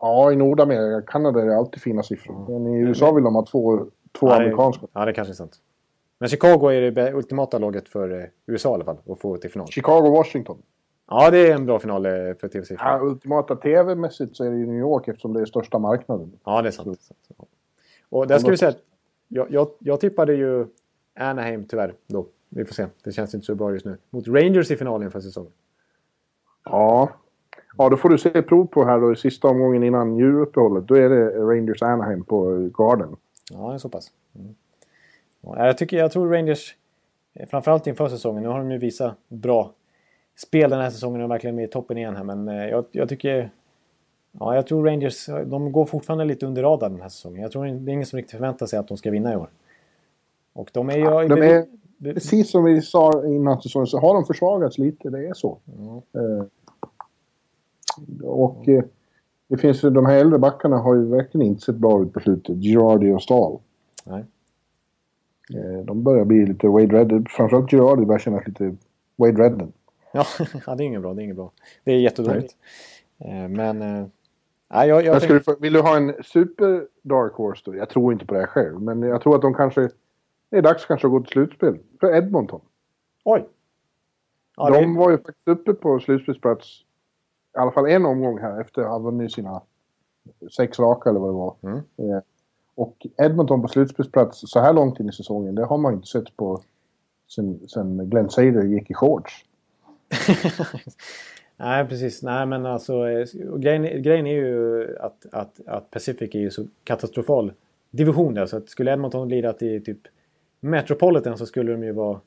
ja, 0.00 0.32
i 0.32 0.36
Nordamerika, 0.36 1.06
Kanada 1.06 1.42
är 1.42 1.46
det 1.46 1.56
alltid 1.56 1.82
fina 1.82 2.02
siffror. 2.02 2.46
Men 2.48 2.74
i 2.74 2.78
USA 2.80 3.12
vill 3.12 3.24
de 3.24 3.34
ha 3.34 3.46
två, 3.46 3.86
två 4.12 4.28
Ja, 4.28 4.36
amerikanska. 4.36 4.86
Ja, 4.92 5.04
det 5.04 5.12
kanske 5.12 5.32
är 5.32 5.34
sant. 5.34 5.56
Men 6.18 6.28
Chicago 6.28 6.68
är 6.70 6.90
det 6.90 7.12
ultimata 7.12 7.58
laget 7.58 7.88
för 7.88 8.20
eh, 8.20 8.26
USA 8.46 8.70
i 8.70 8.74
alla 8.74 8.84
fall. 8.84 8.98
Att 9.08 9.18
få 9.20 9.36
till 9.36 9.50
final. 9.50 9.66
Chicago-Washington. 9.66 10.58
Ja, 11.08 11.30
det 11.30 11.38
är 11.38 11.54
en 11.54 11.66
bra 11.66 11.78
final 11.78 12.06
eh, 12.06 12.12
för 12.12 12.48
tv-siffror. 12.48 12.88
Ja, 12.88 13.00
ultimata 13.02 13.56
TV-mässigt 13.56 14.36
så 14.36 14.44
är 14.44 14.50
det 14.50 14.56
ju 14.56 14.66
New 14.66 14.78
York 14.78 15.08
eftersom 15.08 15.32
det 15.32 15.40
är 15.40 15.46
största 15.46 15.78
marknaden. 15.78 16.32
Ja, 16.44 16.62
det 16.62 16.68
är 16.68 16.70
sant. 16.70 17.00
sant. 17.00 17.48
Och 18.08 18.26
där 18.26 18.38
ska 18.38 18.50
vi 18.50 18.56
säga 18.56 18.68
att 18.68 18.82
jag, 19.28 19.50
jag, 19.50 19.68
jag 19.78 20.00
tippade 20.00 20.34
ju 20.34 20.66
Anaheim 21.14 21.64
tyvärr 21.64 21.94
då. 22.06 22.26
Vi 22.48 22.64
får 22.64 22.74
se. 22.74 22.86
Det 23.04 23.12
känns 23.12 23.34
inte 23.34 23.46
så 23.46 23.54
bra 23.54 23.72
just 23.72 23.86
nu. 23.86 23.96
Mot 24.10 24.28
Rangers 24.28 24.70
i 24.70 24.76
finalen 24.76 25.10
för 25.10 25.20
säsongen. 25.20 25.52
Ja. 26.64 27.10
Ja, 27.76 27.88
då 27.88 27.96
får 27.96 28.08
du 28.08 28.18
se 28.18 28.42
prov 28.42 28.66
på 28.66 28.84
här 28.84 29.00
då 29.00 29.12
i 29.12 29.16
sista 29.16 29.48
omgången 29.48 29.82
innan 29.82 30.16
juluppehållet. 30.16 30.88
Då 30.88 30.94
är 30.94 31.08
det 31.08 31.30
Rangers 31.30 31.82
Anaheim 31.82 32.24
på 32.24 32.70
Garden. 32.78 33.16
Ja, 33.50 33.78
så 33.78 33.88
pass. 33.88 34.12
Mm. 34.34 34.54
Ja, 35.46 35.66
jag, 35.66 35.78
tycker, 35.78 35.96
jag 35.96 36.12
tror 36.12 36.28
Rangers, 36.28 36.76
eh, 37.34 37.48
framförallt 37.48 37.86
inför 37.86 38.08
säsongen, 38.08 38.42
nu 38.42 38.48
har 38.48 38.58
de 38.58 38.70
ju 38.70 38.78
visat 38.78 39.14
bra 39.28 39.72
spel 40.36 40.70
den 40.70 40.80
här 40.80 40.90
säsongen 40.90 41.22
och 41.22 41.30
verkligen 41.30 41.56
med 41.56 41.64
i 41.64 41.68
toppen 41.68 41.98
igen 41.98 42.16
här. 42.16 42.24
Men 42.24 42.48
eh, 42.48 42.66
jag, 42.68 42.84
jag 42.92 43.08
tycker... 43.08 43.50
Ja, 44.40 44.54
jag 44.54 44.66
tror 44.66 44.84
Rangers, 44.84 45.26
de 45.26 45.72
går 45.72 45.84
fortfarande 45.84 46.24
lite 46.24 46.46
under 46.46 46.62
radarn 46.62 46.92
den 46.92 47.02
här 47.02 47.08
säsongen. 47.08 47.42
Jag 47.42 47.52
tror 47.52 47.64
det 47.64 47.90
är 47.90 47.94
ingen 47.94 48.06
som 48.06 48.16
riktigt 48.16 48.36
förväntar 48.36 48.66
sig 48.66 48.78
att 48.78 48.88
de 48.88 48.96
ska 48.96 49.10
vinna 49.10 49.32
i 49.32 49.36
år. 49.36 49.48
Och 50.52 50.70
de 50.72 50.90
är 50.90 50.96
ju... 50.96 51.04
Ja, 51.04 51.28
de 51.28 51.42
är, 51.42 51.66
precis 52.14 52.50
som 52.50 52.64
vi 52.64 52.82
sa 52.82 53.26
innan 53.26 53.62
säsongen 53.62 53.86
så 53.86 53.98
har 53.98 54.14
de 54.14 54.24
försvagats 54.24 54.78
lite. 54.78 55.10
Det 55.10 55.26
är 55.26 55.34
så. 55.34 55.58
Eh, 56.12 56.44
och 58.22 58.68
eh, 58.68 58.84
det 59.48 59.56
finns 59.56 59.84
ju, 59.84 59.90
de 59.90 60.06
här 60.06 60.18
äldre 60.18 60.38
backarna 60.38 60.78
har 60.78 60.94
ju 60.94 61.06
verkligen 61.06 61.46
inte 61.46 61.62
sett 61.62 61.76
bra 61.76 62.02
ut 62.02 62.12
på 62.12 62.20
slutet. 62.20 62.56
Girardi 62.56 63.12
och 63.12 63.22
Stahl. 63.22 63.58
Nej. 64.04 64.24
Eh, 65.54 65.84
de 65.84 66.02
börjar 66.02 66.24
bli 66.24 66.46
lite 66.46 66.68
Wade 66.68 66.98
Redden. 66.98 67.26
Framförallt 67.30 67.70
Girardi 67.70 68.04
börjar 68.04 68.18
kännas 68.18 68.46
lite 68.46 68.76
Wade 69.16 69.42
Redden. 69.42 69.72
Ja, 70.66 70.74
det 70.74 70.84
är 70.84 70.86
inget 70.86 71.02
bra. 71.02 71.14
Det 71.14 71.22
är 71.22 71.24
inget 71.24 71.36
bra. 71.36 71.52
Det 71.84 71.92
är 71.92 71.98
jättedåligt. 71.98 72.56
Eh, 73.18 73.48
Men... 73.48 73.78
Nej, 74.68 74.88
jag, 74.88 75.04
jag 75.04 75.12
Men 75.12 75.20
ska 75.20 75.28
tänk- 75.28 75.46
du, 75.46 75.56
vill 75.60 75.72
du 75.72 75.80
ha 75.80 75.96
en 75.96 76.14
super 76.24 76.86
dark 77.02 77.32
horse 77.32 77.62
då? 77.64 77.76
Jag 77.76 77.88
tror 77.88 78.12
inte 78.12 78.26
på 78.26 78.34
det 78.34 78.40
här 78.40 78.46
själv. 78.46 78.82
Men 78.82 79.02
jag 79.02 79.22
tror 79.22 79.34
att 79.36 79.42
de 79.42 79.54
kanske... 79.54 79.88
Det 80.50 80.58
är 80.58 80.62
dags 80.62 80.86
kanske 80.86 81.06
att 81.06 81.10
gå 81.10 81.20
till 81.20 81.32
slutspel. 81.32 81.78
För 82.00 82.14
Edmonton. 82.16 82.60
Oj! 83.24 83.48
Ja, 84.56 84.70
de 84.70 84.92
det, 84.92 84.98
var 84.98 85.10
ju 85.10 85.16
faktiskt 85.16 85.48
uppe 85.48 85.74
på 85.74 86.00
slutspelsplats. 86.00 86.80
I 87.54 87.58
alla 87.58 87.70
fall 87.70 87.86
en 87.86 88.06
omgång 88.06 88.38
här 88.38 88.60
efter 88.60 88.82
att 88.82 88.88
ha 88.88 88.98
vunnit 88.98 89.32
sina 89.32 89.62
sex 90.56 90.78
raka 90.78 91.10
eller 91.10 91.20
vad 91.20 91.28
det 91.28 91.34
var. 91.34 91.56
Mm. 91.62 91.80
Och 92.74 93.06
Edmonton 93.16 93.62
på 93.62 93.68
slutspelsplats 93.68 94.40
så 94.44 94.60
här 94.60 94.72
långt 94.72 95.00
in 95.00 95.08
i 95.08 95.12
säsongen. 95.12 95.54
Det 95.54 95.64
har 95.64 95.78
man 95.78 95.94
inte 95.94 96.06
sett 96.06 96.36
på 96.36 96.62
sen, 97.34 97.60
sen 97.68 98.10
Glenn 98.10 98.30
Sader 98.30 98.64
gick 98.64 98.90
i 98.90 98.94
shorts. 98.94 99.44
Nej, 101.56 101.84
precis. 101.88 102.22
Nej, 102.22 102.46
men 102.46 102.66
alltså 102.66 103.08
eh, 103.08 103.26
grejen, 103.58 104.02
grejen 104.02 104.26
är 104.26 104.34
ju 104.34 104.96
att, 105.00 105.26
att, 105.32 105.60
att 105.66 105.90
Pacific 105.90 106.34
är 106.34 106.38
ju 106.38 106.50
så 106.50 106.66
katastrofal 106.84 107.52
division 107.90 108.34
där. 108.34 108.46
Så 108.46 108.56
att 108.56 108.68
skulle 108.68 108.92
Edmonton 108.92 109.28
lirat 109.28 109.62
i 109.62 109.80
typ 109.80 109.98
Metropolitan 110.60 111.38
så 111.38 111.46
skulle 111.46 111.72
de 111.72 111.84
ju 111.84 111.92
vara 111.92 112.20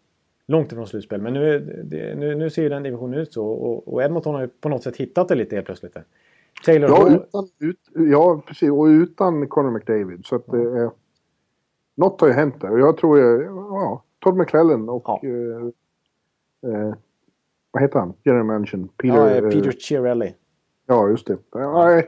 långt 0.48 0.72
ifrån 0.72 0.88
slutspel. 0.88 1.22
Men 1.22 1.34
nu, 1.34 1.60
det, 1.84 2.16
nu, 2.16 2.36
nu 2.36 2.50
ser 2.50 2.62
ju 2.62 2.70
den 2.70 2.84
divisionen 2.84 3.20
ut 3.20 3.34
så. 3.34 3.48
Och, 3.48 3.93
och 3.93 4.04
Edmonton 4.04 4.36
har 4.36 4.41
ju 4.41 4.48
på 4.48 4.70
något 4.70 4.84
sätt 4.84 4.98
hittat 4.98 5.28
det 5.28 5.36
lite 5.36 5.56
helt 5.56 5.66
plötsligt. 5.66 5.93
Där. 5.93 6.04
Taylor 6.66 6.89
Ja, 6.89 7.10
utan, 7.10 7.49
ut, 7.60 7.80
ja, 8.12 8.41
precis. 8.47 8.72
Och 8.72 8.84
utan 8.86 9.47
Conor 9.47 9.72
McDavid. 9.72 10.26
Så 10.26 10.36
att 10.36 10.53
eh, 10.53 10.91
något 11.95 12.22
har 12.22 12.28
ju 12.28 12.34
hänt 12.34 12.62
där. 12.62 12.72
Och 12.72 12.80
jag 12.80 12.97
tror 12.97 13.18
ju, 13.20 13.43
ja, 13.45 14.03
Todd 14.20 14.38
McClellan 14.38 14.89
och... 14.89 15.03
Ja. 15.05 15.20
Eh, 15.24 16.72
eh, 16.74 16.93
vad 17.72 17.82
heter 17.84 17.99
han? 17.99 18.14
General 18.24 18.45
Mansion? 18.45 18.88
Peter... 18.97 19.16
ja, 19.18 19.30
eh, 19.30 19.38
eh, 19.38 19.49
Peter 19.49 19.72
Chiarelli. 19.72 20.36
Ja, 20.86 21.10
just 21.10 21.28
det. 21.28 21.38
Ja, 21.51 21.97
eh, 21.97 22.03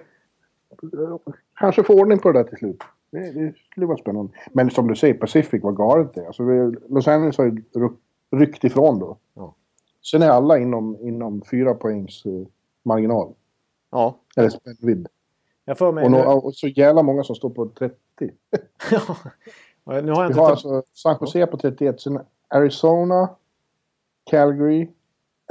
kanske 1.59 1.83
få 1.83 1.93
ordning 2.01 2.19
på 2.19 2.31
det 2.31 2.39
där 2.39 2.43
till 2.49 2.57
slut. 2.57 2.83
Det, 3.11 3.19
det 3.31 3.53
skulle 3.71 3.85
vara 3.85 3.97
spännande. 3.97 4.31
Men 4.53 4.69
som 4.69 4.87
du 4.87 4.95
säger, 4.95 5.13
Pacific 5.13 5.63
var 5.63 5.71
galet 5.71 6.13
det. 6.13 6.27
Alltså, 6.27 6.43
vi- 6.43 6.75
Los 6.89 7.07
Angeles 7.07 7.37
har 7.37 7.45
ju 7.45 7.51
ry- 7.73 7.97
ryckt 8.31 8.63
ifrån 8.63 8.99
då. 8.99 9.17
Ja. 9.33 9.55
Sen 10.11 10.21
är 10.21 10.29
alla 10.29 10.57
inom, 10.59 10.97
inom 11.01 11.41
fyra 11.51 11.73
poängs 11.73 12.25
eh, 12.25 12.31
marginal. 12.85 13.33
Ja, 13.91 14.17
Eller 14.37 14.49
spännvidd. 14.49 15.07
jag 15.65 15.77
får 15.77 15.91
mig... 15.91 16.05
Och, 16.05 16.11
nu, 16.11 16.17
nå- 16.17 16.31
och 16.39 16.55
så 16.55 16.67
jävla 16.67 17.03
många 17.03 17.23
som 17.23 17.35
står 17.35 17.49
på 17.49 17.65
30. 17.69 17.95
ja. 18.91 19.15
Nu 19.85 19.91
har 19.93 19.95
jag 19.95 20.01
Vi 20.03 20.09
inte... 20.09 20.19
har 20.19 20.33
tagit- 20.33 20.49
alltså 20.51 20.83
San 20.93 21.17
Jose 21.21 21.45
på 21.47 21.57
31. 21.57 22.01
Sen 22.01 22.19
Arizona, 22.47 23.29
Calgary, 24.29 24.87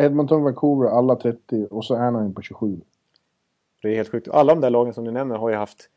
Edmonton, 0.01 0.43
Vancouver, 0.43 0.89
alla 0.89 1.17
30. 1.17 1.67
Och 1.71 1.85
så 1.85 1.95
Anaheim 1.97 2.35
på 2.35 2.43
27. 2.43 2.81
Det 3.83 3.89
är 3.89 3.95
helt 3.97 4.09
sjukt. 4.11 4.29
Alla 4.29 4.55
de 4.55 4.61
där 4.61 4.71
lagen 4.71 4.95
som 4.95 5.05
du 5.05 5.11
nämner 5.11 5.37
har 5.37 5.51
ju 5.51 5.57
haft 5.57 5.89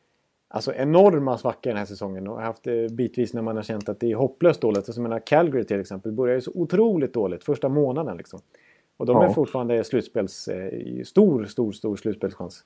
alltså, 0.47 0.73
enorma 0.73 1.37
svackor 1.37 1.69
den 1.69 1.77
här 1.77 1.85
säsongen. 1.85 2.27
Och 2.27 2.41
haft 2.41 2.67
eh, 2.67 2.73
bitvis 2.91 3.33
när 3.33 3.41
man 3.41 3.55
har 3.55 3.63
känt 3.63 3.89
att 3.89 3.99
det 3.99 4.11
är 4.11 4.15
hopplöst 4.15 4.61
dåligt. 4.61 4.77
Alltså, 4.77 4.93
jag 4.93 5.03
menar, 5.03 5.19
Calgary 5.19 5.63
till 5.65 5.79
exempel 5.79 6.11
börjar 6.11 6.35
ju 6.35 6.41
så 6.41 6.51
otroligt 6.55 7.13
dåligt 7.13 7.43
första 7.43 7.69
månaden. 7.69 8.17
Liksom. 8.17 8.39
Och 9.01 9.07
de 9.07 9.15
Ja. 9.21 9.23
är 9.29 9.33
fortfarande 9.33 9.83
slutspels, 9.83 10.47
eh, 10.47 11.03
stor, 11.03 11.45
stor, 11.45 11.71
stor 11.71 11.95
slutspelschans. 11.95 12.63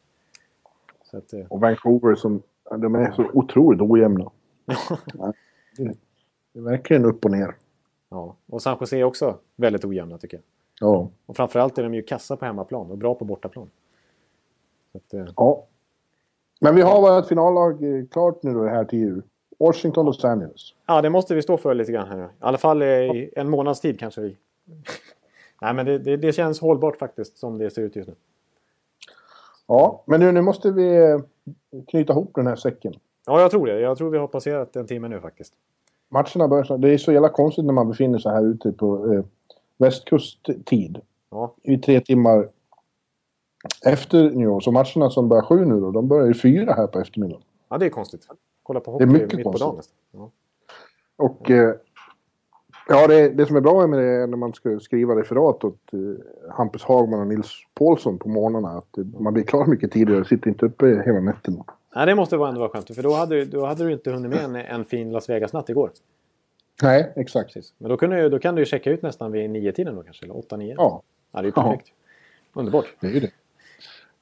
Att, 1.13 1.33
eh, 1.33 1.45
Och 1.49 1.59
Vancouver 1.61 2.15
som... 2.15 2.41
De 2.77 2.95
är 2.95 3.11
så 3.11 3.25
otroligt 3.33 3.81
ojämna. 3.81 4.31
Ja, 5.13 5.33
det, 5.77 5.83
är 6.59 6.61
verkligen 6.61 7.05
upp 7.05 7.25
och 7.25 7.31
ner. 7.31 7.55
ja. 8.09 8.35
Och 8.47 8.61
San 8.61 8.77
Jose 8.79 8.97
är 8.97 9.03
också 9.03 9.37
väldigt 9.55 9.85
ojämna 9.85 10.17
tycker 10.17 10.37
jag. 10.37 10.43
Ja. 10.89 11.09
Och 11.25 11.35
framförallt 11.35 11.77
är 11.77 11.83
de 11.83 11.93
ju 11.93 12.01
kassa 12.03 12.37
på 12.37 12.45
hemmaplan 12.45 12.91
och 12.91 12.97
bra 12.97 13.15
på 13.15 13.25
bortaplan. 13.25 13.69
Att, 14.95 15.13
eh, 15.13 15.25
ja. 15.35 15.65
Men 16.61 16.75
vi 16.75 16.81
har 16.81 17.01
vårt 17.01 17.27
finallag 17.27 17.83
eh, 17.99 18.05
klart 18.11 18.43
nu 18.43 18.53
då 18.53 18.63
här 18.67 18.85
till 18.85 18.99
jul. 18.99 19.21
Washington 19.59 20.01
och 20.01 20.05
Los 20.05 20.25
Angeles. 20.25 20.73
ja, 20.85 21.01
det 21.01 21.09
måste 21.09 21.35
vi 21.35 21.41
stå 21.41 21.57
för 21.57 21.73
lite 21.73 21.91
grann 21.91 22.07
här 22.07 22.17
nu. 22.17 22.23
I 22.23 22.27
alla 22.39 22.57
fall 22.57 22.83
i 22.83 23.29
en 23.35 23.49
månads 23.49 23.81
tid 23.81 23.99
kanske 23.99 24.21
vi 24.21 24.37
Nej, 25.61 25.73
men 25.73 25.85
det, 25.85 25.97
det, 25.99 26.17
det 26.17 26.33
känns 26.33 26.59
hållbart 26.61 26.97
faktiskt 26.97 27.37
som 27.37 27.57
det 27.57 27.69
ser 27.71 27.81
ut 27.81 27.95
just 27.95 28.07
nu. 28.09 28.15
Ja, 29.67 30.03
men 30.05 30.19
nu, 30.19 30.31
nu 30.31 30.41
måste 30.41 30.71
vi 30.71 30.95
eh, 30.97 31.19
knyta 31.87 32.13
ihop 32.13 32.31
den 32.35 32.47
här 32.47 32.55
säcken. 32.55 32.93
Ja, 33.25 33.41
jag 33.41 33.51
tror 33.51 33.67
det. 33.67 33.79
Jag 33.79 33.97
tror 33.97 34.09
vi 34.09 34.17
har 34.17 34.27
passerat 34.27 34.75
en 34.75 34.87
timme 34.87 35.07
nu 35.07 35.19
faktiskt. 35.21 35.53
Matcherna 36.09 36.47
börjar 36.47 36.63
snart. 36.63 36.81
Det 36.81 36.93
är 36.93 36.97
så 36.97 37.11
jävla 37.11 37.29
konstigt 37.29 37.65
när 37.65 37.73
man 37.73 37.89
befinner 37.89 38.19
sig 38.19 38.31
här 38.31 38.45
ute 38.45 38.71
på 38.71 39.13
eh, 39.13 39.23
västkusttid. 39.77 41.01
Ja, 41.31 41.55
I 41.63 41.77
tre 41.77 41.99
timmar 42.01 42.49
efter 43.85 44.23
New 44.23 44.41
York. 44.47 44.63
Så 44.63 44.71
matcherna 44.71 45.09
som 45.09 45.29
börjar 45.29 45.43
sju 45.43 45.65
nu 45.65 45.79
då, 45.79 45.91
de 45.91 46.07
börjar 46.07 46.27
ju 46.27 46.33
fyra 46.33 46.73
här 46.73 46.87
på 46.87 46.99
eftermiddagen. 46.99 47.43
ja 47.69 47.77
det 47.77 47.85
är 47.85 47.89
konstigt. 47.89 48.27
Kolla 48.63 48.79
på 48.79 48.97
Det 48.99 49.03
är 49.03 49.07
hockey 49.07 49.21
mycket 49.21 49.37
mitt 49.37 49.43
på 49.43 49.49
konstigt. 49.51 49.67
dagen 49.67 49.75
nästan. 49.75 49.95
Ja. 50.11 50.31
Och 51.25 51.51
eh, 51.51 51.75
ja, 52.87 53.07
det, 53.07 53.29
det 53.29 53.45
som 53.45 53.55
är 53.55 53.61
bra 53.61 53.87
med 53.87 53.99
det 53.99 54.05
är 54.05 54.27
när 54.27 54.37
man 54.37 54.53
ska 54.53 54.79
skriva 54.79 55.15
referat 55.15 55.63
åt 55.63 55.93
eh, 55.93 55.99
Hampus 56.51 56.83
Hagman 56.83 57.19
och 57.19 57.27
Nils 57.27 57.51
Paulsson 57.73 58.17
på 58.17 58.29
morgnarna. 58.29 58.69
Att 58.69 58.97
man 59.19 59.33
blir 59.33 59.43
klar 59.43 59.65
mycket 59.65 59.91
tidigare, 59.91 60.25
sitter 60.25 60.47
inte 60.49 60.65
uppe 60.65 60.85
hela 61.05 61.19
nätterna. 61.19 61.63
Nej, 61.95 62.05
det 62.05 62.15
måste 62.15 62.35
ändå 62.35 62.59
vara 62.59 62.69
skönt. 62.69 62.95
För 62.95 63.03
då 63.03 63.13
hade, 63.13 63.35
du- 63.35 63.45
då 63.45 63.65
hade 63.65 63.83
du 63.85 63.91
inte 63.91 64.11
hunnit 64.11 64.31
med 64.31 64.43
en, 64.43 64.55
en 64.55 64.85
fin 64.85 65.11
Las 65.11 65.29
Vegas-natt 65.29 65.69
igår. 65.69 65.91
Nej, 66.83 67.13
exakt. 67.15 67.53
Precis. 67.53 67.73
Men 67.77 67.89
då, 67.89 67.97
kunde, 67.97 68.29
då 68.29 68.39
kan 68.39 68.55
du 68.55 68.61
ju 68.61 68.65
checka 68.65 68.91
ut 68.91 69.01
nästan 69.01 69.31
vid 69.31 69.49
nio 69.49 69.71
tiden 69.71 69.95
då 69.95 70.03
kanske. 70.03 70.25
Eller 70.25 70.37
åtta, 70.37 70.57
nio. 70.57 70.75
Ja, 70.77 71.01
ja 71.31 71.41
det 71.41 71.45
är 71.45 71.45
ju 71.45 71.51
perfekt. 71.51 71.87
Underbart. 72.53 72.85
det 72.99 73.07
är 73.07 73.11
ju 73.11 73.19
det. 73.19 73.31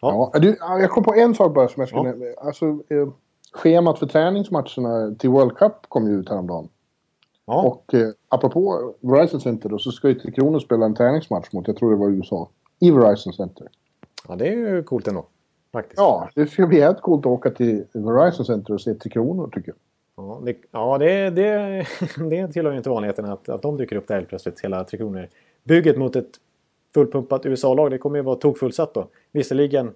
Ja. 0.01 0.31
Ja. 0.33 0.39
du, 0.39 0.57
ja, 0.59 0.79
jag 0.79 0.89
kom 0.89 1.03
på 1.03 1.13
en 1.13 1.35
sak 1.35 1.53
bara 1.53 1.67
som 1.67 1.79
jag 1.81 1.89
skulle... 1.89 2.33
Alltså, 2.37 2.65
eh, 2.65 3.07
schemat 3.53 3.99
för 3.99 4.05
träningsmatcherna 4.05 5.15
till 5.19 5.29
World 5.29 5.57
Cup 5.57 5.73
kom 5.87 6.07
ju 6.07 6.19
ut 6.19 6.29
häromdagen. 6.29 6.69
Ja. 7.45 7.61
Och 7.63 7.93
eh, 7.93 8.09
apropå 8.29 8.93
Verizon 8.99 9.41
Center 9.41 9.69
då, 9.69 9.79
så 9.79 9.91
ska 9.91 10.07
ju 10.09 10.15
Tre 10.15 10.31
Kronor 10.31 10.59
spela 10.59 10.85
en 10.85 10.95
träningsmatch 10.95 11.51
mot, 11.51 11.67
jag 11.67 11.77
tror 11.77 11.91
det 11.91 11.97
var 11.97 12.09
USA, 12.09 12.49
i 12.79 12.91
Verizon 12.91 13.33
Center. 13.33 13.67
ja, 14.27 14.35
det 14.35 14.47
är 14.47 14.51
ju 14.75 14.83
coolt 14.83 15.07
ändå. 15.07 15.25
Faktiskt. 15.71 15.97
Ja, 15.97 16.29
det 16.35 16.47
ska 16.47 16.67
bli 16.67 16.77
jävligt 16.77 17.01
coolt 17.01 17.21
att 17.25 17.31
åka 17.31 17.49
till 17.51 17.85
Verizon 17.93 18.45
Center 18.45 18.73
och 18.73 18.81
se 18.81 18.93
Tre 18.93 19.09
Kronor 19.11 19.49
tycker 19.53 19.67
jag. 19.71 19.77
Ja, 20.25 20.41
det, 20.45 20.55
ja 20.71 20.97
det, 20.97 21.29
det, 21.29 21.85
det 22.29 22.47
tillhör 22.47 22.71
ju 22.71 22.77
inte 22.77 22.89
vanligheten 22.89 23.25
att, 23.25 23.49
att 23.49 23.61
de 23.61 23.77
dyker 23.77 23.95
upp 23.95 24.07
där 24.07 24.15
helt 24.15 24.27
plötsligt. 24.29 24.61
Hela 24.61 24.83
Tre 24.83 24.97
Kronor. 24.97 25.27
Bygget 25.63 25.97
mot 25.97 26.15
ett 26.15 26.29
fullpumpat 26.93 27.45
USA-lag, 27.45 27.91
det 27.91 27.97
kommer 27.97 28.17
ju 28.17 28.23
vara 28.23 28.35
tokfullsatt 28.35 28.93
då. 28.93 29.07
Visserligen 29.31 29.91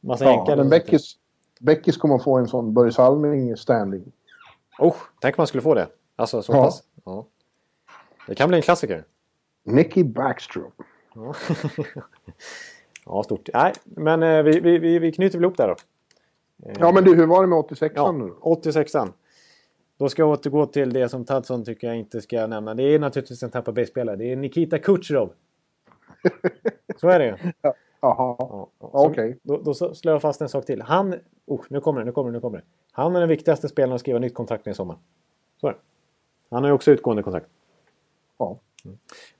massa 0.00 0.24
Ja, 0.24 0.40
enkar. 0.40 0.56
men 0.56 0.68
Beckis, 0.68 1.16
Beckis 1.60 1.96
kommer 1.96 2.18
få 2.18 2.36
en 2.38 2.48
sån 2.48 2.74
Börje 2.74 2.92
Salming-standing. 2.92 4.12
Oh, 4.78 4.94
tänk 5.20 5.38
om 5.38 5.40
man 5.40 5.46
skulle 5.46 5.62
få 5.62 5.74
det. 5.74 5.88
Alltså 6.16 6.42
så 6.42 6.52
Ja. 6.52 6.62
pass. 6.64 6.82
Ja. 7.04 7.26
Det 8.26 8.34
kan 8.34 8.48
bli 8.48 8.56
en 8.56 8.62
klassiker. 8.62 9.04
Nicky 9.64 10.04
Backstrom. 10.04 10.72
Ja, 11.14 11.34
ja 13.04 13.22
stort. 13.22 13.48
Nej, 13.54 13.72
men 13.84 14.22
eh, 14.22 14.42
vi, 14.42 14.60
vi, 14.60 14.98
vi, 14.98 15.12
knyter 15.12 15.38
väl 15.38 15.44
ihop 15.44 15.56
där 15.56 15.68
då. 15.68 15.76
Ja, 16.78 16.92
men 16.92 17.04
du, 17.04 17.14
hur 17.14 17.26
var 17.26 17.40
det 17.40 17.46
med 17.46 17.58
86 17.58 17.92
Ja, 17.96 18.12
nu 18.12 18.28
då? 18.28 18.54
86an. 18.54 19.12
Då 19.98 20.08
ska 20.08 20.22
jag 20.22 20.30
återgå 20.30 20.66
till 20.66 20.92
det 20.92 21.08
som 21.08 21.24
Tadsson 21.24 21.64
tycker 21.64 21.86
jag 21.86 21.96
inte 21.96 22.20
ska 22.20 22.46
nämna. 22.46 22.74
Det 22.74 22.82
är 22.82 22.98
naturligtvis 22.98 23.42
en 23.42 23.50
Tampa 23.50 23.72
Bay-spelare. 23.72 24.16
Det 24.16 24.32
är 24.32 24.36
Nikita 24.36 24.78
Kucherov. 24.78 25.32
Så 26.96 27.08
är 27.08 27.18
det 27.18 27.26
ju. 27.26 27.36
Jaha. 28.00 28.36
Ja, 28.38 28.68
Okej. 28.78 29.38
Då, 29.42 29.56
då 29.56 29.74
slår 29.74 30.14
jag 30.14 30.22
fast 30.22 30.40
en 30.40 30.48
sak 30.48 30.66
till. 30.66 30.82
Han... 30.82 31.14
Oh, 31.46 31.60
nu 31.68 31.80
kommer 31.80 32.00
det, 32.00 32.04
nu 32.04 32.12
kommer 32.12 32.30
det, 32.30 32.36
nu 32.36 32.40
kommer 32.40 32.58
det. 32.58 32.64
Han 32.92 33.16
är 33.16 33.20
den 33.20 33.28
viktigaste 33.28 33.68
spelaren 33.68 33.94
att 33.94 34.00
skriva 34.00 34.18
nytt 34.18 34.34
kontrakt 34.34 34.64
med 34.64 34.72
i 34.72 34.74
sommar. 34.74 34.96
Så 35.60 35.68
är 35.68 35.72
det. 35.72 35.78
Han 36.50 36.62
har 36.62 36.70
ju 36.70 36.74
också 36.74 36.90
utgående 36.90 37.22
kontrakt. 37.22 37.46
Ja. 38.38 38.58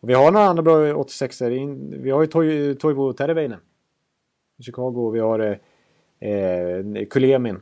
Och 0.00 0.08
vi 0.08 0.14
har 0.14 0.32
några 0.32 0.46
andra 0.46 0.62
bra 0.62 0.94
86 0.94 1.42
er. 1.42 1.50
Vi 1.98 2.10
har 2.10 2.42
ju 2.42 2.74
Toivo 2.74 3.12
Terveinen 3.12 3.60
i 4.56 4.62
Chicago. 4.62 5.10
Vi 5.10 5.20
har 5.20 5.38
eh, 6.20 6.30
eh, 6.30 7.06
Kulemin 7.10 7.60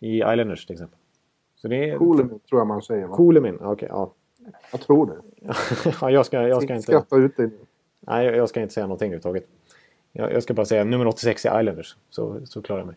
i 0.00 0.16
Islanders 0.16 0.66
till 0.66 0.74
exempel. 0.74 0.98
Så 1.54 1.68
det 1.68 1.90
är... 1.90 1.98
Coleman 1.98 2.40
tror 2.48 2.60
jag 2.60 2.66
man 2.66 2.82
säger 2.82 3.06
va? 3.06 3.16
Kulemin, 3.16 3.58
okej. 3.60 3.88
ja. 3.90 4.12
Jag 4.72 4.80
tror 4.80 5.06
det. 5.06 5.22
ja, 6.00 6.10
jag 6.10 6.26
ska, 6.26 6.48
jag 6.48 6.62
ska 6.62 6.74
inte... 6.74 6.82
Skratta 6.82 7.16
ut 7.16 7.36
dig 7.36 7.46
nu. 7.46 7.58
Nej, 8.00 8.26
jag 8.26 8.48
ska 8.48 8.60
inte 8.60 8.74
säga 8.74 8.86
någonting 8.86 9.06
överhuvudtaget. 9.06 9.48
Jag, 10.12 10.32
jag 10.32 10.42
ska 10.42 10.54
bara 10.54 10.66
säga 10.66 10.84
nummer 10.84 11.06
86 11.06 11.44
i 11.44 11.48
Islanders. 11.48 11.96
Så, 12.10 12.46
så 12.46 12.62
klarar 12.62 12.80
jag 12.80 12.86
mig. 12.86 12.96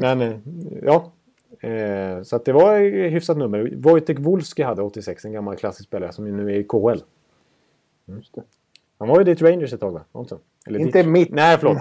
Men 0.00 0.20
eh, 0.20 0.38
ja. 0.82 1.12
Eh, 1.60 2.22
så 2.22 2.38
det 2.38 2.52
var 2.52 2.80
ett 2.80 3.12
hyfsat 3.12 3.36
nummer. 3.36 3.72
Wojtek 3.76 4.18
Wolski 4.18 4.62
hade 4.62 4.82
86, 4.82 5.24
en 5.24 5.32
gammal 5.32 5.56
klassisk 5.56 5.88
spelare 5.88 6.12
som 6.12 6.36
nu 6.36 6.50
är 6.50 6.58
i 6.58 6.64
KHL. 6.64 6.98
Det. 8.06 8.42
Han 8.98 9.08
var 9.08 9.18
ju 9.18 9.24
ditt 9.24 9.42
Rangers 9.42 9.72
ett 9.72 9.80
tag 9.80 9.92
va? 9.92 10.04
Eller 10.66 10.78
Inte 10.78 10.98
ditt... 10.98 11.10
mitt. 11.10 11.30
Nej, 11.30 11.58
förlåt. 11.58 11.78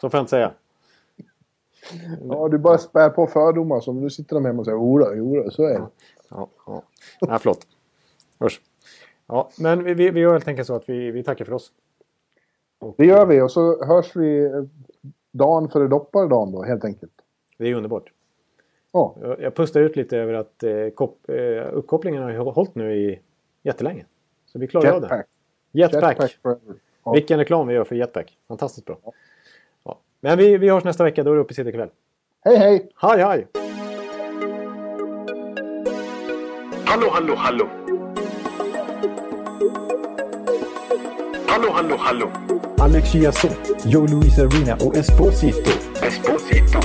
Så 0.00 0.10
får 0.10 0.18
jag 0.18 0.22
inte 0.22 0.30
säga. 0.30 0.52
Ja, 2.28 2.48
du 2.48 2.58
bara 2.58 2.78
spär 2.78 3.10
på 3.10 3.26
fördomar 3.26 3.80
som 3.80 4.00
nu 4.00 4.10
sitter 4.10 4.34
de 4.34 4.44
hemma 4.44 4.58
och 4.58 4.64
säger 4.64 4.78
jodå, 4.78 5.14
jodå, 5.14 5.50
så 5.50 5.62
är 5.62 5.78
det. 5.78 5.86
Ja, 6.30 6.48
ja. 6.66 6.82
Nej, 7.20 7.38
förlåt. 7.38 7.66
Usch. 8.44 8.60
Ja, 9.26 9.50
men 9.58 9.84
vi, 9.84 9.94
vi, 9.94 10.20
gör 10.20 10.32
helt 10.32 10.48
enkelt 10.48 10.66
så 10.66 10.74
att 10.74 10.88
vi, 10.88 11.10
vi 11.10 11.22
tackar 11.22 11.44
för 11.44 11.52
oss. 11.52 11.72
Det 12.96 13.06
gör 13.06 13.26
vi 13.26 13.40
och 13.40 13.50
så 13.50 13.84
hörs 13.84 14.16
vi 14.16 14.44
eh, 14.44 14.62
dagen 15.32 15.68
före 15.68 15.88
dopparedagen 15.88 16.52
då 16.52 16.62
helt 16.62 16.84
enkelt. 16.84 17.12
Det 17.58 17.64
är 17.64 17.74
underbart. 17.74 18.13
Ja, 18.94 19.16
Jag 19.20 19.40
jag 19.40 19.54
pustar 19.54 19.80
ut 19.80 19.96
lite 19.96 20.18
över 20.18 20.34
att 20.34 20.62
eh, 20.62 20.88
kop, 20.94 21.28
eh, 21.28 21.34
uppkopplingen 21.72 22.22
har 22.22 22.52
hållit 22.52 22.74
nu 22.74 22.96
i 22.96 23.20
jättelänge. 23.62 24.04
Så 24.46 24.58
vi 24.58 24.66
klarar 24.66 24.92
av 24.92 25.00
det. 25.00 25.24
jetpack. 25.72 26.18
Jetpack. 26.20 26.38
Ja. 27.04 27.12
Vilken 27.12 27.38
reklam 27.38 27.66
vi 27.66 27.74
gör 27.74 27.84
för 27.84 27.94
Jetpack. 27.94 28.38
Fantastiskt 28.48 28.86
bra. 28.86 28.98
Ja. 29.84 29.98
Men 30.20 30.38
vi, 30.38 30.56
vi 30.58 30.68
hörs 30.68 30.84
nästa 30.84 31.04
vecka. 31.04 31.22
Då 31.22 31.30
är 31.30 31.34
det 31.34 31.40
uppe 31.40 31.52
i 31.52 31.54
sitt 31.54 31.66
ikväll. 31.66 31.88
Hej 32.44 32.56
hej! 32.56 32.88
Hej 32.96 33.18
hej! 33.22 33.46
Hallå, 36.86 37.08
hallå, 37.10 37.34
hallå. 37.36 37.68
Hallå, 41.46 41.68
hallå, 41.72 41.96
hallå. 41.98 42.43
Alex 42.78 43.12
Chiazot, 43.12 43.56
Joe 43.84 44.06
Luis 44.06 44.38
Arena 44.38 44.74
och 44.74 44.96
Esposito. 44.96 45.70
Esposito. 46.02 46.78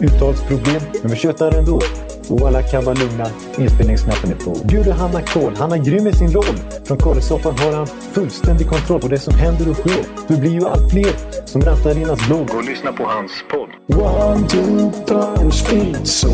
Uttalsproblem, 0.00 0.82
men 1.02 1.10
vi 1.10 1.16
tjötar 1.16 1.52
ändå. 1.58 1.80
Och 2.28 2.48
alla 2.48 2.62
kan 2.62 2.84
vara 2.84 2.94
lugna, 2.94 3.26
inspelningsknappen 3.58 4.30
är 4.30 4.34
på. 4.34 4.66
Bjuder 4.66 4.92
Hanna 4.92 5.22
Kohl, 5.22 5.54
han 5.56 5.72
är 5.72 5.76
grym 5.76 6.06
i 6.06 6.12
sin 6.12 6.32
roll. 6.32 6.58
Från 6.84 6.98
Kållesoffan 6.98 7.58
har 7.58 7.72
han 7.72 7.86
fullständig 7.86 8.68
kontroll 8.68 9.00
på 9.00 9.08
det 9.08 9.18
som 9.18 9.34
händer 9.34 9.70
och 9.70 9.76
sker. 9.76 10.04
Det 10.28 10.36
blir 10.36 10.50
ju 10.50 10.66
allt 10.68 10.90
fler 10.90 11.12
som 11.46 11.62
rattar 11.62 11.98
in 11.98 12.04
hans 12.04 12.26
blogg. 12.26 12.50
Och 12.54 12.64
lyssna 12.64 12.92
på 12.92 13.04
hans 13.04 13.32
podd. 13.50 13.98
One, 14.00 14.48
two, 14.48 14.90
time, 15.06 15.52
speed, 15.52 16.06
so 16.06 16.28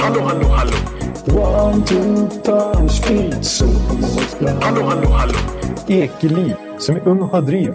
Hallå, 0.00 0.20
hallå, 0.20 0.48
hallå. 0.48 0.76
One, 1.26 1.82
two, 1.86 2.28
time, 2.42 2.88
speed, 2.88 3.44
so 3.44 3.66
Hallå, 4.60 4.82
hallå, 4.82 5.08
hallå. 5.08 5.38
Ekeliv, 5.88 6.54
som 6.78 6.96
är 6.96 7.08
ung 7.08 7.22
och 7.22 7.28
har 7.28 7.42
driv. 7.42 7.74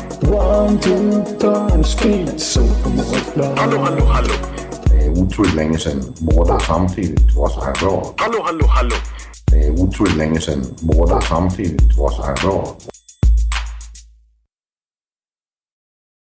One, 0.23 0.79
two, 0.79 1.23
time, 1.39 1.83
speed, 1.83 2.39
so 2.39 2.61
Hallå, 3.55 3.77
hallå, 3.77 4.05
hallå. 4.05 4.33
Det 4.85 5.05
är 5.05 5.09
otroligt 5.09 5.55
länge 5.55 5.77
sedan 5.77 6.13
båda 6.19 6.59
samtidigt 6.59 7.35
var 7.35 7.49
så 7.49 7.61
här 7.61 7.73
bra. 7.73 8.13
Hallå, 8.17 8.41
hallå, 8.43 8.65
hallå. 8.67 8.95
Det 9.51 9.65
är 9.65 9.71
otroligt 9.71 10.15
länge 10.15 10.41
sedan 10.41 10.65
båda 10.79 11.21
samtidigt 11.21 11.97
var 11.97 12.11
så 12.11 12.23
här 12.23 12.35
bra. 12.35 12.75